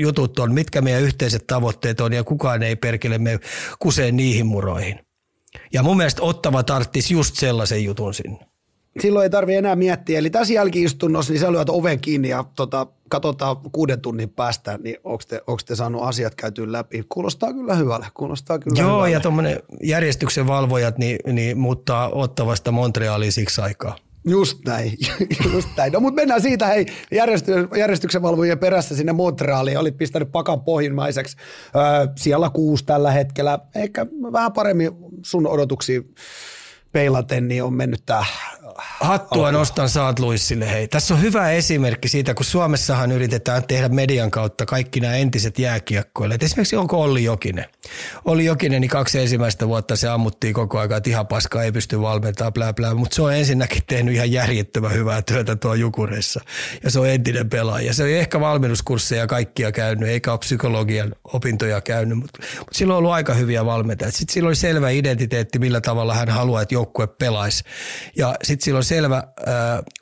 jutut 0.00 0.38
on, 0.38 0.54
mitkä 0.54 0.80
meidän 0.80 1.02
yhteiset 1.02 1.46
tavoitteet 1.46 2.00
on 2.00 2.12
ja 2.12 2.24
kukaan 2.24 2.62
ei 2.62 2.76
perkele 2.76 3.18
me 3.18 3.40
kuseen 3.78 4.16
niihin 4.16 4.46
muroihin. 4.46 5.00
Ja 5.72 5.82
mun 5.82 5.96
mielestä 5.96 6.22
Ottava 6.22 6.62
tarttisi 6.62 7.14
just 7.14 7.36
sellaisen 7.36 7.84
jutun 7.84 8.14
sinne 8.14 8.47
silloin 9.00 9.24
ei 9.24 9.30
tarvi 9.30 9.54
enää 9.54 9.76
miettiä. 9.76 10.18
Eli 10.18 10.30
tässä 10.30 10.54
jälkiistunnossa, 10.54 11.32
niin 11.32 11.40
sä 11.40 11.52
lyöt 11.52 11.70
oven 11.70 12.00
kiinni 12.00 12.28
ja 12.28 12.44
tota, 12.56 12.86
katsotaan 13.08 13.56
kuuden 13.72 14.00
tunnin 14.00 14.30
päästä, 14.30 14.78
niin 14.82 14.96
onko 15.04 15.22
te, 15.28 15.42
onko 15.46 15.62
te 15.66 15.76
saanut 15.76 16.02
asiat 16.02 16.34
käytyä 16.34 16.72
läpi. 16.72 17.04
Kuulostaa 17.08 17.52
kyllä 17.52 17.74
hyvälle, 17.74 18.06
kuulostaa 18.14 18.58
kyllä 18.58 18.80
Joo, 18.80 18.90
hyvälle. 18.90 19.10
ja 19.10 19.20
tuommoinen 19.20 19.60
järjestyksen 19.82 20.46
valvojat 20.46 20.98
niin, 20.98 21.18
niin 21.32 21.58
muuttaa 21.58 22.08
ottavasta 22.08 22.72
Montrealiin 22.72 23.32
siksi 23.32 23.60
aikaa. 23.60 23.96
Just 24.26 24.58
näin, 24.66 24.92
just 25.54 25.68
näin. 25.76 25.92
No 25.92 26.00
mutta 26.00 26.14
mennään 26.20 26.42
siitä 26.42 26.66
hei 26.66 26.86
järjestyksen 27.76 28.22
valvojien 28.22 28.58
perässä 28.58 28.96
sinne 28.96 29.12
Montrealiin. 29.12 29.78
Olit 29.78 29.96
pistänyt 29.96 30.32
pakan 30.32 30.60
pohjimmaiseksi. 30.60 31.36
Öö, 31.76 31.82
siellä 32.16 32.50
kuusi 32.50 32.84
tällä 32.84 33.10
hetkellä. 33.10 33.58
Ehkä 33.74 34.06
vähän 34.32 34.52
paremmin 34.52 34.90
sun 35.22 35.46
odotuksiin 35.46 36.14
peilaten, 36.92 37.48
niin 37.48 37.64
on 37.64 37.74
mennyt 37.74 38.02
tämä 38.06 38.24
Hattua 39.00 39.52
nostan 39.52 39.88
Saat 39.88 40.18
Luissille. 40.18 40.70
Hei. 40.70 40.88
Tässä 40.88 41.14
on 41.14 41.22
hyvä 41.22 41.50
esimerkki 41.50 42.08
siitä, 42.08 42.34
kun 42.34 42.44
Suomessahan 42.44 43.12
yritetään 43.12 43.62
tehdä 43.68 43.88
median 43.88 44.30
kautta 44.30 44.66
kaikki 44.66 45.00
nämä 45.00 45.14
entiset 45.14 45.58
jääkiekkoille. 45.58 46.38
esimerkiksi 46.40 46.76
onko 46.76 47.02
Olli 47.02 47.24
Jokinen? 47.24 47.64
Olli 48.24 48.44
Jokinen, 48.44 48.80
niin 48.80 48.90
kaksi 48.90 49.18
ensimmäistä 49.18 49.68
vuotta 49.68 49.96
se 49.96 50.08
ammuttiin 50.08 50.54
koko 50.54 50.78
ajan, 50.78 50.92
että 50.96 51.10
ihan 51.10 51.26
paskaa 51.26 51.62
ei 51.62 51.72
pysty 51.72 52.00
valmentamaan, 52.00 52.52
blää, 52.52 52.72
blää. 52.72 52.94
mutta 52.94 53.14
se 53.14 53.22
on 53.22 53.34
ensinnäkin 53.34 53.82
tehnyt 53.86 54.14
ihan 54.14 54.32
järjettömän 54.32 54.92
hyvää 54.92 55.22
työtä 55.22 55.56
tuo 55.56 55.74
Jukureissa. 55.74 56.40
Ja 56.84 56.90
se 56.90 57.00
on 57.00 57.08
entinen 57.08 57.48
pelaaja. 57.48 57.94
Se 57.94 58.02
on 58.02 58.08
ehkä 58.08 58.40
valmennuskursseja 58.40 59.26
kaikkia 59.26 59.72
käynyt, 59.72 60.08
eikä 60.08 60.30
ole 60.30 60.38
psykologian 60.38 61.14
opintoja 61.24 61.80
käynyt, 61.80 62.18
mutta, 62.18 62.42
mutta 62.58 62.78
sillä 62.78 62.94
on 62.94 62.98
ollut 62.98 63.12
aika 63.12 63.34
hyviä 63.34 63.64
valmentajia. 63.64 64.12
Sitten 64.12 64.34
sillä 64.34 64.46
oli 64.46 64.56
selvä 64.56 64.90
identiteetti, 64.90 65.58
millä 65.58 65.80
tavalla 65.80 66.14
hän 66.14 66.28
haluaa, 66.28 66.62
että 66.62 66.74
joukkue 66.78 67.06
pelaisi. 67.06 67.64
Ja 68.16 68.34
sitten 68.42 68.64
sillä 68.64 68.76
on 68.76 68.84
selvä 68.84 69.16
äh, 69.16 69.24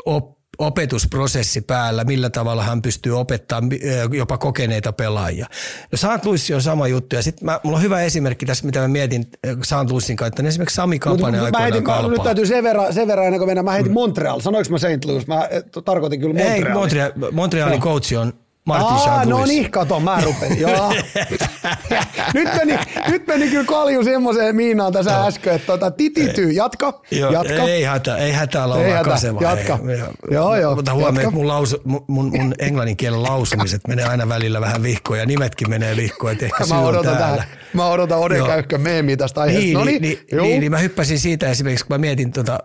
op, 0.06 0.36
opetusprosessi 0.58 1.60
päällä, 1.60 2.04
millä 2.04 2.30
tavalla 2.30 2.62
hän 2.62 2.82
pystyy 2.82 3.18
opettamaan 3.18 3.70
jopa 4.12 4.38
kokeneita 4.38 4.92
pelaajia. 4.92 5.46
No 5.92 5.98
Saint 5.98 6.24
Louis 6.24 6.50
on 6.50 6.62
sama 6.62 6.88
juttu 6.88 7.16
ja 7.16 7.22
sitten 7.22 7.48
mulla 7.62 7.76
on 7.76 7.82
hyvä 7.82 8.02
esimerkki 8.02 8.46
tässä, 8.46 8.66
mitä 8.66 8.80
mä 8.80 8.88
mietin 8.88 9.26
Saint 9.62 9.90
Louisin 9.90 10.16
kanssa, 10.16 10.28
että 10.28 10.48
esimerkiksi 10.48 10.74
Sami 10.74 10.98
Kapanen 10.98 11.40
aikoinaan 11.40 11.62
heitin, 11.62 11.84
kalpaa. 11.84 12.10
Nyt 12.10 12.22
täytyy 12.22 12.46
sen 12.46 12.64
verran, 12.64 12.94
sen 12.94 13.08
verran 13.08 13.26
ennen 13.26 13.40
kuin 13.40 13.48
mennään, 13.48 13.64
mä 13.64 13.72
heitin 13.72 13.92
mm. 13.92 13.94
Montreal. 13.94 14.40
Sanoinko 14.40 14.70
mä 14.70 14.78
Saint 14.78 15.04
Louis? 15.04 15.26
Mä 15.26 15.48
tarkoitin 15.84 16.20
kyllä 16.20 16.34
Montreal. 16.34 16.66
Ei, 16.66 16.72
Montreal, 16.72 17.12
Montrealin 17.32 17.80
no. 17.80 17.84
coach 17.84 18.14
on 18.18 18.32
Martin 18.66 19.10
Aa, 19.10 19.24
no 19.24 19.46
niin, 19.46 19.70
kato, 19.70 20.00
mä 20.00 20.20
rupesin. 20.24 20.60
Joo. 20.60 20.92
nyt, 22.34 22.48
meni, 22.56 22.78
nyt 23.08 23.26
meni 23.26 23.48
kyllä 23.48 23.64
kalju 23.64 24.04
semmoiseen 24.04 24.56
miinaan 24.56 24.92
tässä 24.92 25.10
Joo. 25.10 25.26
äsken, 25.26 25.54
että 25.54 25.66
tota, 25.66 25.90
titityy. 25.90 26.50
Jatka, 26.50 27.00
joo, 27.10 27.32
jatka. 27.32 27.62
Ei 27.62 27.82
hätä, 27.82 28.16
ei 28.16 28.32
hätä 28.32 28.64
olla 28.64 28.82
ei 28.82 28.90
hätä, 28.90 29.10
kaseva. 29.10 29.40
Jatka. 29.42 29.78
Hei. 29.86 29.98
Joo, 30.30 30.56
joo. 30.56 30.74
Mutta 30.74 30.94
huomioon, 30.94 31.16
että 31.18 31.30
mun, 31.30 31.48
lausu, 31.48 31.76
mun, 31.84 32.04
mun 32.08 32.54
englannin 32.58 32.96
kielen 32.96 33.22
lausumiset 33.22 33.80
menee 33.88 34.04
aina 34.04 34.28
välillä 34.28 34.60
vähän 34.60 34.82
vihkoon 34.82 35.18
ja 35.18 35.26
nimetkin 35.26 35.70
menee 35.70 35.96
vihkoon, 35.96 36.32
että 36.32 36.44
ehkä 36.44 36.66
mä 36.66 36.80
odotan 36.80 37.16
täällä. 37.16 37.36
Tähän. 37.36 37.58
Mä 37.72 37.86
odotan 37.86 38.18
Ode 38.18 38.42
Käykkö 38.46 38.78
meemiä 38.78 39.16
tästä 39.16 39.40
aiheesta. 39.40 39.64
Niin, 39.64 39.74
no 39.74 39.84
niin, 39.84 40.02
niin, 40.02 40.18
niin, 40.32 40.60
niin, 40.60 40.72
mä 40.72 40.78
hyppäsin 40.78 41.18
siitä 41.18 41.50
esimerkiksi, 41.50 41.86
kun 41.86 41.94
mä 41.94 41.98
mietin 41.98 42.32
tota 42.32 42.58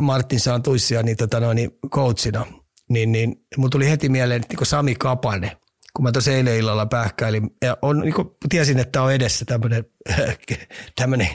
Martin 0.00 0.40
Santuissia 0.40 1.02
niin, 1.02 1.16
tota, 1.16 1.40
no, 1.40 1.52
niin 1.52 1.70
coachina– 1.90 2.46
niin, 2.88 3.12
niin 3.12 3.44
mulla 3.56 3.70
tuli 3.70 3.90
heti 3.90 4.08
mieleen 4.08 4.42
niin 4.48 4.66
Sami 4.66 4.94
Kapane, 4.94 5.56
kun 5.96 6.02
mä 6.02 6.12
tuossa 6.12 6.32
eilen 6.32 6.56
illalla 6.56 6.86
pähkäilin. 6.86 7.50
Ja 7.62 7.76
on, 7.82 8.00
niin 8.00 8.14
kuin, 8.14 8.28
tiesin, 8.48 8.78
että 8.78 9.02
on 9.02 9.12
edessä 9.12 9.44
tämmöinen, 9.44 11.28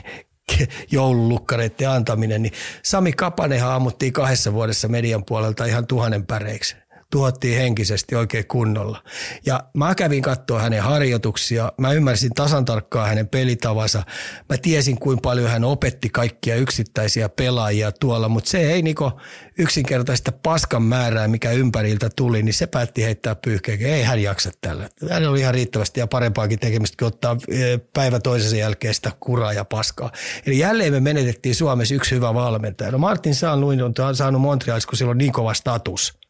joululukkareiden 0.90 1.90
antaminen, 1.90 2.42
niin 2.42 2.52
Sami 2.82 3.12
Kapanehan 3.12 3.72
ammuttiin 3.72 4.12
kahdessa 4.12 4.52
vuodessa 4.52 4.88
median 4.88 5.24
puolelta 5.24 5.64
ihan 5.64 5.86
tuhannen 5.86 6.26
päreiksi 6.26 6.76
tuhottiin 7.14 7.58
henkisesti 7.58 8.14
oikein 8.14 8.46
kunnolla. 8.46 9.02
Ja 9.46 9.64
mä 9.74 9.94
kävin 9.94 10.22
katsoa 10.22 10.60
hänen 10.60 10.82
harjoituksia, 10.82 11.72
mä 11.78 11.92
ymmärsin 11.92 12.34
tasan 12.34 12.64
tarkkaan 12.64 13.08
hänen 13.08 13.28
pelitavansa, 13.28 14.02
mä 14.48 14.56
tiesin 14.62 14.98
kuinka 14.98 15.20
paljon 15.20 15.50
hän 15.50 15.64
opetti 15.64 16.08
kaikkia 16.08 16.56
yksittäisiä 16.56 17.28
pelaajia 17.28 17.92
tuolla, 17.92 18.28
mutta 18.28 18.50
se 18.50 18.72
ei 18.72 18.82
niinku 18.82 19.12
yksinkertaista 19.58 20.32
paskan 20.32 20.82
määrää, 20.82 21.28
mikä 21.28 21.50
ympäriltä 21.50 22.10
tuli, 22.16 22.42
niin 22.42 22.54
se 22.54 22.66
päätti 22.66 23.04
heittää 23.04 23.34
pyyhkeen. 23.34 23.80
Ei 23.80 24.02
hän 24.02 24.22
jaksa 24.22 24.50
tällä. 24.60 24.88
Hän 25.10 25.28
oli 25.28 25.40
ihan 25.40 25.54
riittävästi 25.54 26.00
ja 26.00 26.06
parempaakin 26.06 26.58
tekemistä 26.58 26.96
kuin 26.98 27.06
ottaa 27.06 27.36
e, 27.48 27.78
päivä 27.78 28.20
toisensa 28.20 28.56
jälkeen 28.56 28.94
sitä 28.94 29.12
kuraa 29.20 29.52
ja 29.52 29.64
paskaa. 29.64 30.12
Eli 30.46 30.58
jälleen 30.58 30.92
me 30.92 31.00
menetettiin 31.00 31.54
Suomessa 31.54 31.94
yksi 31.94 32.14
hyvä 32.14 32.34
valmentaja. 32.34 32.90
No 32.90 32.98
Martin 32.98 33.34
Saan 33.34 33.64
on 33.64 34.16
saanut 34.16 34.40
Montrealissa, 34.40 34.88
kun 34.88 34.98
sillä 34.98 35.10
on 35.10 35.18
niin 35.18 35.32
kova 35.32 35.54
status– 35.54 36.12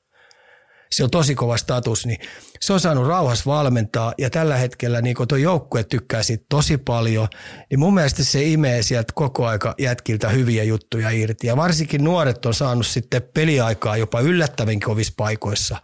se 0.97 1.05
on 1.05 1.11
tosi 1.11 1.35
kova 1.35 1.57
status, 1.57 2.07
niin 2.07 2.19
se 2.61 2.73
on 2.73 2.81
saanut 2.81 3.07
rauhassa 3.07 3.51
valmentaa 3.51 4.15
ja 4.19 4.31
tällä 4.31 4.57
hetkellä 4.57 5.03
niin 5.03 5.17
tuo 5.29 5.39
joukkue 5.39 5.85
tykkää 5.85 6.23
siitä 6.23 6.45
tosi 6.49 6.79
paljon, 6.79 7.29
niin 7.71 7.79
mun 7.79 7.95
mielestä 7.95 8.25
se 8.25 8.45
imee 8.45 8.83
sieltä 8.83 9.13
koko 9.15 9.47
aika 9.47 9.75
jätkiltä 9.79 10.29
hyviä 10.29 10.65
juttuja 10.65 11.11
irti. 11.11 11.47
Ja 11.47 11.57
varsinkin 11.57 12.05
nuoret 12.05 12.47
on 12.47 12.55
saanut 12.55 12.87
sitten 12.87 13.23
peliaikaa 13.35 13.97
jopa 13.97 14.21
yllättävän 14.21 14.81
kovissa 14.81 15.15
paikoissa, 15.17 15.77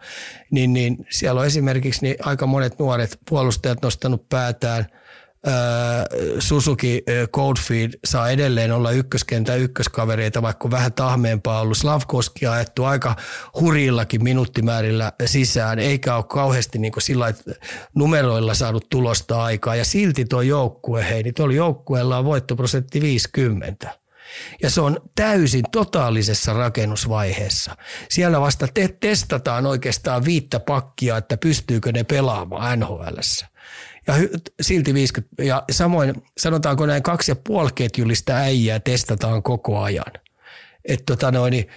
niin, 0.51 0.73
niin 0.73 0.97
siellä 1.09 1.41
on 1.41 1.47
esimerkiksi 1.47 2.01
niin 2.01 2.15
aika 2.21 2.45
monet 2.45 2.79
nuoret 2.79 3.19
puolustajat 3.29 3.81
nostanut 3.81 4.29
päätään– 4.29 4.85
Suzuki 6.39 7.03
Coldfield 7.31 7.93
saa 8.05 8.29
edelleen 8.29 8.71
olla 8.71 8.91
ykköskentän 8.91 9.59
ykköskavereita, 9.59 10.41
vaikka 10.41 10.71
vähän 10.71 10.93
tahmeempaa 10.93 11.61
ollut. 11.61 11.77
Slavkoski 11.77 12.47
ajettu 12.47 12.83
aika 12.83 13.15
huriillakin 13.59 14.23
minuuttimäärillä 14.23 15.11
sisään, 15.25 15.79
eikä 15.79 16.15
ole 16.15 16.23
kauheasti 16.23 16.79
niin 16.79 16.91
kuin 16.91 17.03
sillä 17.03 17.33
numeroilla 17.95 18.53
saanut 18.53 18.89
tulosta 18.89 19.43
aikaa. 19.43 19.75
Ja 19.75 19.85
silti 19.85 20.25
tuo 20.25 20.41
joukkue, 20.41 21.09
hei, 21.09 21.23
niin 21.23 21.33
tuolla 21.33 21.53
joukkueella 21.53 22.17
on 22.17 22.25
voittoprosentti 22.25 23.01
50. 23.01 24.01
Ja 24.61 24.69
se 24.69 24.81
on 24.81 24.97
täysin 25.15 25.65
totaalisessa 25.71 26.53
rakennusvaiheessa. 26.53 27.75
Siellä 28.09 28.41
vasta 28.41 28.67
te- 28.73 28.97
testataan 28.99 29.65
oikeastaan 29.65 30.25
viittä 30.25 30.59
pakkia, 30.59 31.17
että 31.17 31.37
pystyykö 31.37 31.91
ne 31.91 32.03
pelaamaan 32.03 32.79
NHLssä 32.79 33.50
ja 34.07 34.13
silti 34.61 34.93
50, 34.93 35.43
ja 35.43 35.63
samoin 35.71 36.23
sanotaanko 36.37 36.85
näin 36.85 37.03
kaksi 37.03 37.31
ja 37.31 37.35
puoli 37.35 37.69
ketjullista 37.75 38.33
äijää 38.33 38.79
testataan 38.79 39.43
koko 39.43 39.79
ajan. 39.79 40.13
Että 40.85 41.03
tota 41.05 41.31
noin, 41.31 41.51
niin 41.51 41.67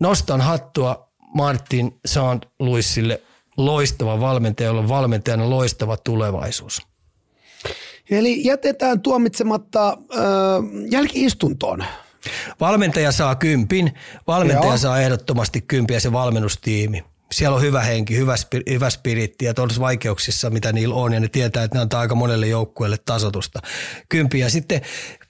nostan 0.00 0.40
hattua 0.40 1.08
Martin 1.34 2.00
St. 2.06 2.46
Louisille 2.58 3.20
loistava 3.56 4.20
valmentaja, 4.20 4.66
jolla 4.66 4.80
on 4.80 4.88
valmentajana 4.88 5.50
loistava 5.50 5.96
tulevaisuus. 5.96 6.82
Eli 8.10 8.44
jätetään 8.44 9.00
tuomitsematta 9.00 9.88
äh, 9.88 9.96
jälkiistuntoon. 10.90 11.84
Valmentaja 12.60 13.12
saa 13.12 13.34
kympin, 13.34 13.94
valmentaja 14.26 14.70
Joo. 14.70 14.78
saa 14.78 15.00
ehdottomasti 15.00 15.60
kympiä 15.60 15.96
ja 15.96 16.00
se 16.00 16.12
valmennustiimi. 16.12 17.04
Siellä 17.32 17.56
on 17.56 17.62
hyvä 17.62 17.80
henki, 17.80 18.16
hyvä, 18.16 18.34
hyvä 18.70 18.90
spiritti 18.90 19.44
ja 19.44 19.54
tuollaisissa 19.54 19.80
vaikeuksissa, 19.80 20.50
mitä 20.50 20.72
niillä 20.72 20.94
on, 20.94 21.12
ja 21.12 21.20
ne 21.20 21.28
tietää, 21.28 21.64
että 21.64 21.78
ne 21.78 21.82
antaa 21.82 22.00
aika 22.00 22.14
monelle 22.14 22.46
joukkueelle 22.46 22.98
tasotusta. 23.04 23.60
Kympiä. 24.08 24.48
Sitten 24.48 24.80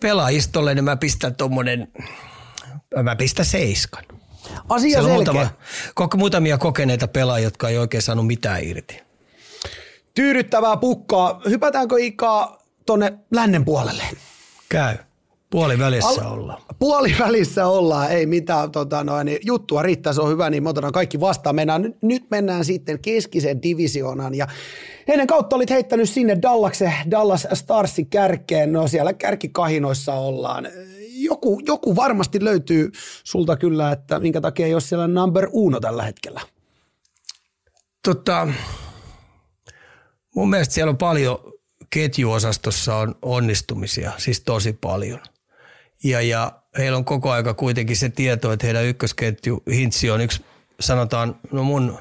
pelaajistolle, 0.00 0.74
niin 0.74 0.84
mä 0.84 0.96
pistän 0.96 1.34
tuommoinen, 1.34 1.88
mä 3.02 3.16
pistän 3.16 3.46
seiskan. 3.46 4.04
Asia 4.68 4.90
Siellä 4.90 5.12
on 5.12 5.24
selkeä. 5.24 5.42
muutama, 5.42 5.50
kok, 5.94 6.14
muutamia 6.14 6.58
kokeneita 6.58 7.08
pelaajia, 7.08 7.46
jotka 7.46 7.68
ei 7.68 7.78
oikein 7.78 8.02
saanut 8.02 8.26
mitään 8.26 8.64
irti. 8.64 9.02
Tyydyttävää 10.14 10.76
pukkaa. 10.76 11.40
Hypätäänkö 11.48 11.96
Ikaa 11.98 12.58
tonne 12.86 13.12
lännen 13.30 13.64
puolelle? 13.64 14.02
Käy. 14.68 14.96
Puoli 15.50 15.78
välissä 15.78 16.28
ollaan. 16.28 16.62
Puolivälissä 16.78 17.66
ollaan, 17.66 18.10
ei 18.10 18.26
mitään 18.26 18.72
tota 18.72 19.04
noin, 19.04 19.24
niin 19.24 19.38
juttua 19.44 19.82
riittää, 19.82 20.12
se 20.12 20.20
on 20.20 20.30
hyvä, 20.30 20.50
niin 20.50 20.66
otetaan 20.66 20.92
kaikki 20.92 21.20
vastaan. 21.20 21.54
Mennään, 21.54 21.94
nyt- 22.02 22.30
mennään 22.30 22.64
sitten 22.64 22.98
keskisen 22.98 23.62
divisioonan 23.62 24.34
ja 24.34 24.46
ennen 25.08 25.26
kautta 25.26 25.56
olit 25.56 25.70
heittänyt 25.70 26.10
sinne 26.10 26.38
Dallaksen, 26.42 26.92
Dallas 27.10 27.46
Starsin 27.52 28.06
kärkeen, 28.06 28.72
no 28.72 28.88
siellä 28.88 29.12
kärkikahinoissa 29.12 30.14
ollaan. 30.14 30.68
Joku, 31.12 31.62
joku 31.66 31.96
varmasti 31.96 32.44
löytyy 32.44 32.90
sulta 33.24 33.56
kyllä, 33.56 33.92
että 33.92 34.20
minkä 34.20 34.40
takia 34.40 34.66
ei 34.66 34.74
ole 34.74 34.80
siellä 34.80 35.08
number 35.08 35.48
uno 35.52 35.80
tällä 35.80 36.02
hetkellä. 36.02 36.40
Tota, 38.04 38.48
mun 40.34 40.50
mielestä 40.50 40.74
siellä 40.74 40.90
on 40.90 40.98
paljon, 40.98 41.38
ketjuosastossa 41.90 42.96
on 42.96 43.14
onnistumisia, 43.22 44.12
siis 44.18 44.40
tosi 44.40 44.72
paljon. 44.72 45.20
Ja, 46.04 46.20
ja 46.20 46.52
heillä 46.78 46.96
on 46.98 47.04
koko 47.04 47.30
aika 47.30 47.54
kuitenkin 47.54 47.96
se 47.96 48.08
tieto, 48.08 48.52
että 48.52 48.66
heidän 48.66 48.84
ykkösketju 48.84 49.62
Hintsi 49.72 50.10
on 50.10 50.20
yksi, 50.20 50.44
sanotaan, 50.80 51.36
no 51.52 51.62
mun, 51.62 51.98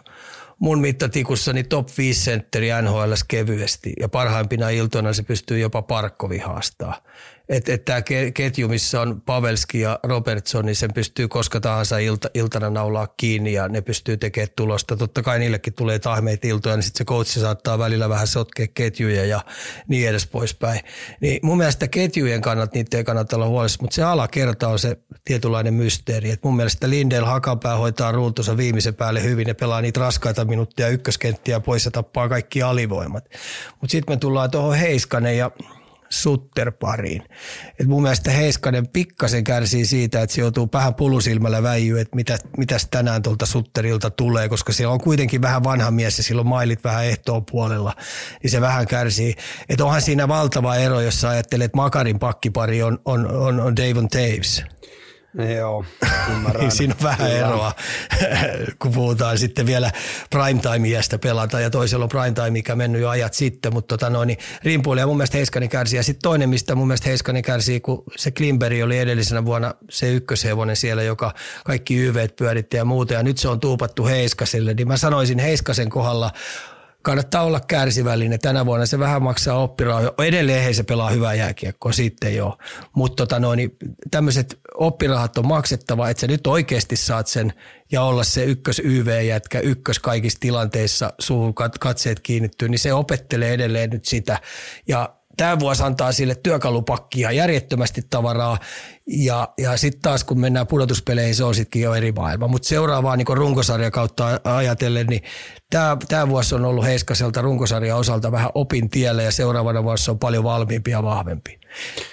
mun 0.59 0.81
mittatikussani 0.81 1.63
top 1.63 1.87
5 1.97 2.21
sentteri 2.21 2.67
NHL 2.81 3.13
kevyesti 3.27 3.93
ja 3.99 4.09
parhaimpina 4.09 4.69
iltoina 4.69 5.13
se 5.13 5.23
pystyy 5.23 5.59
jopa 5.59 5.81
Parkkovi 5.81 6.37
haastaa. 6.37 7.01
Että 7.49 7.73
et 7.73 7.85
tämä 7.85 8.01
ketju, 8.33 8.67
missä 8.67 9.01
on 9.01 9.21
Pavelski 9.21 9.79
ja 9.79 9.99
Robertson, 10.03 10.65
niin 10.65 10.75
sen 10.75 10.93
pystyy 10.93 11.27
koska 11.27 11.59
tahansa 11.59 11.97
ilta, 11.97 12.29
iltana 12.33 12.69
naulaa 12.69 13.07
kiinni 13.17 13.53
ja 13.53 13.67
ne 13.67 13.81
pystyy 13.81 14.17
tekemään 14.17 14.49
tulosta. 14.55 14.97
Totta 14.97 15.21
kai 15.21 15.39
niillekin 15.39 15.73
tulee 15.73 15.99
tahmeita 15.99 16.47
iltoja, 16.47 16.75
niin 16.75 16.83
sitten 16.83 16.97
se 16.97 17.05
coachi 17.05 17.39
saattaa 17.39 17.79
välillä 17.79 18.09
vähän 18.09 18.27
sotkea 18.27 18.67
ketjuja 18.73 19.25
ja 19.25 19.41
niin 19.87 20.09
edes 20.09 20.27
poispäin. 20.27 20.81
Niin 21.21 21.39
mun 21.43 21.57
mielestä 21.57 21.87
ketjujen 21.87 22.41
kannalta 22.41 22.71
niitä 22.73 22.97
ei 22.97 23.03
kannata 23.03 23.35
olla 23.35 23.47
huolissa, 23.47 23.81
mutta 23.81 23.95
se 23.95 24.03
alakerta 24.03 24.67
on 24.67 24.79
se 24.79 24.97
tietynlainen 25.25 25.73
mysteeri. 25.73 26.31
Et 26.31 26.43
mun 26.43 26.55
mielestä 26.55 26.89
Lindell 26.89 27.25
Hakanpää 27.25 27.77
hoitaa 27.77 28.11
ruutunsa 28.11 28.57
viimeisen 28.57 28.95
päälle 28.95 29.23
hyvin 29.23 29.47
ja 29.47 29.55
pelaa 29.55 29.81
niitä 29.81 29.99
raskaita 29.99 30.45
minuuttia 30.45 30.87
ykköskenttiä 30.87 31.59
pois 31.59 31.85
ja 31.85 31.91
tappaa 31.91 32.29
kaikki 32.29 32.61
alivoimat. 32.61 33.23
Mutta 33.81 33.91
sitten 33.91 34.15
me 34.15 34.17
tullaan 34.17 34.51
tuohon 34.51 34.75
Heiskanen 34.75 35.37
ja 35.37 35.51
Sutter 36.09 36.71
pariin. 36.71 37.23
Et 37.79 37.87
mun 37.87 38.01
mielestä 38.01 38.31
Heiskanen 38.31 38.87
pikkasen 38.87 39.43
kärsii 39.43 39.85
siitä, 39.85 40.21
että 40.21 40.35
se 40.35 40.41
joutuu 40.41 40.69
vähän 40.73 40.95
pulusilmällä 40.95 41.63
väijyä, 41.63 42.01
että 42.01 42.15
mitä, 42.15 42.37
mitäs 42.57 42.87
tänään 42.91 43.21
tuolta 43.21 43.45
Sutterilta 43.45 44.09
tulee, 44.09 44.49
koska 44.49 44.73
siellä 44.73 44.93
on 44.93 45.01
kuitenkin 45.01 45.41
vähän 45.41 45.63
vanha 45.63 45.91
mies 45.91 46.17
ja 46.17 46.23
sillä 46.23 46.39
on 46.39 46.47
mailit 46.47 46.83
vähän 46.83 47.05
ehtoon 47.05 47.45
puolella, 47.45 47.93
niin 48.43 48.51
se 48.51 48.61
vähän 48.61 48.87
kärsii. 48.87 49.35
Että 49.69 49.85
onhan 49.85 50.01
siinä 50.01 50.27
valtava 50.27 50.75
ero, 50.75 51.01
jos 51.01 51.25
ajattelet, 51.25 51.65
että 51.65 51.77
Makarin 51.77 52.19
pakkipari 52.19 52.83
on, 52.83 52.99
on, 53.05 53.31
on, 53.31 53.59
on 53.59 53.75
Davon 53.75 54.07
Taves. 54.07 54.63
Joo, 55.59 55.85
Niin 56.59 56.71
siinä 56.71 56.95
on 56.99 57.03
vähän 57.03 57.31
eroa, 57.31 57.73
kun 58.79 58.91
puhutaan 58.91 59.37
sitten 59.37 59.65
vielä 59.65 59.91
primetime-iästä 60.29 61.17
pelata 61.19 61.59
ja 61.59 61.69
toisella 61.69 62.05
on 62.05 62.09
primetime, 62.09 62.49
mikä 62.49 62.75
mennyt 62.75 63.01
jo 63.01 63.09
ajat 63.09 63.33
sitten, 63.33 63.73
mutta 63.73 63.97
tota 63.97 64.09
noin, 64.09 64.27
niin 64.27 64.37
rimpuilija 64.63 65.07
mun 65.07 65.17
mielestä 65.17 65.37
Heiskanen 65.37 65.69
kärsii. 65.69 65.97
Ja 65.97 66.03
sitten 66.03 66.21
toinen, 66.21 66.49
mistä 66.49 66.75
mun 66.75 66.87
mielestä 66.87 67.09
Heiskanen 67.09 67.41
kärsii, 67.41 67.79
kun 67.79 68.03
se 68.15 68.31
Klimberg 68.31 68.83
oli 68.83 68.97
edellisenä 68.97 69.45
vuonna 69.45 69.73
se 69.89 70.13
ykköshevonen 70.13 70.75
siellä, 70.75 71.03
joka 71.03 71.33
kaikki 71.65 71.97
YVt 71.97 72.35
pyöritti 72.35 72.77
ja 72.77 72.85
muuta, 72.85 73.13
ja 73.13 73.23
nyt 73.23 73.37
se 73.37 73.47
on 73.47 73.59
tuupattu 73.59 74.05
Heiskaselle, 74.05 74.73
niin 74.73 74.87
mä 74.87 74.97
sanoisin 74.97 75.39
Heiskasen 75.39 75.89
kohdalla 75.89 76.31
kannattaa 77.09 77.43
olla 77.43 77.59
kärsivällinen. 77.59 78.39
Tänä 78.39 78.65
vuonna 78.65 78.85
se 78.85 78.99
vähän 78.99 79.23
maksaa 79.23 79.57
oppirahoja. 79.57 80.13
Edelleen 80.17 80.63
hei 80.63 80.73
se 80.73 80.83
pelaa 80.83 81.09
hyvää 81.09 81.33
jääkiekkoa, 81.33 81.91
sitten 81.91 82.35
joo. 82.35 82.57
Mutta 82.95 83.25
tota 83.25 83.55
niin 83.55 83.77
tämmöiset 84.11 84.59
oppirahat 84.73 85.37
on 85.37 85.47
maksettava, 85.47 86.09
että 86.09 86.21
sä 86.21 86.27
nyt 86.27 86.47
oikeasti 86.47 86.95
saat 86.95 87.27
sen 87.27 87.53
ja 87.91 88.03
olla 88.03 88.23
se 88.23 88.43
ykkös 88.43 88.81
YV-jätkä, 88.85 89.59
ykkös 89.59 89.99
kaikissa 89.99 90.39
tilanteissa, 90.39 91.13
suun 91.19 91.49
kat- 91.49 91.79
katseet 91.79 92.19
kiinnittyy, 92.19 92.69
niin 92.69 92.79
se 92.79 92.93
opettelee 92.93 93.53
edelleen 93.53 93.89
nyt 93.89 94.05
sitä. 94.05 94.39
Ja 94.87 95.15
tämä 95.39 95.59
vuosi 95.59 95.83
antaa 95.83 96.11
sille 96.11 96.35
työkalupakkia 96.35 97.31
järjettömästi 97.31 98.01
tavaraa 98.09 98.57
ja, 99.07 99.49
ja 99.57 99.77
sitten 99.77 100.01
taas 100.01 100.23
kun 100.23 100.39
mennään 100.39 100.67
pudotuspeleihin, 100.67 101.35
se 101.35 101.43
on 101.43 101.55
sittenkin 101.55 101.81
jo 101.81 101.93
eri 101.93 102.11
maailma. 102.11 102.47
Mutta 102.47 102.67
seuraavaa 102.67 103.15
niin 103.15 103.27
runkosarja 103.27 103.91
kautta 103.91 104.39
ajatellen, 104.43 105.07
niin 105.07 105.21
tämä 106.07 106.29
vuosi 106.29 106.55
on 106.55 106.65
ollut 106.65 106.85
Heiskaselta 106.85 107.41
runkosarjan 107.41 107.97
osalta 107.97 108.31
vähän 108.31 108.49
opin 108.53 108.89
tiellä 108.89 109.21
ja 109.21 109.31
seuraavana 109.31 109.83
vuosi 109.83 110.11
on 110.11 110.19
paljon 110.19 110.43
valmiimpi 110.43 110.91
ja 110.91 111.03
vahvempi. 111.03 111.59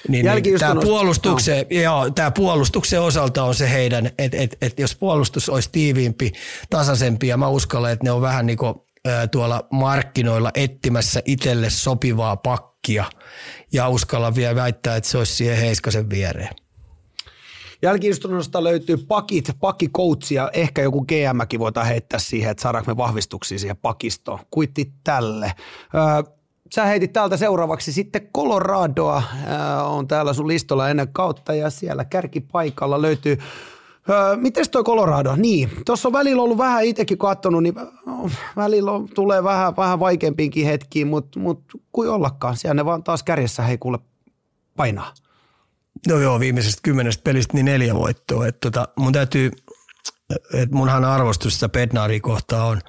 Niin, 0.09 0.27
niin 0.27 0.59
tämä 0.59 0.81
puolustuksen, 0.83 1.67
joo, 1.71 2.11
tää 2.11 2.31
puolustuksen 2.31 3.01
osalta 3.01 3.45
on 3.45 3.55
se 3.55 3.71
heidän, 3.71 4.07
että 4.19 4.37
et, 4.37 4.57
et 4.61 4.79
jos 4.79 4.97
puolustus 4.97 5.49
olisi 5.49 5.69
tiiviimpi, 5.73 6.33
tasaisempi 6.71 7.29
ja 7.29 7.37
mä 7.37 7.49
uskallan, 7.49 7.93
että 7.93 8.05
ne 8.05 8.11
on 8.11 8.21
vähän 8.21 8.47
niin 8.47 8.59
kuin, 8.59 8.75
tuolla 9.31 9.67
markkinoilla 9.73 10.51
etsimässä 10.55 11.23
itselle 11.25 11.71
sopivaa 11.71 12.37
pakkia 12.37 13.05
ja 13.73 13.89
uskallan 13.89 14.35
vielä 14.35 14.55
väittää, 14.55 14.97
että 14.97 15.11
se 15.11 15.19
olisi 15.19 15.35
siihen 15.35 15.59
Heiskasen 15.59 16.11
viereen. 16.11 16.55
Jälkiistunnosta 17.83 18.65
löytyy 18.65 18.97
pakit, 18.97 19.51
pakikoutsi 19.61 20.35
ja 20.35 20.51
ehkä 20.53 20.83
joku 20.83 21.05
GMkin 21.05 21.61
voidaan 21.61 21.87
heittää 21.87 22.19
siihen, 22.19 22.51
että 22.51 22.63
saadaanko 22.63 22.91
me 22.91 22.97
vahvistuksia 22.97 23.59
siihen 23.59 23.77
pakistoon. 23.77 24.39
Kuitti 24.51 24.93
tälle. 25.05 25.53
Öö, 25.95 26.33
sä 26.75 26.85
heitit 26.85 27.13
täältä 27.13 27.37
seuraavaksi 27.37 27.93
sitten 27.93 28.29
Coloradoa, 28.35 29.23
öö, 29.49 29.83
on 29.83 30.09
täällä 30.09 30.33
sun 30.33 30.49
listolla 30.49 30.89
ennen 30.89 31.13
kautta 31.13 31.55
ja 31.55 31.71
siellä 31.71 32.05
kärkipaikalla 32.05 33.03
löytyy 33.03 33.39
Öö, 34.11 34.37
Miten 34.37 34.71
toi 34.71 34.85
Colorado? 34.85 35.37
Niin, 35.37 35.71
tuossa 35.87 36.09
on 36.09 36.13
välillä 36.13 36.43
ollut 36.43 36.59
vähän 36.59 36.85
itsekin 36.85 37.19
katsonut, 37.19 37.63
niin 37.63 37.75
välillä 38.57 38.93
on, 38.93 39.09
tulee 39.15 39.45
vähän, 39.45 39.77
vähän 39.77 40.01
vaikeampiinkin 40.01 40.67
hetkiin, 40.67 41.07
mutta 41.07 41.39
mut, 41.39 41.63
kuin 41.93 42.11
ollakaan. 42.11 42.57
Siellä 42.57 42.75
ne 42.75 42.85
vaan 42.85 43.05
taas 43.05 43.23
kärjessä 43.23 43.63
hei 43.63 43.79
kuule 43.79 43.99
painaa. 44.77 45.15
No 46.09 46.19
joo, 46.19 46.41
viimeisestä 46.41 46.81
kymmenestä 46.83 47.23
pelistä 47.23 47.55
niin 47.55 47.65
neljä 47.65 47.95
voittoa. 47.95 48.47
Et 48.47 48.61
tota, 48.61 48.89
mun 48.97 49.13
täytyy, 49.13 49.51
että 50.55 50.77
munhan 50.77 51.05
arvostus 51.05 51.55
sitä 51.55 51.69
Bednaria 51.69 52.21
kohtaa 52.21 52.67
on 52.67 52.81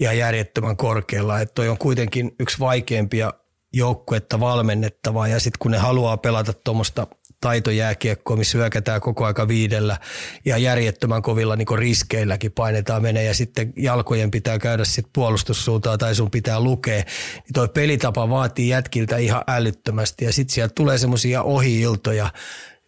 ihan 0.00 0.18
järjettömän 0.18 0.76
korkealla. 0.76 1.40
Että 1.40 1.54
toi 1.54 1.68
on 1.68 1.78
kuitenkin 1.78 2.34
yksi 2.40 2.58
vaikeimpia 2.58 3.32
joukkuetta 3.72 4.40
valmennettavaa 4.40 5.28
ja 5.28 5.40
sitten 5.40 5.58
kun 5.58 5.70
ne 5.70 5.78
haluaa 5.78 6.16
pelata 6.16 6.52
tuommoista 6.52 7.06
taitojääkiekkoa, 7.40 8.36
missä 8.36 8.58
hyökätään 8.58 9.00
koko 9.00 9.24
aika 9.24 9.48
viidellä 9.48 9.96
ja 10.44 10.58
järjettömän 10.58 11.22
kovilla 11.22 11.56
niin 11.56 11.78
riskeilläkin 11.78 12.52
painetaan 12.52 13.02
menee 13.02 13.24
ja 13.24 13.34
sitten 13.34 13.72
jalkojen 13.76 14.30
pitää 14.30 14.58
käydä 14.58 14.84
sitten 14.84 15.10
puolustussuuntaan 15.12 15.98
tai 15.98 16.14
sun 16.14 16.30
pitää 16.30 16.60
lukea, 16.60 16.96
niin 16.96 17.52
toi 17.54 17.68
pelitapa 17.68 18.30
vaatii 18.30 18.68
jätkiltä 18.68 19.16
ihan 19.16 19.44
älyttömästi 19.46 20.24
ja 20.24 20.32
sitten 20.32 20.54
sieltä 20.54 20.72
tulee 20.74 20.98
semmoisia 20.98 21.42
ohi-iltoja, 21.42 22.30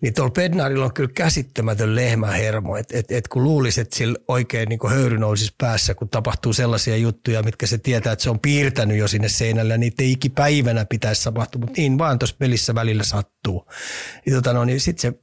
niin 0.02 0.14
tuolla 0.14 0.32
Bednarilla 0.32 0.84
on 0.84 0.94
kyllä 0.94 1.10
käsittämätön 1.14 1.94
lehmähermo, 1.94 2.76
että 2.76 2.98
et, 2.98 3.10
et 3.10 3.28
kun 3.28 3.44
luulisi, 3.44 3.80
että 3.80 3.96
sillä 3.96 4.18
oikein 4.28 4.68
niin 4.68 4.90
höyry 4.90 5.18
nousisi 5.18 5.54
päässä, 5.58 5.94
kun 5.94 6.08
tapahtuu 6.08 6.52
sellaisia 6.52 6.96
juttuja, 6.96 7.42
mitkä 7.42 7.66
se 7.66 7.78
tietää, 7.78 8.12
että 8.12 8.22
se 8.22 8.30
on 8.30 8.40
piirtänyt 8.40 8.98
jo 8.98 9.08
sinne 9.08 9.28
seinälle, 9.28 9.74
ja 9.74 9.78
niitä 9.78 10.02
ei 10.02 10.12
ikipäivänä 10.12 10.84
pitäisi 10.84 11.24
tapahtua, 11.24 11.60
mutta 11.60 11.80
niin 11.80 11.98
vaan 11.98 12.18
tuossa 12.18 12.36
pelissä 12.38 12.74
välillä 12.74 13.02
sattuu. 13.02 13.68
Ja 14.26 14.34
tota 14.34 14.52
no, 14.52 14.64
niin 14.64 14.80
sitten 14.80 15.12
se 15.12 15.18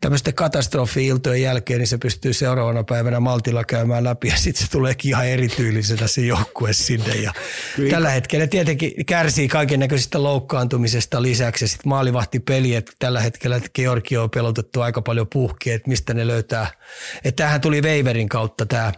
tämmöisten 0.00 0.34
katastrofi-iltojen 0.34 1.42
jälkeen, 1.42 1.78
niin 1.78 1.88
se 1.88 1.98
pystyy 1.98 2.32
seuraavana 2.32 2.84
päivänä 2.84 3.20
maltilla 3.20 3.64
käymään 3.64 4.04
läpi, 4.04 4.28
ja 4.28 4.36
sitten 4.36 4.66
se 4.66 4.70
tuleekin 4.70 5.08
ihan 5.08 5.26
erityylisenä 5.26 6.06
se 6.06 6.20
joukkue 6.20 6.72
sinne. 6.72 7.14
Ja 7.14 7.32
tällä 7.90 8.10
hetkellä 8.10 8.46
tietenkin 8.46 9.06
kärsii 9.06 9.48
kaiken 9.48 9.80
näköisistä 9.80 10.22
loukkaantumisesta 10.22 11.22
lisäksi, 11.22 11.64
ja 11.64 11.68
sitten 11.68 11.88
maalivahtipeli, 11.88 12.74
että 12.74 12.92
tällä 12.98 13.20
hetkellä 13.20 13.56
että 13.56 13.70
Georgi 13.74 14.19
on 14.22 14.30
pelotettu 14.30 14.80
aika 14.80 15.02
paljon 15.02 15.26
puhkia, 15.32 15.74
että 15.74 15.88
mistä 15.88 16.14
ne 16.14 16.26
löytää. 16.26 16.66
Että 17.24 17.36
tämähän 17.42 17.60
tuli 17.60 17.82
Weiverin 17.82 18.28
kautta 18.28 18.66
tämä 18.66 18.92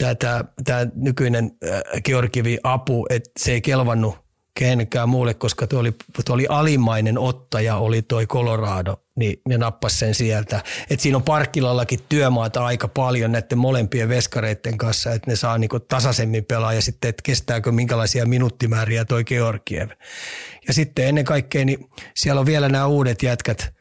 tämä, 0.00 0.14
tämä, 0.14 0.44
tämä 0.64 0.86
nykyinen 0.94 1.50
äh, 1.64 2.02
Georgievi 2.04 2.58
apu, 2.62 3.06
että 3.10 3.30
se 3.38 3.52
ei 3.52 3.60
kelvannut 3.60 4.18
kenenkään 4.54 5.08
muulle, 5.08 5.34
koska 5.34 5.66
tuo 5.66 5.80
oli, 5.80 5.92
tuo 6.26 6.34
oli 6.34 6.46
alimmainen 6.48 7.18
ottaja, 7.18 7.76
oli 7.76 8.02
toi 8.02 8.26
Colorado, 8.26 8.96
niin 9.16 9.40
ne 9.48 9.58
nappas 9.58 9.98
sen 9.98 10.14
sieltä. 10.14 10.62
Et 10.90 11.00
siinä 11.00 11.16
on 11.16 11.22
parkkilallakin 11.22 11.98
työmaata 12.08 12.64
aika 12.64 12.88
paljon 12.88 13.32
näiden 13.32 13.58
molempien 13.58 14.08
veskareiden 14.08 14.78
kanssa, 14.78 15.12
että 15.12 15.30
ne 15.30 15.36
saa 15.36 15.58
niinku 15.58 15.80
tasaisemmin 15.80 16.44
pelaa 16.44 16.72
ja 16.72 16.82
sitten, 16.82 17.08
että 17.08 17.22
kestääkö 17.22 17.72
minkälaisia 17.72 18.26
minuuttimääriä 18.26 19.04
toi 19.04 19.24
Georgiev. 19.24 19.90
Ja 20.68 20.74
sitten 20.74 21.06
ennen 21.06 21.24
kaikkea, 21.24 21.64
niin 21.64 21.86
siellä 22.16 22.40
on 22.40 22.46
vielä 22.46 22.68
nämä 22.68 22.86
uudet 22.86 23.22
jätkät– 23.22 23.70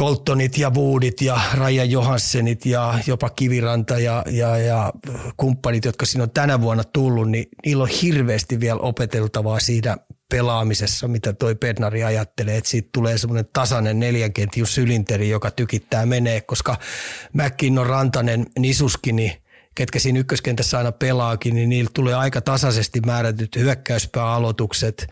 Coltonit 0.00 0.58
ja 0.58 0.70
Woodit 0.70 1.20
ja 1.20 1.40
Raja 1.54 1.84
Johanssenit 1.84 2.66
ja 2.66 2.98
jopa 3.06 3.30
Kiviranta 3.30 3.98
ja, 3.98 4.24
ja, 4.30 4.58
ja 4.58 4.92
kumppanit, 5.36 5.84
jotka 5.84 6.06
siinä 6.06 6.22
on 6.22 6.30
tänä 6.30 6.60
vuonna 6.60 6.84
tullut, 6.84 7.30
niin 7.30 7.48
niillä 7.64 7.82
on 7.82 7.88
hirveästi 8.02 8.60
vielä 8.60 8.80
opeteltavaa 8.80 9.60
siinä 9.60 9.96
pelaamisessa, 10.28 11.08
mitä 11.08 11.32
toi 11.32 11.54
Bednari 11.54 12.04
ajattelee, 12.04 12.56
että 12.56 12.70
siitä 12.70 12.88
tulee 12.92 13.18
semmoinen 13.18 13.48
tasainen 13.52 14.00
neljänkentju 14.00 14.66
sylinteri, 14.66 15.28
joka 15.28 15.50
tykittää 15.50 16.06
menee, 16.06 16.40
koska 16.40 16.76
McKinnon, 17.32 17.86
Rantanen, 17.86 18.46
Nisuski, 18.58 19.12
niin 19.12 19.32
ketkä 19.74 19.98
siinä 19.98 20.18
ykköskentässä 20.18 20.78
aina 20.78 20.92
pelaakin, 20.92 21.54
niin 21.54 21.68
niillä 21.68 21.90
tulee 21.94 22.14
aika 22.14 22.40
tasaisesti 22.40 23.00
määrätyt 23.00 23.56
hyökkäyspääaloitukset, 23.56 25.06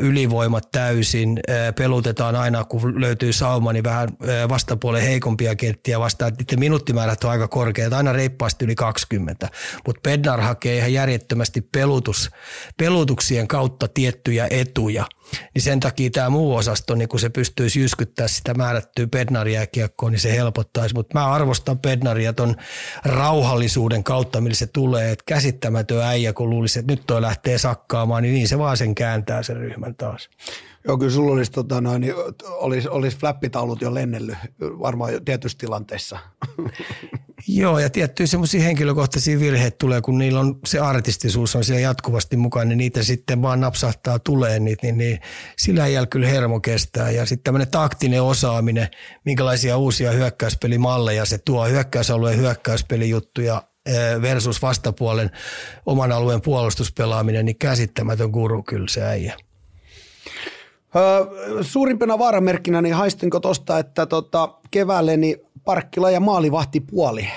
ylivoimat 0.00 0.70
täysin, 0.70 1.40
pelutetaan 1.76 2.36
aina 2.36 2.64
kun 2.64 3.00
löytyy 3.00 3.32
sauma, 3.32 3.72
niin 3.72 3.84
vähän 3.84 4.08
vastapuolen 4.48 5.02
heikompia 5.02 5.54
kenttiä 5.54 6.00
vastaan, 6.00 6.32
että 6.40 6.56
minuuttimäärät 6.56 7.24
on 7.24 7.30
aika 7.30 7.48
korkeat, 7.48 7.92
aina 7.92 8.12
reippaasti 8.12 8.64
yli 8.64 8.74
20, 8.74 9.48
mutta 9.86 10.00
Bednar 10.10 10.40
hakee 10.40 10.76
ihan 10.76 10.92
järjettömästi 10.92 11.60
pelutus, 11.60 12.30
pelutuksien 12.76 13.48
kautta 13.48 13.88
tiettyjä 13.88 14.46
etuja– 14.50 15.04
niin 15.54 15.62
sen 15.62 15.80
takia 15.80 16.10
tämä 16.10 16.30
muu 16.30 16.56
osasto, 16.56 16.94
niin 16.94 17.08
kun 17.08 17.20
se 17.20 17.28
pystyisi 17.28 17.80
jyskyttää 17.80 18.28
sitä 18.28 18.54
määrättyä 18.54 19.06
Bednaria 19.06 19.66
kiekkoon, 19.66 20.12
niin 20.12 20.20
se 20.20 20.36
helpottaisi. 20.36 20.94
Mutta 20.94 21.18
mä 21.18 21.26
arvostan 21.26 21.78
Bednaria 21.78 22.32
ton 22.32 22.56
rauhallisuuden 23.04 24.04
kautta, 24.04 24.40
millä 24.40 24.54
se 24.54 24.66
tulee, 24.66 25.12
että 25.12 25.24
käsittämätön 25.26 26.02
äijä, 26.02 26.32
kun 26.32 26.50
luulisi, 26.50 26.78
että 26.78 26.92
nyt 26.92 27.02
toi 27.06 27.22
lähtee 27.22 27.58
sakkaamaan, 27.58 28.22
niin 28.22 28.34
niin 28.34 28.48
se 28.48 28.58
vaan 28.58 28.76
sen 28.76 28.94
kääntää 28.94 29.42
sen 29.50 29.60
ryhmän 29.60 29.94
taas. 29.94 30.30
Joo, 30.84 30.98
kyllä 30.98 31.12
sulla 31.12 31.32
olisi, 31.32 31.52
tota, 31.52 31.80
noin, 31.80 32.00
niin 32.00 32.14
olisi, 32.50 32.88
olisi 32.88 33.16
flappitaulut 33.16 33.80
jo 33.80 33.94
lennellyt 33.94 34.36
varmaan 34.60 35.24
tietyissä 35.24 35.58
tilanteissa. 35.58 36.18
Joo, 37.48 37.78
ja 37.78 37.90
tiettyjä 37.90 38.26
semmoisia 38.26 38.62
henkilökohtaisia 38.62 39.40
virheitä 39.40 39.76
tulee, 39.80 40.00
kun 40.00 40.18
niillä 40.18 40.40
on 40.40 40.58
se 40.66 40.78
artistisuus 40.78 41.56
on 41.56 41.64
siellä 41.64 41.80
jatkuvasti 41.80 42.36
mukana, 42.36 42.64
niin 42.64 42.78
niitä 42.78 43.02
sitten 43.02 43.42
vaan 43.42 43.60
napsahtaa 43.60 44.18
tulee, 44.18 44.60
niin, 44.60 44.76
niin, 44.82 44.98
niin 44.98 45.20
sillä 45.58 45.86
ei 45.86 45.94
kyllä 46.10 46.26
hermo 46.26 46.60
kestää. 46.60 47.10
Ja 47.10 47.26
sitten 47.26 47.44
tämmöinen 47.44 47.70
taktinen 47.70 48.22
osaaminen, 48.22 48.88
minkälaisia 49.24 49.76
uusia 49.76 50.10
hyökkäyspelimalleja 50.12 51.24
se 51.24 51.38
tuo, 51.38 51.66
hyökkäysalueen 51.66 52.38
hyökkäyspelijuttuja 52.38 53.62
versus 54.22 54.62
vastapuolen 54.62 55.30
oman 55.86 56.12
alueen 56.12 56.42
puolustuspelaaminen, 56.42 57.44
niin 57.44 57.58
käsittämätön 57.58 58.30
guru 58.30 58.62
kyllä 58.62 58.88
se 58.88 59.02
äijä. 59.02 59.36
Öö, 60.96 61.62
suurimpana 61.62 62.18
vaaramerkkinä, 62.18 62.82
niin 62.82 62.94
haistinko 62.94 63.40
tuosta, 63.40 63.78
että 63.78 64.06
tota, 64.06 64.54
keväälle 64.70 65.16
niin 65.16 65.36
Parkkila 65.64 66.10
ja 66.10 66.20
maalivahti 66.20 66.80
puoli 66.80 67.28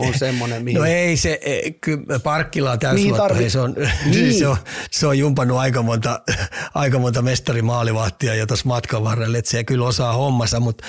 on 0.00 0.14
semmoinen, 0.18 0.64
mihin... 0.64 0.78
No 0.78 0.84
ei 0.84 1.16
se, 1.16 1.38
e, 1.42 1.70
kyllä 1.70 2.18
Parkkila 2.18 2.70
on 2.70 2.78
täysluotto, 2.78 3.22
tarvi... 3.22 3.50
se, 3.50 3.60
on, 3.60 3.74
niin. 4.10 4.34
se, 4.34 4.46
on, 4.46 4.56
se 4.90 5.06
on 5.06 5.18
jumpannut 5.18 5.58
aika 5.58 5.82
monta, 5.82 6.20
aika 6.74 6.98
monta 6.98 7.22
mestarimaalivahtia 7.22 8.34
jo 8.34 8.46
tuossa 8.46 8.68
matkan 8.68 9.04
varrella, 9.04 9.38
että 9.38 9.50
se 9.50 9.64
kyllä 9.64 9.86
osaa 9.86 10.12
hommansa, 10.12 10.60
mutta 10.60 10.84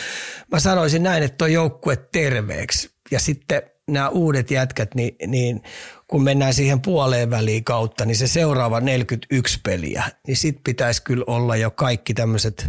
mä 0.52 0.60
sanoisin 0.60 1.04
näin, 1.04 1.24
että 1.24 1.46
on 1.46 1.54
joukkue 1.54 1.96
terveeksi 2.12 2.90
ja 3.12 3.20
sitten 3.20 3.62
nämä 3.88 4.10
uudet 4.10 4.52
jätkät, 4.52 4.96
niin, 4.96 5.16
niin 5.28 5.64
kun 6.08 6.24
mennään 6.24 6.54
siihen 6.54 6.82
puoleen 6.82 7.30
väliin 7.30 7.64
kautta, 7.64 8.06
niin 8.06 8.18
se 8.18 8.28
seuraava 8.28 8.80
41 8.80 9.60
peliä, 9.64 10.04
niin 10.28 10.38
sit 10.38 10.60
pitäisi 10.64 11.04
kyllä 11.04 11.24
olla 11.28 11.56
jo 11.56 11.72
kaikki 11.72 12.14
tämmöiset 12.14 12.68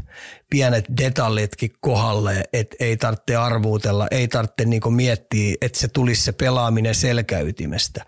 pienet 0.51 0.84
detaljitkin 1.01 1.72
kohdalle, 1.80 2.44
että 2.52 2.76
ei 2.80 2.97
tarvitse 2.97 3.36
arvuutella, 3.36 4.06
ei 4.10 4.28
tarvitse 4.28 4.64
niinku 4.64 4.90
miettiä, 4.90 5.55
että 5.60 5.78
se 5.78 5.88
tulisi 5.88 6.22
se 6.22 6.32
pelaaminen 6.32 6.94
selkäytimestä. 6.94 8.05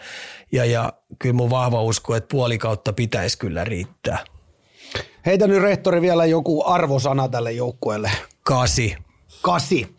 Ja, 0.52 0.64
ja 0.64 0.92
kyllä 1.18 1.34
mun 1.34 1.50
vahva 1.50 1.82
usko, 1.82 2.16
että 2.16 2.28
puolikautta 2.30 2.92
pitäisi 2.92 3.38
kyllä 3.38 3.64
riittää. 3.64 4.24
Heitä 5.26 5.46
nyt 5.46 5.62
rehtori 5.62 6.02
vielä 6.02 6.26
joku 6.26 6.64
arvosana 6.66 7.28
tälle 7.28 7.52
joukkueelle. 7.52 8.10
Kasi. 8.42 8.96
Kasi. 9.42 9.96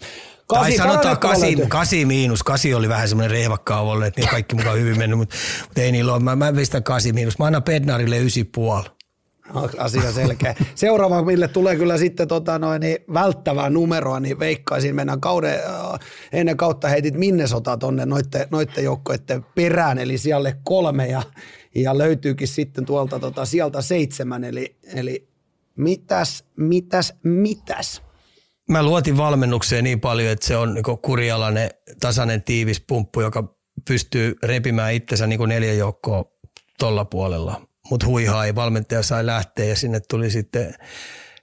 Kasi, 0.49 0.77
tai 0.77 0.87
sanotaan 0.87 1.17
kasi, 1.17 1.57
kasi 1.67 2.05
miinus. 2.05 2.43
Kasi 2.43 2.73
oli 2.73 2.89
vähän 2.89 3.09
semmoinen 3.09 3.31
rehvakkaa 3.31 3.81
ollut, 3.81 4.05
että 4.05 4.21
niin 4.21 4.29
kaikki 4.29 4.55
mukaan 4.55 4.79
hyvin 4.79 4.97
mennyt, 4.97 5.19
mutta, 5.19 5.35
mutta 5.63 5.81
ei 5.81 5.91
niillä 5.91 6.13
ole. 6.13 6.23
Mä, 6.23 6.35
mä 6.35 6.53
pistän 6.53 6.83
kasi 6.83 7.13
miinus. 7.13 7.39
Mä 7.39 7.45
annan 7.45 7.63
Pednarille 7.63 8.19
ysi 8.19 8.43
puoli. 8.43 8.85
Asia 9.77 10.11
selkeä. 10.11 10.55
Seuraava, 10.75 11.21
mille 11.21 11.47
tulee 11.47 11.75
kyllä 11.75 11.97
sitten 11.97 12.27
tota 12.27 12.59
noin, 12.59 12.79
niin 12.79 12.97
välttävää 13.13 13.69
numeroa, 13.69 14.19
niin 14.19 14.39
veikkaisin 14.39 14.95
mennään 14.95 15.21
kauden, 15.21 15.59
äh, 15.59 15.99
ennen 16.31 16.57
kautta 16.57 16.87
heitit 16.87 17.13
Minnesota 17.13 17.77
tonne 17.77 18.05
noitten, 18.05 18.47
noitten 18.51 18.83
joukkoiden 18.83 19.45
perään, 19.55 19.97
eli 19.97 20.17
siellä 20.17 20.53
kolme 20.63 21.07
ja, 21.07 21.23
ja 21.75 21.97
löytyykin 21.97 22.47
sitten 22.47 22.85
tuolta 22.85 23.19
tota, 23.19 23.45
sieltä 23.45 23.81
seitsemän, 23.81 24.43
eli, 24.43 24.75
eli 24.93 25.27
mitäs, 25.75 26.43
mitäs, 26.55 27.13
mitäs? 27.23 28.08
Mä 28.69 28.83
luotin 28.83 29.17
valmennukseen 29.17 29.83
niin 29.83 29.99
paljon, 29.99 30.31
että 30.31 30.47
se 30.47 30.57
on 30.57 30.73
niin 30.73 30.83
kurialainen, 31.01 31.69
tasainen, 31.99 32.43
tiivis 32.43 32.81
pumppu, 32.87 33.21
joka 33.21 33.55
pystyy 33.87 34.35
repimään 34.43 34.93
itsensä 34.93 35.27
niin 35.27 35.49
neljä 35.49 35.73
joukkoa 35.73 36.25
tuolla 36.79 37.05
puolella. 37.05 37.61
Mutta 37.89 38.05
huihaa 38.05 38.45
ei 38.45 38.55
valmentaja 38.55 39.03
sai 39.03 39.25
lähteä 39.25 39.65
ja 39.65 39.75
sinne 39.75 39.99
tuli 39.99 40.31
sitten, 40.31 40.75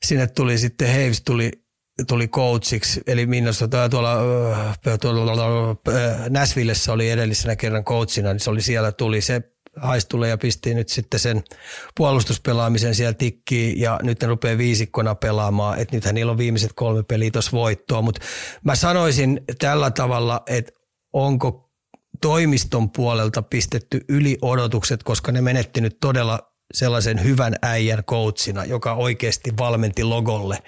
sinne 0.05 0.27
tuli 0.27 0.59
sitten 0.59 0.89
Heivis 0.89 1.23
tuli, 1.23 1.51
tuli 2.09 2.29
coachiksi, 2.29 3.01
eli 3.07 3.27
Minnesota 3.27 3.89
tuolla, 3.89 4.19
tuolla 5.01 5.77
Näsvillessä 6.29 6.93
oli 6.93 7.11
edellisenä 7.11 7.57
kerran 7.57 7.85
coachina, 7.85 8.33
niin 8.33 8.41
se 8.41 8.51
oli 8.51 8.63
siellä 8.63 8.93
tuli 8.93 9.21
se 9.21 9.43
haistulle 9.77 10.29
ja 10.29 10.39
pisti 10.39 10.75
nyt 10.75 10.89
sitten 10.89 11.21
sen 11.21 11.45
puolustuspelaamisen 11.97 12.95
siellä 12.95 13.15
tikkiin 13.15 13.81
ja 13.81 14.01
nyt 14.03 14.21
ne 14.21 14.27
rupeaa 14.29 14.59
viisikkona 14.59 15.15
pelaamaan, 15.15 15.79
että 15.79 15.97
nythän 15.97 16.15
niillä 16.15 16.33
on 16.33 16.39
viimeiset 16.39 16.73
kolme 16.75 17.03
peliä 17.03 17.31
tuossa 17.31 17.53
voittoa, 17.53 18.03
mutta 18.03 18.21
mä 18.65 18.77
sanoisin 18.77 19.41
tällä 19.59 19.91
tavalla, 19.91 20.43
että 20.47 20.73
onko 21.13 21.71
toimiston 22.21 22.91
puolelta 22.91 23.43
pistetty 23.43 24.01
yli 24.09 24.39
odotukset, 24.43 25.03
koska 25.03 25.33
ne 25.33 25.41
menetti 25.41 25.81
nyt 25.81 25.97
todella 26.01 26.56
sellaisen 26.75 27.25
hyvän 27.25 27.55
äijän 27.63 28.05
coachina, 28.05 28.65
joka 28.65 28.95
oikeasti 28.95 29.51
valmenti 29.59 30.05
logolle. 30.05 30.59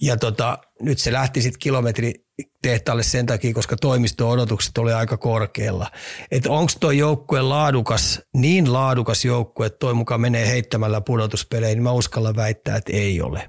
Ja 0.00 0.16
tota, 0.16 0.58
nyt 0.82 0.98
se 0.98 1.12
lähti 1.12 1.42
sitten 1.42 1.58
kilometri 1.58 2.14
tehtaalle 2.62 3.02
sen 3.02 3.26
takia, 3.26 3.54
koska 3.54 3.76
toimisto-odotukset 3.76 4.78
oli 4.78 4.92
aika 4.92 5.16
korkealla. 5.16 5.90
Että 6.30 6.50
onko 6.50 6.72
tuo 6.80 6.90
joukkue 6.90 7.42
laadukas, 7.42 8.22
niin 8.34 8.72
laadukas 8.72 9.24
joukkue, 9.24 9.66
että 9.66 9.78
toi 9.78 9.94
mukaan 9.94 10.20
menee 10.20 10.48
heittämällä 10.48 11.00
pudotuspeleihin, 11.00 11.76
niin 11.76 11.82
mä 11.82 11.92
uskallan 11.92 12.36
väittää, 12.36 12.76
että 12.76 12.92
ei 12.92 13.22
ole. 13.22 13.48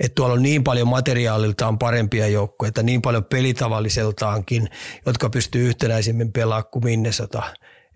Että 0.00 0.14
tuolla 0.14 0.34
on 0.34 0.42
niin 0.42 0.64
paljon 0.64 0.88
materiaaliltaan 0.88 1.78
parempia 1.78 2.28
joukkueita, 2.28 2.82
niin 2.82 3.02
paljon 3.02 3.24
pelitavalliseltaankin, 3.24 4.68
jotka 5.06 5.30
pystyy 5.30 5.68
yhtenäisemmin 5.68 6.32
pelaamaan 6.32 6.70
kuin 6.72 6.84
Minnesota. 6.84 7.42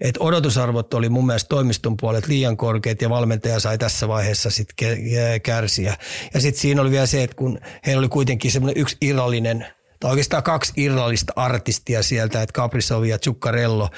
Et 0.03 0.17
odotusarvot 0.21 0.95
oli 0.95 1.09
mun 1.09 1.27
mielestä 1.27 1.49
toimiston 1.49 1.97
puolet 1.97 2.27
liian 2.27 2.57
korkeat 2.57 3.03
ja 3.03 3.11
valmentaja 3.11 3.61
sai 3.61 3.79
tässä 3.79 4.09
vaiheessa 4.09 4.51
sitten 4.51 4.99
kärsiä. 5.43 5.97
Ja 6.35 6.41
sitten 6.41 6.61
siinä 6.61 6.83
oli 6.83 6.91
vielä 6.91 7.07
se, 7.07 7.23
että 7.23 7.37
kun 7.37 7.59
heillä 7.87 7.99
oli 8.01 8.09
kuitenkin 8.09 8.53
semmoinen 8.53 8.81
yksi 8.81 8.97
irrallinen– 9.01 9.67
tai 10.03 10.11
oikeastaan 10.11 10.43
kaksi 10.43 10.73
irrallista 10.77 11.33
artistia 11.37 12.03
sieltä, 12.03 12.43
että 12.43 12.53
Caprisov 12.53 13.05
ja 13.05 13.19
Zuccarello, 13.19 13.89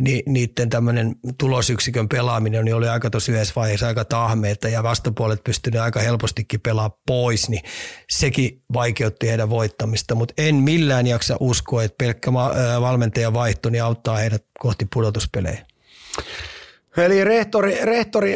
niin 0.00 0.22
niiden 0.26 0.70
tämmöinen 0.70 1.16
tulosyksikön 1.38 2.08
pelaaminen 2.08 2.64
niin 2.64 2.74
oli 2.74 2.88
aika 2.88 3.10
tosi 3.10 3.32
yhdessä 3.32 3.52
vaiheessa 3.56 3.86
aika 3.86 4.04
tahmeita 4.04 4.68
ja 4.68 4.82
vastapuolet 4.82 5.44
pystynyt 5.44 5.80
aika 5.80 6.00
helpostikin 6.00 6.60
pelaa 6.60 6.98
pois, 7.06 7.48
niin 7.48 7.62
sekin 8.10 8.62
vaikeutti 8.72 9.28
heidän 9.28 9.50
voittamista, 9.50 10.14
mutta 10.14 10.34
en 10.38 10.54
millään 10.54 11.06
jaksa 11.06 11.36
uskoa, 11.40 11.82
että 11.82 11.96
pelkkä 11.98 12.32
valmentajan 12.80 13.34
vaihto 13.34 13.70
niin 13.70 13.84
auttaa 13.84 14.16
heidät 14.16 14.44
kohti 14.58 14.86
pudotuspelejä. 14.94 15.66
Eli 16.96 17.24
rehtori, 17.24 17.78
rehtori 17.82 18.34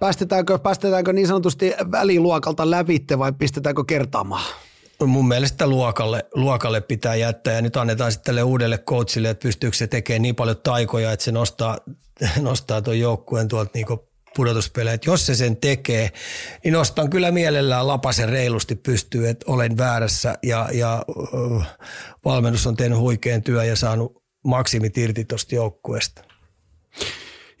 päästetäänkö, 0.00 0.58
päästetäänkö 0.58 1.12
niin 1.12 1.26
sanotusti 1.26 1.74
väliluokalta 1.90 2.70
lävitte 2.70 3.18
vai 3.18 3.32
pistetäänkö 3.32 3.84
kertaamaan? 3.84 4.67
Mun 5.06 5.28
mielestä 5.28 5.66
luokalle, 5.66 6.26
luokalle 6.34 6.80
pitää 6.80 7.14
jättää 7.14 7.54
ja 7.54 7.62
nyt 7.62 7.76
annetaan 7.76 8.12
sitten 8.12 8.26
tälle 8.26 8.42
uudelle 8.42 8.78
coachille, 8.78 9.30
että 9.30 9.42
pystyykö 9.42 9.76
se 9.76 9.86
tekemään 9.86 10.22
niin 10.22 10.34
paljon 10.34 10.56
taikoja, 10.56 11.12
että 11.12 11.24
se 11.24 11.32
nostaa, 11.32 11.78
nostaa 12.40 12.82
tuon 12.82 12.98
joukkueen 12.98 13.48
tuolta 13.48 13.70
niin 13.74 13.86
pudotuspelejä. 14.36 14.94
Että 14.94 15.10
jos 15.10 15.26
se 15.26 15.34
sen 15.34 15.56
tekee, 15.56 16.10
niin 16.64 16.72
nostan 16.72 17.10
kyllä 17.10 17.30
mielellään 17.30 17.88
lapasen 17.88 18.28
reilusti 18.28 18.74
pystyy, 18.74 19.28
että 19.28 19.52
olen 19.52 19.78
väärässä 19.78 20.38
ja, 20.42 20.68
ja 20.72 21.04
valmennus 22.24 22.66
on 22.66 22.76
tehnyt 22.76 22.98
huikean 22.98 23.42
työ 23.42 23.64
ja 23.64 23.76
saanut 23.76 24.22
maksimit 24.44 24.98
irti 24.98 25.24
tuosta 25.24 25.54
joukkueesta. 25.54 26.24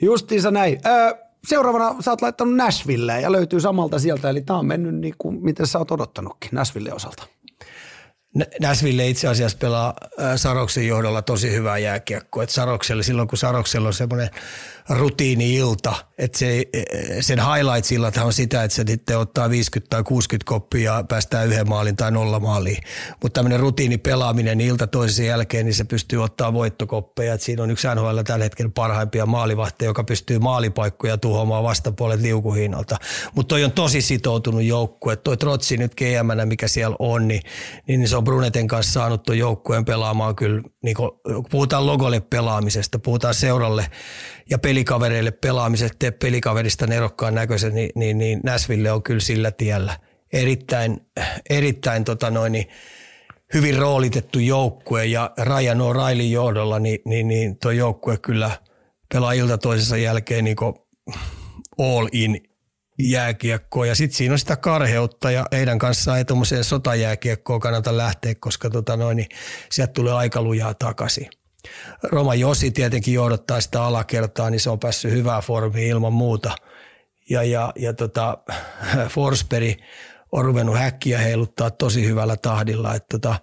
Justiinsa 0.02 0.50
näin. 0.50 0.80
Öö, 0.86 1.27
seuraavana 1.46 2.02
sä 2.02 2.10
oot 2.10 2.22
laittanut 2.22 2.56
Nashville 2.56 3.20
ja 3.20 3.32
löytyy 3.32 3.60
samalta 3.60 3.98
sieltä, 3.98 4.30
eli 4.30 4.40
tämä 4.40 4.58
on 4.58 4.66
mennyt 4.66 4.94
niin 4.94 5.14
kuin 5.18 5.44
miten 5.44 5.66
sä 5.66 5.78
oot 5.78 5.90
odottanutkin 5.90 6.50
Nashville 6.52 6.92
osalta. 6.92 7.26
Nashville 8.60 9.08
itse 9.08 9.28
asiassa 9.28 9.58
pelaa 9.58 9.94
Saroksen 10.36 10.86
johdolla 10.86 11.22
tosi 11.22 11.52
hyvää 11.52 11.78
jääkiekkoa. 11.78 12.44
Sarokselle, 12.48 13.02
silloin 13.02 13.28
kun 13.28 13.38
Saroksella 13.38 13.88
on 13.88 13.94
semmoinen 13.94 14.30
rutiini-ilta. 14.88 15.94
Että 16.18 16.38
se, 16.38 16.64
sen 17.20 17.38
highlights-illat 17.38 18.16
on 18.16 18.32
sitä, 18.32 18.64
että 18.64 18.74
se 18.74 18.84
sitten 18.86 19.18
ottaa 19.18 19.50
50 19.50 19.90
tai 19.90 20.02
60 20.02 20.48
koppia 20.48 20.92
ja 20.92 21.04
päästää 21.08 21.44
yhden 21.44 21.68
maalin 21.68 21.96
tai 21.96 22.10
nolla 22.10 22.40
maaliin. 22.40 22.82
Mutta 23.22 23.38
tämmöinen 23.38 23.60
rutiinipelaaminen 23.60 24.58
niin 24.58 24.70
ilta 24.70 24.86
toisen 24.86 25.26
jälkeen, 25.26 25.66
niin 25.66 25.74
se 25.74 25.84
pystyy 25.84 26.22
ottaa 26.22 26.52
voittokoppeja. 26.52 27.34
Et 27.34 27.40
siinä 27.40 27.62
on 27.62 27.70
yksi 27.70 27.88
NHL 27.94 28.18
tällä 28.24 28.44
hetkellä 28.44 28.72
parhaimpia 28.74 29.26
maalivahteja, 29.26 29.88
joka 29.88 30.04
pystyy 30.04 30.38
maalipaikkoja 30.38 31.18
tuhoamaan 31.18 31.64
vastapuolet 31.64 32.20
liukuhinnalta. 32.20 32.96
Mutta 33.34 33.48
toi 33.48 33.64
on 33.64 33.72
tosi 33.72 34.02
sitoutunut 34.02 34.62
joukkue. 34.62 35.16
Toi 35.16 35.36
Trotsi 35.36 35.76
nyt 35.76 35.94
gm 35.94 36.48
mikä 36.48 36.68
siellä 36.68 36.96
on, 36.98 37.28
niin, 37.28 37.42
niin 37.86 38.08
se 38.08 38.16
on 38.18 38.24
Bruneten 38.24 38.68
kanssa 38.68 38.92
saanut 38.92 39.22
tuon 39.22 39.38
joukkueen 39.38 39.84
pelaamaan 39.84 40.36
kyllä, 40.36 40.62
niin 40.84 40.96
kun 40.96 41.20
puhutaan 41.50 41.86
logolle 41.86 42.20
pelaamisesta, 42.20 42.98
puhutaan 42.98 43.34
seuralle 43.34 43.86
ja 44.50 44.58
pelikavereille 44.58 45.30
pelaamisesta, 45.30 45.96
tee 45.98 46.10
pelikaverista 46.10 46.86
nerokkaan 46.86 47.34
näköisen, 47.34 47.74
niin, 47.74 47.90
niin, 47.94 48.18
niin 48.18 48.40
Näsville 48.44 48.92
on 48.92 49.02
kyllä 49.02 49.20
sillä 49.20 49.50
tiellä. 49.50 49.96
Erittäin, 50.32 51.00
erittäin 51.50 52.04
tota 52.04 52.30
noin, 52.30 52.52
niin 52.52 52.68
hyvin 53.54 53.78
roolitettu 53.78 54.38
joukkue 54.38 55.06
ja 55.06 55.30
Ryan 55.38 55.80
O'Reillyn 55.80 56.30
johdolla, 56.30 56.78
niin, 56.78 56.98
niin, 57.04 57.28
niin 57.28 57.58
tuo 57.58 57.70
joukkue 57.70 58.16
kyllä 58.16 58.50
pelaa 59.14 59.32
ilta 59.32 59.58
toisensa 59.58 59.96
jälkeen 59.96 60.44
niin 60.44 60.56
all 61.78 62.08
in 62.12 62.47
jääkiekkoa 62.98 63.86
ja 63.86 63.94
sitten 63.94 64.16
siinä 64.16 64.32
on 64.34 64.38
sitä 64.38 64.56
karheutta 64.56 65.30
ja 65.30 65.46
heidän 65.52 65.78
kanssaan 65.78 66.18
ei 66.18 66.24
tuommoiseen 66.24 66.64
sotajääkiekkoon 66.64 67.60
kannata 67.60 67.96
lähteä, 67.96 68.34
koska 68.40 68.70
tota 68.70 68.96
noin, 68.96 69.16
niin 69.16 69.28
sieltä 69.70 69.92
tulee 69.92 70.12
aika 70.12 70.42
lujaa 70.42 70.74
takaisin. 70.74 71.28
Roma 72.02 72.34
Josi 72.34 72.70
tietenkin 72.70 73.14
johdottaa 73.14 73.60
sitä 73.60 73.82
alakertaa, 73.82 74.50
niin 74.50 74.60
se 74.60 74.70
on 74.70 74.78
päässyt 74.78 75.12
hyvää 75.12 75.40
formiin 75.40 75.88
ilman 75.88 76.12
muuta. 76.12 76.56
Ja, 77.30 77.42
ja, 77.42 77.72
ja 77.76 77.92
tota, 77.92 78.38
Forsberg 79.14 79.78
on 80.32 80.44
ruvennut 80.44 80.78
häkkiä 80.78 81.18
heiluttaa 81.18 81.70
tosi 81.70 82.06
hyvällä 82.06 82.36
tahdilla. 82.36 82.94
Että 82.94 83.18
tota, 83.18 83.40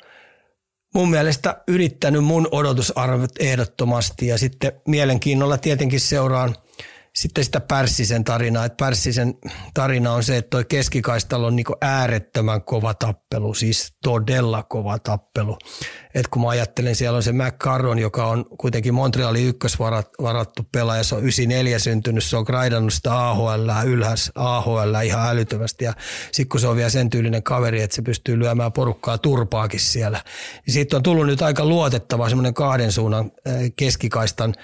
mun 0.94 1.10
mielestä 1.10 1.64
yrittänyt 1.68 2.24
mun 2.24 2.48
odotusarvot 2.52 3.32
ehdottomasti 3.40 4.28
ja 4.28 4.38
sitten 4.38 4.72
mielenkiinnolla 4.88 5.58
tietenkin 5.58 6.00
seuraan– 6.00 6.56
sitten 7.16 7.44
sitä 7.44 7.60
Pärssisen 7.60 8.24
tarinaa. 8.24 8.66
Että 8.66 8.86
Pärssisen 8.86 9.34
tarina 9.74 10.14
on 10.14 10.24
se, 10.24 10.38
että 10.38 10.50
toi 10.50 10.66
keskikaistalla 10.66 11.48
on 11.48 11.56
niinku 11.56 11.76
äärettömän 11.82 12.62
kova 12.64 12.94
tappelu, 12.94 13.54
siis 13.54 13.94
todella 14.04 14.64
kova 14.64 15.00
tappelu. 15.00 15.58
Et 16.16 16.28
kun 16.28 16.42
mä 16.42 16.50
ajattelen, 16.50 16.96
siellä 16.96 17.18
on 17.18 17.24
se 17.24 17.32
McCarron, 17.32 18.00
joka 18.00 18.28
on 18.28 18.46
kuitenkin 18.58 18.94
Montrealin 18.94 19.48
ykkösvarattu 19.48 20.68
pelaaja, 20.72 21.04
se 21.04 21.16
on 21.16 21.22
94 21.22 21.80
syntynyt, 21.80 22.24
se 22.24 22.38
on 22.38 22.44
graidannut 22.44 22.94
sitä 22.94 23.30
AHL 23.30 23.70
ylhäs 23.86 24.32
AHL 24.36 24.96
ihan 25.04 25.30
älyttömästi. 25.30 25.86
Ja 25.86 25.94
sitten 26.32 26.50
kun 26.50 26.60
se 26.60 26.68
on 26.68 26.76
vielä 26.76 26.90
sen 26.90 27.10
tyylinen 27.10 27.44
kaveri, 27.44 27.82
että 27.82 27.96
se 27.96 28.02
pystyy 28.02 28.40
lyömään 28.40 28.72
porukkaa 28.72 29.18
turpaakin 29.18 29.80
siellä, 29.80 30.22
niin 30.66 30.74
siitä 30.74 30.98
on 30.98 31.04
tullut 31.04 31.26
nyt 31.26 31.42
aika 31.42 31.66
luotettava 31.66 32.30
semmoinen 32.30 32.54
kahden 32.54 32.92
suunnan 32.92 33.32
keskikaistan 33.76 34.56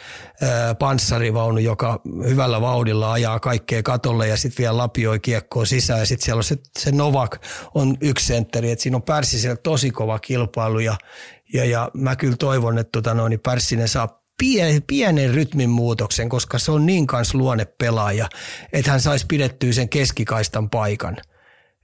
panssarivaunu, 0.80 1.57
joka 1.57 2.02
hyvällä 2.28 2.61
vauhdilla 2.61 3.11
ajaa 3.11 3.40
kaikkea 3.40 3.84
katolle 3.84 4.28
ja 4.28 4.38
sitten 4.38 4.64
vielä 4.64 4.78
lapioi 4.78 5.19
kiekkoa 5.19 5.65
sisään. 5.65 5.99
Ja 5.99 6.06
sitten 6.06 6.26
siellä 6.26 6.40
on 6.40 6.44
se, 6.44 6.57
se 6.80 6.91
Novak 6.91 7.38
on 7.73 7.98
yksi 8.02 8.26
sentteri, 8.26 8.72
että 8.72 8.84
siinä 8.84 8.98
on 8.98 9.03
Pärssisellä 9.03 9.56
tosi 9.56 9.91
kova 9.91 10.19
kilpailu 10.19 10.80
ja 10.80 10.98
ja, 11.53 11.65
ja 11.65 11.91
mä 11.94 12.15
kyllä 12.15 12.38
toivon, 12.38 12.78
että 12.78 12.91
tota 12.91 13.14
noin, 13.14 13.30
niin 13.30 13.40
Pärssinen 13.40 13.88
saa 13.88 14.22
pien, 14.38 14.84
pienen 14.88 15.34
rytmin 15.34 15.69
muutoksen, 15.69 16.30
koska 16.30 16.60
se 16.60 16.72
on 16.72 16.86
niin 16.86 17.07
kans 17.07 17.34
luonne 17.34 17.65
pelaaja, 17.65 18.30
että 18.73 18.91
hän 18.91 19.02
saisi 19.02 19.26
pidettyä 19.26 19.73
sen 19.73 19.90
keskikaistan 19.90 20.69
paikan. 20.69 21.18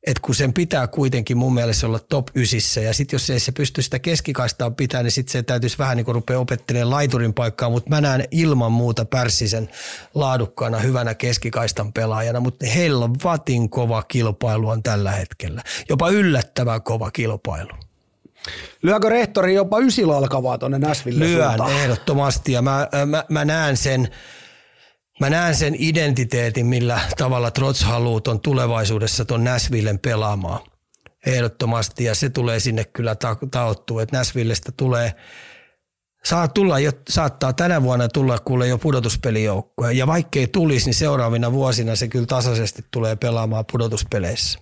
Et 0.08 0.20
kun 0.20 0.36
sen 0.36 0.54
pitää 0.54 0.88
kuitenkin 0.88 1.38
mun 1.38 1.54
mielestä 1.54 1.88
olla 1.88 2.00
top 2.00 2.28
ysissä 2.36 2.82
ja 2.82 2.94
sitten 2.94 3.16
jos 3.16 3.30
ei 3.30 3.40
se 3.40 3.52
pysty 3.52 3.82
sitä 3.82 4.00
keskikaistaa 4.00 4.72
pitää, 4.72 5.04
niin 5.04 5.12
sitten 5.12 5.32
se 5.32 5.44
täytyisi 5.44 5.78
vähän 5.78 5.98
niin 5.98 6.06
kuin 6.06 6.16
rupea 6.16 6.40
opettelemaan 6.40 6.90
laiturin 6.90 7.34
paikkaa, 7.34 7.70
mutta 7.70 7.90
mä 7.90 8.02
näen 8.02 8.24
ilman 8.32 8.72
muuta 8.72 9.06
Pärssisen 9.06 9.70
laadukkaana 10.14 10.80
hyvänä 10.80 11.14
keskikaistan 11.14 11.94
pelaajana, 11.94 12.40
mutta 12.40 12.66
heillä 12.66 13.06
on 13.06 13.16
vatin 13.24 13.70
kova 13.70 14.04
kilpailu 14.04 14.70
on 14.70 14.84
tällä 14.84 15.12
hetkellä. 15.12 15.64
Jopa 15.90 16.10
yllättävän 16.10 16.82
kova 16.82 17.12
kilpailu. 17.12 17.87
Lyökö 18.82 19.10
rehtori 19.10 19.54
jopa 19.54 19.80
ysilalkavaa 19.80 20.58
tuonne 20.58 20.80
Näsville 20.80 21.26
Lyön 21.26 21.48
suuntaan? 21.48 21.72
ehdottomasti 21.72 22.52
ja 22.52 22.62
mä, 22.62 22.88
mä, 23.06 23.24
mä 23.30 23.46
näen 23.46 23.78
sen, 23.78 24.08
Mä 25.20 25.30
näen 25.30 25.56
sen 25.56 25.76
identiteetin, 25.80 26.66
millä 26.66 27.00
tavalla 27.18 27.52
Trots 27.52 27.84
haluaa 27.84 28.22
ton 28.22 28.40
tulevaisuudessa 28.40 29.26
ton 29.26 29.44
Näsvillen 29.44 30.00
pelaamaan. 30.00 30.60
Ehdottomasti 31.26 32.04
ja 32.04 32.16
se 32.16 32.30
tulee 32.30 32.60
sinne 32.60 32.84
kyllä 32.84 33.16
ta- 33.16 33.38
taottua, 33.52 34.02
että 34.02 34.18
Näsvillestä 34.18 34.72
tulee 34.78 35.14
saa 36.26 36.48
tulla 36.48 36.80
jo, 36.80 36.92
saattaa 37.10 37.54
tänä 37.54 37.84
vuonna 37.84 38.08
tulla 38.08 38.40
kuule 38.40 38.68
jo 38.68 38.78
pudotuspelijoukkue. 38.78 39.94
Ja 39.94 40.08
vaikkei 40.08 40.48
tulisi, 40.48 40.86
niin 40.86 40.94
seuraavina 40.94 41.52
vuosina 41.52 41.96
se 41.96 42.08
kyllä 42.08 42.26
tasaisesti 42.26 42.86
tulee 42.92 43.16
pelaamaan 43.16 43.66
pudotuspeleissä. 43.72 44.60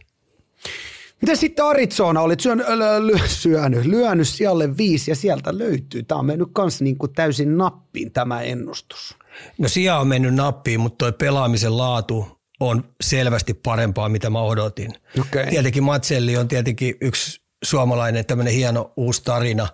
Miten 1.22 1.38
sitten 1.38 1.66
Arizona 1.66 2.22
olit 2.22 2.40
syön, 2.40 2.64
ly, 3.00 3.20
syönyt, 3.28 3.86
lyönyt 3.86 4.28
sijalle 4.28 4.78
viisi 4.78 5.12
ja 5.12 5.16
sieltä 5.16 5.58
löytyy. 5.58 6.04
Tämä 6.04 6.20
on 6.20 6.26
mennyt 6.26 6.50
kans 6.54 6.82
niin 6.82 6.98
kuin 6.98 7.14
täysin 7.14 7.58
nappiin 7.58 8.12
tämä 8.12 8.42
ennustus. 8.42 9.16
No 9.58 9.68
sija 9.68 9.98
on 10.00 10.08
mennyt 10.08 10.34
nappiin, 10.34 10.80
mutta 10.80 10.98
toi 10.98 11.14
pelaamisen 11.14 11.78
laatu 11.78 12.28
on 12.60 12.84
selvästi 13.02 13.54
parempaa, 13.54 14.10
mitä 14.10 14.30
mä 14.30 14.42
odotin. 14.42 14.94
Okay. 15.20 15.46
Tietenkin 15.50 15.84
Matselli 15.84 16.38
on 16.38 16.48
tietenkin 16.48 16.96
yksi 17.02 17.42
suomalainen 17.64 18.26
tämmöinen 18.26 18.54
hieno 18.54 18.94
uusi 18.98 19.24
tarina, 19.24 19.68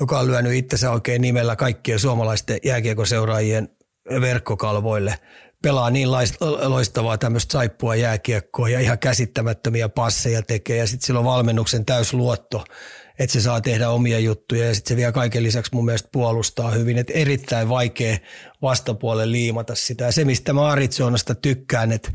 joka 0.00 0.18
on 0.18 0.26
lyönyt 0.26 0.52
itsensä 0.52 0.90
oikein 0.90 1.22
nimellä 1.22 1.56
kaikkien 1.56 1.98
suomalaisten 1.98 2.58
jääkiekoseuraajien 2.64 3.68
verkkokalvoille 4.20 5.18
pelaa 5.62 5.90
niin 5.90 6.08
loistavaa 6.66 7.18
tämmöistä 7.18 7.52
saippua 7.52 7.94
jääkiekkoa 7.94 8.68
ja 8.68 8.80
ihan 8.80 8.98
käsittämättömiä 8.98 9.88
passeja 9.88 10.42
tekee. 10.42 10.76
Ja 10.76 10.86
sitten 10.86 11.06
sillä 11.06 11.20
on 11.20 11.26
valmennuksen 11.26 11.84
täysluotto, 11.84 12.64
että 13.18 13.32
se 13.32 13.40
saa 13.40 13.60
tehdä 13.60 13.90
omia 13.90 14.18
juttuja. 14.18 14.66
Ja 14.66 14.74
sitten 14.74 14.88
se 14.88 14.96
vielä 14.96 15.12
kaiken 15.12 15.42
lisäksi 15.42 15.74
mun 15.74 15.84
mielestä 15.84 16.08
puolustaa 16.12 16.70
hyvin, 16.70 16.98
että 16.98 17.12
erittäin 17.12 17.68
vaikea 17.68 18.18
vastapuolen 18.62 19.32
liimata 19.32 19.74
sitä. 19.74 20.04
Ja 20.04 20.12
se, 20.12 20.24
mistä 20.24 20.52
mä 20.52 20.66
Arizonasta 20.66 21.34
tykkään, 21.34 21.92
että 21.92 22.12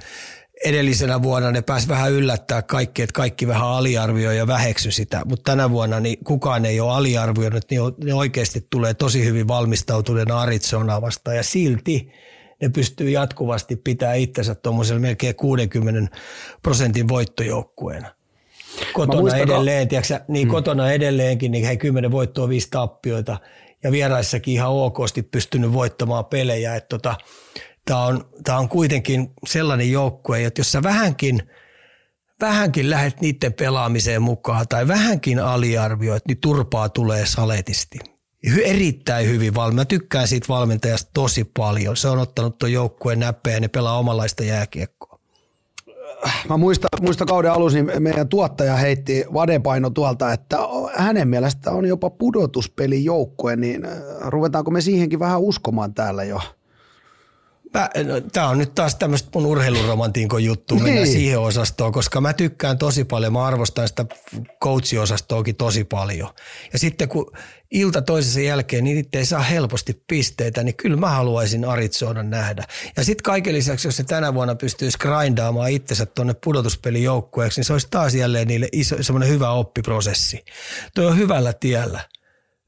edellisenä 0.66 1.24
vuonna 1.24 1.52
ne 1.52 1.62
pääsi 1.62 1.88
vähän 1.88 2.12
yllättää 2.12 2.62
kaikki, 2.62 3.02
että 3.02 3.14
kaikki 3.14 3.48
vähän 3.48 3.68
aliarvioi 3.68 4.38
ja 4.38 4.48
väheksy 4.48 4.92
sitä, 4.92 5.22
mutta 5.26 5.52
tänä 5.52 5.70
vuonna 5.70 6.00
niin 6.00 6.24
kukaan 6.24 6.66
ei 6.66 6.80
ole 6.80 6.94
aliarvioinut, 6.94 7.64
niin 7.70 7.82
ne 8.04 8.14
oikeasti 8.14 8.68
tulee 8.70 8.94
tosi 8.94 9.26
hyvin 9.26 9.48
valmistautuneena 9.48 10.42
Arizonaa 10.42 11.02
vastaan. 11.02 11.38
Ja 11.38 11.44
silti– 11.44 12.08
ne 12.62 12.70
pystyy 12.70 13.10
jatkuvasti 13.10 13.76
pitää 13.76 14.14
itsensä 14.14 14.56
tuommoisella 14.56 15.02
melkein 15.02 15.36
60 15.36 16.18
prosentin 16.62 17.08
voittojoukkueena. 17.08 18.08
Kotona 18.94 19.22
muistan, 19.22 19.42
edelleen, 19.42 19.88
tiiäksä, 19.88 20.22
niin 20.28 20.48
hmm. 20.48 20.54
kotona 20.54 20.92
edelleenkin, 20.92 21.52
niin 21.52 21.66
hei 21.66 21.78
kymmenen 21.78 22.12
voittoa, 22.12 22.50
viisi 22.50 22.68
tappioita 22.72 23.38
ja 23.84 23.92
vieraissakin 23.92 24.54
ihan 24.54 24.72
okosti 24.72 25.24
pystynyt 25.24 25.74
voittamaan 25.74 26.26
pelejä. 26.26 26.76
Että 26.76 26.88
tota, 26.90 27.16
Tämä 27.86 28.06
on, 28.06 28.30
tää 28.44 28.58
on 28.58 28.70
kuitenkin 28.70 29.34
sellainen 29.48 29.92
joukkue, 29.92 30.46
että 30.46 30.60
jos 30.60 30.72
sä 30.72 30.84
vähänkin, 30.84 31.50
vähänkin 32.42 32.90
lähdet 32.90 33.22
niiden 33.22 33.54
pelaamiseen 33.54 34.22
mukaan 34.22 34.68
tai 34.68 34.88
vähänkin 34.88 35.40
aliarvioit, 35.40 36.28
niin 36.28 36.38
turpaa 36.38 36.90
tulee 36.90 37.26
saletisti 37.26 38.00
erittäin 38.64 39.28
hyvin 39.28 39.56
valmiina. 39.56 39.82
Mä 39.82 39.86
tykkään 39.86 40.28
siitä 40.28 40.48
valmentajasta 40.50 41.12
tosi 41.14 41.52
paljon. 41.58 41.98
Se 41.98 42.08
on 42.08 42.20
ottanut 42.20 42.58
tuon 42.58 42.72
joukkueen 42.72 43.20
näppejä 43.20 43.56
ja 43.56 43.60
ne 43.60 43.68
pelaa 43.68 44.00
omanlaista 44.00 44.44
jääkiekkoa. 44.44 45.20
mä 46.50 46.58
muistan, 46.58 46.90
muista 47.02 47.26
kauden 47.26 47.52
alussa, 47.52 47.80
niin 47.80 48.04
meidän 48.04 48.28
tuottaja 48.28 48.76
heitti 48.76 49.26
vadepaino 49.34 49.90
tuolta, 49.90 50.34
että 50.34 50.58
hänen 50.96 51.28
mielestä 51.28 51.72
on 51.72 51.86
jopa 51.86 52.10
pudotuspelijoukkue, 52.10 53.56
niin 53.56 53.88
ruvetaanko 54.22 54.72
me 54.72 54.82
siihenkin 54.82 55.20
vähän 55.20 55.42
uskomaan 55.42 55.94
täällä 55.94 56.24
jo? 56.24 56.40
No, 57.80 58.22
Tämä 58.34 58.50
on 58.50 58.58
nyt 58.58 58.76
taas 58.76 58.96
tämmöistä 58.96 59.30
mun 59.34 59.46
urheiluromantiinkon 59.46 60.44
juttu, 60.44 60.76
mennä 60.76 60.92
niin. 60.92 61.08
siihen 61.08 61.40
osastoon, 61.40 61.92
koska 61.92 62.22
mä 62.22 62.34
tykkään 62.34 62.78
tosi 62.78 63.04
paljon, 63.04 63.34
mä 63.34 63.46
arvostan 63.46 63.88
sitä 63.88 64.06
coachiosastoakin 64.64 65.56
tosi 65.56 65.84
paljon. 65.84 66.30
Ja 66.74 66.80
sitten 66.80 67.10
kun 67.10 67.32
ilta 67.72 68.02
toisessa 68.02 68.40
jälkeen 68.40 68.84
niin 68.84 68.96
niitä 68.96 69.18
ei 69.18 69.26
saa 69.26 69.42
helposti 69.42 70.04
pisteitä, 70.08 70.64
niin 70.64 70.76
kyllä 70.76 70.98
mä 70.98 71.10
haluaisin 71.10 71.66
Arizonan 71.66 72.30
nähdä. 72.30 72.64
Ja 72.98 73.04
sitten 73.04 73.24
kaiken 73.24 73.54
lisäksi, 73.54 73.88
jos 73.88 73.98
se 73.98 74.04
tänä 74.04 74.34
vuonna 74.34 74.56
pystyisi 74.56 74.98
grindaamaan 74.98 75.72
itsensä 75.72 76.06
tuonne 76.06 76.34
pudotuspelijoukkueeksi, 76.44 77.60
niin 77.60 77.66
se 77.66 77.74
olisi 77.74 77.88
taas 77.92 78.16
jälleen 78.16 78.48
niille 78.48 78.70
iso, 78.72 79.04
semmoinen 79.04 79.30
hyvä 79.30 79.52
oppiprosessi. 79.52 80.46
Tuo 80.96 81.08
on 81.08 81.18
hyvällä 81.18 81.54
tiellä 81.54 82.00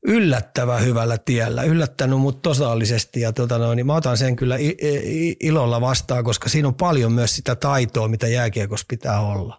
yllättävän 0.07 0.85
hyvällä 0.85 1.17
tiellä, 1.17 1.63
yllättänyt 1.63 2.19
mut 2.19 2.41
totaalisesti 2.41 3.21
ja 3.21 3.33
tota 3.33 3.57
noin, 3.57 3.75
niin 3.75 3.85
mä 3.85 3.95
otan 3.95 4.17
sen 4.17 4.35
kyllä 4.35 4.55
ilolla 5.39 5.81
vastaan, 5.81 6.23
koska 6.23 6.49
siinä 6.49 6.67
on 6.67 6.75
paljon 6.75 7.11
myös 7.11 7.35
sitä 7.35 7.55
taitoa, 7.55 8.07
mitä 8.07 8.27
jääkiekossa 8.27 8.85
pitää 8.89 9.21
olla. 9.21 9.57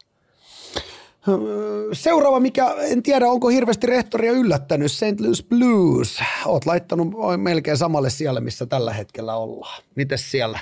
Seuraava, 1.93 2.41
mikä 2.41 2.75
en 2.79 3.03
tiedä 3.03 3.27
onko 3.27 3.49
hirveästi 3.49 3.87
rehtoria 3.87 4.33
yllättänyt, 4.33 4.93
St. 4.93 5.21
Louis 5.21 5.43
Blues. 5.43 6.19
Oot 6.47 6.67
laittanut 6.67 7.09
melkein 7.37 7.77
samalle 7.77 8.11
siellä, 8.11 8.41
missä 8.41 8.67
tällä 8.67 8.93
hetkellä 8.93 9.37
ollaan. 9.37 9.83
Mites 9.95 10.31
siellä? 10.31 10.59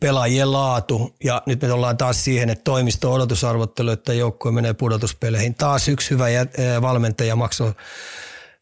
Pelaajien 0.00 0.52
laatu 0.52 1.14
ja 1.24 1.42
nyt 1.46 1.62
me 1.62 1.72
ollaan 1.72 1.96
taas 1.96 2.24
siihen, 2.24 2.50
että 2.50 2.64
toimisto 2.64 3.12
odotusarvottelu, 3.12 3.90
että 3.90 4.12
joukkue 4.12 4.52
menee 4.52 4.74
pudotuspeleihin. 4.74 5.54
Taas 5.54 5.88
yksi 5.88 6.10
hyvä 6.10 6.26
valmentaja 6.82 7.36
maksoi 7.36 7.72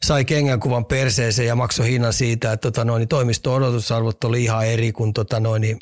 sai 0.04 0.24
kengänkuvan 0.24 0.84
perseeseen 0.84 1.48
ja 1.48 1.54
maksoi 1.54 1.88
hinnan 1.88 2.12
siitä, 2.12 2.52
että 2.52 2.70
tota 2.70 2.84
noin, 2.84 3.08
toimisto-odotusarvot 3.08 4.24
oli 4.24 4.44
ihan 4.44 4.66
eri 4.66 4.92
kuin 4.92 5.12
tota 5.12 5.40
noin, 5.40 5.78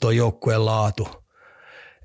tuo 0.00 0.10
joukkueen 0.10 0.64
laatu. 0.64 1.27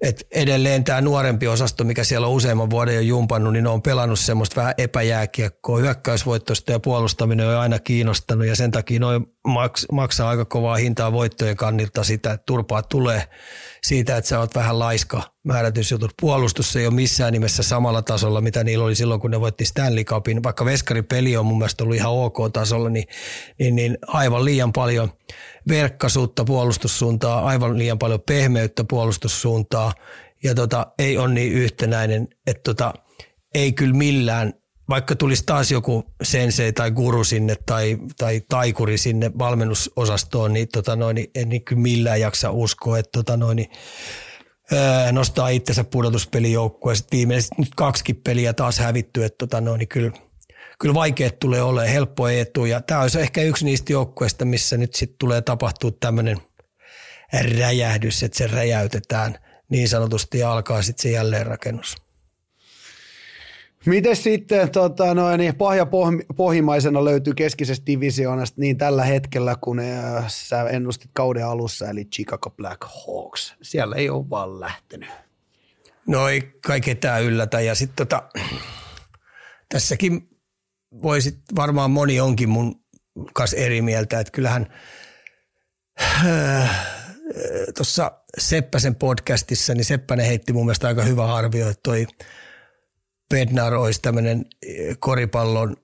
Et 0.04 0.28
edelleen 0.32 0.84
tämä 0.84 1.02
nuorempi 1.02 1.48
osasto, 1.48 1.84
mikä 1.84 2.04
siellä 2.04 2.28
on 2.28 2.34
useamman 2.34 2.70
vuoden 2.70 2.96
jo 2.96 3.02
jumpannut, 3.02 3.54
niin 3.54 3.64
ne 3.64 3.70
on 3.70 3.82
pelannut 3.82 4.20
semmoista 4.20 4.56
vähän 4.56 4.74
epäjääkiekkoa. 4.78 5.80
Hyökkäysvoittoista 5.80 6.72
ja 6.72 6.80
puolustaminen 6.80 7.48
on 7.48 7.58
aina 7.58 7.80
kiinnostanut 7.80 8.48
ja 8.48 8.56
sen 8.56 8.72
takia 8.72 9.00
noin 9.00 9.26
maks, 9.48 9.86
maksaa 9.92 10.30
aika 10.30 10.46
kovaa 10.46 10.76
hintaa 10.76 11.12
voittojen 11.12 11.58
kannilta 11.58 12.04
sitä, 12.04 12.32
että 12.32 12.46
turpaa 12.46 12.82
tulee 12.82 13.24
siitä, 13.84 14.18
että 14.18 14.28
sä 14.28 14.40
oot 14.40 14.56
vähän 14.56 14.80
laiska 14.80 15.22
määrätysjutut. 15.44 16.12
Puolustus 16.22 16.76
ei 16.76 16.88
ole 16.88 16.94
missään 16.94 17.34
nimessä 17.34 17.64
samalla 17.64 18.02
tasolla, 18.02 18.42
mitä 18.42 18.64
niillä 18.64 18.86
oli 18.86 18.96
silloin, 18.96 19.22
kun 19.22 19.32
ne 19.32 19.42
voitti 19.42 19.66
Stanley 19.66 20.04
Cupin. 20.04 20.44
Vaikka 20.44 20.66
veskaripeli 20.66 21.38
on 21.38 21.46
mun 21.46 21.58
mielestä 21.58 21.84
ollut 21.84 21.98
ihan 21.98 22.12
ok-tasolla, 22.12 22.90
niin, 22.90 23.06
niin, 23.60 23.76
niin 23.76 23.98
aivan 24.08 24.46
liian 24.46 24.74
paljon 24.74 25.12
verkkaisuutta 25.68 26.44
puolustussuuntaa, 26.44 27.46
aivan 27.46 27.78
liian 27.78 28.00
paljon 28.00 28.22
pehmeyttä 28.22 28.84
puolustussuuntaa 28.84 29.94
ja 30.44 30.56
tota, 30.56 30.88
ei 31.00 31.18
ole 31.18 31.34
niin 31.34 31.54
yhtenäinen, 31.54 32.28
että 32.48 32.62
tota, 32.64 32.94
ei 33.54 33.74
kyllä 33.74 33.96
millään 33.96 34.54
vaikka 34.90 35.16
tulisi 35.16 35.44
taas 35.46 35.72
joku 35.72 36.04
sensei 36.24 36.74
tai 36.74 36.92
guru 36.92 37.24
sinne 37.24 37.56
tai, 37.66 37.98
tai 38.18 38.42
taikuri 38.50 38.98
sinne 38.98 39.32
valmennusosastoon, 39.40 40.54
niin, 40.54 40.68
tota 40.74 40.96
noin, 40.96 41.16
niin 41.16 41.32
en 41.36 41.50
niin 41.50 41.64
kyllä 41.64 41.82
millään 41.82 42.20
jaksa 42.20 42.52
uskoa, 42.52 43.00
että 43.00 43.12
tota 43.12 43.38
noin, 43.38 43.56
niin, 43.56 43.70
nostaa 45.12 45.50
itsensä 45.50 45.84
pudotuspelijoukkueen. 45.84 46.98
Sitten 46.98 47.18
viimeiset 47.18 47.52
nyt 47.58 47.76
kaksi 47.76 48.14
peliä 48.14 48.54
taas 48.54 48.80
hävitty, 48.80 49.24
että 49.26 49.38
tota 49.38 49.62
noin, 49.62 49.80
niin 49.80 49.88
kyllä, 49.88 50.12
kyllä 50.80 50.94
vaikeat 50.94 51.40
tulee 51.40 51.62
olemaan, 51.62 51.94
helppo 51.94 52.28
ei 52.28 52.40
etu. 52.40 52.66
Ja 52.66 52.82
tämä 52.82 53.02
olisi 53.02 53.22
ehkä 53.22 53.42
yksi 53.42 53.66
niistä 53.66 53.94
joukkueista, 53.94 54.46
missä 54.46 54.78
nyt 54.78 54.94
sitten 54.96 55.18
tulee 55.20 55.42
tapahtua 55.42 55.92
tämmöinen 56.00 56.38
räjähdys, 57.60 58.24
että 58.24 58.38
se 58.38 58.48
räjäytetään 58.48 59.38
niin 59.70 59.90
sanotusti 59.90 60.40
ja 60.40 60.52
alkaa 60.52 60.82
sitten 60.82 61.04
se 61.04 61.10
jälleenrakennus. 61.10 61.96
Miten 63.86 64.16
sitten 64.16 64.72
tota, 64.72 65.14
noin, 65.14 65.38
niin 65.38 65.56
pahja 65.56 65.88
pohjimaisena 66.36 67.06
löytyy 67.06 67.34
keskisestä 67.34 67.86
divisioonasta 67.86 68.62
niin 68.62 68.78
tällä 68.78 69.04
hetkellä, 69.04 69.56
kun 69.62 69.80
äh, 69.80 70.26
sä 70.28 70.64
ennustit 70.70 71.12
kauden 71.14 71.46
alussa, 71.46 71.90
eli 71.90 72.06
Chicago 72.06 72.50
Black 72.50 72.82
Hawks. 72.84 73.56
Siellä 73.62 73.96
ei 73.96 74.10
ole 74.10 74.30
vaan 74.30 74.60
lähtenyt. 74.60 75.10
No 76.08 76.28
ei 76.28 76.42
kai 76.68 76.82
ketään 76.82 77.24
yllätä. 77.24 77.62
Ja 77.62 77.76
sitten 77.76 78.08
tota, 78.08 78.24
tässäkin 79.70 80.30
voisit, 81.02 81.40
varmaan 81.56 81.92
moni 81.92 82.20
onkin 82.20 82.50
mun 82.50 82.76
kanssa 83.34 83.58
eri 83.58 83.82
mieltä, 83.82 84.20
että 84.20 84.32
kyllähän 84.32 84.68
äh, 86.02 86.88
tuossa 87.76 88.12
Seppäsen 88.38 88.96
podcastissa, 88.96 89.74
niin 89.74 89.86
Seppänen 89.86 90.26
heitti 90.26 90.54
mun 90.54 90.66
mielestä 90.66 90.88
aika 90.88 91.04
hyvä 91.04 91.34
arvio, 91.34 91.70
että 91.70 91.82
toi– 91.84 92.08
Bednar 93.34 93.74
olisi 93.74 94.02
tämmöinen 94.02 94.46
eh, 94.68 94.96
koripallon, 95.00 95.76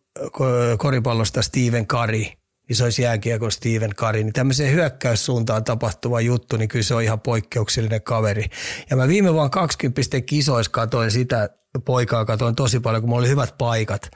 koripallosta 0.77 1.41
Steven 1.41 1.87
Kari, 1.87 2.33
niin 2.67 2.75
se 2.75 2.83
olisi 2.83 3.01
jääkiekon 3.01 3.51
Steven 3.51 3.95
Kari, 3.95 4.23
niin 4.23 4.33
tämmöiseen 4.33 4.73
hyökkäyssuuntaan 4.73 5.63
tapahtuva 5.63 6.21
juttu, 6.21 6.57
niin 6.57 6.69
kyllä 6.69 6.83
se 6.83 6.95
on 6.95 7.03
ihan 7.03 7.19
poikkeuksellinen 7.19 8.01
kaveri. 8.01 8.45
Ja 8.89 8.95
mä 8.95 9.07
viime 9.07 9.33
vuonna 9.33 9.49
20 9.49 10.01
kisoissa 10.21 10.71
katoin 10.71 11.11
sitä 11.11 11.49
poikaa, 11.85 12.25
katoin 12.25 12.55
tosi 12.55 12.79
paljon, 12.79 13.01
kun 13.01 13.09
mulla 13.09 13.19
oli 13.19 13.29
hyvät 13.29 13.55
paikat. 13.57 14.11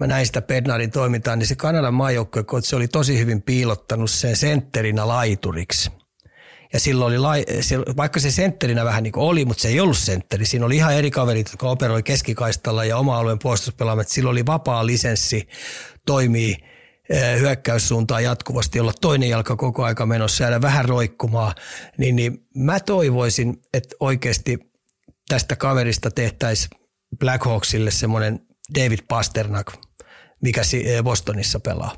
Mä 0.00 0.06
näin 0.06 0.26
sitä 0.26 0.42
Bednarin 0.42 0.90
toimintaa, 0.90 1.36
niin 1.36 1.46
se 1.46 1.54
Kanadan 1.54 1.94
maajoukkue, 1.94 2.44
se 2.60 2.76
oli 2.76 2.88
tosi 2.88 3.18
hyvin 3.18 3.42
piilottanut 3.42 4.10
sen 4.10 4.36
sentterinä 4.36 5.08
laituriksi– 5.08 5.90
ja 6.72 6.80
silloin 6.80 7.20
oli, 7.20 7.44
vaikka 7.96 8.20
se 8.20 8.30
sentterinä 8.30 8.84
vähän 8.84 9.02
niin 9.02 9.12
oli, 9.16 9.44
mutta 9.44 9.62
se 9.62 9.68
ei 9.68 9.80
ollut 9.80 9.98
sentteri. 9.98 10.46
Siinä 10.46 10.66
oli 10.66 10.76
ihan 10.76 10.94
eri 10.94 11.10
kaverit, 11.10 11.48
jotka 11.52 11.68
operoi 11.68 12.02
keskikaistalla 12.02 12.84
ja 12.84 12.96
oma 12.96 13.18
alueen 13.18 13.38
puolustuspelaamat. 13.38 14.08
Silloin 14.08 14.32
oli 14.32 14.46
vapaa 14.46 14.86
lisenssi, 14.86 15.48
toimii 16.06 16.56
eh, 17.10 17.40
hyökkäyssuuntaan 17.40 18.24
jatkuvasti, 18.24 18.80
olla 18.80 18.92
toinen 19.00 19.28
jalka 19.28 19.56
koko 19.56 19.84
aika 19.84 20.06
menossa 20.06 20.44
ja 20.44 20.62
vähän 20.62 20.84
roikkumaa, 20.84 21.54
niin, 21.98 22.16
niin 22.16 22.46
mä 22.54 22.80
toivoisin, 22.80 23.56
että 23.74 23.96
oikeasti 24.00 24.58
tästä 25.28 25.56
kaverista 25.56 26.10
tehtäisiin 26.10 26.70
Blackhawksille 27.18 27.90
semmoinen 27.90 28.40
David 28.78 28.98
Pasternak, 29.08 29.72
mikä 30.46 30.62
eh, 30.84 31.02
Bostonissa 31.02 31.60
pelaa 31.60 31.96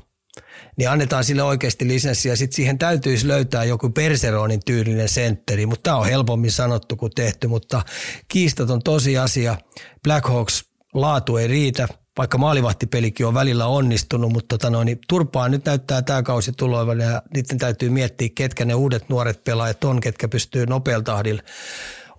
niin 0.77 0.89
annetaan 0.89 1.23
sille 1.23 1.43
oikeasti 1.43 1.87
lisenssi 1.87 2.29
ja 2.29 2.35
sitten 2.35 2.55
siihen 2.55 2.77
täytyisi 2.77 3.27
löytää 3.27 3.63
joku 3.63 3.89
Perseronin 3.89 4.59
tyylinen 4.65 5.09
sentteri, 5.09 5.65
mutta 5.65 5.83
tämä 5.83 5.97
on 5.97 6.05
helpommin 6.05 6.51
sanottu 6.51 6.95
kuin 6.95 7.11
tehty, 7.15 7.47
mutta 7.47 7.81
kiistaton 8.27 8.83
tosiasia. 8.83 9.57
Blackhawks 10.03 10.65
laatu 10.93 11.37
ei 11.37 11.47
riitä, 11.47 11.87
vaikka 12.17 12.37
maalivahtipelikin 12.37 13.25
on 13.25 13.33
välillä 13.33 13.65
onnistunut, 13.65 14.31
mutta 14.31 14.57
tota 14.57 14.69
noin, 14.69 14.85
niin 14.85 14.99
turpaa 15.07 15.49
nyt 15.49 15.65
näyttää 15.65 16.01
tämä 16.01 16.23
kausi 16.23 16.51
tulevan 16.51 16.99
ja 16.99 17.21
niiden 17.33 17.57
täytyy 17.57 17.89
miettiä, 17.89 18.29
ketkä 18.35 18.65
ne 18.65 18.73
uudet 18.73 19.09
nuoret 19.09 19.43
pelaajat 19.43 19.83
on, 19.83 19.99
ketkä 19.99 20.27
pystyy 20.27 20.65
nopealla 20.65 21.03
tahdilla 21.03 21.41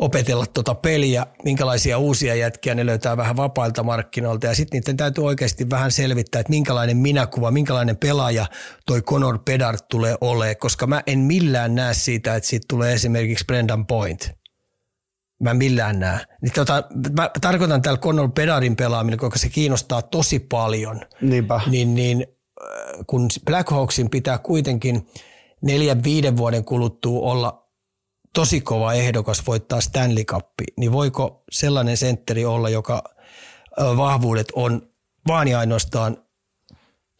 opetella 0.01 0.47
tuota 0.47 0.75
peliä, 0.75 1.27
minkälaisia 1.45 1.99
uusia 1.99 2.35
jätkiä 2.35 2.75
ne 2.75 2.87
löytää 2.87 3.17
vähän 3.17 3.37
vapailta 3.37 3.83
markkinoilta 3.83 4.47
ja 4.47 4.55
sitten 4.55 4.81
niiden 4.81 4.97
täytyy 4.97 5.25
oikeasti 5.25 5.71
vähän 5.71 5.93
selvittää, 5.93 6.41
että 6.41 6.51
minkälainen 6.51 6.97
minäkuva, 6.97 7.51
minkälainen 7.51 7.97
pelaaja 7.97 8.47
toi 8.87 9.03
Conor 9.03 9.39
Bedard 9.39 9.79
tulee 9.91 10.15
olemaan, 10.21 10.57
koska 10.57 10.87
mä 10.87 11.03
en 11.07 11.19
millään 11.19 11.75
näe 11.75 11.95
siitä, 11.95 12.35
että 12.35 12.49
siitä 12.49 12.65
tulee 12.69 12.93
esimerkiksi 12.93 13.45
Brendan 13.45 13.87
Point. 13.87 14.31
Mä 15.41 15.55
millään 15.55 16.01
näe. 16.01 16.21
Niin 16.43 16.53
tota, 16.53 16.85
mä 17.17 17.31
tarkoitan 17.41 17.83
täällä 17.83 18.01
Conor 18.01 18.33
Bedardin 18.33 18.77
pelaaminen, 18.77 19.19
koska 19.19 19.39
se 19.39 19.49
kiinnostaa 19.49 20.03
tosi 20.03 20.39
paljon. 20.39 21.01
Niinpä. 21.21 21.61
Niin, 21.67 21.95
niin 21.95 22.27
äh, 22.63 23.07
kun 23.07 23.29
Blackhawksin 23.45 24.11
pitää 24.11 24.39
kuitenkin 24.39 25.07
neljän, 25.63 26.05
viiden 26.05 26.37
vuoden 26.37 26.65
kuluttua 26.65 27.31
olla 27.31 27.60
tosi 28.35 28.61
kova 28.61 28.93
ehdokas 28.93 29.47
voittaa 29.47 29.81
Stanley 29.81 30.25
Cup, 30.25 30.47
niin 30.77 30.93
voiko 30.93 31.45
sellainen 31.51 31.97
sentteri 31.97 32.45
olla, 32.45 32.69
joka 32.69 33.03
vahvuudet 33.97 34.49
on 34.55 34.91
vaan 35.27 35.49
ja 35.49 35.59
ainoastaan 35.59 36.17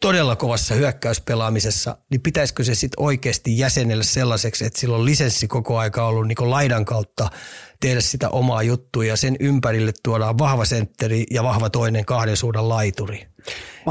todella 0.01 0.35
kovassa 0.35 0.73
hyökkäyspelaamisessa, 0.75 1.97
niin 2.09 2.21
pitäisikö 2.21 2.63
se 2.63 2.75
sitten 2.75 3.03
oikeasti 3.03 3.57
jäsenellä 3.57 4.03
sellaiseksi, 4.03 4.65
että 4.65 4.79
sillä 4.79 4.95
on 4.95 5.05
lisenssi 5.05 5.47
koko 5.47 5.77
aika 5.77 6.05
ollut 6.05 6.27
niin 6.27 6.51
laidan 6.51 6.85
kautta 6.85 7.29
tehdä 7.81 8.01
sitä 8.01 8.29
omaa 8.29 8.63
juttua 8.63 9.05
ja 9.05 9.17
sen 9.17 9.35
ympärille 9.39 9.91
tuodaan 10.03 10.37
vahva 10.37 10.65
sentteri 10.65 11.23
ja 11.31 11.43
vahva 11.43 11.69
toinen 11.69 12.05
kahden 12.05 12.37
suunnan 12.37 12.69
laituri. 12.69 13.27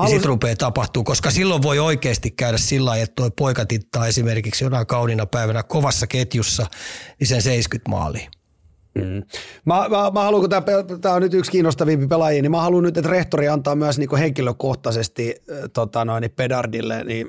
Ja 0.03 0.09
sitten 0.09 0.29
rupeaa 0.29 0.57
tapahtuu, 0.57 1.05
koska 1.05 1.31
silloin 1.31 1.63
voi 1.63 1.79
oikeasti 1.79 2.31
käydä 2.31 2.59
sillä 2.59 2.91
lailla, 2.91 3.03
että 3.03 3.15
tuo 3.15 3.31
poika 3.31 3.67
tittaa 3.67 4.07
esimerkiksi 4.07 4.65
jonain 4.65 4.87
kaunina 4.87 5.27
päivänä 5.27 5.63
kovassa 5.63 6.07
ketjussa, 6.07 6.67
niin 7.21 7.29
sen 7.29 7.43
70 7.43 7.91
maaliin. 7.91 8.31
Mm. 8.95 9.23
Mä, 9.65 9.89
mä, 9.89 10.11
mä 10.15 10.23
haluan, 10.23 10.41
kun 10.41 10.51
tämä 11.01 11.15
on 11.15 11.23
nyt 11.23 11.35
yksi 11.35 11.51
kiinnostavimpi 11.51 12.07
pelaajia, 12.07 12.43
niin 12.43 12.51
mä 12.51 12.61
haluan 12.61 12.83
nyt, 12.83 12.97
että 12.97 13.11
rehtori 13.11 13.49
antaa 13.49 13.77
myös 13.77 13.99
niin 13.99 14.17
henkilökohtaisesti 14.19 15.35
tota 15.73 16.05
noin, 16.05 16.31
Pedardille 16.37 17.05
niin 17.05 17.27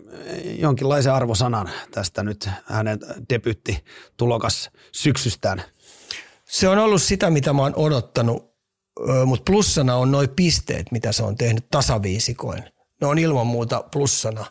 jonkinlaisen 0.59 1.13
arvosanan 1.13 1.69
tästä 1.91 2.23
nyt 2.23 2.49
hänen 2.65 2.99
debytti 3.29 3.83
tulokas 4.17 4.69
syksystään. 4.91 5.63
Se 6.51 6.67
on 6.67 6.77
ollut 6.77 7.01
sitä, 7.01 7.29
mitä 7.29 7.53
mä 7.53 7.61
oon 7.61 7.73
odottanut, 7.75 8.53
mutta 9.25 9.51
plussana 9.51 9.95
on 9.95 10.11
noin 10.11 10.29
pisteet, 10.29 10.91
mitä 10.91 11.11
se 11.11 11.23
on 11.23 11.35
tehnyt 11.35 11.65
tasaviisikoin. 11.71 12.63
Ne 13.01 13.07
on 13.07 13.19
ilman 13.19 13.47
muuta 13.47 13.83
plussana. 13.91 14.45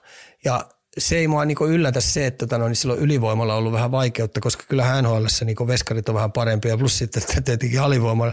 Ja 0.45 0.65
se 0.99 1.17
ei 1.17 1.29
mua 1.29 1.45
niin 1.45 1.57
yllätä 1.69 2.01
se, 2.01 2.27
että 2.27 2.47
tota, 2.47 2.59
no, 2.59 2.69
niin 2.69 2.77
silloin 2.77 3.01
ylivoimalla 3.01 3.53
on 3.53 3.59
ollut 3.59 3.73
vähän 3.73 3.91
vaikeutta, 3.91 4.41
koska 4.41 4.65
kyllä 4.69 5.03
NHL 5.03 5.25
niin 5.45 5.67
veskarit 5.67 6.09
on 6.09 6.15
vähän 6.15 6.33
parempia. 6.33 6.79
Plus 6.79 6.99
sitten 6.99 7.23
että 7.23 7.41
tietenkin 7.51 7.81
alivoima, 7.81 8.33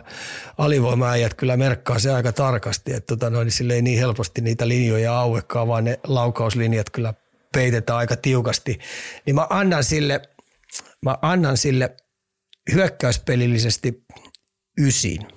alivoimaäijät 0.58 1.34
kyllä 1.34 1.58
merkkaa 1.58 2.00
se 2.00 2.12
aika 2.12 2.32
tarkasti, 2.32 2.94
että 2.94 3.16
tota, 3.16 3.30
no, 3.30 3.44
niin 3.44 3.52
sille 3.52 3.74
ei 3.74 3.82
niin 3.82 4.00
helposti 4.00 4.42
niitä 4.42 4.68
linjoja 4.68 5.20
auekaan, 5.20 5.68
vaan 5.68 5.84
ne 5.84 6.00
laukauslinjat 6.04 6.90
kyllä 6.90 7.14
peitetään 7.54 8.00
aika 8.00 8.16
tiukasti. 8.16 8.80
Niin 9.26 9.36
mä 9.36 9.48
annan 9.50 9.84
sille, 9.84 10.22
mä 11.02 11.18
annan 11.22 11.58
sille 11.58 11.96
hyökkäyspelillisesti 12.74 14.06
ysin. 14.80 15.28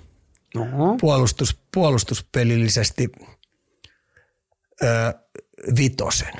Puolustus, 1.01 1.59
puolustuspelillisesti 1.73 3.09
ö, 4.83 5.13
vitosen. 5.77 6.33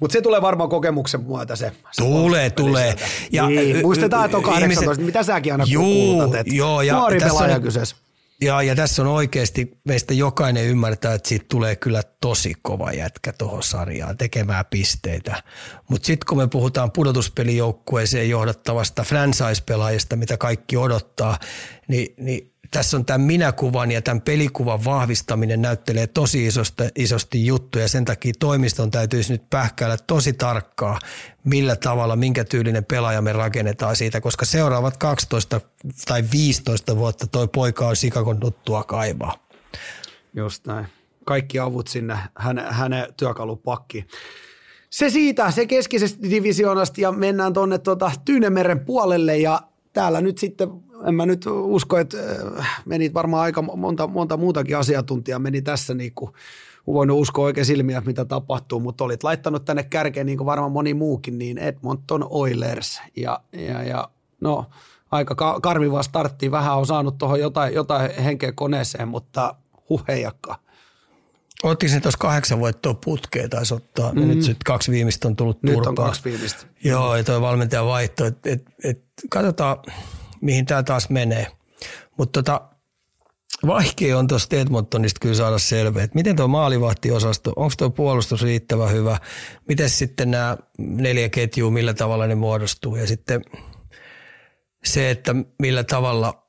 Mutta 0.00 0.12
se 0.12 0.20
tulee 0.20 0.42
varmaan 0.42 0.70
kokemuksen 0.70 1.20
myötä 1.20 1.56
se. 1.56 1.72
se 1.92 2.02
tulee, 2.02 2.50
tulee. 2.50 2.96
Ja, 3.32 3.46
niin, 3.48 3.82
muistetaan, 3.82 4.24
että 4.24 4.36
on 4.36 4.42
18, 4.42 4.84
ihmiset, 4.84 5.06
mitä 5.06 5.22
säkin 5.22 5.52
aina 5.52 5.64
juu, 5.68 5.84
kuulutat, 5.84 6.46
joo, 6.46 6.82
ja 6.82 6.94
nuori 6.94 7.18
pelaaja 7.18 7.60
kyseessä. 7.60 7.96
Ja, 8.42 8.62
ja 8.62 8.76
tässä 8.76 9.02
on 9.02 9.08
oikeasti, 9.08 9.78
meistä 9.84 10.14
jokainen 10.14 10.66
ymmärtää, 10.66 11.14
että 11.14 11.28
siitä 11.28 11.44
tulee 11.48 11.76
kyllä 11.76 12.02
tosi 12.20 12.54
kova 12.62 12.92
jätkä 12.92 13.32
tuohon 13.32 13.62
sarjaan 13.62 14.16
tekemään 14.16 14.64
pisteitä. 14.70 15.42
Mutta 15.88 16.06
sitten 16.06 16.26
kun 16.28 16.38
me 16.38 16.48
puhutaan 16.48 16.92
pudotuspelijoukkueeseen 16.92 18.30
johdattavasta 18.30 19.02
franchise-pelaajista, 19.02 20.16
mitä 20.16 20.36
kaikki 20.36 20.76
odottaa, 20.76 21.38
niin, 21.88 22.14
niin 22.16 22.51
tässä 22.72 22.96
on 22.96 23.04
tämän 23.04 23.20
minäkuvan 23.20 23.92
ja 23.92 24.02
tämän 24.02 24.22
pelikuvan 24.22 24.84
vahvistaminen 24.84 25.62
näyttelee 25.62 26.06
tosi 26.06 26.46
isosti, 26.46 26.82
isosti 26.96 27.46
juttuja. 27.46 27.88
Sen 27.88 28.04
takia 28.04 28.32
toimiston 28.38 28.90
täytyisi 28.90 29.32
nyt 29.32 29.50
pähkäillä 29.50 29.96
tosi 30.06 30.32
tarkkaa, 30.32 30.98
millä 31.44 31.76
tavalla, 31.76 32.16
minkä 32.16 32.44
tyylinen 32.44 32.84
pelaaja 32.84 33.22
me 33.22 33.32
rakennetaan 33.32 33.96
siitä, 33.96 34.20
koska 34.20 34.44
seuraavat 34.44 34.96
12 34.96 35.60
tai 36.06 36.24
15 36.32 36.96
vuotta 36.96 37.26
toi 37.26 37.48
poika 37.48 37.88
on 37.88 37.96
sikakon 37.96 38.40
nuttua 38.40 38.84
kaivaa. 38.84 39.46
Just 40.34 40.66
näin. 40.66 40.86
Kaikki 41.24 41.58
avut 41.58 41.88
sinne 41.88 42.18
hänen, 42.34 42.64
hänen 42.70 43.06
työkalupakkiin. 43.16 44.08
Se 44.90 45.10
siitä, 45.10 45.50
se 45.50 45.66
keskisestä 45.66 46.30
divisioonasta 46.30 47.00
ja 47.00 47.12
mennään 47.12 47.52
tuonne 47.52 47.78
tuota 47.78 48.12
Tyynemeren 48.24 48.80
puolelle 48.80 49.38
ja 49.38 49.62
täällä 49.92 50.20
nyt 50.20 50.38
sitten 50.38 50.68
en 51.08 51.14
mä 51.14 51.26
nyt 51.26 51.46
usko, 51.46 51.98
että 51.98 52.16
äh, 52.58 52.82
meni 52.84 53.14
varmaan 53.14 53.42
aika 53.42 53.62
monta, 53.62 54.06
monta 54.06 54.36
muutakin 54.36 54.76
asiantuntijaa 54.76 55.38
meni 55.38 55.62
tässä 55.62 55.94
niin 55.94 56.12
kuin, 56.14 56.32
voinut 56.86 57.20
uskoa 57.20 57.44
oikein 57.44 57.66
silmiä, 57.66 58.02
mitä 58.06 58.24
tapahtuu, 58.24 58.80
mutta 58.80 59.04
olit 59.04 59.22
laittanut 59.22 59.64
tänne 59.64 59.82
kärkeen, 59.82 60.26
niin 60.26 60.38
kuin 60.38 60.46
varmaan 60.46 60.72
moni 60.72 60.94
muukin, 60.94 61.38
niin 61.38 61.58
Edmonton 61.58 62.26
Oilers. 62.30 63.00
Ja, 63.16 63.40
ja, 63.52 63.82
ja 63.82 64.08
no, 64.40 64.66
aika 65.10 65.60
karmivaa 65.62 66.02
starttia, 66.02 66.50
vähän 66.50 66.76
on 66.76 66.86
saanut 66.86 67.18
tuohon 67.18 67.40
jotain, 67.40 67.74
jotain 67.74 68.10
henkeä 68.10 68.52
koneeseen, 68.52 69.08
mutta 69.08 69.54
huheijakka. 69.88 70.58
Otti 71.62 71.88
sen 71.88 72.02
tuossa 72.02 72.18
kahdeksan 72.18 72.60
voittoa 72.60 72.94
putkeen 72.94 73.50
taisi 73.50 73.74
ottaa. 73.74 74.12
Mm. 74.12 74.28
Nyt 74.28 74.42
sit 74.42 74.64
kaksi 74.64 74.90
viimeistä 74.90 75.28
on 75.28 75.36
tullut 75.36 75.62
Nyt 75.62 75.74
turpaa. 75.74 75.90
on 75.90 75.94
kaksi 75.94 76.24
viimeistä. 76.24 76.66
Joo, 76.84 77.16
ja 77.16 77.24
toi 77.24 77.40
valmentaja 77.40 77.84
vaihto. 77.84 78.24
Et, 78.24 78.46
et, 78.46 78.62
et, 78.84 79.02
katsotaan, 79.30 79.76
mihin 80.42 80.66
tämä 80.66 80.82
taas 80.82 81.10
menee. 81.10 81.46
Mutta 82.18 82.42
tota, 82.42 82.60
vaikea 83.66 84.18
on 84.18 84.26
tuosta 84.26 84.56
Edmontonista 84.56 85.18
kyllä 85.20 85.34
saada 85.34 85.58
selvää, 85.58 86.02
että 86.02 86.14
miten 86.14 86.36
tuo 86.36 86.48
maalivahtiosasto, 86.48 87.52
onko 87.56 87.74
tuo 87.78 87.90
puolustus 87.90 88.42
riittävän 88.42 88.92
hyvä, 88.92 89.18
miten 89.68 89.90
sitten 89.90 90.30
nämä 90.30 90.56
neljä 90.78 91.28
ketjua, 91.28 91.70
millä 91.70 91.94
tavalla 91.94 92.26
ne 92.26 92.34
muodostuu 92.34 92.96
ja 92.96 93.06
sitten 93.06 93.44
se, 94.84 95.10
että 95.10 95.34
millä 95.58 95.84
tavalla 95.84 96.46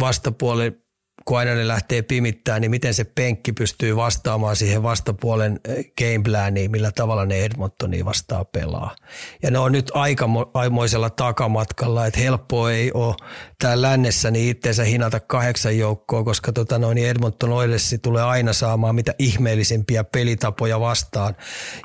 vastapuoli 0.00 0.87
kun 1.28 1.38
aina 1.38 1.54
ne 1.54 1.68
lähtee 1.68 2.02
pimittämään, 2.02 2.60
niin 2.60 2.70
miten 2.70 2.94
se 2.94 3.04
penkki 3.04 3.52
pystyy 3.52 3.96
vastaamaan 3.96 4.56
siihen 4.56 4.82
vastapuolen 4.82 5.60
eh, 5.64 5.92
gameplaniin, 5.98 6.70
millä 6.70 6.92
tavalla 6.92 7.26
ne 7.26 7.44
Edmontonia 7.44 8.04
vastaa 8.04 8.44
pelaa. 8.44 8.96
Ja 9.42 9.50
ne 9.50 9.58
on 9.58 9.72
nyt 9.72 9.90
aikamoisella 9.94 11.10
takamatkalla, 11.10 12.06
että 12.06 12.20
helppoa 12.20 12.72
ei 12.72 12.92
ole 12.92 13.14
täällä 13.58 13.88
lännessä 13.90 14.30
niin 14.30 14.50
itseensä 14.50 14.84
hinata 14.84 15.20
kahdeksan 15.20 15.78
joukkoa, 15.78 16.24
koska 16.24 16.52
tota 16.52 16.78
noin, 16.78 16.94
niin 16.94 17.08
Edmonton 17.08 17.52
Oilersi 17.52 17.98
tulee 17.98 18.22
aina 18.22 18.52
saamaan 18.52 18.94
mitä 18.94 19.14
ihmeellisimpiä 19.18 20.04
pelitapoja 20.04 20.80
vastaan. 20.80 21.36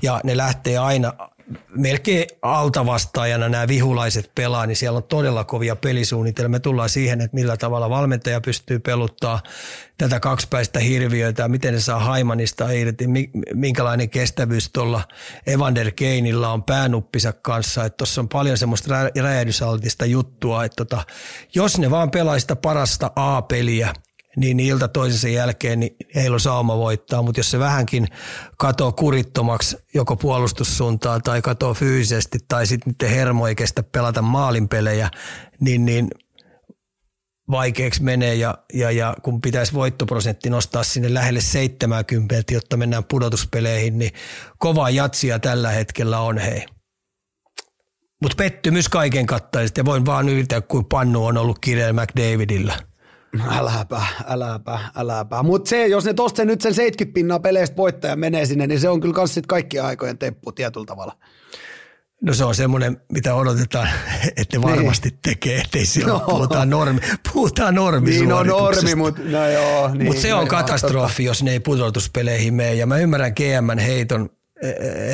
Ja 0.01 0.21
ne 0.23 0.37
lähtee 0.37 0.77
aina 0.77 1.13
melkein 1.69 2.27
altavastaajana 2.41 3.49
nämä 3.49 3.67
vihulaiset 3.67 4.31
pelaa, 4.35 4.65
niin 4.65 4.75
siellä 4.75 4.97
on 4.97 5.03
todella 5.03 5.43
kovia 5.43 5.75
pelisuunnitelmia. 5.75 6.49
Me 6.49 6.59
tullaan 6.59 6.89
siihen, 6.89 7.21
että 7.21 7.35
millä 7.35 7.57
tavalla 7.57 7.89
valmentaja 7.89 8.41
pystyy 8.41 8.79
peluttaa 8.79 9.41
tätä 9.97 10.19
kaksipäistä 10.19 10.79
hirviöitä, 10.79 11.47
miten 11.47 11.73
ne 11.73 11.79
saa 11.79 11.99
Haimanista 11.99 12.71
irti, 12.71 13.05
minkälainen 13.53 14.09
kestävyys 14.09 14.69
tuolla 14.73 15.01
Evander 15.47 15.91
Keinillä 15.91 16.49
on 16.49 16.63
päänuppisa 16.63 17.33
kanssa, 17.33 17.85
että 17.85 17.97
tuossa 17.97 18.21
on 18.21 18.29
paljon 18.29 18.57
semmoista 18.57 18.95
räjähdysaltista 19.21 20.05
juttua, 20.05 20.65
että 20.65 20.75
tota, 20.75 21.03
jos 21.55 21.77
ne 21.77 21.91
vaan 21.91 22.11
pelaa 22.11 22.39
sitä 22.39 22.55
parasta 22.55 23.11
A-peliä, 23.15 23.93
niin 24.35 24.59
ilta 24.59 24.87
toisensa 24.87 25.27
jälkeen 25.27 25.79
niin 25.79 25.95
heillä 26.15 26.33
on 26.33 26.39
sauma 26.39 26.77
voittaa, 26.77 27.21
mutta 27.21 27.39
jos 27.39 27.51
se 27.51 27.59
vähänkin 27.59 28.07
katoo 28.57 28.91
kurittomaksi 28.91 29.77
joko 29.93 30.15
puolustussuuntaan 30.15 31.21
tai 31.21 31.41
katoo 31.41 31.73
fyysisesti 31.73 32.39
tai 32.47 32.67
sitten 32.67 32.93
niiden 32.93 33.15
hermo 33.15 33.47
ei 33.47 33.55
kestä 33.55 33.83
pelata 33.83 34.21
maalinpelejä, 34.21 35.09
niin, 35.59 35.85
niin 35.85 36.07
vaikeaksi 37.51 38.03
menee 38.03 38.35
ja, 38.35 38.57
ja, 38.73 38.91
ja 38.91 39.15
kun 39.21 39.41
pitäisi 39.41 39.73
voittoprosentti 39.73 40.49
nostaa 40.49 40.83
sinne 40.83 41.13
lähelle 41.13 41.41
70, 41.41 42.53
jotta 42.53 42.77
mennään 42.77 43.03
pudotuspeleihin, 43.03 43.99
niin 43.99 44.11
kovaa 44.57 44.89
jatsia 44.89 45.39
tällä 45.39 45.69
hetkellä 45.69 46.19
on 46.19 46.37
hei. 46.37 46.65
Mutta 48.21 48.35
pettymys 48.37 48.89
kaiken 48.89 49.25
kattaisesti 49.25 49.79
ja 49.79 49.85
voin 49.85 50.05
vaan 50.05 50.29
yrittää, 50.29 50.61
kuin 50.61 50.85
pannu 50.85 51.25
on 51.25 51.37
ollut 51.37 51.59
Kirel 51.59 51.93
McDavidillä– 51.93 52.79
Äläpä, 53.41 54.01
äläpä, 54.25 54.79
äläpä. 54.95 55.43
Mutta 55.43 55.69
se, 55.69 55.87
jos 55.87 56.05
ne 56.05 56.13
tosta 56.13 56.45
nyt 56.45 56.61
sen 56.61 56.73
70 56.73 57.13
pinnaa 57.13 57.39
peleistä 57.39 57.77
voittaja 57.77 58.15
menee 58.15 58.45
sinne, 58.45 58.67
niin 58.67 58.79
se 58.79 58.89
on 58.89 58.99
kyllä 58.99 59.13
kans 59.13 59.33
sit 59.33 59.47
kaikki 59.47 59.79
aikojen 59.79 60.17
temppu 60.17 60.51
tietyllä 60.51 60.85
tavalla. 60.85 61.17
No 62.21 62.33
se 62.33 62.45
on 62.45 62.55
semmoinen, 62.55 63.01
mitä 63.11 63.35
odotetaan, 63.35 63.87
että 64.37 64.57
ne 64.57 64.61
varmasti 64.61 65.09
niin. 65.09 65.19
tekee, 65.23 65.61
ettei 65.61 65.85
siellä 65.85 66.13
no. 66.13 66.19
puhutaan 66.19 66.69
normi, 66.69 66.99
puhutaan 67.33 67.75
normi 67.75 68.09
Niin 68.09 68.33
on 68.33 68.47
no 68.47 68.59
normi, 68.59 68.95
mutta 68.95 69.21
no 69.23 69.47
joo. 69.47 69.89
Niin, 69.89 70.05
Mutta 70.05 70.21
se 70.21 70.33
on 70.33 70.43
no 70.43 70.47
katastrofi, 70.47 71.23
jos 71.23 71.43
ne 71.43 71.51
ei 71.51 71.59
pudotuspeleihin 71.59 72.53
mene. 72.53 72.73
Ja 72.73 72.85
mä 72.85 72.97
ymmärrän 72.97 73.33
GMn 73.35 73.79
heiton, 73.79 74.29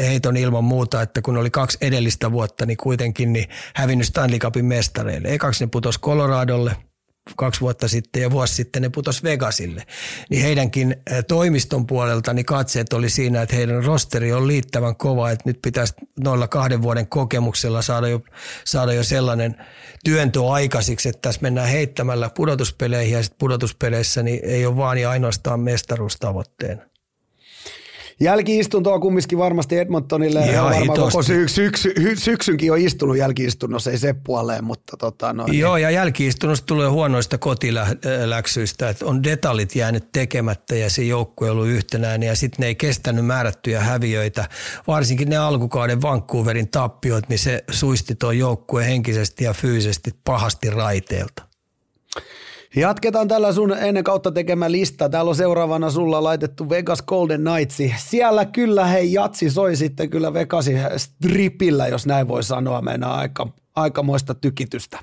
heiton 0.02 0.38
ilman 0.38 0.64
muuta, 0.64 1.02
että 1.02 1.22
kun 1.22 1.38
oli 1.38 1.50
kaksi 1.50 1.78
edellistä 1.82 2.32
vuotta, 2.32 2.66
niin 2.66 2.78
kuitenkin 2.78 3.34
niin 3.34 3.50
hävinnyt 3.76 4.08
Stanley 4.08 4.40
Cupin 4.40 4.66
mestareille. 4.66 5.34
Ekaksi 5.34 5.64
ne 5.64 5.70
putosi 5.72 6.00
Coloradolle– 6.00 6.76
kaksi 7.38 7.62
vuotta 7.62 7.88
sitten 7.88 8.22
ja 8.22 8.32
vuosi 8.32 8.54
sitten 8.54 8.82
ne 8.82 8.90
putos 8.90 9.24
Vegasille. 9.24 9.84
Niin 10.30 10.44
heidänkin 10.44 10.96
toimiston 11.28 11.88
puolelta 11.88 12.34
niin 12.34 12.46
katseet 12.46 12.94
oli 12.94 13.10
siinä, 13.10 13.42
että 13.42 13.56
heidän 13.56 13.84
rosteri 13.84 14.34
on 14.34 14.48
liittävän 14.48 14.96
kova, 14.96 15.32
että 15.32 15.50
nyt 15.50 15.60
pitäisi 15.62 15.94
noilla 16.20 16.48
kahden 16.48 16.82
vuoden 16.82 17.08
kokemuksella 17.08 17.82
saada 17.82 18.08
jo, 18.08 18.22
saada 18.66 18.94
jo 18.94 19.04
sellainen 19.04 19.56
työntö 20.04 20.48
aikaisiksi, 20.48 21.10
että 21.10 21.22
tässä 21.22 21.42
mennään 21.42 21.70
heittämällä 21.70 22.30
pudotuspeleihin 22.36 23.14
ja 23.14 23.24
sitten 23.24 23.40
pudotuspeleissä 23.40 24.24
niin 24.24 24.40
ei 24.44 24.66
ole 24.66 24.78
vaan 24.78 24.98
ja 24.98 25.10
ainoastaan 25.10 25.60
mestaruustavoitteena. 25.60 26.90
Jälkiistuntoa 28.20 29.00
kumminkin 29.00 29.38
varmasti 29.38 29.78
Edmontonille. 29.78 30.40
Ihan 30.40 30.66
varmaan 30.66 30.88
koko 30.88 31.06
hitosti. 31.06 31.34
sy- 31.34 31.48
syksy, 31.48 31.94
hy- 32.00 32.20
syksynkin 32.20 32.72
on 32.72 32.78
istunut 32.78 33.18
jälkiistunnossa, 33.18 33.92
ei 33.92 33.98
se 33.98 34.16
puoleen, 34.24 34.64
mutta 34.64 34.98
tota, 34.98 35.34
no, 35.34 35.46
Joo, 35.52 35.78
ja 35.78 35.90
jälkiistunnosta 35.92 36.66
tulee 36.66 36.88
huonoista 36.88 37.38
kotiläksyistä, 37.38 38.90
että 38.90 39.06
on 39.06 39.24
detaljit 39.24 39.76
jäänyt 39.76 40.12
tekemättä 40.12 40.76
ja 40.76 40.90
se 40.90 41.04
joukkue 41.04 41.50
on 41.50 41.58
ollut 41.58 41.68
yhtenäinen 41.68 42.28
ja 42.28 42.36
sitten 42.36 42.58
ne 42.60 42.68
ei 42.68 42.76
kestänyt 42.76 43.26
määrättyjä 43.26 43.82
häviöitä. 43.82 44.50
Varsinkin 44.88 45.30
ne 45.30 45.38
alkukauden 45.38 46.02
Vancouverin 46.02 46.70
tappiot, 46.70 47.30
niin 47.30 47.40
se 47.40 47.64
suisti 47.72 48.16
tuon 48.16 48.38
joukkue 48.38 48.86
henkisesti 48.86 49.44
ja 49.44 49.54
fyysisesti 49.54 50.12
pahasti 50.24 50.70
raiteelta. 50.70 51.44
Jatketaan 52.76 53.28
tällä 53.28 53.54
sun 53.54 53.78
ennen 53.78 54.04
kautta 54.04 54.32
tekemä 54.32 54.72
lista. 54.72 55.10
Täällä 55.10 55.30
on 55.30 55.36
seuraavana 55.36 55.92
sulla 55.92 56.24
laitettu 56.24 56.70
Vegas 56.70 57.02
Golden 57.02 57.42
Knights. 57.42 57.78
Siellä 58.10 58.46
kyllä 58.46 58.86
hei 58.86 59.14
jatsi 59.14 59.50
soi 59.50 59.76
sitten 59.76 60.10
kyllä 60.10 60.34
Vegasin 60.34 60.80
stripillä, 60.98 61.88
jos 61.88 62.06
näin 62.06 62.28
voi 62.28 62.44
sanoa. 62.44 62.82
Mennään 62.82 63.14
aika, 63.14 63.48
aikamoista 63.76 64.36
tykitystä. 64.36 65.00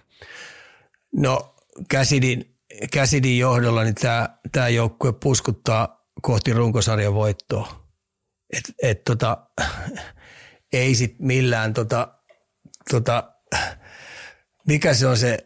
No 1.16 1.54
Käsidin, 1.88 2.54
Käsidin 2.92 3.38
johdolla 3.38 3.84
niin 3.84 3.94
tämä, 3.94 4.28
tämä 4.52 4.68
joukkue 4.68 5.12
puskuttaa 5.12 6.06
kohti 6.22 6.52
runkosarjan 6.52 7.14
voittoa. 7.14 7.86
Et, 8.52 8.74
et 8.82 9.04
tota, 9.04 9.38
ei 10.72 10.94
sit 10.94 11.14
millään 11.18 11.74
tota, 11.74 12.08
tota, 12.90 13.32
mikä 14.66 14.94
se 14.94 15.06
on 15.06 15.16
se 15.16 15.38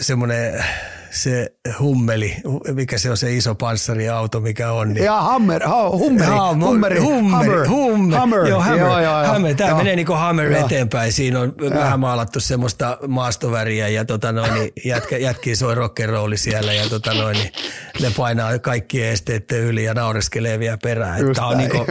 semmoinen 0.00 0.64
se 1.10 1.52
hummeli, 1.78 2.36
mikä 2.72 2.98
se 2.98 3.10
on 3.10 3.16
se 3.16 3.36
iso 3.36 3.54
panssariauto, 3.54 4.40
mikä 4.40 4.72
on. 4.72 4.94
Niin. 4.94 5.04
Ja 5.04 5.20
Hammer, 5.20 5.66
ha, 5.66 5.90
Hummeri, 5.90 6.30
Jaa, 6.30 6.52
mo- 6.52 6.64
Hummeri, 6.64 7.00
Hummer, 7.00 7.38
Hammer, 7.38 7.68
Hummer. 7.68 8.18
Hammer. 8.18 8.46
Joo, 8.46 8.60
Hammer. 8.60 8.80
Joo, 8.80 9.00
joo, 9.00 9.20
joo. 9.22 9.32
Hammer. 9.32 9.54
Tämä 9.54 9.70
Joo. 9.70 9.78
menee 9.78 9.96
niin 9.96 10.06
kuin 10.06 10.18
Hammer 10.18 10.52
Joo. 10.52 10.66
eteenpäin. 10.66 11.12
Siinä 11.12 11.40
on 11.40 11.54
vähän 11.74 12.00
maalattu 12.00 12.40
semmoista 12.40 12.98
maastoväriä 13.08 13.88
ja 13.88 14.04
tota 14.04 14.32
noin, 14.32 14.54
niin 14.54 14.72
jätkä, 14.84 15.16
jätkiä 15.16 15.56
soi 15.56 15.74
rock'n'rolli 15.74 16.36
siellä 16.36 16.72
ja 16.72 16.88
tota 16.88 17.14
noin, 17.14 17.36
niin 17.36 17.52
ne 18.00 18.12
painaa 18.16 18.58
kaikki 18.58 19.04
esteiden 19.04 19.58
yli 19.58 19.84
ja 19.84 19.94
naureskelee 19.94 20.58
vielä 20.58 20.78
perään. 20.82 21.20
Just 21.20 21.32
Tämä 21.34 21.46
on 21.48 21.58
niin 21.58 21.70
kuin 21.70 21.86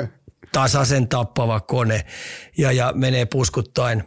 tasaisen 0.51 1.07
tappava 1.07 1.59
kone 1.59 2.05
ja, 2.57 2.71
ja 2.71 2.91
menee 2.95 3.25
puskuttain 3.25 4.03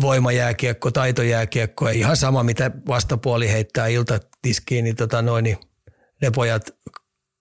voimajääkiekko, 0.00 0.90
taitojääkiekko 0.90 1.88
ihan 1.88 2.16
sama 2.16 2.42
mitä 2.42 2.70
vastapuoli 2.88 3.52
heittää 3.52 3.86
iltatiskiin, 3.86 4.84
niin, 4.84 4.96
tota 4.96 5.22
noin, 5.22 5.42
niin 5.42 5.58
ne 6.22 6.30
pojat 6.30 6.70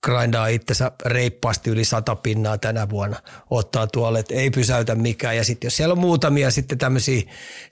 grindaa 0.04 0.48
itsensä 0.48 0.92
reippaasti 1.06 1.70
yli 1.70 1.86
sata 1.86 2.16
pinnaa 2.16 2.58
tänä 2.58 2.90
vuonna, 2.90 3.18
ottaa 3.50 3.88
tuolle, 3.88 4.20
että 4.20 4.34
ei 4.34 4.50
pysäytä 4.50 4.96
mikään. 4.96 5.38
Ja 5.38 5.44
sitten 5.44 5.68
jos 5.68 5.78
siellä 5.78 5.94
on 5.94 6.00
muutamia 6.00 6.52
sitten 6.52 6.78
tämmöisiä 6.78 7.22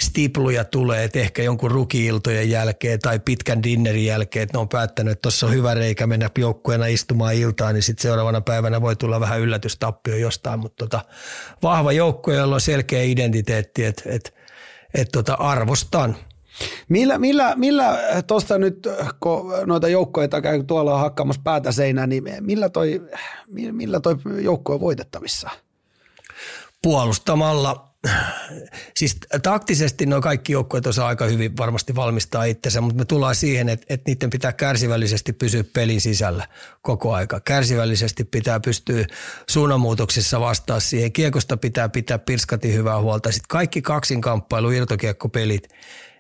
stipluja 0.01 0.63
tulee, 0.63 1.03
että 1.03 1.19
ehkä 1.19 1.43
jonkun 1.43 1.71
rukiiltojen 1.71 2.49
jälkeen 2.49 2.99
tai 2.99 3.19
pitkän 3.19 3.63
dinnerin 3.63 4.05
jälkeen, 4.05 4.43
että 4.43 4.57
ne 4.57 4.61
on 4.61 4.69
päättänyt, 4.69 5.11
että 5.11 5.21
tuossa 5.21 5.45
on 5.45 5.53
hyvä 5.53 5.73
reikä 5.73 6.07
mennä 6.07 6.29
joukkueena 6.37 6.85
istumaan 6.85 7.35
iltaan, 7.35 7.73
niin 7.73 7.83
sitten 7.83 8.01
seuraavana 8.01 8.41
päivänä 8.41 8.81
voi 8.81 8.95
tulla 8.95 9.19
vähän 9.19 9.39
yllätystappio 9.39 10.15
jostain, 10.15 10.59
mutta 10.59 10.85
tota, 10.85 11.05
vahva 11.63 11.91
joukkue, 11.91 12.35
jolla 12.35 12.55
on 12.55 12.61
selkeä 12.61 13.03
identiteetti, 13.03 13.85
että 13.85 14.03
et, 14.05 14.40
et 14.93 15.09
tota, 15.11 15.33
arvostan. 15.33 16.15
Millä, 16.89 17.17
millä, 17.17 17.53
millä 17.55 17.99
tuosta 18.27 18.57
nyt, 18.57 18.87
kun 19.19 19.53
noita 19.65 19.87
joukkoita 19.87 20.41
käy 20.41 20.63
tuolla 20.63 20.97
hakkaamassa 20.97 21.41
päätä 21.43 21.71
seinään, 21.71 22.09
niin 22.09 22.23
millä 22.39 22.69
toi, 22.69 23.01
millä 23.71 23.99
toi 23.99 24.15
joukkue 24.41 24.75
on 24.75 24.81
voitettavissa? 24.81 25.49
puolustamalla. 26.81 27.90
Siis 28.97 29.17
taktisesti 29.43 30.05
nuo 30.05 30.21
kaikki 30.21 30.53
joukkueet 30.53 30.87
osaa 30.87 31.07
aika 31.07 31.25
hyvin 31.25 31.57
varmasti 31.57 31.95
valmistaa 31.95 32.43
itsensä, 32.43 32.81
mutta 32.81 32.97
me 32.97 33.05
tullaan 33.05 33.35
siihen, 33.35 33.69
että, 33.69 33.85
että 33.89 34.11
niiden 34.11 34.29
pitää 34.29 34.53
kärsivällisesti 34.53 35.33
pysyä 35.33 35.63
pelin 35.73 36.01
sisällä 36.01 36.47
koko 36.81 37.13
aika. 37.13 37.39
Kärsivällisesti 37.39 38.23
pitää 38.23 38.59
pystyä 38.59 39.05
suunnanmuutoksissa 39.49 40.39
vastaa 40.39 40.79
siihen. 40.79 41.11
Kiekosta 41.11 41.57
pitää 41.57 41.89
pitää 41.89 42.19
pirskati 42.19 42.73
hyvää 42.73 43.01
huolta. 43.01 43.31
Sitten 43.31 43.49
kaikki 43.49 43.81
kaksinkamppailu, 43.81 44.71
irtokiekkopelit, 44.71 45.67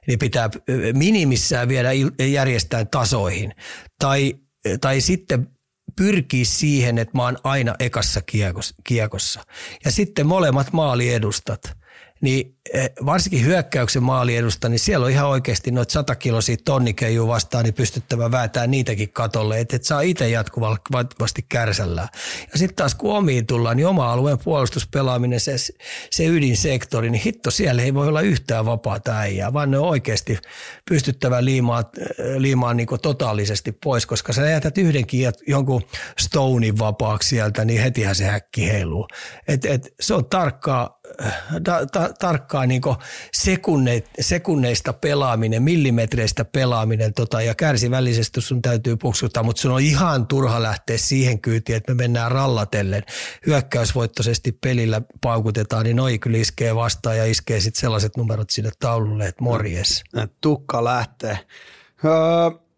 niin 0.07 0.19
pitää 0.19 0.49
minimissään 0.93 1.67
viedä 1.67 1.89
järjestään 2.31 2.87
tasoihin. 2.87 3.53
Tai, 3.99 4.35
tai 4.81 5.01
sitten 5.01 5.47
pyrkii 6.01 6.45
siihen, 6.45 6.97
että 6.97 7.17
mä 7.17 7.23
oon 7.23 7.37
aina 7.43 7.75
ekassa 7.79 8.21
kiekos- 8.21 8.73
kiekossa. 8.83 9.43
Ja 9.85 9.91
sitten 9.91 10.27
molemmat 10.27 10.73
maaliedustat, 10.73 11.77
niin 12.21 12.57
eh, 12.73 12.89
varsinkin 13.05 13.45
hyökkäyksen 13.45 14.03
maaliedusta, 14.03 14.69
niin 14.69 14.79
siellä 14.79 15.05
on 15.05 15.11
ihan 15.11 15.29
oikeasti 15.29 15.71
noita 15.71 15.91
satakiloisia 15.91 16.55
tonnikeijua 16.65 17.27
vastaan, 17.27 17.63
niin 17.63 17.73
pystyttävä 17.73 18.31
väätää 18.31 18.67
niitäkin 18.67 19.11
katolle, 19.13 19.59
että 19.59 19.75
et 19.75 19.83
saa 19.83 20.01
itse 20.01 20.29
jatkuvasti 20.29 21.45
kärsällään. 21.49 22.07
Ja 22.51 22.59
sitten 22.59 22.75
taas 22.75 22.95
kun 22.95 23.15
omiin 23.15 23.47
tullaan, 23.47 23.77
niin 23.77 23.87
oma 23.87 24.11
alueen 24.13 24.39
puolustuspelaaminen, 24.43 25.39
se, 25.39 25.55
se 26.11 26.25
ydinsektori, 26.25 27.09
niin 27.09 27.21
hitto 27.21 27.51
siellä 27.51 27.81
ei 27.81 27.93
voi 27.93 28.07
olla 28.07 28.21
yhtään 28.21 28.65
vapaata 28.65 29.17
äijää, 29.17 29.53
vaan 29.53 29.71
ne 29.71 29.77
on 29.77 29.89
oikeasti 29.89 30.37
pystyttävä 30.89 31.45
liimaan, 31.45 31.85
liimaan 32.37 32.77
niin 32.77 32.87
totaalisesti 33.01 33.71
pois, 33.71 34.05
koska 34.05 34.33
sä 34.33 34.49
jätät 34.49 34.77
yhdenkin 34.77 35.31
jonkun 35.47 35.81
Stonein 36.19 36.79
vapaaksi 36.79 37.29
sieltä, 37.29 37.65
niin 37.65 37.81
hetihän 37.81 38.15
se 38.15 38.25
häkki 38.25 38.67
heiluu. 38.67 39.07
Et, 39.47 39.65
et, 39.65 39.93
se 39.99 40.13
on 40.13 40.25
tarkkaa, 40.25 41.00
ta, 41.63 41.85
ta, 41.85 42.09
tarkkaa 42.19 42.65
niin 42.65 42.81
sekunne, 43.33 44.03
sekunneista 44.19 44.93
pelaaminen, 44.93 45.63
millimetreistä 45.63 46.45
pelaaminen 46.45 47.13
tota, 47.13 47.41
ja 47.41 47.55
kärsivällisesti 47.55 48.41
sun 48.41 48.61
täytyy 48.61 48.97
puksuttaa, 48.97 49.43
mutta 49.43 49.61
sun 49.61 49.71
on 49.71 49.81
ihan 49.81 50.27
turha 50.27 50.61
lähteä 50.61 50.97
siihen 50.97 51.41
kyytiin, 51.41 51.75
että 51.75 51.93
me 51.93 52.03
mennään 52.03 52.31
rallatellen. 52.31 53.03
Hyökkäysvoittoisesti 53.45 54.51
pelillä 54.51 55.01
paukutetaan, 55.21 55.83
niin 55.83 55.95
noi 55.95 56.19
kyllä 56.19 56.37
iskee 56.37 56.75
vastaan 56.75 57.17
ja 57.17 57.25
iskee 57.25 57.59
sitten 57.59 57.81
sellaiset 57.81 58.17
numerot 58.17 58.49
sinne 58.49 58.71
taululle, 58.79 59.27
että 59.27 59.43
morjes. 59.43 60.03
Tukka 60.41 60.83
lähtee. 60.83 61.39
Öö, 62.05 62.70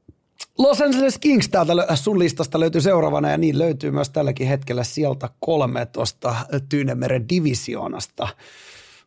Los 0.57 0.81
Angeles 0.81 1.17
Kings 1.17 1.49
täältä 1.49 1.95
sun 1.95 2.19
listasta 2.19 2.59
löytyy 2.59 2.81
seuraavana 2.81 3.31
ja 3.31 3.37
niin 3.37 3.59
löytyy 3.59 3.91
myös 3.91 4.09
tälläkin 4.09 4.47
hetkellä 4.47 4.83
sieltä 4.83 5.29
kolme 5.39 5.85
tuosta 5.85 6.35
Tyynemeren 6.69 7.29
divisioonasta. 7.29 8.27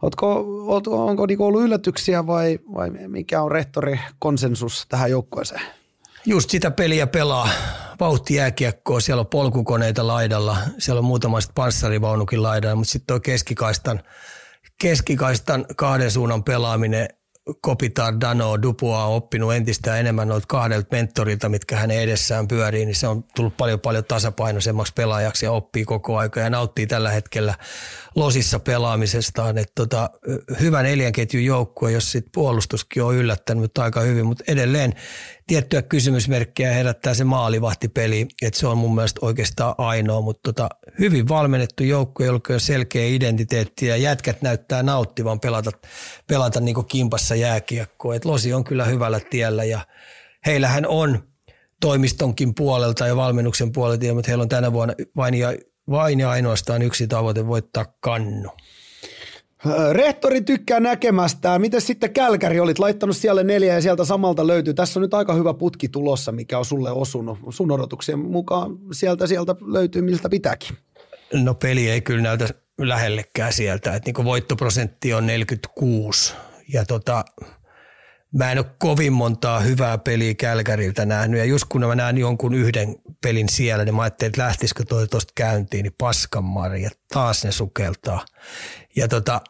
Ootko, 0.02 0.44
oot, 0.66 0.86
onko 0.86 1.26
niinku 1.26 1.44
ollut 1.44 1.62
yllätyksiä 1.62 2.26
vai, 2.26 2.58
vai 2.74 2.90
mikä 2.90 3.42
on 3.42 3.50
rehtori 3.50 4.00
konsensus 4.18 4.86
tähän 4.88 5.10
joukkueeseen? 5.10 5.60
Just 6.26 6.50
sitä 6.50 6.70
peliä 6.70 7.06
pelaa. 7.06 7.48
Vauhti 8.00 8.34
jääkiekkoa, 8.34 9.00
siellä 9.00 9.20
on 9.20 9.26
polkukoneita 9.26 10.06
laidalla, 10.06 10.56
siellä 10.78 10.98
on 10.98 11.04
muutama 11.04 11.38
panssarivaunukin 11.54 12.42
laidalla, 12.42 12.76
mutta 12.76 12.92
sitten 12.92 13.06
tuo 13.06 13.20
keskikaistan, 13.20 14.00
keskikaistan 14.80 15.66
kahden 15.76 16.10
suunnan 16.10 16.44
pelaaminen, 16.44 17.08
Kopitar, 17.60 18.14
Dano, 18.20 18.62
Dupua 18.62 19.04
on 19.04 19.16
oppinut 19.16 19.54
entistä 19.54 19.98
enemmän 19.98 20.28
noilta 20.28 20.46
kahdelta 20.48 20.88
mentorilta, 20.90 21.48
mitkä 21.48 21.76
hänen 21.76 22.00
edessään 22.00 22.48
pyörii, 22.48 22.84
niin 22.86 22.94
se 22.94 23.08
on 23.08 23.24
tullut 23.36 23.56
paljon 23.56 23.80
paljon 23.80 24.04
tasapainoisemmaksi 24.04 24.92
pelaajaksi 24.96 25.46
ja 25.46 25.52
oppii 25.52 25.84
koko 25.84 26.18
aika 26.18 26.40
ja 26.40 26.50
nauttii 26.50 26.86
tällä 26.86 27.10
hetkellä 27.10 27.54
losissa 28.14 28.58
pelaamisestaan. 28.58 29.58
Et 29.58 29.72
tota, 29.74 30.10
hyvä 30.60 30.82
neljänketjun 30.82 31.44
joukkue, 31.44 31.92
jos 31.92 32.12
sit 32.12 32.26
puolustuskin 32.32 33.02
on 33.02 33.14
yllättänyt 33.14 33.78
aika 33.78 34.00
hyvin, 34.00 34.26
mutta 34.26 34.44
edelleen 34.48 34.92
tiettyä 35.46 35.82
kysymysmerkkiä 35.82 36.72
herättää 36.72 37.14
se 37.14 37.24
maalivahtipeli, 37.24 38.26
että 38.42 38.60
se 38.60 38.66
on 38.66 38.78
mun 38.78 38.94
mielestä 38.94 39.18
oikeastaan 39.22 39.74
ainoa, 39.78 40.20
mutta 40.20 40.40
tota, 40.42 40.68
hyvin 40.98 41.28
valmennettu 41.28 41.84
joukkue, 41.84 42.26
jolla 42.26 42.40
on 42.50 42.60
selkeä 42.60 43.06
identiteetti 43.06 43.86
ja 43.86 43.96
jätkät 43.96 44.42
näyttää 44.42 44.82
nauttivan 44.82 45.40
pelata, 45.40 45.70
pelata 46.26 46.60
niin 46.60 46.86
kimpassa 46.88 47.34
jääkiekkoa. 47.34 48.14
Et 48.14 48.24
Losi 48.24 48.52
on 48.52 48.64
kyllä 48.64 48.84
hyvällä 48.84 49.20
tiellä 49.20 49.64
ja 49.64 49.80
heillähän 50.46 50.86
on 50.86 51.28
toimistonkin 51.80 52.54
puolelta 52.54 53.06
ja 53.06 53.16
valmennuksen 53.16 53.72
puolelta, 53.72 54.14
mutta 54.14 54.28
heillä 54.28 54.42
on 54.42 54.48
tänä 54.48 54.72
vuonna 54.72 54.94
vain 55.16 55.34
ja, 55.34 55.54
vain 55.90 56.20
ja 56.20 56.30
ainoastaan 56.30 56.82
yksi 56.82 57.06
tavoite 57.06 57.46
voittaa 57.46 57.84
kannu. 58.00 58.50
Rehtori 59.92 60.40
tykkää 60.40 60.80
näkemästä. 60.80 61.58
Miten 61.58 61.80
sitten 61.80 62.12
Kälkäri 62.12 62.60
olit 62.60 62.78
laittanut 62.78 63.16
siellä 63.16 63.42
neljä 63.42 63.74
ja 63.74 63.80
sieltä 63.80 64.04
samalta 64.04 64.46
löytyy. 64.46 64.74
Tässä 64.74 65.00
on 65.00 65.02
nyt 65.02 65.14
aika 65.14 65.34
hyvä 65.34 65.54
putki 65.54 65.88
tulossa, 65.88 66.32
mikä 66.32 66.58
on 66.58 66.64
sulle 66.64 66.90
osunut. 66.90 67.38
Sun 67.50 67.72
odotuksien 67.72 68.18
mukaan 68.18 68.78
sieltä 68.92 69.26
sieltä 69.26 69.54
löytyy 69.66 70.02
miltä 70.02 70.28
pitääkin. 70.28 70.76
No 71.32 71.54
peli 71.54 71.90
ei 71.90 72.00
kyllä 72.00 72.22
näytä 72.22 72.48
lähellekään 72.78 73.52
sieltä, 73.52 73.94
että 73.94 74.10
niin 74.10 74.24
voittoprosentti 74.24 75.14
on 75.14 75.26
46 75.26 76.34
ja 76.72 76.84
tota, 76.84 77.24
mä 78.34 78.52
en 78.52 78.58
ole 78.58 78.66
kovin 78.78 79.12
montaa 79.12 79.60
hyvää 79.60 79.98
peliä 79.98 80.34
Kälkäriltä 80.34 81.06
nähnyt. 81.06 81.38
Ja 81.38 81.44
just 81.44 81.64
kun 81.68 81.80
mä 81.80 81.94
näen 81.94 82.18
jonkun 82.18 82.54
yhden 82.54 82.96
pelin 83.22 83.48
siellä, 83.48 83.84
niin 83.84 83.94
mä 83.94 84.02
ajattelin, 84.02 84.28
että 84.28 84.42
lähtisikö 84.42 84.84
toi 84.84 85.08
tuosta 85.08 85.32
käyntiin, 85.34 85.82
niin 85.82 85.94
paskan 85.98 86.44
Maria, 86.44 86.90
taas 87.12 87.44
ne 87.44 87.52
sukeltaa. 87.52 88.24
Ja 88.96 89.08
tota, 89.08 89.40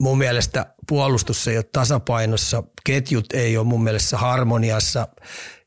mun 0.00 0.18
mielestä 0.18 0.66
puolustus 0.88 1.48
ei 1.48 1.56
ole 1.56 1.64
tasapainossa, 1.72 2.62
ketjut 2.84 3.32
ei 3.32 3.56
ole 3.56 3.66
mun 3.66 3.84
mielestä 3.84 4.16
harmoniassa. 4.16 5.08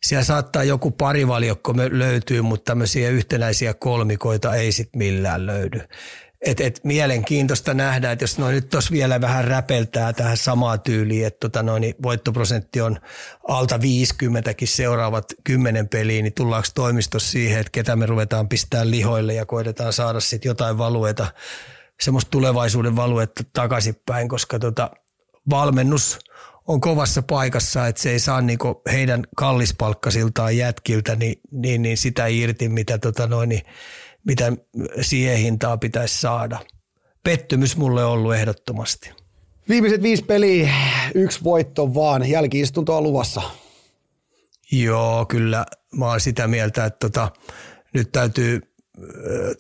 Siellä 0.03 0.23
saattaa 0.23 0.63
joku 0.63 0.91
parivaliokko 0.91 1.73
löytyy, 1.91 2.41
mutta 2.41 2.71
tämmöisiä 2.71 3.09
yhtenäisiä 3.09 3.73
kolmikoita 3.73 4.55
ei 4.55 4.71
sit 4.71 4.89
millään 4.95 5.45
löydy. 5.45 5.81
Et, 6.41 6.61
et 6.61 6.79
mielenkiintoista 6.83 7.73
nähdä, 7.73 8.11
että 8.11 8.23
jos 8.23 8.37
noin 8.37 8.55
nyt 8.55 8.69
tuossa 8.69 8.91
vielä 8.91 9.21
vähän 9.21 9.45
räpeltää 9.45 10.13
tähän 10.13 10.37
samaa 10.37 10.77
tyyliin, 10.77 11.27
että 11.27 11.39
tota 11.39 11.63
noin, 11.63 11.81
niin 11.81 11.95
voittoprosentti 12.03 12.81
on 12.81 12.99
alta 13.47 13.77
50kin 13.77 14.67
seuraavat 14.67 15.25
kymmenen 15.43 15.89
peliä, 15.89 16.21
niin 16.21 16.33
tullaanko 16.33 16.67
toimistossa 16.75 17.31
siihen, 17.31 17.59
että 17.59 17.71
ketä 17.71 17.95
me 17.95 18.05
ruvetaan 18.05 18.49
pistää 18.49 18.89
lihoille 18.89 19.33
ja 19.33 19.45
koitetaan 19.45 19.93
saada 19.93 20.19
sitten 20.19 20.49
jotain 20.49 20.77
valueta, 20.77 21.27
semmoista 22.01 22.31
tulevaisuuden 22.31 22.95
valuetta 22.95 23.43
takaisinpäin, 23.53 24.29
koska 24.29 24.59
tota, 24.59 24.91
valmennus 25.49 26.19
on 26.67 26.81
kovassa 26.81 27.21
paikassa, 27.21 27.87
että 27.87 28.01
se 28.01 28.11
ei 28.11 28.19
saa 28.19 28.41
niinku 28.41 28.81
heidän 28.91 29.23
kallispalkkasiltaan 29.35 30.57
jätkiltä 30.57 31.15
niin, 31.15 31.35
niin, 31.51 31.81
niin 31.81 31.97
sitä 31.97 32.27
irti, 32.27 32.69
mitä 32.69 32.97
tota 32.97 33.27
noin, 33.27 33.49
niin 33.49 33.61
mitä 34.23 34.53
siihen 35.01 35.37
hintaa 35.37 35.77
pitäisi 35.77 36.21
saada. 36.21 36.59
Pettymys 37.23 37.77
mulle 37.77 38.05
on 38.05 38.11
ollut 38.11 38.35
ehdottomasti. 38.35 39.11
Viimeiset 39.69 40.01
viisi 40.01 40.23
peliä, 40.23 40.73
yksi 41.15 41.43
voitto 41.43 41.93
vaan, 41.93 42.29
jälkiistunto 42.29 42.97
on 42.97 43.03
luvassa. 43.03 43.41
Joo, 44.71 45.25
kyllä 45.25 45.65
mä 45.95 46.05
oon 46.05 46.21
sitä 46.21 46.47
mieltä, 46.47 46.85
että 46.85 47.09
tota, 47.09 47.31
nyt 47.93 48.11
täytyy 48.11 48.68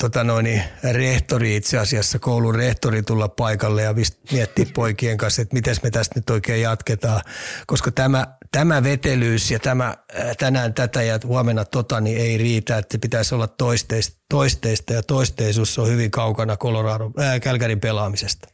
tota 0.01 0.23
noin, 0.23 0.61
rehtori 0.91 1.55
itse 1.55 1.77
asiassa, 1.77 2.19
koulun 2.19 2.55
rehtori 2.55 3.03
tulla 3.03 3.27
paikalle 3.27 3.81
ja 3.81 3.93
miettiä 4.31 4.65
poikien 4.73 5.17
kanssa, 5.17 5.41
että 5.41 5.55
miten 5.55 5.75
me 5.83 5.91
tästä 5.91 6.19
nyt 6.19 6.29
oikein 6.29 6.61
jatketaan, 6.61 7.21
koska 7.67 7.91
tämä, 7.91 8.27
tämä 8.51 8.83
vetelyys 8.83 9.51
ja 9.51 9.59
tämä 9.59 9.95
tänään 10.37 10.73
tätä 10.73 11.01
ja 11.03 11.19
huomenna 11.25 11.65
tota 11.65 12.01
niin 12.01 12.17
ei 12.17 12.37
riitä, 12.37 12.77
että 12.77 12.97
pitäisi 12.99 13.35
olla 13.35 13.47
toisteista, 13.47 14.17
toisteista 14.29 14.93
ja 14.93 15.03
toisteisuus 15.03 15.79
on 15.79 15.87
hyvin 15.87 16.11
kaukana 16.11 16.57
Colorado, 16.57 17.11
ää, 17.17 17.39
Kälkärin 17.39 17.79
pelaamisesta. 17.79 18.47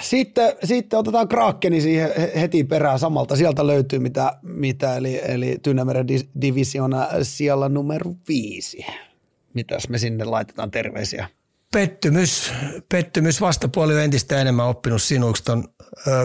Sitten, 0.00 0.52
sitten 0.64 0.98
otetaan 0.98 1.28
Krakeni 1.28 1.80
siihen 1.80 2.10
heti 2.40 2.64
perään 2.64 2.98
samalta. 2.98 3.36
Sieltä 3.36 3.66
löytyy 3.66 3.98
mitä, 3.98 4.38
mitä 4.42 4.96
eli, 4.96 5.20
eli 5.24 5.58
Tynämeren 5.62 6.06
divisiona 6.40 7.08
siellä 7.22 7.68
numero 7.68 8.12
viisi 8.28 8.86
mitäs 9.54 9.88
me 9.88 9.98
sinne 9.98 10.24
laitetaan 10.24 10.70
terveisiä? 10.70 11.28
Pettymys, 11.72 12.52
pettymys 12.88 13.40
vastapuoli 13.40 13.94
on 13.94 14.00
entistä 14.00 14.40
enemmän 14.40 14.66
oppinut 14.66 15.02
sinuksi 15.02 15.44
ton 15.44 15.64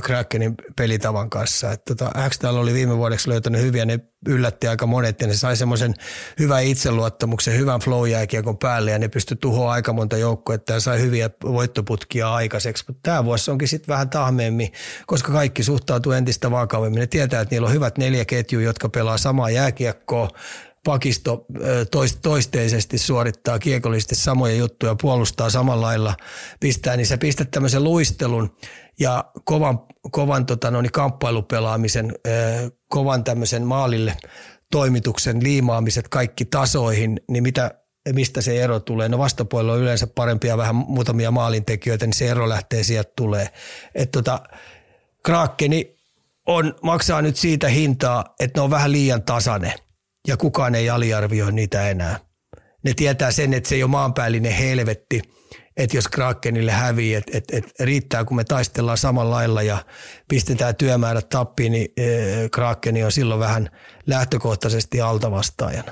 Krakenin 0.03 0.55
pelitavan 0.77 1.29
kanssa. 1.29 1.71
Et 1.71 1.85
tota, 1.85 2.11
oli 2.49 2.73
viime 2.73 2.97
vuodeksi 2.97 3.29
löytänyt 3.29 3.61
hyviä, 3.61 3.85
ne 3.85 3.99
yllätti 4.27 4.67
aika 4.67 4.85
monet 4.87 5.21
ja 5.21 5.27
ne 5.27 5.33
sai 5.33 5.57
semmoisen 5.57 5.93
hyvän 6.39 6.63
itseluottamuksen, 6.63 7.57
hyvän 7.57 7.79
flow 7.79 8.09
jääkiekon 8.09 8.57
päälle 8.57 8.91
ja 8.91 8.99
ne 8.99 9.07
pystyi 9.07 9.37
tuhoa 9.37 9.71
aika 9.71 9.93
monta 9.93 10.17
joukkoa, 10.17 10.57
ja 10.69 10.79
sai 10.79 11.01
hyviä 11.01 11.29
voittoputkia 11.43 12.33
aikaiseksi. 12.33 12.83
Mutta 12.87 12.99
tämä 13.03 13.25
vuosi 13.25 13.51
onkin 13.51 13.67
sitten 13.67 13.93
vähän 13.93 14.09
tahmeemmin, 14.09 14.71
koska 15.07 15.31
kaikki 15.31 15.63
suhtautuu 15.63 16.11
entistä 16.11 16.51
vakavemmin. 16.51 16.99
Ne 16.99 17.07
tietää, 17.07 17.41
että 17.41 17.55
niillä 17.55 17.67
on 17.67 17.73
hyvät 17.73 17.97
neljä 17.97 18.25
ketjua, 18.25 18.61
jotka 18.61 18.89
pelaa 18.89 19.17
samaa 19.17 19.49
jääkiekkoa 19.49 20.29
pakisto 20.83 21.45
toisteisesti 22.21 22.97
suorittaa 22.97 23.59
kiekollisesti 23.59 24.15
samoja 24.15 24.55
juttuja, 24.55 24.95
puolustaa 25.01 25.49
samalla 25.49 25.85
lailla, 25.85 26.15
pistää, 26.59 26.97
niin 26.97 27.07
sä 27.07 27.17
pistät 27.17 27.51
tämmöisen 27.51 27.83
luistelun 27.83 28.57
ja 28.99 29.25
kovan, 29.43 29.79
kovan 30.11 30.45
tota, 30.45 30.71
no, 30.71 30.81
niin 30.81 30.91
kamppailupelaamisen, 30.91 32.13
kovan 32.89 33.23
tämmöisen 33.23 33.63
maalille 33.63 34.17
toimituksen 34.71 35.43
liimaamiset 35.43 36.07
kaikki 36.07 36.45
tasoihin, 36.45 37.19
niin 37.29 37.43
mitä, 37.43 37.71
mistä 38.13 38.41
se 38.41 38.63
ero 38.63 38.79
tulee? 38.79 39.09
No 39.09 39.17
vastapuolella 39.17 39.73
on 39.73 39.79
yleensä 39.79 40.07
parempia 40.07 40.57
vähän 40.57 40.75
muutamia 40.75 41.31
maalintekijöitä, 41.31 42.05
niin 42.05 42.13
se 42.13 42.29
ero 42.29 42.49
lähtee 42.49 42.83
sieltä 42.83 43.11
tulee. 43.15 43.49
Että 43.95 44.11
tota, 44.11 44.39
Krakeni 45.25 45.95
on, 46.47 46.75
maksaa 46.81 47.21
nyt 47.21 47.35
siitä 47.35 47.69
hintaa, 47.69 48.35
että 48.39 48.59
ne 48.59 48.63
on 48.63 48.69
vähän 48.69 48.91
liian 48.91 49.23
tasainen 49.23 49.73
ja 50.27 50.37
kukaan 50.37 50.75
ei 50.75 50.89
aliarvioi 50.89 51.51
niitä 51.51 51.89
enää. 51.89 52.19
Ne 52.83 52.93
tietää 52.93 53.31
sen, 53.31 53.53
että 53.53 53.69
se 53.69 53.75
ei 53.75 53.83
ole 53.83 53.91
maanpäällinen 53.91 54.53
helvetti, 54.53 55.21
että 55.77 55.97
jos 55.97 56.07
Krakenille 56.07 56.71
hävii, 56.71 57.13
että 57.13 57.37
et, 57.37 57.43
et 57.51 57.65
riittää 57.79 58.25
kun 58.25 58.37
me 58.37 58.43
taistellaan 58.43 58.97
samalla 58.97 59.35
lailla 59.35 59.61
ja 59.61 59.77
pistetään 60.27 60.75
työmäärät 60.75 61.29
tappiin, 61.29 61.71
niin 61.71 61.87
e, 61.97 62.05
Krakeni 62.49 63.03
on 63.03 63.11
silloin 63.11 63.39
vähän 63.39 63.69
lähtökohtaisesti 64.07 65.01
altavastaajana. 65.01 65.91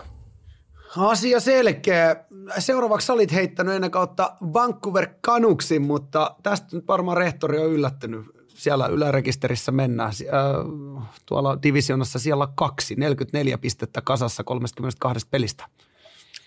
Asia 0.97 1.39
selkeä. 1.39 2.15
Seuraavaksi 2.59 3.11
olit 3.11 3.33
heittänyt 3.33 3.75
ennen 3.75 3.91
kautta 3.91 4.37
Vancouver 4.53 5.07
Canucksin, 5.25 5.81
mutta 5.81 6.35
tästä 6.43 6.67
nyt 6.71 6.87
varmaan 6.87 7.17
rehtori 7.17 7.59
on 7.59 7.71
yllättynyt 7.71 8.25
siellä 8.63 8.87
ylärekisterissä 8.87 9.71
mennään. 9.71 10.11
Äh, 10.11 11.05
tuolla 11.25 11.63
divisionassa 11.63 12.19
siellä 12.19 12.47
kaksi, 12.55 12.95
44 12.95 13.57
pistettä 13.57 14.01
kasassa 14.01 14.43
32 14.43 15.27
pelistä. 15.31 15.65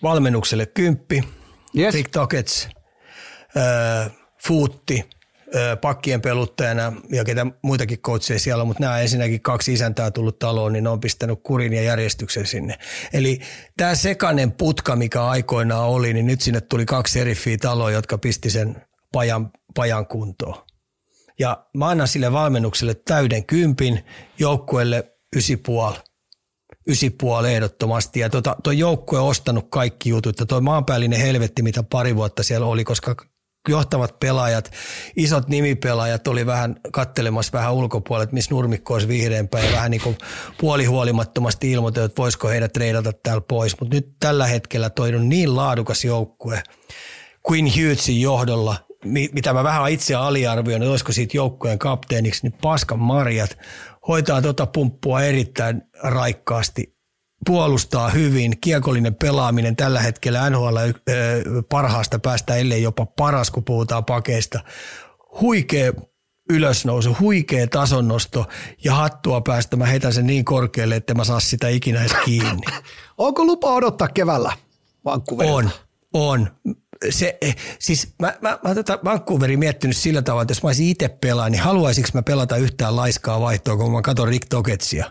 Valmennukselle 0.03 0.65
kymppi, 0.65 1.23
yes. 1.77 1.93
Rick 1.93 2.11
Tokets, 2.11 2.67
äh, 3.57 4.11
Fuutti, 4.47 5.09
äh, 5.55 5.81
pakkien 5.81 6.21
peluttajana 6.21 6.93
ja 7.09 7.23
ketä 7.23 7.45
muitakin 7.61 7.99
coacheja 7.99 8.39
siellä 8.39 8.61
on, 8.61 8.67
mutta 8.67 8.83
nämä 8.83 8.99
ensinnäkin 8.99 9.41
kaksi 9.41 9.73
isäntää 9.73 10.11
tullut 10.11 10.39
taloon, 10.39 10.73
niin 10.73 10.83
ne 10.83 10.89
on 10.89 10.99
pistänyt 10.99 11.39
kurin 11.43 11.73
ja 11.73 11.81
järjestyksen 11.81 12.45
sinne. 12.45 12.77
Eli 13.13 13.39
tämä 13.77 13.95
sekainen 13.95 14.51
putka, 14.51 14.95
mikä 14.95 15.25
aikoinaan 15.25 15.89
oli, 15.89 16.13
niin 16.13 16.25
nyt 16.25 16.41
sinne 16.41 16.61
tuli 16.61 16.85
kaksi 16.85 17.19
eri 17.19 17.35
taloa, 17.61 17.91
jotka 17.91 18.17
pisti 18.17 18.49
sen 18.49 18.81
pajan, 19.11 19.51
pajan 19.75 20.07
kuntoon. 20.07 20.64
Ja 21.39 21.65
mä 21.77 21.89
annan 21.89 22.07
sille 22.07 22.31
valmennukselle 22.31 22.93
täyden 22.93 23.45
kympin, 23.45 24.05
joukkueelle 24.39 25.13
ysi 25.35 25.57
puoli. 25.57 25.95
Ysi 26.87 27.09
puoli 27.09 27.53
ehdottomasti. 27.53 28.19
Ja 28.19 28.29
tota, 28.29 28.55
tuo 28.63 28.73
joukkue 28.73 29.19
on 29.19 29.27
ostanut 29.27 29.67
kaikki 29.69 30.09
jutut. 30.09 30.39
Ja 30.39 30.45
tuo 30.45 30.61
maanpäällinen 30.61 31.19
helvetti, 31.19 31.61
mitä 31.61 31.83
pari 31.83 32.15
vuotta 32.15 32.43
siellä 32.43 32.67
oli, 32.67 32.83
koska 32.83 33.15
johtavat 33.69 34.19
pelaajat, 34.19 34.71
isot 35.15 35.47
nimipelaajat 35.47 36.27
oli 36.27 36.45
vähän 36.45 36.75
kattelemassa 36.91 37.51
vähän 37.53 37.73
ulkopuolella, 37.73 38.31
missä 38.31 38.51
nurmikko 38.51 38.93
olisi 38.93 39.07
vihreämpää 39.07 39.63
ja 39.63 39.71
vähän 39.71 39.91
niin 39.91 40.01
kuin 40.01 40.17
puolihuolimattomasti 40.57 41.71
ilmoitettu, 41.71 42.05
että 42.05 42.21
voisiko 42.21 42.47
heidät 42.47 42.73
treidata 42.73 43.13
täällä 43.13 43.41
pois. 43.47 43.79
Mutta 43.79 43.95
nyt 43.95 44.07
tällä 44.19 44.47
hetkellä 44.47 44.89
toi 44.89 45.15
on 45.15 45.29
niin 45.29 45.55
laadukas 45.55 46.05
joukkue 46.05 46.63
Queen 47.51 47.65
Hughesin 47.65 48.21
johdolla, 48.21 48.75
mitä 49.05 49.53
mä 49.53 49.63
vähän 49.63 49.91
itse 49.91 50.15
aliarvioin, 50.15 50.81
että 50.81 50.91
olisiko 50.91 51.11
siitä 51.11 51.37
joukkojen 51.37 51.79
kapteeniksi, 51.79 52.43
niin 52.43 52.59
paskan 52.61 52.99
marjat 52.99 53.57
hoitaa 54.07 54.41
tuota 54.41 54.65
pumppua 54.65 55.21
erittäin 55.21 55.81
raikkaasti, 56.03 56.95
puolustaa 57.45 58.09
hyvin, 58.09 58.59
kiekollinen 58.61 59.15
pelaaminen 59.15 59.75
tällä 59.75 59.99
hetkellä 59.99 60.49
NHL 60.49 60.77
parhaasta 61.69 62.19
päästä, 62.19 62.55
ellei 62.55 62.83
jopa 62.83 63.05
paras, 63.05 63.51
kun 63.51 63.63
puhutaan 63.63 64.05
pakeista. 64.05 64.59
Huikea 65.41 65.93
ylösnousu, 66.49 67.17
huikea 67.19 67.67
tasonnosto 67.67 68.45
ja 68.83 68.95
hattua 68.95 69.41
päästä. 69.41 69.77
Mä 69.77 69.85
heitän 69.85 70.13
sen 70.13 70.27
niin 70.27 70.45
korkealle, 70.45 70.95
että 70.95 71.13
mä 71.13 71.23
saa 71.23 71.39
sitä 71.39 71.67
ikinä 71.67 71.99
edes 71.99 72.15
kiinni. 72.25 72.61
Onko 73.17 73.45
lupa 73.45 73.73
odottaa 73.73 74.07
keväällä 74.07 74.53
Vancouverilta? 75.05 75.55
On, 75.55 75.69
on 76.13 76.49
se, 77.09 77.37
eh, 77.41 77.55
siis 77.79 78.07
mä, 78.21 78.33
mä, 78.41 78.59
mä 78.63 78.75
tota 78.75 78.99
Vancouverin 79.03 79.59
miettinyt 79.59 79.97
sillä 79.97 80.21
tavalla, 80.21 80.41
että 80.41 80.51
jos 80.51 80.63
mä 80.63 80.69
olisin 80.69 80.87
itse 80.87 81.07
pelaa, 81.07 81.49
niin 81.49 81.61
haluaisinko 81.61 82.09
mä 82.13 82.23
pelata 82.23 82.57
yhtään 82.57 82.95
laiskaa 82.95 83.41
vaihtoa, 83.41 83.77
kun 83.77 83.91
mä 83.91 84.01
katson 84.01 84.27
Rick 84.27 84.45
Toketsia. 84.49 85.05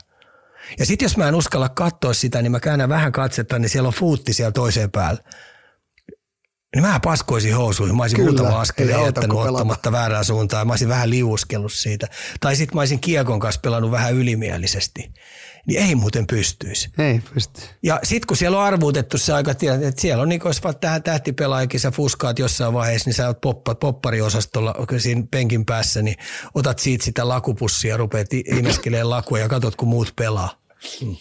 Ja 0.79 0.87
sitten 0.87 1.07
jos 1.07 1.17
mä 1.17 1.29
en 1.29 1.35
uskalla 1.35 1.69
katsoa 1.69 2.15
sitä, 2.15 2.43
niin 2.43 2.53
mä 2.53 2.61
käännän 2.61 2.89
vähän 2.89 3.13
katsetta, 3.13 3.59
niin 3.59 3.69
siellä 3.69 3.87
on 3.87 3.95
fuutti 3.95 4.33
siellä 4.33 4.53
toiseen 4.53 4.91
päällä. 4.91 5.21
Niin 6.75 6.85
mä 6.85 7.01
paskoisin 7.05 7.55
housuihin. 7.55 7.97
Mä 7.97 8.03
olisin 8.03 8.17
Kyllä, 8.17 8.31
muutama 8.31 8.61
askeleen 8.61 9.05
jättänyt 9.05 9.39
ottamatta 9.39 9.93
väärään 9.93 10.25
suuntaan. 10.25 10.67
Mä 10.67 10.73
olisin 10.73 10.89
vähän 10.89 11.11
liuskellut 11.11 11.73
siitä. 11.73 12.07
Tai 12.41 12.57
sitten 12.57 12.77
mä 12.77 12.81
olisin 12.81 13.01
kiekon 13.01 13.41
kanssa 13.41 13.61
pelannut 13.61 13.91
vähän 13.91 14.15
ylimielisesti. 14.15 15.13
Niin 15.67 15.83
ei 15.83 15.95
muuten 15.95 16.27
pystyisi. 16.27 16.91
Ei 16.99 17.21
pysty. 17.35 17.63
Ja 17.83 18.01
sitten 18.03 18.27
kun 18.27 18.37
siellä 18.37 18.59
on 18.59 18.65
arvuutettu 18.65 19.19
se 19.19 19.33
aika, 19.33 19.51
että 19.51 19.67
siellä 19.97 20.23
on 20.23 20.29
niin 20.29 20.41
kuin, 20.41 20.51
jos 20.51 20.63
tähän 20.81 21.03
tähtipelaajakin 21.03 21.81
sä 21.81 21.91
fuskaat 21.91 22.39
jossain 22.39 22.73
vaiheessa, 22.73 23.09
niin 23.09 23.15
sä 23.15 23.27
oot 23.27 23.41
poppa, 23.41 23.75
poppariosastolla 23.75 24.75
siinä 24.99 25.25
penkin 25.31 25.65
päässä, 25.65 26.03
niin 26.03 26.17
otat 26.55 26.79
siitä 26.79 27.05
sitä 27.05 27.29
lakupussia 27.29 27.91
ja 27.91 27.97
rupeat 27.97 28.27
imeskelemään 28.33 29.11
lakua 29.11 29.39
ja 29.39 29.49
katsot, 29.49 29.77
kun 29.77 29.89
muut 29.89 30.13
pelaa. 30.17 30.59
Mm. 31.01 31.17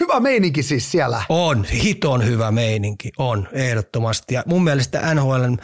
Hyvä 0.00 0.20
meininki 0.20 0.62
siis 0.62 0.90
siellä. 0.90 1.22
On, 1.28 1.64
hiton 1.64 2.26
hyvä 2.26 2.50
meininki, 2.50 3.12
on 3.18 3.48
ehdottomasti. 3.52 4.34
Ja 4.34 4.42
mun 4.46 4.64
mielestä 4.64 5.14
NHL 5.14 5.54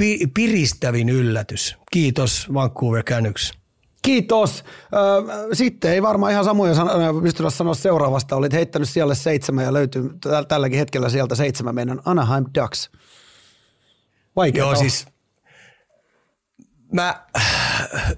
pi- 0.00 0.26
piristävin 0.34 1.08
yllätys. 1.08 1.76
Kiitos 1.92 2.46
Vancouver 2.54 3.02
Canucks. 3.02 3.57
Kiitos. 4.02 4.64
Sitten 5.52 5.92
ei 5.92 6.02
varmaan 6.02 6.32
ihan 6.32 6.44
samoja 6.44 6.74
pystytä 7.22 7.50
sanoa 7.50 7.74
seuraavasta. 7.74 8.36
Olit 8.36 8.52
heittänyt 8.52 8.88
siellä 8.88 9.14
seitsemän 9.14 9.64
ja 9.64 9.72
löytyy 9.72 10.10
tälläkin 10.48 10.78
hetkellä 10.78 11.08
sieltä 11.08 11.34
seitsemän 11.34 11.74
meidän 11.74 12.00
Anaheim 12.04 12.44
Ducks. 12.60 12.90
Vaikea 14.36 14.64
Joo, 14.64 14.74
siis 14.74 15.06
mä 16.92 17.26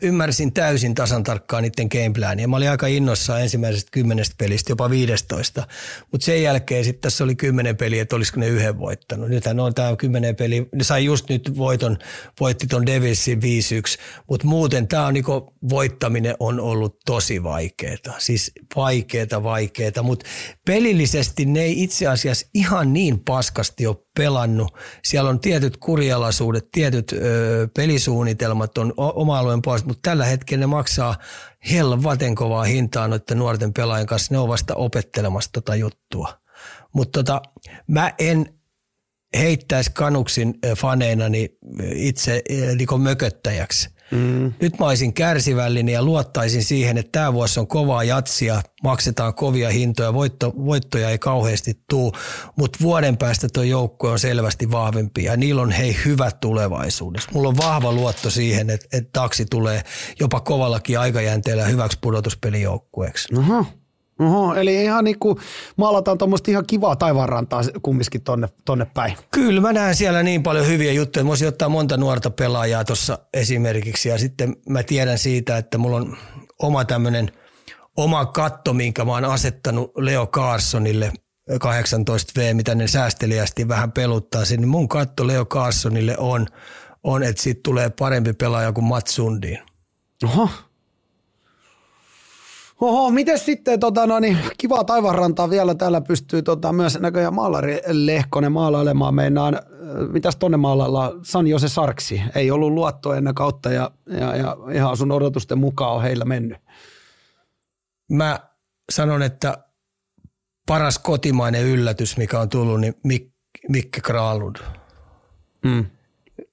ymmärsin 0.00 0.52
täysin 0.52 0.94
tasan 0.94 1.22
tarkkaan 1.22 1.62
niiden 1.62 1.88
gameplania. 1.92 2.48
Mä 2.48 2.56
olin 2.56 2.70
aika 2.70 2.86
innossa 2.86 3.38
ensimmäisestä 3.38 3.90
kymmenestä 3.92 4.34
pelistä, 4.38 4.72
jopa 4.72 4.90
15. 4.90 5.66
Mutta 6.12 6.24
sen 6.24 6.42
jälkeen 6.42 6.84
sitten 6.84 7.00
tässä 7.00 7.24
oli 7.24 7.34
kymmenen 7.34 7.76
peliä, 7.76 8.02
että 8.02 8.16
olisiko 8.16 8.40
ne 8.40 8.48
yhden 8.48 8.78
voittanut. 8.78 9.28
Nythän 9.28 9.60
on 9.60 9.74
tämä 9.74 9.96
kymmenen 9.96 10.36
peli. 10.36 10.68
Ne 10.74 10.84
sai 10.84 11.04
just 11.04 11.28
nyt 11.28 11.56
voiton, 11.56 11.98
voitti 12.40 12.66
ton 12.66 12.86
Devilsin 12.86 13.38
5-1. 13.38 13.42
Mutta 14.28 14.46
muuten 14.46 14.88
tämä 14.88 15.06
on 15.06 15.14
niinku, 15.14 15.54
voittaminen 15.68 16.34
on 16.40 16.60
ollut 16.60 16.98
tosi 17.06 17.42
vaikeeta. 17.42 18.12
Siis 18.18 18.52
vaikeeta, 18.76 19.42
vaikeeta. 19.42 20.02
Mutta 20.02 20.26
pelillisesti 20.66 21.44
ne 21.44 21.60
ei 21.60 21.82
itse 21.82 22.06
asiassa 22.06 22.46
ihan 22.54 22.92
niin 22.92 23.20
paskasti 23.20 23.86
ole 23.86 23.96
pelannut. 24.16 24.78
Siellä 25.04 25.30
on 25.30 25.40
tietyt 25.40 25.76
kurialaisuudet, 25.76 26.68
tietyt 26.72 27.12
ö, 27.12 27.68
pelisuunnitelmat 27.76 28.78
on 28.78 28.94
oma 28.96 29.38
alueen 29.38 29.62
puolesta, 29.62 29.88
mutta 29.88 30.10
tällä 30.10 30.24
hetkellä 30.24 30.62
ne 30.62 30.66
maksaa 30.66 31.16
helvaten 31.70 32.34
kovaa 32.34 32.64
hintaa 32.64 33.08
noiden 33.08 33.38
nuorten 33.38 33.72
pelaajien 33.72 34.06
kanssa. 34.06 34.34
Ne 34.34 34.38
on 34.38 34.48
vasta 34.48 34.74
opettelemassa 34.74 35.50
tota 35.52 35.76
juttua. 35.76 36.40
Mutta 36.92 37.18
tota, 37.18 37.42
mä 37.86 38.12
en 38.18 38.54
heittäisi 39.38 39.90
kanuksin 39.94 40.54
faneina 40.76 41.28
niin 41.28 41.48
itse 41.94 42.42
niin 42.76 43.00
mököttäjäksi– 43.02 43.88
Mm. 44.10 44.52
Nyt 44.60 44.78
mä 44.78 44.86
olisin 44.86 45.12
kärsivällinen 45.12 45.92
ja 45.92 46.02
luottaisin 46.02 46.64
siihen, 46.64 46.98
että 46.98 47.12
tämä 47.12 47.32
vuosi 47.32 47.60
on 47.60 47.66
kovaa 47.66 48.04
jatsia, 48.04 48.62
maksetaan 48.82 49.34
kovia 49.34 49.70
hintoja, 49.70 50.14
voitto, 50.14 50.52
voittoja 50.64 51.10
ei 51.10 51.18
kauheasti 51.18 51.80
tuu, 51.88 52.12
mutta 52.56 52.78
vuoden 52.82 53.16
päästä 53.16 53.48
tuo 53.52 53.62
joukkue 53.62 54.10
on 54.10 54.18
selvästi 54.18 54.70
vahvempi 54.70 55.24
ja 55.24 55.36
niillä 55.36 55.62
on 55.62 55.70
hei 55.70 55.96
hyvä 56.04 56.30
tulevaisuudessa. 56.30 57.30
Mulla 57.34 57.48
on 57.48 57.56
vahva 57.56 57.92
luotto 57.92 58.30
siihen, 58.30 58.70
että, 58.70 58.86
että 58.92 59.10
taksi 59.12 59.44
tulee 59.50 59.82
jopa 60.20 60.40
kovallakin 60.40 60.98
aikajänteellä 60.98 61.64
hyväksi 61.64 61.98
pudotuspelijoukkueeksi. 62.00 63.34
Oho. 63.36 63.66
Oho, 64.20 64.54
eli 64.54 64.82
ihan 64.82 65.04
niin 65.04 65.18
kuin 65.18 65.38
maalataan 65.76 66.18
tuommoista 66.18 66.50
ihan 66.50 66.66
kivaa 66.66 66.96
taivaanrantaa 66.96 67.62
kumminkin 67.82 68.22
tonne, 68.22 68.48
tonne 68.64 68.86
päin. 68.94 69.16
Kyllä, 69.30 69.60
mä 69.60 69.72
näen 69.72 69.94
siellä 69.94 70.22
niin 70.22 70.42
paljon 70.42 70.66
hyviä 70.66 70.92
juttuja. 70.92 71.24
Mä 71.24 71.32
ottaa 71.48 71.68
monta 71.68 71.96
nuorta 71.96 72.30
pelaajaa 72.30 72.84
tuossa 72.84 73.18
esimerkiksi 73.34 74.08
ja 74.08 74.18
sitten 74.18 74.56
mä 74.68 74.82
tiedän 74.82 75.18
siitä, 75.18 75.56
että 75.56 75.78
mulla 75.78 75.96
on 75.96 76.16
oma 76.58 76.84
tämmöinen 76.84 77.32
oma 77.96 78.26
katto, 78.26 78.72
minkä 78.72 79.04
mä 79.04 79.12
oon 79.12 79.24
asettanut 79.24 79.92
Leo 79.96 80.26
Carsonille 80.26 81.12
18V, 81.50 82.54
mitä 82.54 82.74
ne 82.74 82.88
säästeliästi 82.88 83.68
vähän 83.68 83.92
peluttaa 83.92 84.42
niin 84.50 84.68
mun 84.68 84.88
katto 84.88 85.26
Leo 85.26 85.44
Carsonille 85.44 86.16
on, 86.18 86.46
on 87.02 87.22
että 87.22 87.42
siitä 87.42 87.60
tulee 87.64 87.90
parempi 87.90 88.32
pelaaja 88.32 88.72
kuin 88.72 88.84
Mats 88.84 89.14
Sundin. 89.14 89.58
Oho, 90.24 90.48
Oho, 92.80 93.10
miten 93.10 93.38
sitten, 93.38 93.80
tota, 93.80 94.06
no 94.06 94.20
niin, 94.20 94.38
kiva 94.58 94.84
taivaanrantaa 94.84 95.50
vielä 95.50 95.74
täällä 95.74 96.00
pystyy 96.00 96.42
tota, 96.42 96.72
myös 96.72 96.98
näköjään 97.00 97.34
maalari 97.34 97.80
Lehkonen 97.86 98.52
maalailemaan. 98.52 99.14
Meinaan, 99.14 99.58
mitäs 100.12 100.36
tonne 100.36 100.56
maalailla, 100.56 101.12
San 101.22 101.46
Jose 101.46 101.68
Sarksi, 101.68 102.22
ei 102.34 102.50
ollut 102.50 102.72
luottoa 102.72 103.16
ennen 103.16 103.34
kautta 103.34 103.72
ja, 103.72 103.90
ja, 104.06 104.36
ja 104.36 104.56
ihan 104.72 104.96
sun 104.96 105.12
odotusten 105.12 105.58
mukaan 105.58 105.94
on 105.94 106.02
heillä 106.02 106.24
mennyt. 106.24 106.58
Mä 108.10 108.40
sanon, 108.92 109.22
että 109.22 109.64
paras 110.66 110.98
kotimainen 110.98 111.64
yllätys, 111.64 112.16
mikä 112.16 112.40
on 112.40 112.48
tullut, 112.48 112.80
niin 112.80 112.94
Mik- 112.94 113.30
Mikke 113.68 114.00
Kralund. 114.00 114.56
Mm. 115.64 115.86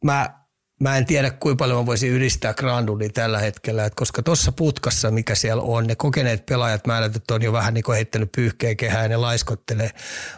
Mä 0.04 0.37
mä 0.80 0.98
en 0.98 1.06
tiedä 1.06 1.32
kuinka 1.32 1.64
paljon 1.64 1.80
mä 1.80 1.86
voisin 1.86 2.10
yhdistää 2.10 2.54
Grandulin 2.54 3.14
tällä 3.14 3.40
hetkellä, 3.40 3.86
että 3.86 3.96
koska 3.96 4.24
tuossa 4.24 4.52
putkassa, 4.52 5.12
mikä 5.12 5.36
siellä 5.36 5.64
on, 5.64 5.88
ne 5.88 5.96
kokeneet 5.96 6.46
pelaajat 6.46 6.88
määrätyt 6.88 7.32
on 7.32 7.42
jo 7.42 7.54
vähän 7.54 7.74
niin 7.74 7.84
heittänyt 7.94 8.32
pyyhkeen 8.32 8.78
kehää 8.78 9.06
ja 9.06 9.22
laiskottelee, 9.22 9.90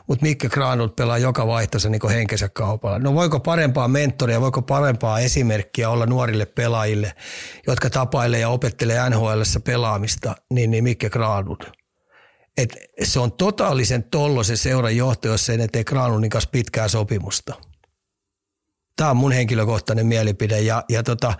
mutta 0.08 0.24
Mikke 0.24 0.50
Grandul 0.50 0.88
pelaa 0.88 1.18
joka 1.18 1.48
vaihtossa 1.48 1.90
niin 1.90 2.10
henkensä 2.10 2.50
kaupalla. 2.50 3.00
No 3.00 3.14
voiko 3.14 3.40
parempaa 3.40 3.88
mentoria, 3.88 4.42
voiko 4.42 4.62
parempaa 4.62 5.20
esimerkkiä 5.20 5.90
olla 5.90 6.06
nuorille 6.06 6.46
pelaajille, 6.46 7.14
jotka 7.68 7.90
tapailee 7.90 8.40
ja 8.40 8.50
opettelee 8.50 9.10
nhl 9.10 9.42
pelaamista, 9.64 10.36
niin, 10.54 10.72
niin 10.72 10.84
Mikke 10.84 11.10
Grandul. 11.10 11.56
Et 12.58 12.78
se 13.04 13.20
on 13.20 13.32
totaalisen 13.32 14.04
tollo 14.04 14.44
se 14.44 14.56
seuran 14.56 14.98
johto, 14.98 15.28
jos 15.28 15.50
ei 15.50 15.58
ne 15.58 15.68
tee 15.68 15.84
Granulin 15.84 16.30
kanssa 16.30 16.50
pitkää 16.52 16.88
sopimusta– 16.88 17.54
Tämä 19.00 19.12
on 19.12 19.18
mun 19.18 19.32
henkilökohtainen 19.32 20.08
mielipide 20.08 20.60
ja, 20.60 20.84
ja 20.90 21.04
tota, 21.04 21.34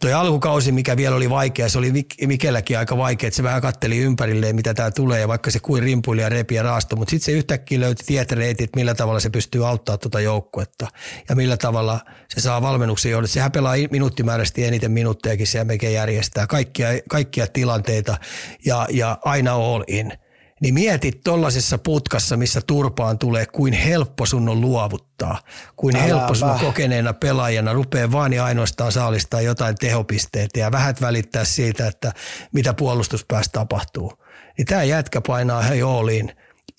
Toi 0.00 0.12
alkukausi, 0.12 0.72
mikä 0.72 0.96
vielä 0.96 1.16
oli 1.16 1.30
vaikea, 1.30 1.68
se 1.68 1.78
oli 1.78 1.92
Mikelläkin 2.26 2.78
aika 2.78 2.96
vaikea, 2.96 3.28
että 3.28 3.36
se 3.36 3.42
vähän 3.42 3.62
katteli 3.62 3.98
ympärilleen, 3.98 4.56
mitä 4.56 4.74
tämä 4.74 4.90
tulee, 4.90 5.20
ja 5.20 5.28
vaikka 5.28 5.50
se 5.50 5.60
kuin 5.60 5.82
rimpuili 5.82 6.20
ja 6.20 6.28
repi 6.28 6.54
ja 6.54 6.62
raasto, 6.62 6.96
mutta 6.96 7.10
sitten 7.10 7.24
se 7.24 7.32
yhtäkkiä 7.32 7.80
löyti 7.80 8.04
tietreitit, 8.06 8.76
millä 8.76 8.94
tavalla 8.94 9.20
se 9.20 9.30
pystyy 9.30 9.68
auttaa 9.68 9.98
tuota 9.98 10.20
joukkuetta, 10.20 10.86
ja 11.28 11.36
millä 11.36 11.56
tavalla 11.56 12.00
se 12.28 12.40
saa 12.40 12.62
valmennuksen 12.62 13.12
johdon. 13.12 13.28
Sehän 13.28 13.52
pelaa 13.52 13.74
minuuttimääräisesti 13.90 14.64
eniten 14.64 14.92
minuuttejakin, 14.92 15.46
se 15.46 15.64
melkein 15.64 15.94
järjestää 15.94 16.46
kaikkia, 16.46 16.88
kaikkia 17.08 17.46
tilanteita, 17.46 18.18
ja, 18.64 18.86
ja 18.90 19.18
aina 19.24 19.52
all 19.52 19.84
in– 19.86 20.12
niin 20.60 20.74
mietit 20.74 21.20
tollasessa 21.24 21.78
putkassa, 21.78 22.36
missä 22.36 22.60
turpaan 22.66 23.18
tulee, 23.18 23.46
kuin 23.46 23.72
helppo 23.72 24.26
sun 24.26 24.48
on 24.48 24.60
luovuttaa. 24.60 25.38
Kuin 25.76 25.96
Älä 25.96 26.04
helppo 26.04 26.34
sun 26.34 26.58
kokeneena 26.60 27.12
pelaajana 27.12 27.72
rupeaa 27.72 28.12
vaan 28.12 28.32
ja 28.32 28.44
ainoastaan 28.44 28.92
saalistaa 28.92 29.40
jotain 29.40 29.74
tehopisteitä 29.74 30.60
ja 30.60 30.72
vähät 30.72 31.00
välittää 31.00 31.44
siitä, 31.44 31.86
että 31.86 32.12
mitä 32.52 32.74
puolustuspäässä 32.74 33.52
tapahtuu. 33.52 34.12
Niin 34.58 34.66
tämä 34.66 34.84
jätkä 34.84 35.20
painaa 35.20 35.62
hei 35.62 35.82
Ooliin. 35.82 36.32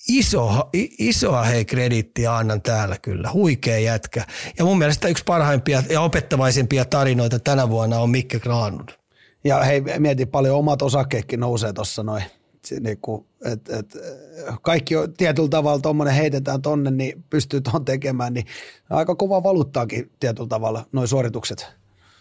Iso, 0.07 0.69
isoa 0.99 1.43
hei 1.43 1.65
kredittiä 1.65 2.35
annan 2.35 2.61
täällä 2.61 2.97
kyllä. 3.01 3.31
Huikea 3.33 3.79
jätkä. 3.79 4.25
Ja 4.57 4.65
mun 4.65 4.77
mielestä 4.77 5.07
yksi 5.07 5.23
parhaimpia 5.23 5.83
ja 5.89 6.01
opettavaisimpia 6.01 6.85
tarinoita 6.85 7.39
tänä 7.39 7.69
vuonna 7.69 7.99
on 7.99 8.09
Mikke 8.09 8.39
Granlund. 8.39 8.89
Ja 9.43 9.63
hei, 9.63 9.81
mieti 9.99 10.25
paljon 10.25 10.57
omat 10.57 10.81
osakkeetkin 10.81 11.39
nousee 11.39 11.73
tuossa 11.73 12.03
noin 12.03 12.23
niinku, 12.79 13.27
et, 13.45 13.69
et, 13.69 13.97
kaikki 14.61 14.95
on 14.95 15.13
tietyllä 15.13 15.49
tavalla 15.49 15.79
tuommoinen 15.79 16.15
heitetään 16.15 16.61
tonne, 16.61 16.91
niin 16.91 17.23
pystyy 17.29 17.61
tuon 17.61 17.85
tekemään, 17.85 18.33
niin 18.33 18.45
aika 18.89 19.15
kova 19.15 19.43
valuuttaakin 19.43 20.11
tietyllä 20.19 20.47
tavalla 20.47 20.85
noin 20.91 21.07
suoritukset. 21.07 21.67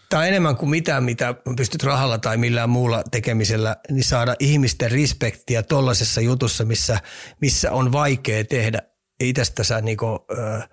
Tämä 0.09 0.21
on 0.21 0.27
enemmän 0.27 0.55
kuin 0.55 0.69
mitään, 0.69 1.03
mitä 1.03 1.35
pystyt 1.57 1.83
rahalla 1.83 2.17
tai 2.17 2.37
millään 2.37 2.69
muulla 2.69 3.03
tekemisellä, 3.11 3.75
niin 3.89 4.03
saada 4.03 4.35
ihmisten 4.39 4.91
respektiä 4.91 5.63
tuollaisessa 5.63 6.21
jutussa, 6.21 6.65
missä, 6.65 6.99
missä 7.41 7.71
on 7.71 7.91
vaikea 7.91 8.43
tehdä 8.43 8.81
itsestänsä, 9.19 9.81
niin 9.81 9.97
kuin, 9.97 10.19
äh, 10.39 10.69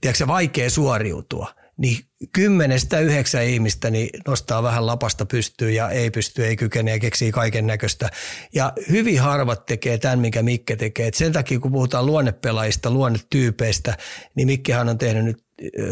tiedätkö, 0.00 0.26
vaikea 0.26 0.70
suoriutua– 0.70 1.48
niin 1.76 1.98
kymmenestä 2.32 3.00
yhdeksän 3.00 3.44
ihmistä 3.44 3.90
niin 3.90 4.10
nostaa 4.26 4.62
vähän 4.62 4.86
lapasta 4.86 5.26
pystyyn 5.26 5.74
ja 5.74 5.90
ei 5.90 6.10
pysty, 6.10 6.46
ei 6.46 6.56
kykene 6.56 6.90
ja 6.90 6.98
keksii 6.98 7.32
kaiken 7.32 7.66
näköistä. 7.66 8.10
Ja 8.54 8.72
hyvin 8.90 9.20
harvat 9.20 9.66
tekee 9.66 9.98
tämän, 9.98 10.18
mikä 10.18 10.42
Mikke 10.42 10.76
tekee. 10.76 11.06
Et 11.06 11.14
sen 11.14 11.32
takia, 11.32 11.60
kun 11.60 11.72
puhutaan 11.72 12.06
luonnepelaajista, 12.06 12.90
luonnetyypeistä, 12.90 13.96
niin 14.34 14.46
Mikkehän 14.46 14.88
on 14.88 14.98
tehnyt 14.98 15.24
nyt 15.24 15.44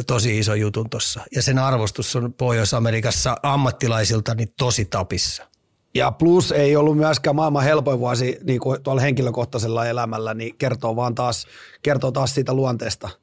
tosi 0.06 0.38
iso 0.38 0.54
jutun 0.54 0.90
tuossa. 0.90 1.20
Ja 1.34 1.42
sen 1.42 1.58
arvostus 1.58 2.16
on 2.16 2.32
Pohjois-Amerikassa 2.32 3.36
ammattilaisilta 3.42 4.34
niin 4.34 4.52
tosi 4.58 4.84
tapissa. 4.84 5.46
Ja 5.94 6.12
plus 6.12 6.52
ei 6.52 6.76
ollut 6.76 6.96
myöskään 6.96 7.36
maailman 7.36 7.64
helpoin 7.64 7.98
vuosi 7.98 8.38
niin 8.44 8.60
kuin 8.60 8.82
tuolla 8.82 9.00
henkilökohtaisella 9.00 9.86
elämällä, 9.86 10.34
niin 10.34 10.56
kertoo 10.58 10.96
vaan 10.96 11.14
taas, 11.14 11.46
kertoo 11.82 12.12
taas 12.12 12.34
siitä 12.34 12.54
luonteesta– 12.54 13.08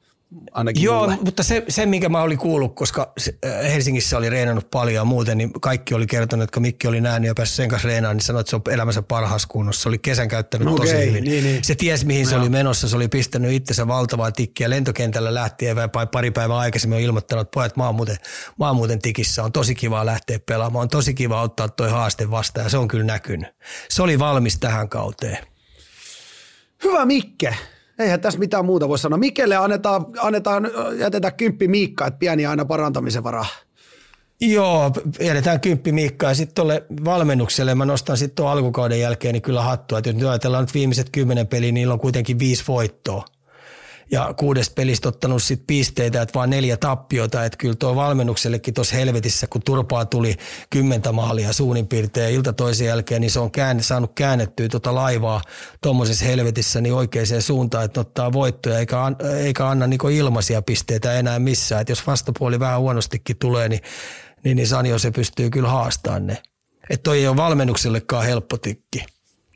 ainakin 0.52 0.82
Joo, 0.82 1.00
mulle. 1.00 1.18
mutta 1.24 1.42
se, 1.42 1.64
se, 1.68 1.86
minkä 1.86 2.08
mä 2.08 2.22
olin 2.22 2.38
kuullut, 2.38 2.74
koska 2.74 3.12
äh, 3.46 3.72
Helsingissä 3.72 4.18
oli 4.18 4.30
reenannut 4.30 4.70
paljon 4.70 4.94
ja 4.94 5.04
muuten, 5.04 5.38
niin 5.38 5.52
kaikki 5.60 5.94
oli 5.94 6.06
kertonut, 6.06 6.44
että 6.44 6.54
kun 6.54 6.62
Mikki 6.62 6.88
oli 6.88 7.00
nähnyt 7.00 7.28
ja 7.28 7.34
päässyt 7.34 7.56
sen 7.56 7.68
kanssa 7.68 7.88
reenaan, 7.88 8.16
niin 8.16 8.24
sanoi, 8.24 8.40
että 8.40 8.50
se 8.50 8.56
on 8.56 8.62
elämänsä 8.70 9.02
parhaassa 9.02 9.48
kunnossa. 9.48 9.82
Se 9.82 9.88
oli 9.88 9.98
kesän 9.98 10.28
käyttänyt 10.28 10.68
Okei, 10.68 10.78
tosi 10.78 11.06
hyvin. 11.06 11.24
niin, 11.24 11.44
niin. 11.44 11.64
Se 11.64 11.74
tiesi, 11.74 12.06
mihin 12.06 12.26
se 12.26 12.36
oli 12.36 12.48
menossa. 12.48 12.88
Se 12.88 12.96
oli 12.96 13.08
pistänyt 13.08 13.52
itsensä 13.52 13.88
valtavaa 13.88 14.32
tikkiä 14.32 14.70
lentokentällä 14.70 15.34
lähtien 15.34 15.76
vai 15.76 16.06
pari 16.12 16.30
päivää 16.30 16.58
aikaisemmin 16.58 16.96
on 16.96 17.02
ilmoittanut, 17.02 17.42
että 17.42 17.54
pojat, 17.54 17.76
mä 17.76 17.86
oon 17.86 17.94
muuten, 17.94 18.16
mä 18.58 18.66
oon 18.66 18.76
muuten 18.76 18.98
tikissä. 18.98 19.44
On 19.44 19.52
tosi 19.52 19.74
kiva 19.74 20.06
lähteä 20.06 20.38
pelaamaan. 20.46 20.82
On 20.82 20.88
tosi 20.88 21.14
kiva 21.14 21.42
ottaa 21.42 21.68
toi 21.68 21.90
haaste 21.90 22.30
vastaan 22.30 22.66
ja 22.66 22.70
se 22.70 22.78
on 22.78 22.88
kyllä 22.88 23.04
näkynyt. 23.04 23.48
Se 23.88 24.02
oli 24.02 24.18
valmis 24.18 24.58
tähän 24.58 24.88
kauteen. 24.88 25.38
Hyvä 26.84 27.04
Mikke. 27.04 27.56
Eihän 27.98 28.20
tässä 28.20 28.38
mitään 28.38 28.64
muuta 28.64 28.88
voi 28.88 28.98
sanoa. 28.98 29.18
Mikelle 29.18 29.56
annetaan, 29.56 30.06
annetaan 30.20 30.70
jätetään 30.98 31.34
kymppi 31.34 31.68
Miikka, 31.68 32.06
että 32.06 32.18
pieni 32.18 32.46
aina 32.46 32.64
parantamisen 32.64 33.24
varaa. 33.24 33.46
Joo, 34.40 34.92
edetään 35.18 35.60
kymppi 35.60 35.92
Miikka 35.92 36.26
ja 36.26 36.34
sitten 36.34 36.54
tuolle 36.54 36.84
valmennukselle 37.04 37.74
mä 37.74 37.84
nostan 37.84 38.16
sitten 38.16 38.36
tuon 38.36 38.50
alkukauden 38.50 39.00
jälkeen 39.00 39.32
niin 39.32 39.42
kyllä 39.42 39.62
hattua. 39.62 39.98
Että 39.98 40.12
nyt 40.12 40.28
ajatellaan 40.28 40.64
nyt 40.64 40.74
viimeiset 40.74 41.10
kymmenen 41.12 41.46
peliä, 41.46 41.66
niin 41.66 41.74
niillä 41.74 41.94
on 41.94 42.00
kuitenkin 42.00 42.38
viisi 42.38 42.64
voittoa. 42.68 43.24
Ja 44.10 44.34
kuudesta 44.36 44.74
pelistä 44.74 45.08
ottanut 45.08 45.42
sit 45.42 45.62
pisteitä, 45.66 46.22
että 46.22 46.34
vaan 46.34 46.50
neljä 46.50 46.76
tappiota. 46.76 47.44
Että 47.44 47.56
kyllä 47.56 47.74
tuo 47.74 47.96
valmennuksellekin 47.96 48.74
tuossa 48.74 48.96
helvetissä, 48.96 49.46
kun 49.46 49.62
turpaa 49.62 50.04
tuli 50.04 50.36
kymmentä 50.70 51.12
maalia 51.12 51.52
suunnin 51.52 51.88
piirtein 51.88 52.34
ilta 52.34 52.52
toisen 52.52 52.86
jälkeen, 52.86 53.20
niin 53.20 53.30
se 53.30 53.40
on 53.40 53.50
käänne, 53.50 53.82
saanut 53.82 54.12
käännettyä 54.14 54.68
tuota 54.68 54.94
laivaa 54.94 55.40
tuommoisessa 55.80 56.24
helvetissä 56.24 56.80
niin 56.80 56.94
oikeaan 56.94 57.26
suuntaan, 57.40 57.84
että 57.84 58.00
ottaa 58.00 58.32
voittoja 58.32 58.78
eikä, 58.78 59.04
an, 59.04 59.16
eikä 59.38 59.68
anna 59.68 59.86
niin 59.86 60.10
ilmaisia 60.12 60.62
pisteitä 60.62 61.12
enää 61.12 61.38
missään. 61.38 61.80
Että 61.80 61.92
jos 61.92 62.06
vastapuoli 62.06 62.60
vähän 62.60 62.80
huonostikin 62.80 63.36
tulee, 63.38 63.68
niin 63.68 63.80
niin, 64.44 64.56
niin 64.56 64.68
Sanjo 64.68 64.98
se 64.98 65.10
pystyy 65.10 65.50
kyllä 65.50 65.68
haastamaan 65.68 66.26
ne. 66.26 66.42
Että 66.90 67.02
toi 67.02 67.18
ei 67.18 67.28
ole 67.28 67.36
valmennuksellekaan 67.36 68.24
helppo 68.26 68.58
tikki. 68.58 69.06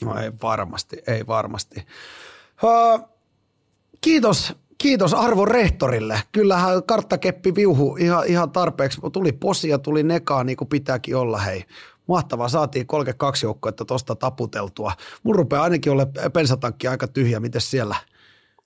No 0.05 0.19
ei 0.19 0.33
varmasti, 0.43 1.03
ei 1.07 1.27
varmasti. 1.27 1.87
Uh, 2.63 3.12
kiitos, 4.03 4.53
kiitos 4.79 5.15
arvon 5.15 5.49
rehtorille. 5.49 6.23
Kyllähän 6.33 6.83
karttakeppi 6.83 7.55
viuhu 7.55 7.97
ihan, 7.97 8.27
ihan 8.27 8.51
tarpeeksi. 8.51 9.01
Tuli 9.13 9.33
posia, 9.33 9.79
tuli 9.79 10.03
nekaa 10.03 10.45
niin 10.45 10.57
kuin 10.57 10.69
pitääkin 10.69 11.17
olla, 11.17 11.39
hei. 11.39 11.65
Mahtavaa, 12.09 12.49
saatiin 12.49 12.87
32 12.87 13.47
joukkoetta 13.47 13.85
tuosta 13.85 14.15
taputeltua. 14.15 14.93
Mun 15.23 15.35
rupeaa 15.35 15.63
ainakin 15.63 15.93
olla 15.93 16.07
pensatankki 16.33 16.89
aika 16.89 17.09
tyhjä, 17.09 17.41
miten 17.41 17.61
siellä? 17.61 17.97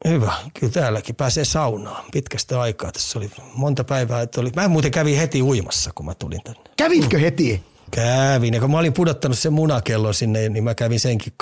Hyvä, 0.09 0.33
kyllä 0.61 0.73
täälläkin 0.73 1.15
pääsee 1.17 1.45
saunaan 1.45 2.05
pitkästä 2.13 2.61
aikaa. 2.61 2.93
Tässä 2.93 3.19
oli 3.19 3.31
monta 3.55 3.85
päivää, 3.85 4.23
että 4.23 4.41
oli. 4.41 4.53
Mä 4.57 4.69
muuten 4.69 4.91
kävin 4.91 5.19
heti 5.19 5.43
uimassa, 5.43 5.91
kun 5.95 6.07
mä 6.07 6.15
tulin 6.15 6.41
tänne. 6.45 6.61
Kävitkö 6.77 7.19
heti? 7.19 7.63
Kävin, 7.91 8.55
ja 8.55 8.61
kun 8.61 8.71
mä 8.71 8.79
olin 8.79 8.93
pudottanut 8.93 9.39
sen 9.39 9.53
munakellon 9.53 10.15
sinne, 10.15 10.49
niin 10.49 10.65
mä 10.65 10.75
kävin 10.75 11.01
senkin 11.01 11.33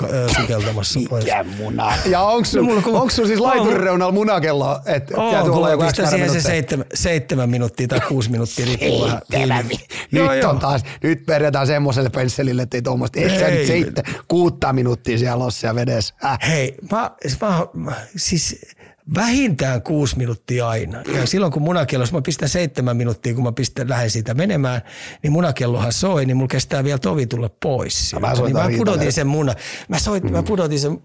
sukeltamassa 0.40 1.00
pois. 1.08 1.24
Mikä 1.24 1.44
muna? 1.56 1.92
Ja 2.06 2.20
onko 2.20 2.44
sun, 2.44 2.66
no, 2.66 2.74
onko 2.74 3.10
sun 3.10 3.26
siis 3.26 3.40
laiturireunalla 3.40 4.12
munakello, 4.12 4.80
että 4.86 5.20
oh, 5.20 5.32
täytyy 5.32 5.52
olla 5.54 5.70
joku 5.70 5.84
siihen 6.08 6.30
se 6.30 6.40
seitsemän, 6.40 6.86
seitsemän 6.94 7.50
minuuttia 7.50 7.88
tai 7.88 8.00
kuusi 8.00 8.30
minuuttia, 8.30 8.66
riippuu 8.66 9.04
vähän. 9.04 9.68
Nyt 9.68 9.80
joo, 10.12 10.28
on 10.28 10.38
joo. 10.38 10.54
taas, 10.54 10.82
nyt 11.02 11.28
vedetään 11.28 11.66
semmoiselle 11.66 12.10
pensselille, 12.10 12.62
että 12.62 12.76
ei 12.76 12.82
tuommoista, 12.82 13.20
et 13.20 13.38
sä 13.38 13.48
nyt 13.48 13.66
seittä, 13.66 14.02
kuutta 14.28 14.72
minuuttia 14.72 15.18
siellä 15.18 15.44
ole 15.44 15.52
siellä 15.52 15.74
vedessä. 15.74 16.14
Äh. 16.24 16.38
Hei, 16.48 16.74
mä, 16.92 17.10
mä, 17.40 17.66
mä, 17.74 17.92
siis 18.16 18.66
vähintään 19.14 19.82
kuusi 19.82 20.18
minuuttia 20.18 20.68
aina. 20.68 21.02
Ja 21.14 21.26
silloin 21.26 21.52
kun 21.52 21.62
munakello, 21.62 22.02
jos 22.02 22.12
mä 22.12 22.22
pistän 22.22 22.48
seitsemän 22.48 22.96
minuuttia, 22.96 23.34
kun 23.34 23.44
mä 23.44 23.52
pistän, 23.52 23.88
lähden 23.88 24.10
siitä 24.10 24.34
menemään, 24.34 24.82
niin 25.22 25.32
munakellohan 25.32 25.92
soi, 25.92 26.26
niin 26.26 26.36
mulla 26.36 26.48
kestää 26.48 26.84
vielä 26.84 26.98
tovi 26.98 27.26
tulla 27.26 27.50
pois. 27.62 28.12
No, 28.12 28.20
mä, 28.20 28.32
niin 28.32 28.52
mä 28.52 28.68
pudotin 28.78 29.12
sen 29.12 29.26
muna. 29.26 29.54
Mä, 29.88 29.98
soit, 29.98 30.22
mm. 30.22 30.32
mä 30.32 30.42
pudotin 30.42 30.80
sen, 30.80 30.98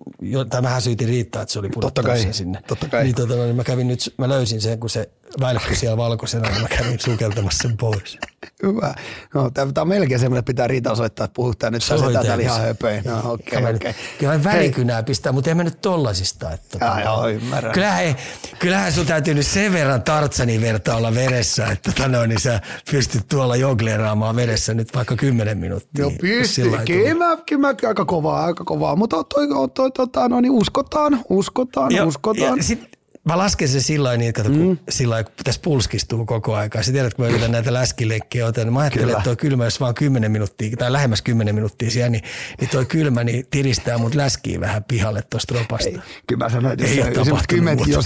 tai 0.49 0.61
mähän 0.61 0.81
syytin 0.81 1.07
riittää, 1.07 1.41
että 1.41 1.53
se 1.53 1.59
oli 1.59 1.69
pudottanut 1.69 2.17
sen 2.17 2.34
sinne. 2.34 2.61
totta 2.67 2.88
kai. 2.88 3.03
Niin, 3.03 3.15
tota, 3.15 3.35
niin 3.35 3.55
mä 3.55 3.63
kävin 3.63 3.88
nyt, 3.88 4.13
mä 4.17 4.30
löysin 4.30 4.61
sen, 4.61 4.80
kun 4.80 4.89
se 4.89 5.09
välkkyi 5.39 5.76
siellä 5.76 5.97
valkoisena, 5.97 6.49
niin 6.49 6.61
mä 6.61 6.68
kävin 6.68 6.99
sukeltamassa 6.99 7.68
sen 7.68 7.77
pois. 7.77 8.18
Hyvä. 8.64 8.95
No, 9.34 9.49
tämä 9.49 9.72
on 9.81 9.88
melkein 9.88 10.19
semmoinen, 10.19 10.39
että 10.39 10.49
pitää 10.49 10.68
riita 10.68 10.95
soittaa, 10.95 11.26
että 11.26 11.35
puhutaan 11.35 11.73
nyt 11.73 11.84
tässä 11.89 12.23
täällä 12.23 12.43
ihan 12.43 12.61
höpöin. 12.61 13.03
No, 13.06 13.31
okei, 13.31 13.60
okay, 13.60 13.76
okei. 13.76 13.89
Okay. 13.89 14.01
Kyllä 14.19 14.43
välikynää 14.43 15.03
pistää, 15.03 15.31
mutta 15.31 15.49
en 15.49 15.57
mä 15.57 15.64
nyt 15.64 15.81
tollasista. 15.81 16.51
Että, 16.51 16.77
ja, 16.85 17.01
joo, 17.01 17.27
ymmärrän. 17.27 17.73
Kyllähän, 17.73 18.15
kyllähän 18.60 18.93
sun 18.93 19.06
täytyy 19.06 19.34
nyt 19.34 19.47
sen 19.47 19.73
verran 19.73 20.01
Tartsanin 20.01 20.61
verta 20.61 20.95
olla 20.95 21.15
veressä, 21.15 21.68
että 21.68 21.91
tota 21.91 22.07
noin, 22.07 22.30
niin 22.30 22.39
sä 22.39 22.61
pystyt 22.91 23.27
tuolla 23.27 23.56
jongleeraamaan 23.56 24.35
veressä 24.35 24.73
nyt 24.73 24.95
vaikka 24.95 25.15
kymmenen 25.15 25.57
minuuttia. 25.57 26.01
Joo, 26.01 26.11
pystyy. 26.22 26.72
Kyllä 26.85 27.14
mä, 27.14 27.38
kyllä 27.45 27.68
aika 27.88 28.06
kovaa, 28.06 28.45
aika 28.45 28.64
kovaa. 28.64 28.95
Mutta 28.95 29.23
toi, 29.23 29.47
toi, 29.47 29.69
toi, 29.69 29.91
tota, 29.91 30.30
no 30.30 30.41
niin 30.41 30.51
uskotaan, 30.51 31.23
uskotaan, 31.30 31.91
ja, 31.91 32.06
uskotaan. 32.06 32.57
Ja 32.57 32.64
sit, 32.64 32.98
Mä 33.23 33.37
lasken 33.37 33.67
sen 33.67 33.81
sillä 33.81 34.17
niin, 34.17 34.29
että 34.29 34.43
kato, 34.43 34.55
mm. 34.55 34.77
sillä 34.89 35.23
kun 35.23 35.33
tässä 35.43 35.61
pulskistuu 35.63 36.25
koko 36.25 36.55
aikaa. 36.55 36.83
Sä 36.83 36.91
tiedät, 36.91 37.13
kun 37.13 37.25
mä 37.25 37.29
yritän 37.29 37.51
näitä 37.51 37.73
läskilenkkejä 37.73 38.45
otan, 38.45 38.63
niin 38.63 38.73
mä 38.73 38.79
ajattelen, 38.79 39.05
Kyllä. 39.05 39.17
että 39.17 39.29
tuo 39.29 39.35
kylmä, 39.35 39.63
jos 39.63 39.79
vaan 39.79 39.95
10 39.95 40.31
minuuttia 40.31 40.77
tai 40.77 40.91
lähemmäs 40.91 41.21
10 41.21 41.55
minuuttia 41.55 41.91
siellä, 41.91 42.09
niin, 42.09 42.23
niin 42.59 42.69
tuo 42.69 42.85
kylmä 42.85 43.23
niin 43.23 43.45
tiristää 43.51 43.97
mut 43.97 44.15
läskiä 44.15 44.59
vähän 44.59 44.83
pihalle 44.83 45.21
tuosta 45.29 45.55
ropasta. 45.57 45.89
Ei, 45.89 45.99
kyllä 46.27 46.45
mä 46.45 46.49
sanoin, 46.49 46.73
että 46.73 46.85
jos, 46.85 47.15
jos, 47.15 47.27
jos, 47.27 47.39
kymmen, 47.47 47.79
jos, 47.87 48.05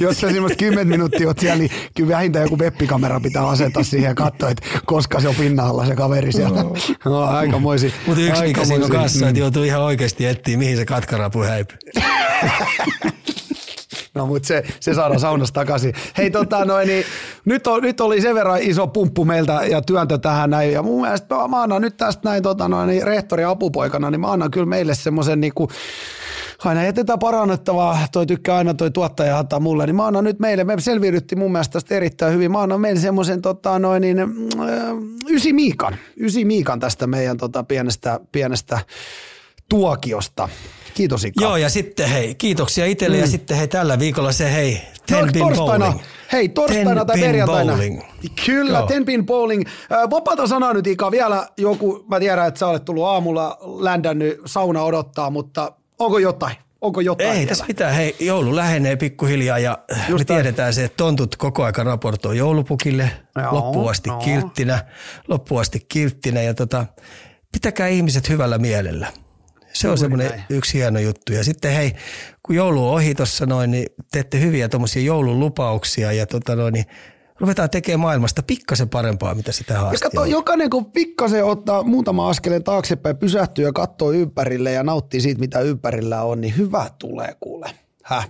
jos 0.00 0.20
sä 0.20 0.30
semmoista 0.30 0.56
10 0.56 0.88
minuuttia 0.88 1.28
oot 1.28 1.38
siellä, 1.38 1.58
niin 1.58 1.70
kyllä 1.96 2.14
vähintään 2.14 2.42
joku 2.42 2.58
webbikamera 2.58 3.20
pitää 3.20 3.48
asettaa 3.48 3.82
siihen 3.82 4.08
ja 4.08 4.14
katsoa, 4.14 4.50
että 4.50 4.62
koska 4.86 5.20
se 5.20 5.28
on 5.28 5.34
pinnalla 5.34 5.86
se 5.86 5.96
kaveri 5.96 6.32
siellä. 6.32 6.62
No, 6.62 6.74
no 7.04 7.20
aikamoisi. 7.20 7.94
Mutta 8.06 8.22
yksi 8.22 8.42
mikä 8.42 8.64
siinä 8.64 8.84
on 8.84 8.90
kanssa, 8.90 9.24
mm. 9.24 9.28
että 9.28 9.40
joutuu 9.40 9.62
ihan 9.62 9.82
oikeasti 9.82 10.26
etsiä, 10.26 10.58
mihin 10.58 10.76
se 10.76 10.84
katkarapu 10.84 11.42
häipyy. 11.42 11.78
No 14.18 14.26
mutta 14.26 14.46
se, 14.46 14.62
se 14.80 14.94
saadaan 14.94 15.20
saunasta 15.20 15.60
takaisin. 15.60 15.94
Hei 16.18 16.30
tota 16.30 16.64
noin, 16.64 16.88
niin 16.88 17.04
nyt, 17.44 17.66
on, 17.66 17.82
nyt 17.82 18.00
oli 18.00 18.20
sen 18.20 18.34
verran 18.34 18.62
iso 18.62 18.86
pumppu 18.86 19.24
meiltä 19.24 19.60
ja 19.70 19.82
työntö 19.82 20.18
tähän 20.18 20.50
näin. 20.50 20.72
Ja 20.72 20.82
mun 20.82 21.00
mielestä 21.00 21.34
mä 21.48 21.62
annan 21.62 21.82
nyt 21.82 21.96
tästä 21.96 22.28
näin 22.28 22.42
tota 22.42 22.68
noin, 22.68 22.88
niin 22.88 23.02
rehtori 23.02 23.44
apupoikana, 23.44 24.10
niin 24.10 24.20
mä 24.20 24.32
annan 24.32 24.50
kyllä 24.50 24.66
meille 24.66 24.94
semmoisen 24.94 25.40
niinku, 25.40 25.68
aina 26.64 26.84
jätetään 26.84 27.18
parannettavaa, 27.18 27.98
toi 28.12 28.26
tykkää 28.26 28.56
aina 28.56 28.74
toi 28.74 28.90
tuottaja 28.90 29.38
antaa 29.38 29.60
mulle, 29.60 29.86
niin 29.86 29.96
mä 29.96 30.06
annan 30.06 30.24
nyt 30.24 30.38
meille, 30.38 30.64
me 30.64 30.80
selviydyttiin 30.80 31.38
mun 31.38 31.52
mielestä 31.52 31.72
tästä 31.72 31.94
erittäin 31.94 32.34
hyvin, 32.34 32.52
mä 32.52 32.62
annan 32.62 32.80
meille 32.80 33.00
semmoisen 33.00 33.42
tota 33.42 33.78
noin 33.78 34.00
niin, 34.00 34.18
äh, 34.18 34.26
ysi 35.30 35.52
Miikan, 35.52 35.96
ysi 36.20 36.44
Miikan 36.44 36.80
tästä 36.80 37.06
meidän 37.06 37.36
tota 37.36 37.62
pienestä, 37.62 38.20
pienestä 38.32 38.78
tuokiosta. 39.68 40.48
Kiitos 40.98 41.24
Ika. 41.24 41.44
Joo 41.44 41.56
ja 41.56 41.68
sitten 41.68 42.08
hei, 42.08 42.34
kiitoksia 42.34 42.86
itselle 42.86 43.16
mm. 43.16 43.20
ja 43.20 43.26
sitten 43.26 43.56
hei 43.56 43.68
tällä 43.68 43.98
viikolla 43.98 44.32
se 44.32 44.52
hei, 44.52 44.82
ten 45.06 45.26
no, 45.26 45.32
pin 45.32 45.42
torstaina, 45.42 45.84
bowling. 45.86 46.04
Hei, 46.32 46.48
torstaina 46.48 46.94
ten 46.94 47.06
tai 47.06 47.20
perjantaina. 47.20 47.72
Bowling. 47.72 48.02
Kyllä, 48.46 48.78
Joo. 48.78 48.86
ten 48.86 49.04
pin 49.04 49.26
bowling. 49.26 49.62
Äh, 49.92 50.10
vapaata 50.10 50.46
sanaa 50.46 50.72
nyt 50.72 50.86
Ika, 50.86 51.10
vielä 51.10 51.48
joku, 51.56 52.04
mä 52.10 52.20
tiedän, 52.20 52.48
että 52.48 52.58
sä 52.58 52.66
olet 52.66 52.84
tullut 52.84 53.04
aamulla 53.04 53.58
ländännyt, 53.80 54.40
sauna 54.46 54.82
odottaa, 54.82 55.30
mutta 55.30 55.72
onko 55.98 56.18
jotain? 56.18 56.56
Onko 56.80 57.00
jotain 57.00 57.30
Ei 57.30 57.36
vielä? 57.36 57.48
tässä 57.48 57.64
mitään. 57.68 57.94
Hei, 57.94 58.16
joulu 58.20 58.56
lähenee 58.56 58.96
pikkuhiljaa 58.96 59.58
ja 59.58 59.78
Just 60.08 60.28
me 60.28 60.34
tiedetään 60.34 60.74
se, 60.74 60.84
että 60.84 60.96
tontut 60.96 61.36
koko 61.36 61.64
aika 61.64 61.84
raportoi 61.84 62.38
joulupukille 62.38 63.10
Joo, 63.42 63.54
loppuun 63.54 63.90
asti 63.90 64.08
joo. 64.08 64.18
kilttinä, 64.18 64.84
loppuun 65.28 65.60
asti 65.60 65.86
kilttinä 65.88 66.42
ja 66.42 66.54
tota, 66.54 66.86
pitäkää 67.52 67.86
ihmiset 67.86 68.28
hyvällä 68.28 68.58
mielellä. 68.58 69.06
Se 69.78 69.88
on 69.88 69.98
semmoinen 69.98 70.44
yksi 70.50 70.78
hieno 70.78 70.98
juttu. 70.98 71.32
Ja 71.32 71.44
sitten 71.44 71.72
hei, 71.72 71.92
kun 72.42 72.56
joulu 72.56 72.88
on 72.88 72.94
ohi 72.94 73.14
tuossa 73.14 73.46
noin, 73.46 73.70
niin 73.70 73.86
teette 74.12 74.40
hyviä 74.40 74.68
tuommoisia 74.68 75.02
joululupauksia 75.02 76.12
ja 76.12 76.26
tota 76.26 76.56
noin, 76.56 76.72
niin 76.74 76.84
ruvetaan 77.40 77.70
tekemään 77.70 78.00
maailmasta 78.00 78.42
pikkasen 78.42 78.88
parempaa, 78.88 79.34
mitä 79.34 79.52
sitä 79.52 79.74
Ja 79.74 79.80
haasti 79.80 79.98
kato, 79.98 80.24
jokainen 80.24 80.70
kun 80.70 80.92
pikkasen 80.92 81.44
ottaa 81.44 81.82
muutama 81.82 82.28
askeleen 82.28 82.64
taaksepäin, 82.64 83.16
pysähtyy 83.16 83.64
ja 83.64 83.72
katsoo 83.72 84.12
ympärille 84.12 84.72
ja 84.72 84.82
nauttii 84.82 85.20
siitä, 85.20 85.40
mitä 85.40 85.60
ympärillä 85.60 86.22
on, 86.22 86.40
niin 86.40 86.56
hyvä 86.56 86.90
tulee 86.98 87.36
kuule. 87.40 87.70
Häh? 88.02 88.28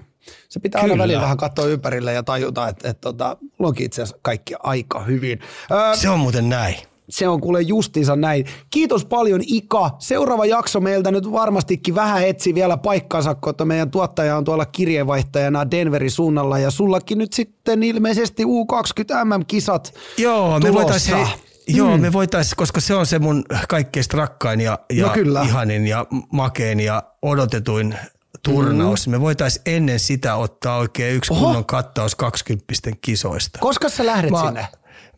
Se 0.49 0.61
pitää 0.61 0.81
aina 0.81 0.93
Kyllä. 0.93 1.03
välillä 1.03 1.23
vähän 1.23 1.37
katsoa 1.37 1.67
ympärille 1.67 2.13
ja 2.13 2.23
tajuta, 2.23 2.69
että, 2.69 2.89
että, 2.89 3.09
että 3.09 3.37
mulla 3.41 3.69
onkin 3.69 3.87
itse 3.87 4.03
asiassa 4.03 4.21
kaikki 4.23 4.55
aika 4.63 5.03
hyvin. 5.03 5.39
Öö, 5.71 5.97
Se 5.97 6.09
on 6.09 6.19
muuten 6.19 6.49
näin. 6.49 6.77
Se 7.11 7.29
on 7.29 7.41
kuule 7.41 7.63
justiinsa 7.63 8.17
näin. 8.17 8.45
Kiitos 8.71 9.05
paljon 9.05 9.41
Ika. 9.47 9.91
Seuraava 9.99 10.47
jakso 10.47 10.81
meiltä 10.81 11.11
nyt 11.11 11.33
varmastikin 11.33 11.95
vähän 11.95 12.27
etsi 12.27 12.55
vielä 12.55 12.77
paikkansa, 12.77 13.35
kun 13.35 13.55
meidän 13.65 13.91
tuottaja 13.91 14.37
on 14.37 14.45
tuolla 14.45 14.67
kirjeenvaihtajana 14.67 15.71
Denverin 15.71 16.11
suunnalla 16.11 16.59
ja 16.59 16.71
sullakin 16.71 17.19
nyt 17.19 17.33
sitten 17.33 17.83
ilmeisesti 17.83 18.45
U20 18.45 19.25
MM-kisat 19.25 19.95
Joo, 20.19 20.61
me 20.61 20.75
voitaisiin, 20.75 21.27
joo, 21.69 21.97
me 21.97 22.13
voitais, 22.13 22.55
koska 22.55 22.81
se 22.81 22.95
on 22.95 23.07
se 23.07 23.19
mun 23.19 23.45
kaikkein 23.69 24.05
rakkain 24.13 24.61
ja, 24.61 24.79
ja 24.93 25.07
No 25.07 25.13
kyllä. 25.13 25.43
ihanin 25.43 25.87
ja 25.87 26.07
makein 26.33 26.81
ja 26.81 27.03
odotetuin 27.23 27.95
turnaus. 28.43 29.07
Mm. 29.07 29.11
Me 29.11 29.21
voitaisiin 29.21 29.63
ennen 29.67 30.01
sitä 30.01 30.37
ottaa 30.37 30.77
oikein 30.77 31.15
yksi 31.17 31.33
Oho. 31.33 31.45
kunnon 31.45 31.65
kattaus 31.65 32.15
20 32.15 32.65
kisoista. 33.01 33.59
Koska 33.59 33.89
sä 33.89 34.07
lähdet 34.07 34.31
Mä, 34.31 34.41
sinne? 34.45 34.69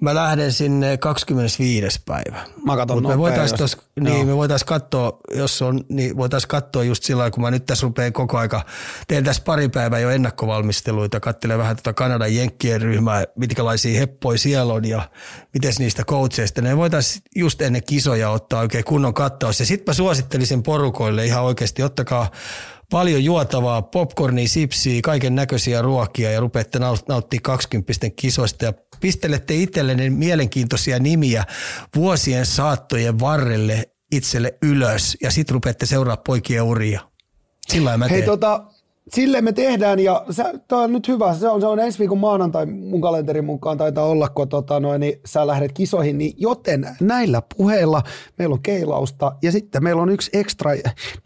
Mä 0.01 0.15
lähden 0.15 0.53
sinne 0.53 0.97
25. 0.97 2.01
päivä. 2.07 2.45
Mä 2.65 2.77
katson 2.77 3.09
me 3.09 3.19
voitaisiin 3.19 3.61
jos... 3.61 3.77
niin, 4.01 4.27
me 4.27 4.37
voitais 4.37 4.65
katsoa, 4.65 5.19
jos 5.35 5.63
on, 5.63 5.85
niin 5.89 6.17
voitaisiin 6.17 6.49
katsoa 6.49 6.85
just 6.85 7.03
sillä 7.03 7.31
kun 7.31 7.43
mä 7.43 7.51
nyt 7.51 7.67
tässä 7.67 7.87
rupean 7.87 8.13
koko 8.13 8.39
aika, 8.39 8.65
teen 9.09 9.25
tässä 9.25 9.43
pari 9.45 9.69
päivää 9.69 9.99
jo 9.99 10.11
ennakkovalmisteluita, 10.11 11.21
katselen 11.21 11.59
vähän 11.59 11.77
tuota 11.77 11.93
Kanadan 11.93 12.35
jenkkien 12.35 12.83
ryhmää, 12.83 13.25
mitkälaisia 13.37 14.01
heppoja 14.01 14.39
siellä 14.39 14.73
on 14.73 14.85
ja 14.85 15.11
miten 15.55 15.73
niistä 15.79 16.05
coacheista. 16.05 16.63
Ne 16.63 16.77
voitaisiin 16.77 17.23
just 17.37 17.63
ennen 17.63 17.85
kisoja 17.85 18.31
ottaa 18.31 18.61
oikein 18.61 18.85
kunnon 18.85 19.15
kattaus. 19.15 19.61
Ja 19.61 19.67
sitten 19.67 19.93
mä 19.93 19.95
suosittelisin 19.95 20.63
porukoille 20.63 21.27
ihan 21.27 21.43
oikeasti, 21.43 21.83
ottakaa 21.83 22.31
paljon 22.91 23.25
juotavaa, 23.25 23.83
popcornia, 23.83 24.49
sipsiä, 24.49 25.01
kaiken 25.03 25.35
näköisiä 25.35 25.83
ruokia 25.83 26.31
ja 26.31 26.41
rupeatte 26.41 26.79
nauttimaan 26.79 27.23
20 27.43 27.93
kisoista 28.17 28.65
ja 28.65 28.73
pistelette 29.01 29.55
itsellenne 29.55 30.11
mielenkiintoisia 30.11 30.99
nimiä 30.99 31.45
vuosien 31.97 32.47
saattojen 32.47 33.21
varrelle 33.21 33.91
itselle 34.13 34.59
ylös 34.63 35.17
ja 35.23 35.31
sitten 35.31 35.55
rupeatte 35.55 35.87
seuraa 35.87 36.17
poikien 36.17 36.63
uria. 36.63 37.01
Sillä 37.69 37.97
mä 37.97 38.09
Hei, 38.09 38.23
tota, 38.23 38.65
Sille 39.09 39.41
me 39.41 39.53
tehdään 39.53 39.99
ja 39.99 40.25
tämä 40.69 40.83
on 40.83 40.93
nyt 40.93 41.09
hyvä. 41.09 41.35
Se 41.35 41.49
on, 41.49 41.61
se 41.61 41.67
on 41.67 41.79
ensi 41.79 41.99
viikon 41.99 42.19
maanantai 42.19 42.67
mun 42.67 43.01
kalenterin 43.01 43.45
mukaan 43.45 43.79
taitaa 43.79 44.05
olla, 44.05 44.29
kun 44.29 44.49
tota 44.49 44.81
noin, 44.81 45.01
niin 45.01 45.21
sä 45.27 45.47
lähdet 45.47 45.73
kisoihin. 45.73 46.19
Niin 46.19 46.35
joten 46.37 46.97
näillä 47.01 47.43
puheilla 47.57 48.03
meillä 48.39 48.53
on 48.53 48.63
keilausta 48.63 49.33
ja 49.43 49.53
sitten 49.53 49.85
meillä 49.85 50.03
on 50.03 50.09
yksi 50.09 50.31
ekstra, 50.33 50.71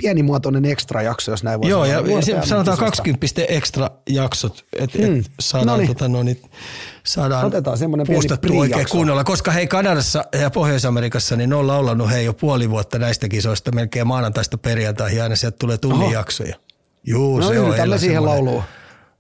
pienimuotoinen 0.02 0.64
ekstra 0.64 1.02
jakso, 1.02 1.30
jos 1.30 1.44
näin 1.44 1.60
voi 1.60 1.70
Joo, 1.70 1.86
sanoa. 1.86 2.10
ja 2.10 2.22
se, 2.22 2.38
sanotaan 2.44 2.78
20 2.78 3.26
ekstra 3.48 3.90
jaksot, 4.08 4.64
että 4.78 4.98
hmm. 4.98 5.18
et 5.18 5.30
saadaan, 5.40 5.80
no 5.80 5.86
tota 5.86 6.08
noin, 6.08 6.40
saadaan 7.06 7.46
Otetaan 7.46 7.78
semmoinen 7.78 8.06
pieni 8.06 8.58
oikein 8.58 8.86
kunnolla. 8.90 9.24
Koska 9.24 9.50
hei 9.50 9.66
Kanadassa 9.66 10.24
ja 10.40 10.50
Pohjois-Amerikassa 10.50 11.36
niin 11.36 11.52
olla 11.52 11.76
ollut 11.76 11.98
no 11.98 12.08
hei 12.08 12.24
jo 12.24 12.34
puoli 12.34 12.70
vuotta 12.70 12.98
näistä 12.98 13.28
kisoista 13.28 13.72
melkein 13.72 14.06
maanantaista 14.06 14.58
perjantaihin 14.58 15.22
aina 15.22 15.36
sieltä 15.36 15.56
tulee 15.58 15.78
tunnin 15.78 16.02
Oho. 16.02 16.12
jaksoja. 16.12 16.56
Juu, 17.06 17.38
no, 17.38 17.48
se 17.48 17.60
on 17.60 17.74
me 17.88 17.98
siihen 17.98 18.24
lauluun. 18.24 18.62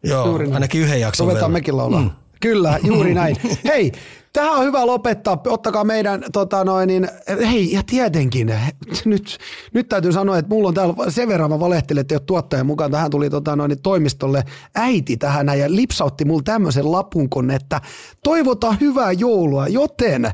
Joo, 0.02 0.26
juuri 0.26 0.52
ainakin 0.52 0.80
yhden 0.80 1.00
jakson 1.00 1.28
Ruvetaan 1.28 1.52
mekin 1.52 1.76
laulaa. 1.76 2.00
Mm. 2.00 2.10
Kyllä, 2.40 2.78
juuri 2.82 3.14
näin. 3.20 3.36
Hei, 3.64 3.92
tähän 4.32 4.52
on 4.52 4.64
hyvä 4.64 4.86
lopettaa. 4.86 5.42
Ottakaa 5.46 5.84
meidän, 5.84 6.24
tota 6.32 6.64
noin, 6.64 6.86
niin, 6.86 7.08
hei, 7.50 7.72
ja 7.72 7.82
tietenkin, 7.86 8.54
nyt, 9.04 9.38
nyt 9.74 9.88
täytyy 9.88 10.12
sanoa, 10.12 10.38
että 10.38 10.48
mulla 10.48 10.68
on 10.68 10.74
täällä 10.74 10.94
sen 11.08 11.28
verran 11.28 11.50
mä 11.50 11.60
valehtelin, 11.60 12.00
että 12.00 12.14
ei 12.14 12.16
ole 12.16 12.22
tuottajan 12.26 12.66
mukaan. 12.66 12.90
Tähän 12.90 13.10
tuli 13.10 13.30
tota 13.30 13.56
noin, 13.56 13.82
toimistolle 13.82 14.44
äiti 14.74 15.16
tähän 15.16 15.58
ja 15.58 15.66
lipsautti 15.68 16.24
mulle 16.24 16.42
tämmöisen 16.44 16.92
lapun, 16.92 17.50
että 17.54 17.80
toivotaan 18.24 18.76
hyvää 18.80 19.12
joulua, 19.12 19.68
joten 19.68 20.30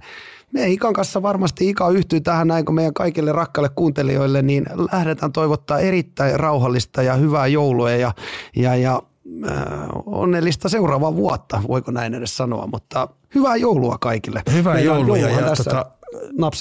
me 0.52 0.68
Ikan 0.68 0.92
kanssa 0.92 1.22
varmasti 1.22 1.68
Ika 1.68 1.88
yhtyy 1.88 2.20
tähän 2.20 2.48
näin, 2.48 2.64
kun 2.64 2.74
meidän 2.74 2.94
kaikille 2.94 3.32
rakkaille 3.32 3.68
kuuntelijoille, 3.74 4.42
niin 4.42 4.66
lähdetään 4.92 5.32
toivottaa 5.32 5.78
erittäin 5.78 6.40
rauhallista 6.40 7.02
ja 7.02 7.14
hyvää 7.14 7.46
joulua 7.46 7.90
ja, 7.90 8.12
ja, 8.56 8.76
ja 8.76 9.02
äh, 9.48 9.58
onnellista 10.06 10.68
seuraavaa 10.68 11.16
vuotta, 11.16 11.62
voiko 11.68 11.90
näin 11.90 12.14
edes 12.14 12.36
sanoa, 12.36 12.66
mutta 12.66 13.08
hyvää 13.34 13.56
joulua 13.56 13.98
kaikille. 14.00 14.42
Hyvää 14.52 14.80
joulua 14.80 15.18
ja, 15.18 15.28
ja 15.28 15.56
tota, 15.56 15.86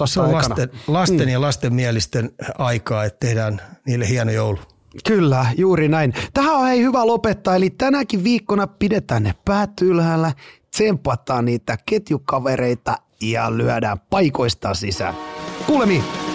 se 0.06 0.22
on 0.22 0.32
lasten, 0.32 0.70
lasten 0.88 1.28
mm. 1.28 1.30
ja 1.30 1.42
lastenmielisten 1.42 2.32
aikaa, 2.58 3.04
että 3.04 3.28
tehdään 3.28 3.62
niille 3.86 4.10
hieno 4.10 4.32
joulu. 4.32 4.60
Kyllä, 5.08 5.46
juuri 5.58 5.88
näin. 5.88 6.14
Tähän 6.34 6.56
on 6.56 6.68
hei 6.68 6.82
hyvä 6.82 7.08
lopettaa, 7.08 7.56
eli 7.56 7.70
tänäkin 7.70 8.24
viikkona 8.24 8.68
pidetään 8.68 9.24
ne 9.24 9.36
päät 9.46 9.72
ylhäällä, 9.82 10.32
tsempataan 10.72 11.46
niitä 11.46 11.78
ketjukavereita 11.86 12.98
ja 13.24 13.58
lyödään 13.58 14.00
paikoista 14.10 14.74
sisään. 14.74 15.14
Kuulemiin! 15.68 16.29